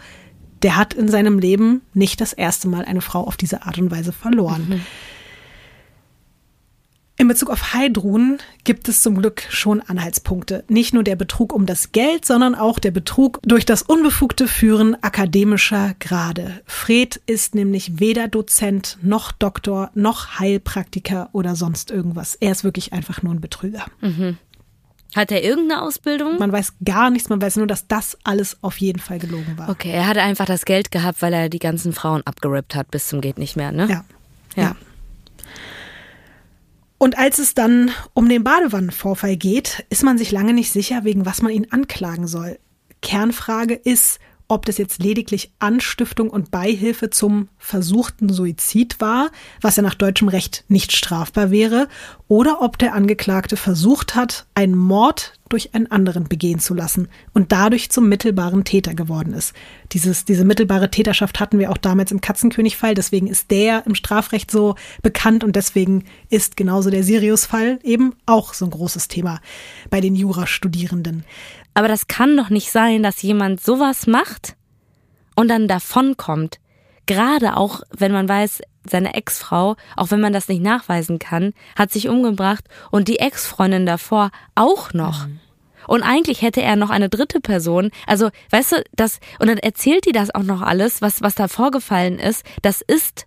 der 0.62 0.78
hat 0.78 0.94
in 0.94 1.08
seinem 1.08 1.40
Leben 1.40 1.82
nicht 1.96 2.22
das 2.22 2.34
erste 2.34 2.68
Mal 2.68 2.86
eine 2.86 3.02
Frau 3.02 3.26
auf 3.26 3.36
diese 3.36 3.66
Art 3.66 3.80
und 3.80 3.90
Weise 3.90 4.12
verloren. 4.12 4.68
Mhm. 4.70 4.82
In 7.22 7.28
Bezug 7.28 7.52
auf 7.52 7.76
Heidrun 7.76 8.40
gibt 8.64 8.90
es 8.90 9.04
zum 9.04 9.16
Glück 9.16 9.44
schon 9.48 9.80
Anhaltspunkte. 9.80 10.64
Nicht 10.70 10.96
nur 10.96 11.04
der 11.04 11.16
Betrug 11.16 11.54
um 11.54 11.68
das 11.68 11.92
Geld, 11.92 12.26
sondern 12.26 12.56
auch 12.56 12.80
der 12.80 12.90
Betrug 12.90 13.40
durch 13.44 13.64
das 13.64 13.84
unbefugte 13.84 14.48
Führen 14.48 14.98
akademischer 15.04 15.94
Grade. 16.00 16.62
Fred 16.66 17.22
ist 17.28 17.54
nämlich 17.54 18.00
weder 18.00 18.28
Dozent 18.28 18.98
noch 19.04 19.32
Doktor 19.34 19.92
noch 19.94 20.40
Heilpraktiker 20.40 21.30
oder 21.32 21.56
sonst 21.56 21.92
irgendwas. 21.92 22.34
Er 22.34 22.54
ist 22.54 22.64
wirklich 22.64 22.92
einfach 22.92 23.22
nur 23.22 23.36
ein 23.36 23.40
Betrüger. 23.40 23.86
Mhm. 24.02 24.40
Hat 25.16 25.32
er 25.32 25.44
irgendeine 25.44 25.84
Ausbildung? 25.84 26.40
Man 26.40 26.52
weiß 26.52 26.74
gar 26.84 27.12
nichts, 27.12 27.30
man 27.30 27.40
weiß 27.40 27.58
nur, 27.58 27.68
dass 27.68 27.88
das 27.88 28.18
alles 28.24 28.58
auf 28.64 28.78
jeden 28.78 29.00
Fall 29.00 29.20
gelogen 29.20 29.60
war. 29.60 29.70
Okay, 29.70 29.92
er 29.92 30.08
hatte 30.08 30.24
einfach 30.24 30.46
das 30.48 30.66
Geld 30.66 30.90
gehabt, 30.90 31.22
weil 31.22 31.34
er 31.34 31.50
die 31.50 31.60
ganzen 31.60 31.94
Frauen 31.94 32.24
abgerippt 32.26 32.74
hat 32.74 32.90
bis 32.90 33.10
zum 33.10 33.22
geht 33.22 33.38
nicht 33.38 33.56
mehr, 33.56 33.72
ne? 33.72 33.88
Ja. 33.88 34.06
ja. 34.56 34.64
ja. 34.64 34.76
Und 37.02 37.18
als 37.18 37.40
es 37.40 37.56
dann 37.56 37.90
um 38.14 38.30
den 38.30 38.44
Badewannenvorfall 38.44 39.36
geht, 39.36 39.84
ist 39.90 40.04
man 40.04 40.20
sich 40.20 40.32
lange 40.32 40.54
nicht 40.54 40.72
sicher, 40.72 41.04
wegen 41.04 41.26
was 41.26 41.42
man 41.42 41.52
ihn 41.52 41.66
anklagen 41.72 42.28
soll. 42.28 42.60
Kernfrage 43.02 43.74
ist, 43.74 44.20
ob 44.52 44.66
das 44.66 44.78
jetzt 44.78 45.02
lediglich 45.02 45.54
Anstiftung 45.60 46.30
und 46.30 46.52
Beihilfe 46.52 47.10
zum 47.10 47.48
versuchten 47.58 48.28
Suizid 48.28 49.00
war, 49.00 49.32
was 49.62 49.78
ja 49.78 49.82
nach 49.82 49.94
deutschem 49.94 50.28
Recht 50.28 50.66
nicht 50.68 50.92
strafbar 50.92 51.52
wäre, 51.52 51.88
oder 52.28 52.62
ob 52.62 52.78
der 52.78 52.94
Angeklagte 52.94 53.56
versucht 53.56 54.14
hat, 54.14 54.46
einen 54.54 54.76
Mord 54.76 55.40
durch 55.48 55.74
einen 55.74 55.88
anderen 55.88 56.26
begehen 56.26 56.60
zu 56.60 56.74
lassen 56.74 57.08
und 57.34 57.52
dadurch 57.52 57.90
zum 57.92 58.10
mittelbaren 58.10 58.64
Täter 58.64 58.94
geworden 58.94 59.34
ist. 59.34 59.54
Dieses, 59.92 60.26
diese 60.26 60.46
mittelbare 60.46 60.90
Täterschaft 60.90 61.40
hatten 61.40 61.60
wir 61.60 61.72
auch 61.72 61.78
damals 61.78 62.12
im 62.12 62.22
Katzenkönig-Fall, 62.22 62.94
deswegen 62.94 63.28
ist 63.28 63.52
der 63.52 63.86
im 63.86 63.96
Strafrecht 63.96 64.52
so 64.52 64.76
bekannt 65.02 65.44
und 65.44 65.56
deswegen 65.56 66.06
ist 66.30 66.58
genauso 66.58 66.90
der 66.90 67.04
Sirius-Fall 67.04 67.80
eben 67.84 68.16
auch 68.26 68.54
so 68.54 68.66
ein 68.66 68.72
großes 68.72 69.08
Thema 69.08 69.40
bei 69.90 70.02
den 70.02 70.16
Jurastudierenden. 70.16 71.26
Aber 71.74 71.88
das 71.88 72.08
kann 72.08 72.36
doch 72.38 72.50
nicht 72.50 72.72
sein, 72.72 73.04
dass 73.04 73.22
jemand 73.22 73.62
sowas 73.62 74.08
macht 74.08 74.56
und 75.36 75.48
dann 75.48 75.68
davonkommt. 75.68 76.60
Gerade 77.06 77.58
auch, 77.58 77.82
wenn 77.92 78.12
man 78.12 78.28
weiß, 78.28 78.62
seine 78.90 79.14
Ex-Frau, 79.14 79.76
auch 79.96 80.12
wenn 80.12 80.22
man 80.22 80.34
das 80.34 80.48
nicht 80.48 80.62
nachweisen 80.62 81.20
kann, 81.20 81.54
hat 81.76 81.92
sich 81.92 82.10
umgebracht 82.10 82.66
und 82.90 83.08
die 83.08 83.20
Ex-Freundin 83.20 83.86
davor 83.86 84.32
auch 84.56 84.94
noch. 84.94 85.28
Mhm. 85.28 85.40
Und 85.88 86.04
eigentlich 86.04 86.42
hätte 86.42 86.62
er 86.62 86.76
noch 86.76 86.90
eine 86.90 87.10
dritte 87.10 87.42
Person. 87.42 87.92
Also, 88.08 88.30
weißt 88.52 88.72
du, 88.74 88.84
das, 88.94 89.20
und 89.40 89.48
dann 89.48 89.58
erzählt 89.58 90.06
die 90.06 90.12
das 90.12 90.34
auch 90.34 90.44
noch 90.44 90.62
alles, 90.62 91.02
was, 91.02 91.22
was 91.22 91.36
da 91.36 91.48
vorgefallen 91.48 92.20
ist. 92.20 92.46
Das 92.62 92.82
ist 92.82 93.26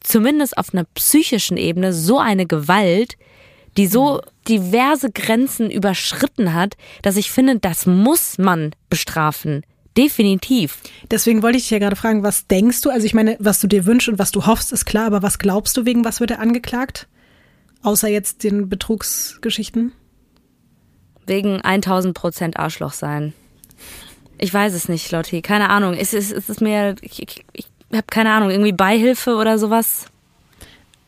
zumindest 0.00 0.58
auf 0.58 0.74
einer 0.74 0.84
psychischen 0.94 1.56
Ebene 1.56 1.92
so 1.92 2.18
eine 2.18 2.46
Gewalt, 2.46 3.16
die 3.76 3.86
so 3.86 4.20
diverse 4.48 5.10
Grenzen 5.10 5.70
überschritten 5.70 6.54
hat, 6.54 6.76
dass 7.02 7.16
ich 7.16 7.30
finde, 7.30 7.58
das 7.58 7.86
muss 7.86 8.38
man 8.38 8.74
bestrafen. 8.90 9.62
Definitiv. 9.96 10.78
Deswegen 11.10 11.42
wollte 11.42 11.56
ich 11.56 11.64
dich 11.64 11.70
ja 11.70 11.78
gerade 11.78 11.96
fragen, 11.96 12.24
was 12.24 12.46
denkst 12.48 12.80
du? 12.82 12.90
Also 12.90 13.06
ich 13.06 13.14
meine, 13.14 13.36
was 13.38 13.60
du 13.60 13.68
dir 13.68 13.86
wünschst 13.86 14.08
und 14.08 14.18
was 14.18 14.32
du 14.32 14.46
hoffst, 14.46 14.72
ist 14.72 14.86
klar, 14.86 15.06
aber 15.06 15.22
was 15.22 15.38
glaubst 15.38 15.76
du, 15.76 15.86
wegen 15.86 16.04
was 16.04 16.20
wird 16.20 16.32
er 16.32 16.40
angeklagt? 16.40 17.06
Außer 17.82 18.08
jetzt 18.08 18.42
den 18.42 18.68
Betrugsgeschichten? 18.68 19.92
Wegen 21.26 21.60
1000 21.60 22.14
Prozent 22.14 22.56
Arschloch 22.58 22.92
sein. 22.92 23.34
Ich 24.38 24.52
weiß 24.52 24.74
es 24.74 24.88
nicht, 24.88 25.10
Lotti. 25.12 25.42
Keine 25.42 25.70
Ahnung. 25.70 25.94
Es 25.94 26.12
ist, 26.12 26.32
es 26.32 26.48
ist 26.48 26.60
mir, 26.60 26.96
ich, 27.00 27.22
ich, 27.22 27.44
ich 27.52 27.66
habe 27.92 28.06
keine 28.10 28.32
Ahnung, 28.32 28.50
irgendwie 28.50 28.72
Beihilfe 28.72 29.36
oder 29.36 29.58
sowas. 29.58 30.06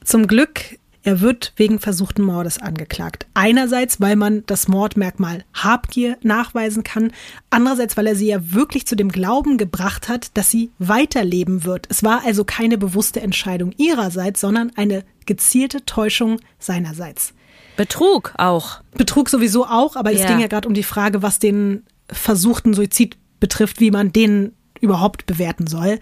Zum 0.05 0.29
Glück, 0.29 0.79
er 1.07 1.21
wird 1.21 1.53
wegen 1.55 1.79
versuchten 1.79 2.23
Mordes 2.23 2.59
angeklagt. 2.59 3.27
Einerseits, 3.33 4.01
weil 4.01 4.17
man 4.17 4.43
das 4.47 4.67
Mordmerkmal 4.67 5.45
Habgier 5.55 6.17
nachweisen 6.23 6.83
kann. 6.83 7.13
Andererseits, 7.49 7.97
weil 7.97 8.09
er 8.09 8.17
sie 8.17 8.27
ja 8.27 8.53
wirklich 8.53 8.89
zu 8.89 8.97
dem 8.97 9.13
Glauben 9.13 9.57
gebracht 9.57 10.09
hat, 10.09 10.37
dass 10.37 10.51
sie 10.51 10.73
weiterleben 10.81 11.63
wird. 11.65 11.87
Es 11.91 12.03
war 12.03 12.25
also 12.27 12.43
keine 12.43 12.77
bewusste 12.77 13.21
Entscheidung 13.21 13.73
ihrerseits, 13.77 14.41
sondern 14.41 14.73
eine 14.75 15.05
gezielte 15.27 15.85
Täuschung 15.87 16.41
seinerseits. 16.59 17.35
Betrug 17.77 18.33
auch. 18.37 18.81
Betrug 18.97 19.29
sowieso 19.29 19.65
auch, 19.65 19.95
aber 19.95 20.13
es 20.13 20.23
Ja. 20.23 20.27
ging 20.27 20.41
ja 20.41 20.49
gerade 20.49 20.67
um 20.67 20.75
die 20.75 20.83
Frage, 20.83 21.23
was 21.23 21.39
den 21.39 21.85
versuchten 22.11 22.75
Suizid 22.75 23.17
betrifft, 23.39 23.79
wie 23.79 23.93
man 23.93 24.13
den 24.13 24.55
überhaupt 24.81 25.27
bewerten 25.27 25.69
soll. 25.69 26.01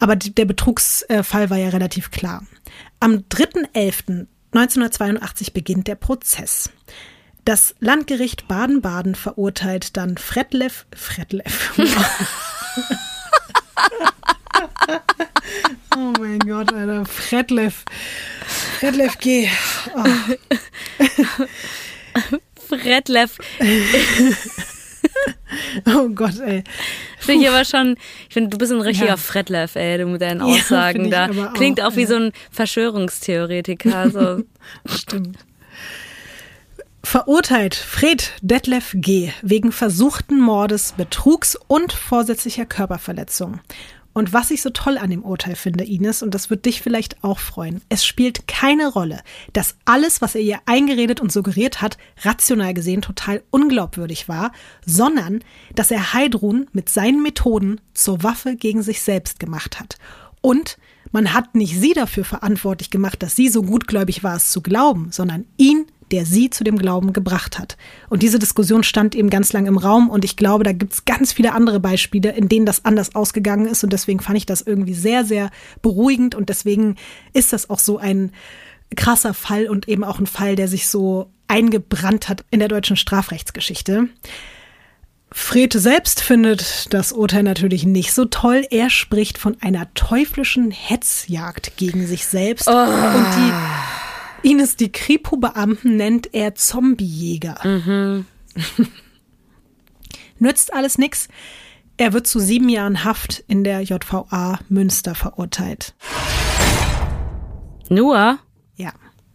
Aber 0.00 0.16
die- 0.16 0.34
der 0.34 0.46
Betrugsfall 0.46 1.50
war 1.50 1.58
ja 1.58 1.68
relativ 1.68 2.10
klar. 2.10 2.44
Am 2.98 3.24
3.11.1982 3.28 5.52
beginnt 5.52 5.86
der 5.88 5.94
Prozess. 5.94 6.70
Das 7.44 7.74
Landgericht 7.80 8.48
Baden-Baden 8.48 9.14
verurteilt 9.14 9.96
dann 9.96 10.16
Fredlev, 10.18 10.86
Fredlev. 10.94 11.72
oh 15.96 16.12
mein 16.18 16.38
Gott, 16.40 16.70
Alter, 16.72 17.04
Fredlev. 17.06 17.84
Fredlev 18.78 19.16
G. 19.18 19.48
Oh. 19.96 20.04
Fredlev. 22.68 23.38
Oh 25.86 26.08
Gott, 26.08 26.38
ey. 26.40 26.64
Finde 27.18 27.44
ich 27.44 27.50
aber 27.50 27.64
schon, 27.64 27.96
ich 28.28 28.34
finde, 28.34 28.50
du 28.50 28.58
bist 28.58 28.72
ein 28.72 28.80
richtiger 28.80 29.08
Ja. 29.10 29.16
Fredlev, 29.16 29.76
ey, 29.76 29.98
du 29.98 30.06
mit 30.06 30.20
deinen 30.22 30.40
Ja, 30.46 30.46
Aussagen 30.46 31.06
ich 31.06 31.10
da. 31.10 31.28
auch, 31.28 31.52
Klingt 31.54 31.80
auch 31.82 31.96
wie 31.96 32.02
ja. 32.02 32.06
so 32.08 32.14
ein 32.16 32.32
Verschwörungstheoretiker. 32.50 34.10
So. 34.10 34.42
Stimmt. 34.86 35.38
Verurteilt 37.02 37.74
Fred 37.74 38.32
Detlef 38.42 38.92
G. 38.94 39.32
wegen 39.42 39.72
versuchten 39.72 40.38
Mordes, 40.38 40.92
Betrugs 40.96 41.56
und 41.66 41.92
vorsätzlicher 41.92 42.66
Körperverletzung. 42.66 43.60
Und 44.12 44.32
was 44.32 44.50
ich 44.50 44.60
so 44.60 44.70
toll 44.70 44.98
an 44.98 45.10
dem 45.10 45.24
Urteil 45.24 45.54
finde, 45.54 45.84
Ines, 45.84 46.22
und 46.22 46.34
das 46.34 46.50
wird 46.50 46.64
dich 46.64 46.82
vielleicht 46.82 47.22
auch 47.22 47.38
freuen, 47.38 47.80
es 47.88 48.04
spielt 48.04 48.48
keine 48.48 48.88
Rolle, 48.88 49.20
dass 49.52 49.76
alles, 49.84 50.20
was 50.20 50.34
er 50.34 50.40
ihr 50.40 50.58
eingeredet 50.66 51.20
und 51.20 51.30
suggeriert 51.30 51.80
hat, 51.80 51.96
rational 52.22 52.74
gesehen 52.74 53.02
total 53.02 53.42
unglaubwürdig 53.50 54.28
war, 54.28 54.50
sondern 54.84 55.44
dass 55.74 55.90
er 55.90 56.12
Heidrun 56.12 56.66
mit 56.72 56.88
seinen 56.88 57.22
Methoden 57.22 57.80
zur 57.94 58.22
Waffe 58.22 58.56
gegen 58.56 58.82
sich 58.82 59.02
selbst 59.02 59.38
gemacht 59.38 59.78
hat. 59.78 59.96
Und 60.40 60.78
man 61.12 61.34
hat 61.34 61.54
nicht 61.54 61.78
sie 61.78 61.92
dafür 61.92 62.24
verantwortlich 62.24 62.90
gemacht, 62.90 63.22
dass 63.22 63.36
sie 63.36 63.48
so 63.48 63.62
gutgläubig 63.62 64.22
war, 64.22 64.36
es 64.36 64.50
zu 64.50 64.62
glauben, 64.62 65.08
sondern 65.10 65.46
ihn, 65.56 65.86
der 66.10 66.26
sie 66.26 66.50
zu 66.50 66.64
dem 66.64 66.76
Glauben 66.76 67.12
gebracht 67.12 67.58
hat. 67.58 67.76
Und 68.08 68.22
diese 68.22 68.38
Diskussion 68.38 68.82
stand 68.82 69.14
eben 69.14 69.30
ganz 69.30 69.52
lang 69.52 69.66
im 69.66 69.76
Raum 69.76 70.10
und 70.10 70.24
ich 70.24 70.36
glaube, 70.36 70.64
da 70.64 70.72
gibt's 70.72 71.04
ganz 71.04 71.32
viele 71.32 71.52
andere 71.52 71.80
Beispiele, 71.80 72.32
in 72.32 72.48
denen 72.48 72.66
das 72.66 72.84
anders 72.84 73.14
ausgegangen 73.14 73.66
ist 73.66 73.84
und 73.84 73.92
deswegen 73.92 74.20
fand 74.20 74.38
ich 74.38 74.46
das 74.46 74.60
irgendwie 74.60 74.94
sehr, 74.94 75.24
sehr 75.24 75.50
beruhigend 75.82 76.34
und 76.34 76.48
deswegen 76.48 76.96
ist 77.32 77.52
das 77.52 77.70
auch 77.70 77.78
so 77.78 77.98
ein 77.98 78.32
krasser 78.96 79.34
Fall 79.34 79.68
und 79.68 79.88
eben 79.88 80.02
auch 80.02 80.18
ein 80.18 80.26
Fall, 80.26 80.56
der 80.56 80.66
sich 80.66 80.88
so 80.88 81.30
eingebrannt 81.46 82.28
hat 82.28 82.44
in 82.50 82.58
der 82.58 82.68
deutschen 82.68 82.96
Strafrechtsgeschichte. 82.96 84.08
Frete 85.32 85.78
selbst 85.78 86.20
findet 86.22 86.92
das 86.92 87.12
Urteil 87.12 87.44
natürlich 87.44 87.84
nicht 87.84 88.12
so 88.12 88.24
toll. 88.24 88.66
Er 88.70 88.90
spricht 88.90 89.38
von 89.38 89.56
einer 89.60 89.92
teuflischen 89.94 90.70
Hetzjagd 90.72 91.76
gegen 91.76 92.06
sich 92.06 92.26
selbst. 92.26 92.68
Und 92.68 93.26
die 93.36 94.50
Ines, 94.50 94.76
die 94.76 94.90
Kripo-Beamten 94.90 95.96
nennt 95.96 96.34
er 96.34 96.54
Zombiejäger. 96.56 97.60
Nützt 100.38 100.72
alles 100.72 100.98
nix. 100.98 101.28
Er 101.96 102.12
wird 102.12 102.26
zu 102.26 102.40
sieben 102.40 102.68
Jahren 102.68 103.04
Haft 103.04 103.44
in 103.46 103.62
der 103.62 103.82
JVA 103.82 104.58
Münster 104.68 105.14
verurteilt. 105.14 105.94
Nur, 107.88 108.38
Ja, 108.76 108.92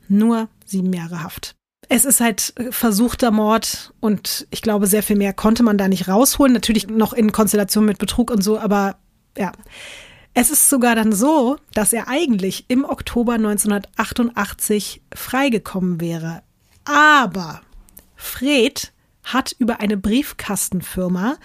nur 0.08 0.50
sieben 0.66 0.92
Jahre 0.92 1.24
Haft. 1.24 1.56
Es 1.90 2.06
ist 2.06 2.20
halt 2.20 2.54
äh, 2.58 2.72
versuchter 2.72 3.32
Mord 3.32 3.94
und 4.00 4.48
ich 4.52 4.62
glaube, 4.62 4.88
sehr 4.88 5.04
viel 5.04 5.16
mehr 5.16 5.34
konnte 5.34 5.64
man 5.64 5.78
da 5.78 5.88
nicht 5.88 6.08
rausholen. 6.08 6.54
Natürlich 6.54 6.88
noch 6.88 7.14
in 7.14 7.32
Konstellation 7.32 7.86
mit 7.86 7.98
Betrug 7.98 8.32
und 8.32 8.44
so, 8.44 8.60
aber 8.60 8.98
ja. 9.38 9.52
Es 10.38 10.50
ist 10.50 10.70
sogar 10.70 10.96
dann 10.96 11.14
so, 11.14 11.56
dass 11.74 11.94
er 11.94 12.10
eigentlich 12.10 12.66
im 12.68 12.84
Oktober 12.84 13.36
1988 13.36 15.02
freigekommen 15.14 16.02
wäre. 16.02 16.44
Aber 16.84 17.62
Fred 18.18 18.92
hat 19.24 19.56
über 19.58 19.80
eine 19.80 19.96
Briefkastenfirma 19.96 21.38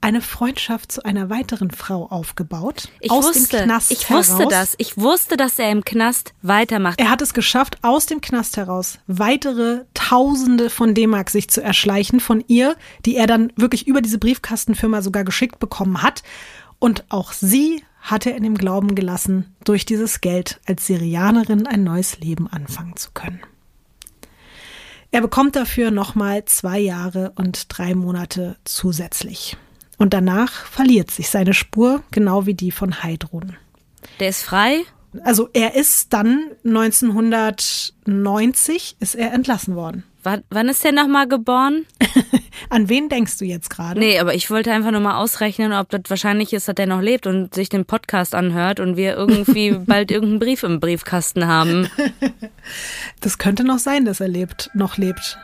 eine 0.00 0.20
Freundschaft 0.20 0.92
zu 0.92 1.04
einer 1.04 1.28
weiteren 1.28 1.70
Frau 1.70 2.06
aufgebaut. 2.06 2.88
ich 3.00 3.10
aus 3.10 3.26
wusste, 3.26 3.56
dem 3.58 3.64
Knast 3.64 3.90
ich 3.90 4.08
wusste 4.10 4.38
heraus. 4.38 4.52
das. 4.52 4.74
Ich 4.78 4.96
wusste, 4.96 5.36
dass 5.36 5.58
er 5.58 5.70
im 5.70 5.84
Knast 5.84 6.34
weitermacht. 6.42 7.00
Er 7.00 7.10
hat 7.10 7.20
es 7.20 7.34
geschafft, 7.34 7.78
aus 7.82 8.06
dem 8.06 8.20
Knast 8.20 8.56
heraus 8.56 8.98
weitere 9.06 9.84
Tausende 9.94 10.70
von 10.70 10.94
D-Mark 10.94 11.30
sich 11.30 11.48
zu 11.50 11.62
erschleichen 11.62 12.20
von 12.20 12.44
ihr, 12.46 12.76
die 13.04 13.16
er 13.16 13.26
dann 13.26 13.52
wirklich 13.56 13.86
über 13.86 14.00
diese 14.00 14.18
Briefkastenfirma 14.18 15.02
sogar 15.02 15.24
geschickt 15.24 15.58
bekommen 15.58 16.02
hat. 16.02 16.22
Und 16.78 17.04
auch 17.08 17.32
sie 17.32 17.82
hat 18.00 18.24
er 18.26 18.36
in 18.36 18.44
dem 18.44 18.56
Glauben 18.56 18.94
gelassen, 18.94 19.54
durch 19.64 19.84
dieses 19.84 20.20
Geld 20.20 20.60
als 20.66 20.86
Syrianerin 20.86 21.66
ein 21.66 21.82
neues 21.82 22.20
Leben 22.20 22.46
anfangen 22.46 22.96
zu 22.96 23.10
können. 23.12 23.40
Er 25.10 25.22
bekommt 25.22 25.56
dafür 25.56 25.90
nochmal 25.90 26.44
zwei 26.44 26.78
Jahre 26.78 27.32
und 27.34 27.66
drei 27.68 27.94
Monate 27.94 28.56
zusätzlich. 28.64 29.56
Und 29.98 30.14
danach 30.14 30.64
verliert 30.66 31.10
sich 31.10 31.28
seine 31.28 31.52
Spur, 31.52 32.02
genau 32.10 32.46
wie 32.46 32.54
die 32.54 32.70
von 32.70 33.02
Heidrun. 33.02 33.56
Der 34.20 34.30
ist 34.30 34.44
frei. 34.44 34.84
Also 35.24 35.48
er 35.52 35.74
ist 35.74 36.12
dann 36.12 36.52
1990 36.64 38.96
ist 39.00 39.14
er 39.14 39.32
entlassen 39.32 39.74
worden. 39.74 40.04
Wann, 40.22 40.42
wann 40.50 40.68
ist 40.68 40.84
der 40.84 40.92
nochmal 40.92 41.26
geboren? 41.26 41.86
An 42.70 42.88
wen 42.88 43.08
denkst 43.08 43.38
du 43.38 43.44
jetzt 43.44 43.70
gerade? 43.70 43.98
Nee, 43.98 44.18
aber 44.18 44.34
ich 44.34 44.50
wollte 44.50 44.72
einfach 44.72 44.90
nur 44.90 45.00
mal 45.00 45.16
ausrechnen, 45.16 45.72
ob 45.72 45.88
das 45.88 46.02
wahrscheinlich 46.08 46.52
ist, 46.52 46.68
dass 46.68 46.74
der 46.74 46.86
noch 46.86 47.00
lebt 47.00 47.26
und 47.26 47.54
sich 47.54 47.68
den 47.68 47.86
Podcast 47.86 48.34
anhört 48.34 48.80
und 48.80 48.96
wir 48.96 49.14
irgendwie 49.14 49.72
bald 49.86 50.10
irgendeinen 50.10 50.40
Brief 50.40 50.62
im 50.64 50.80
Briefkasten 50.80 51.46
haben. 51.46 51.88
Das 53.20 53.38
könnte 53.38 53.64
noch 53.64 53.78
sein, 53.78 54.04
dass 54.04 54.20
er 54.20 54.28
lebt, 54.28 54.70
noch 54.74 54.98
lebt. 54.98 55.38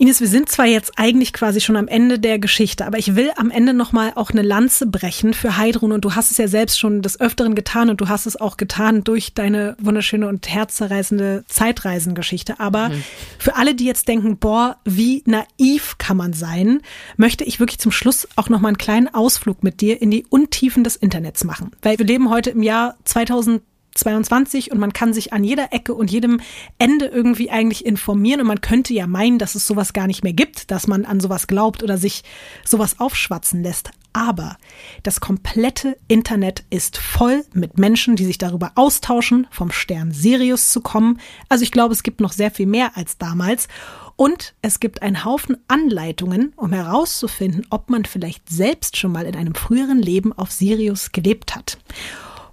Ines, 0.00 0.22
wir 0.22 0.28
sind 0.28 0.48
zwar 0.48 0.64
jetzt 0.64 0.92
eigentlich 0.96 1.34
quasi 1.34 1.60
schon 1.60 1.76
am 1.76 1.86
Ende 1.86 2.18
der 2.18 2.38
Geschichte, 2.38 2.86
aber 2.86 2.96
ich 2.96 3.16
will 3.16 3.32
am 3.36 3.50
Ende 3.50 3.74
nochmal 3.74 4.12
auch 4.14 4.30
eine 4.30 4.40
Lanze 4.40 4.86
brechen 4.86 5.34
für 5.34 5.58
Heidrun 5.58 5.92
und 5.92 6.06
du 6.06 6.14
hast 6.14 6.30
es 6.30 6.38
ja 6.38 6.48
selbst 6.48 6.80
schon 6.80 7.02
des 7.02 7.20
Öfteren 7.20 7.54
getan 7.54 7.90
und 7.90 8.00
du 8.00 8.08
hast 8.08 8.24
es 8.24 8.40
auch 8.40 8.56
getan 8.56 9.04
durch 9.04 9.34
deine 9.34 9.76
wunderschöne 9.78 10.26
und 10.26 10.48
herzzerreißende 10.48 11.44
Zeitreisengeschichte. 11.48 12.58
Aber 12.60 12.90
für 13.38 13.56
alle, 13.56 13.74
die 13.74 13.84
jetzt 13.84 14.08
denken, 14.08 14.38
boah, 14.38 14.78
wie 14.86 15.22
naiv 15.26 15.98
kann 15.98 16.16
man 16.16 16.32
sein, 16.32 16.80
möchte 17.18 17.44
ich 17.44 17.60
wirklich 17.60 17.78
zum 17.78 17.92
Schluss 17.92 18.26
auch 18.36 18.48
nochmal 18.48 18.70
einen 18.70 18.78
kleinen 18.78 19.12
Ausflug 19.12 19.62
mit 19.62 19.82
dir 19.82 20.00
in 20.00 20.10
die 20.10 20.24
Untiefen 20.30 20.82
des 20.82 20.96
Internets 20.96 21.44
machen. 21.44 21.72
Weil 21.82 21.98
wir 21.98 22.06
leben 22.06 22.30
heute 22.30 22.48
im 22.48 22.62
Jahr 22.62 22.96
2000 23.04 23.60
22 23.94 24.70
und 24.70 24.78
man 24.78 24.92
kann 24.92 25.12
sich 25.12 25.32
an 25.32 25.44
jeder 25.44 25.72
Ecke 25.72 25.94
und 25.94 26.10
jedem 26.10 26.40
Ende 26.78 27.06
irgendwie 27.06 27.50
eigentlich 27.50 27.84
informieren 27.84 28.40
und 28.40 28.46
man 28.46 28.60
könnte 28.60 28.94
ja 28.94 29.06
meinen, 29.06 29.38
dass 29.38 29.54
es 29.54 29.66
sowas 29.66 29.92
gar 29.92 30.06
nicht 30.06 30.22
mehr 30.22 30.32
gibt, 30.32 30.70
dass 30.70 30.86
man 30.86 31.04
an 31.04 31.20
sowas 31.20 31.46
glaubt 31.46 31.82
oder 31.82 31.98
sich 31.98 32.22
sowas 32.64 33.00
aufschwatzen 33.00 33.62
lässt. 33.62 33.90
Aber 34.12 34.56
das 35.04 35.20
komplette 35.20 35.96
Internet 36.08 36.64
ist 36.68 36.96
voll 36.96 37.44
mit 37.52 37.78
Menschen, 37.78 38.16
die 38.16 38.24
sich 38.24 38.38
darüber 38.38 38.72
austauschen, 38.74 39.46
vom 39.50 39.70
Stern 39.70 40.10
Sirius 40.10 40.70
zu 40.70 40.80
kommen. 40.80 41.20
Also 41.48 41.62
ich 41.62 41.70
glaube, 41.70 41.94
es 41.94 42.02
gibt 42.02 42.20
noch 42.20 42.32
sehr 42.32 42.50
viel 42.50 42.66
mehr 42.66 42.96
als 42.96 43.18
damals. 43.18 43.68
Und 44.16 44.54
es 44.62 44.80
gibt 44.80 45.00
einen 45.00 45.24
Haufen 45.24 45.56
Anleitungen, 45.68 46.52
um 46.56 46.72
herauszufinden, 46.72 47.66
ob 47.70 47.88
man 47.88 48.04
vielleicht 48.04 48.48
selbst 48.50 48.96
schon 48.96 49.12
mal 49.12 49.26
in 49.26 49.36
einem 49.36 49.54
früheren 49.54 50.02
Leben 50.02 50.32
auf 50.32 50.50
Sirius 50.50 51.12
gelebt 51.12 51.54
hat. 51.54 51.78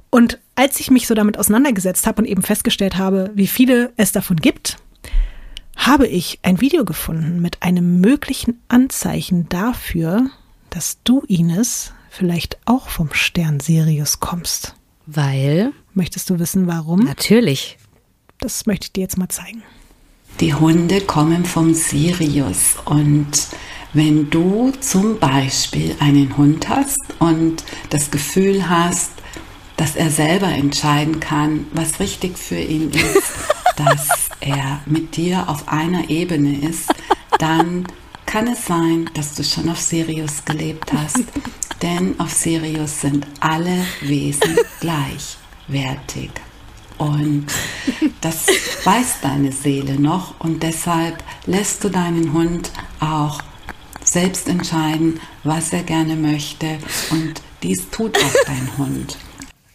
Und 0.09 0.39
als 0.57 0.79
ich 0.79 0.89
mich 0.89 1.05
so 1.05 1.13
damit 1.13 1.37
auseinandergesetzt 1.37 2.07
habe 2.07 2.23
und 2.23 2.27
eben 2.27 2.41
festgestellt 2.41 2.97
habe, 2.97 3.31
wie 3.35 3.47
viele 3.47 3.93
es 3.95 4.11
davon 4.11 4.37
gibt, 4.37 4.77
habe 5.75 6.07
ich 6.07 6.39
ein 6.41 6.59
Video 6.59 6.83
gefunden 6.83 7.39
mit 7.41 7.61
einem 7.61 8.01
möglichen 8.01 8.59
Anzeichen 8.67 9.47
dafür, 9.49 10.31
dass 10.71 10.97
du, 11.03 11.21
Ines, 11.27 11.93
vielleicht 12.09 12.57
auch 12.65 12.89
vom 12.89 13.13
Stern 13.13 13.59
Sirius 13.59 14.19
kommst. 14.19 14.73
Weil, 15.05 15.73
Möchtest 15.93 16.29
du 16.31 16.39
wissen, 16.39 16.65
warum? 16.65 17.01
natürlich. 17.01 17.77
Das 18.39 18.65
möchte 18.65 18.85
ich 18.85 18.93
dir 18.93 19.01
jetzt 19.01 19.17
mal 19.17 19.29
zeigen. 19.29 19.61
Die 20.39 20.53
Hunde 20.55 21.01
kommen 21.01 21.45
vom 21.45 21.73
Sirius 21.75 22.75
und 22.85 23.47
wenn 23.93 24.29
du 24.31 24.71
zum 24.79 25.19
Beispiel 25.19 25.95
einen 25.99 26.35
Hund 26.35 26.67
hast 26.67 26.99
und 27.19 27.63
das 27.89 28.11
Gefühl 28.11 28.67
hast, 28.69 29.11
dass 29.77 29.95
er 29.95 30.09
selber 30.09 30.47
entscheiden 30.47 31.19
kann, 31.19 31.67
was 31.73 31.99
richtig 31.99 32.37
für 32.37 32.59
ihn 32.59 32.91
ist, 32.91 33.33
dass 33.77 34.07
er 34.39 34.81
mit 34.85 35.15
dir 35.15 35.47
auf 35.47 35.67
einer 35.67 36.09
Ebene 36.09 36.67
ist, 36.67 36.93
dann 37.39 37.85
kann 38.25 38.47
es 38.47 38.65
sein, 38.65 39.09
dass 39.13 39.35
du 39.35 39.43
schon 39.43 39.69
auf 39.69 39.79
Sirius 39.79 40.43
gelebt 40.43 40.91
hast. 40.93 41.23
Denn 41.81 42.19
auf 42.19 42.33
Sirius 42.33 43.01
sind 43.01 43.27
alle 43.39 43.85
Wesen 44.01 44.57
gleichwertig. 44.79 46.31
Und 46.97 47.45
das 48.21 48.47
weiß 48.83 49.21
deine 49.21 49.51
Seele 49.51 49.99
noch 49.99 50.39
und 50.39 50.63
deshalb 50.63 51.23
lässt 51.45 51.83
du 51.83 51.89
deinen 51.89 52.33
Hund 52.33 52.71
auch 52.99 53.39
selbst 54.03 54.47
entscheiden, 54.49 55.19
was 55.43 55.71
er 55.73 55.83
gerne 55.83 56.15
möchte 56.15 56.79
und 57.11 57.41
dies 57.61 57.89
tut 57.91 58.17
auch 58.17 58.45
dein 58.47 58.77
Hund. 58.77 59.17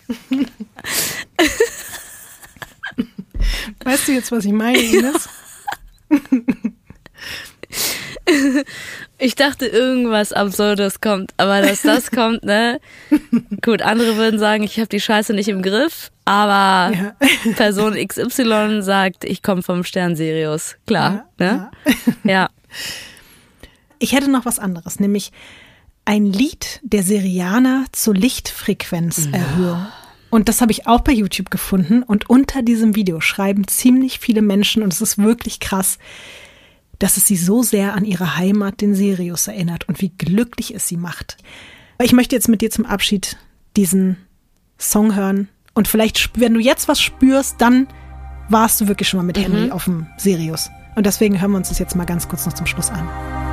Weißt 3.85 4.09
du 4.09 4.13
jetzt, 4.13 4.33
was 4.33 4.45
ich 4.45 4.53
meine, 4.53 4.79
Ines? 4.79 5.29
Ich 9.19 9.37
dachte, 9.37 9.67
irgendwas 9.67 10.33
Absurdes 10.33 11.01
kommt, 11.01 11.33
aber 11.37 11.63
dass 11.63 11.83
das 11.83 12.11
kommt, 12.11 12.45
ne? 12.45 12.81
Gut, 13.65 13.83
andere 13.83 14.17
würden 14.17 14.39
sagen, 14.39 14.65
ich 14.65 14.79
habe 14.79 14.89
die 14.89 15.01
Scheiße 15.01 15.33
nicht 15.33 15.49
im 15.49 15.63
Griff, 15.63 16.11
aber 16.25 16.95
ja. 16.95 17.15
Person 17.55 17.95
XY 17.95 18.83
sagt, 18.83 19.25
ich 19.25 19.43
komme 19.43 19.63
vom 19.63 19.85
Stern 19.85 20.17
Sirius. 20.17 20.77
Klar, 20.87 21.29
ja, 21.39 21.47
ne? 21.47 21.71
Ja. 22.25 22.31
ja. 22.31 22.49
Ich 24.01 24.13
hätte 24.13 24.29
noch 24.29 24.45
was 24.45 24.59
anderes, 24.59 24.99
nämlich 24.99 25.31
ein 26.05 26.27
Lied 26.27 26.81
der 26.83 27.03
Serianer 27.03 27.85
zur 27.93 28.15
Lichtfrequenzerhöhung. 28.15 29.87
Und 30.31 30.49
das 30.49 30.61
habe 30.61 30.73
ich 30.73 30.87
auch 30.87 31.03
bei 31.03 31.13
YouTube 31.13 31.51
gefunden. 31.51 32.03
Und 32.03 32.31
unter 32.31 32.63
diesem 32.63 32.97
Video 32.97 33.21
schreiben 33.21 33.69
ziemlich 33.69 34.19
viele 34.19 34.43
Menschen, 34.43 34.83
und 34.83 34.93
es 34.93 35.01
ist 35.01 35.19
wirklich 35.19 35.61
krass, 35.61 35.99
dass 36.99 37.17
es 37.17 37.27
sie 37.27 37.37
so 37.37 37.63
sehr 37.63 37.95
an 37.95 38.05
ihre 38.05 38.37
Heimat, 38.37 38.81
den 38.81 38.95
Sirius, 38.95 39.47
erinnert 39.47 39.89
und 39.89 40.01
wie 40.01 40.11
glücklich 40.11 40.75
es 40.75 40.89
sie 40.89 40.97
macht. 40.97 41.37
Ich 42.01 42.13
möchte 42.13 42.35
jetzt 42.35 42.49
mit 42.49 42.63
dir 42.63 42.71
zum 42.71 42.87
Abschied 42.87 43.37
diesen 43.77 44.17
Song 44.79 45.15
hören. 45.15 45.49
Und 45.75 45.89
vielleicht, 45.89 46.39
wenn 46.41 46.55
du 46.55 46.61
jetzt 46.61 46.89
was 46.89 47.01
spürst, 47.01 47.57
dann 47.59 47.87
warst 48.49 48.81
du 48.81 48.89
wirklich 48.89 49.09
schon 49.09 49.19
mal 49.19 49.25
mit 49.25 49.37
mhm. 49.37 49.43
Henry 49.43 49.71
auf 49.71 49.85
dem 49.85 50.07
Sirius. 50.17 50.71
Und 50.95 51.07
deswegen 51.07 51.41
hören 51.41 51.53
wir 51.53 51.59
uns 51.59 51.69
das 51.69 51.79
jetzt 51.79 51.97
mal 51.97 52.05
ganz 52.05 52.29
kurz 52.29 52.47
noch 52.47 52.53
zum 52.53 52.67
Schluss 52.67 52.91
an. 52.91 53.52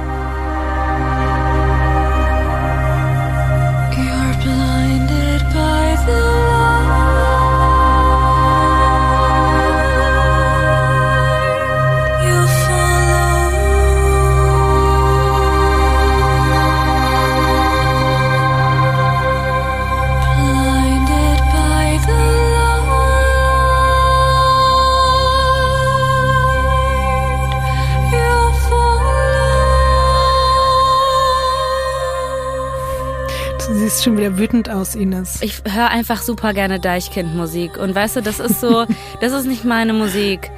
Siehst 33.90 34.04
schon 34.04 34.18
wieder 34.18 34.38
wütend 34.38 34.70
aus, 34.70 34.94
Ines. 34.94 35.42
Ich 35.42 35.64
höre 35.68 35.90
einfach 35.90 36.22
super 36.22 36.54
gerne 36.54 36.80
Deichkind-Musik. 36.80 37.78
Und 37.78 37.96
weißt 37.96 38.18
du, 38.18 38.22
das 38.22 38.40
ist 38.40 38.62
so, 38.62 38.86
das 39.22 39.34
ist 39.34 39.48
nicht 39.48 39.66
meine 39.66 39.94
Musik. 39.94 40.52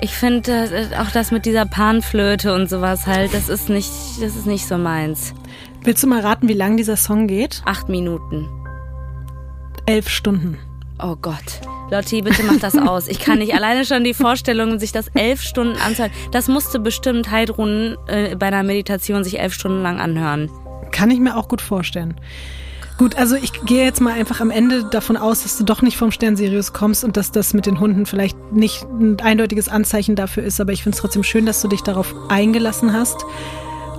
Ich 0.00 0.10
finde 0.10 0.52
äh, 0.52 0.96
auch 0.98 1.10
das 1.10 1.30
mit 1.30 1.46
dieser 1.46 1.64
Panflöte 1.64 2.54
und 2.54 2.68
sowas 2.68 3.06
halt, 3.06 3.32
das 3.32 3.48
ist 3.48 3.70
nicht, 3.70 3.90
das 4.20 4.36
ist 4.36 4.46
nicht 4.46 4.66
so 4.66 4.76
meins. 4.76 5.32
Willst 5.82 6.02
du 6.02 6.06
mal 6.06 6.20
raten, 6.20 6.46
wie 6.46 6.54
lang 6.54 6.76
dieser 6.76 6.96
Song 6.96 7.26
geht? 7.26 7.62
Acht 7.64 7.88
Minuten. 7.88 8.48
Elf 9.86 10.10
Stunden. 10.10 10.58
Oh 11.02 11.16
Gott. 11.16 11.62
Lotti, 11.90 12.20
bitte 12.20 12.42
mach 12.42 12.58
das 12.58 12.76
aus. 12.86 13.08
Ich 13.08 13.18
kann 13.18 13.38
nicht 13.38 13.54
alleine 13.54 13.86
schon 13.86 14.04
die 14.04 14.14
Vorstellung, 14.14 14.78
sich 14.78 14.92
das 14.92 15.08
elf 15.14 15.40
Stunden 15.40 15.78
anzuhören. 15.78 16.12
Das 16.32 16.48
musste 16.48 16.80
bestimmt 16.80 17.30
Heidrun 17.30 17.96
äh, 18.08 18.36
bei 18.36 18.48
einer 18.48 18.62
Meditation 18.62 19.24
sich 19.24 19.40
elf 19.40 19.54
Stunden 19.54 19.82
lang 19.82 20.00
anhören. 20.00 20.50
Kann 20.90 21.10
ich 21.10 21.18
mir 21.18 21.36
auch 21.36 21.48
gut 21.48 21.62
vorstellen. 21.62 22.20
Gut, 22.96 23.16
also 23.16 23.34
ich 23.34 23.52
gehe 23.64 23.84
jetzt 23.84 24.00
mal 24.00 24.12
einfach 24.12 24.40
am 24.40 24.50
Ende 24.50 24.84
davon 24.84 25.16
aus, 25.16 25.42
dass 25.42 25.58
du 25.58 25.64
doch 25.64 25.82
nicht 25.82 25.96
vom 25.96 26.12
Stern 26.12 26.36
Sirius 26.36 26.72
kommst 26.72 27.02
und 27.02 27.16
dass 27.16 27.32
das 27.32 27.52
mit 27.52 27.66
den 27.66 27.80
Hunden 27.80 28.06
vielleicht 28.06 28.52
nicht 28.52 28.84
ein 28.84 29.20
eindeutiges 29.20 29.68
Anzeichen 29.68 30.14
dafür 30.14 30.44
ist, 30.44 30.60
aber 30.60 30.72
ich 30.72 30.84
finde 30.84 30.94
es 30.94 31.00
trotzdem 31.00 31.24
schön, 31.24 31.44
dass 31.44 31.60
du 31.60 31.68
dich 31.68 31.80
darauf 31.82 32.14
eingelassen 32.28 32.92
hast. 32.92 33.24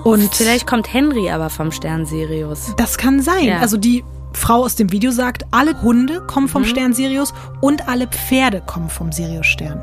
Und 0.06 0.34
vielleicht 0.34 0.66
kommt 0.68 0.94
Henry 0.94 1.30
aber 1.30 1.50
vom 1.50 1.72
Stern 1.72 2.06
Sirius. 2.06 2.74
Das 2.78 2.98
kann 2.98 3.22
sein. 3.22 3.46
Ja. 3.46 3.60
Also 3.60 3.76
die 3.76 4.04
Frau 4.34 4.64
aus 4.64 4.76
dem 4.76 4.92
Video 4.92 5.12
sagt, 5.12 5.44
alle 5.52 5.82
Hunde 5.82 6.22
kommen 6.22 6.48
vom 6.48 6.62
mhm. 6.62 6.68
Stern 6.68 6.94
Sirius 6.94 7.34
und 7.60 7.90
alle 7.90 8.08
Pferde 8.08 8.62
kommen 8.66 8.90
vom 8.90 9.12
Sirius-Stern. 9.12 9.82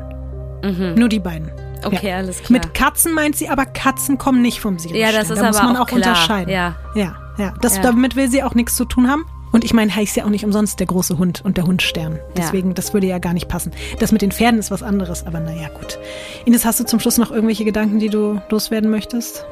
Mhm. 0.63 0.95
Nur 0.95 1.09
die 1.09 1.19
beiden. 1.19 1.51
Okay, 1.85 2.09
ja. 2.09 2.17
alles 2.17 2.41
klar. 2.41 2.59
Mit 2.59 2.73
Katzen 2.73 3.13
meint 3.13 3.35
sie, 3.35 3.49
aber 3.49 3.65
Katzen 3.65 4.17
kommen 4.17 4.41
nicht 4.41 4.59
vom 4.59 4.79
Sirius. 4.79 4.99
Ja, 4.99 5.11
das 5.11 5.29
ist 5.29 5.37
da 5.37 5.47
aber 5.47 5.47
muss 5.47 5.61
man 5.61 5.77
auch, 5.77 5.87
auch 5.87 5.91
unterscheiden. 5.91 6.51
Ja. 6.51 6.75
Ja, 6.95 7.15
ja. 7.37 7.53
Das, 7.61 7.77
ja. 7.77 7.81
Damit 7.81 8.15
will 8.15 8.29
sie 8.29 8.43
auch 8.43 8.55
nichts 8.55 8.75
zu 8.75 8.85
tun 8.85 9.09
haben. 9.09 9.25
Und 9.53 9.63
ich 9.63 9.73
meine, 9.73 9.95
heißt 9.95 10.15
ja 10.17 10.25
auch 10.25 10.29
nicht 10.29 10.43
umsonst 10.43 10.79
der 10.79 10.87
große 10.87 11.19
Hund 11.19 11.41
und 11.45 11.57
der 11.57 11.67
Hundstern. 11.67 12.19
Deswegen, 12.35 12.69
ja. 12.69 12.73
das 12.73 12.93
würde 12.93 13.05
ja 13.05 13.19
gar 13.19 13.33
nicht 13.33 13.47
passen. 13.47 13.71
Das 13.99 14.11
mit 14.11 14.23
den 14.23 14.31
Pferden 14.31 14.59
ist 14.59 14.71
was 14.71 14.81
anderes, 14.81 15.27
aber 15.27 15.39
naja, 15.39 15.69
gut. 15.69 15.99
Ines, 16.45 16.65
hast 16.65 16.79
du 16.79 16.85
zum 16.85 16.99
Schluss 16.99 17.19
noch 17.19 17.29
irgendwelche 17.29 17.63
Gedanken, 17.63 17.99
die 17.99 18.09
du 18.09 18.41
loswerden 18.49 18.89
möchtest? 18.89 19.45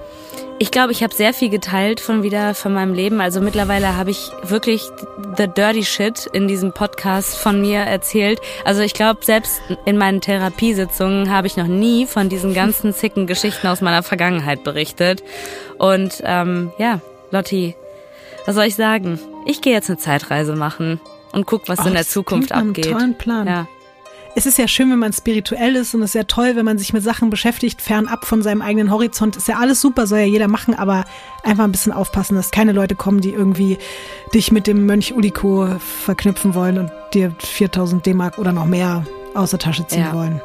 Ich 0.60 0.70
glaube, 0.70 0.91
ich 0.91 1.02
habe 1.02 1.14
sehr 1.14 1.34
viel 1.34 1.49
geteilt 1.49 1.99
von 1.99 2.22
wieder 2.22 2.53
von 2.53 2.74
meinem 2.74 2.94
Leben. 2.94 3.20
Also 3.20 3.41
mittlerweile 3.41 3.98
habe 3.98 4.12
ich 4.12 4.32
wirklich 4.44 4.84
the 5.36 5.48
dirty 5.48 5.84
shit 5.84 6.28
in 6.34 6.48
diesem 6.48 6.72
Podcast 6.72 7.36
von 7.36 7.60
mir 7.60 7.80
erzählt. 7.80 8.40
Also 8.64 8.82
ich 8.82 8.94
glaube, 8.94 9.26
selbst 9.26 9.62
in 9.86 9.98
meinen 9.98 10.22
Therapiesitzungen 10.22 11.32
habe 11.32 11.48
ich 11.48 11.58
noch 11.58 11.68
nie 11.68 12.06
von 12.06 12.30
diesen 12.30 12.53
ganzen 12.53 12.94
zicken 12.94 13.26
Geschichten 13.26 13.68
aus 13.68 13.82
meiner 13.82 14.03
Vergangenheit 14.03 14.64
berichtet. 14.64 15.24
Und 15.80 16.22
ähm, 16.24 16.72
ja, 16.78 17.02
Lotti, 17.32 17.76
was 18.45 18.56
soll 18.56 18.66
ich 18.66 18.76
sagen? 18.76 19.20
Ich 19.45 19.62
gehe 19.62 19.74
jetzt 19.74 19.90
eine 19.90 19.98
Zeitreise 19.98 20.56
machen 20.56 21.02
und 21.32 21.48
guck, 21.48 21.70
was 21.70 21.80
oh, 21.80 21.88
in 21.88 21.94
der 21.94 22.06
Zukunft 22.06 22.52
abgeht. 22.52 22.91
Tollen 22.91 23.18
Plan. 23.18 23.48
Ja 23.48 23.68
es 24.36 24.45
ist 24.45 24.58
ja 24.58 24.68
schön, 24.68 24.90
wenn 24.91 24.99
man 24.99 25.14
spirituell 25.14 25.76
ist 25.76 25.94
und 25.94 26.02
es 26.02 26.12
ist 26.12 26.16
ja 26.16 26.24
toll, 26.24 26.56
wenn 26.56 26.66
man 26.66 26.78
sich 26.78 26.94
mit 26.94 27.03
Sachen 27.03 27.30
beschäftigt, 27.30 27.82
fernab 27.82 28.26
von 28.26 28.41
seinem 28.41 28.62
eigenen 28.62 28.91
Horizont. 28.91 29.36
Ist 29.36 29.48
ja 29.48 29.58
alles 29.60 29.82
super, 29.82 30.08
soll 30.08 30.20
ja 30.20 30.26
jeder 30.26 30.48
machen, 30.48 30.74
aber 30.74 31.06
einfach 31.44 31.64
ein 31.64 31.72
bisschen 31.72 31.91
aufpassen, 31.91 32.36
dass 32.36 32.52
keine 32.52 32.72
Leute 32.72 32.95
kommen, 32.95 33.22
die 33.22 33.32
irgendwie 33.32 33.78
dich 34.34 34.52
mit 34.52 34.68
dem 34.68 34.86
Mönch 34.86 35.14
Uliko 35.14 35.68
verknüpfen 35.80 36.56
wollen 36.56 36.78
und 36.78 36.91
dir 37.14 37.36
4000 37.40 38.06
D-Mark 38.06 38.38
oder 38.38 38.53
noch 38.53 38.66
mehr 38.66 39.06
aus 39.34 39.52
der 39.52 39.60
Tasche 39.60 39.86
ziehen 39.88 40.02
ja. 40.02 40.14
wollen. 40.14 40.41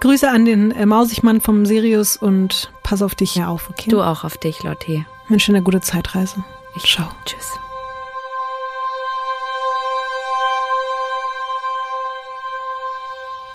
Grüße 0.00 0.28
an 0.28 0.44
den 0.44 0.70
äh, 0.72 0.86
Mausigmann 0.86 1.40
vom 1.40 1.66
Sirius 1.66 2.16
und 2.16 2.72
pass 2.82 3.02
auf 3.02 3.14
dich 3.14 3.34
ja 3.34 3.48
auf, 3.48 3.68
okay? 3.70 3.90
Du 3.90 4.02
auch 4.02 4.24
auf 4.24 4.38
dich, 4.38 4.62
Lotte. 4.62 5.04
Wünsche 5.28 5.52
eine 5.52 5.62
gute 5.62 5.80
Zeitreise. 5.80 6.42
Ich 6.74 6.84
Ciao. 6.84 7.08
Tschüss. 7.24 7.58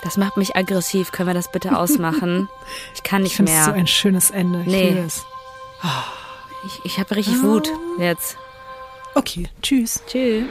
Das 0.06 0.16
macht 0.16 0.36
mich 0.36 0.54
aggressiv. 0.54 1.10
Können 1.10 1.30
wir 1.30 1.34
das 1.34 1.50
bitte 1.50 1.76
ausmachen? 1.76 2.48
Ich 2.94 3.02
kann 3.02 3.22
nicht 3.22 3.34
ich 3.34 3.40
mehr. 3.40 3.54
Das 3.54 3.66
ist 3.66 3.66
so 3.66 3.72
ein 3.72 3.86
schönes 3.86 4.30
Ende. 4.30 4.60
Ich 4.60 4.66
nee. 4.66 5.04
Ich, 6.64 6.84
ich 6.84 6.98
habe 6.98 7.16
richtig 7.16 7.42
Wut 7.42 7.68
jetzt. 7.98 8.36
Okay, 9.14 9.48
tschüss. 9.62 10.02
Tschüss. 10.06 10.44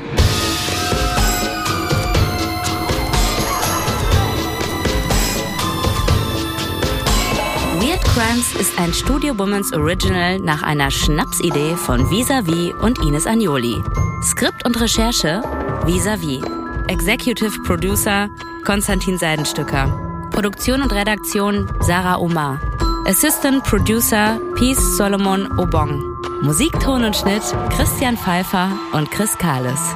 Weird 7.80 8.04
Crimes 8.04 8.56
ist 8.60 8.78
ein 8.78 8.94
Studio 8.94 9.38
Womans 9.38 9.72
Original 9.72 10.40
nach 10.40 10.64
einer 10.64 10.92
Schnapsidee 10.92 11.76
von 11.76 12.10
Visavi 12.10 12.74
und 12.74 13.00
Ines 13.00 13.26
Agnoli. 13.26 13.82
Skript 14.22 14.66
und 14.66 14.80
Recherche 14.80 15.42
Visavi. 15.86 16.65
Executive 16.88 17.64
Producer 17.64 18.30
Konstantin 18.64 19.18
Seidenstücker. 19.18 20.30
Produktion 20.32 20.82
und 20.82 20.94
Redaktion 20.94 21.68
Sarah 21.82 22.18
Omar. 22.20 22.60
Assistant 23.08 23.64
Producer 23.64 24.40
Peace 24.56 24.98
Solomon 24.98 25.52
Obong. 25.58 26.04
Musikton 26.42 27.04
und 27.04 27.16
Schnitt 27.16 27.44
Christian 27.76 28.18
Pfeiffer 28.18 28.70
und 28.94 29.10
Chris 29.10 29.36
Kahles. 29.38 29.96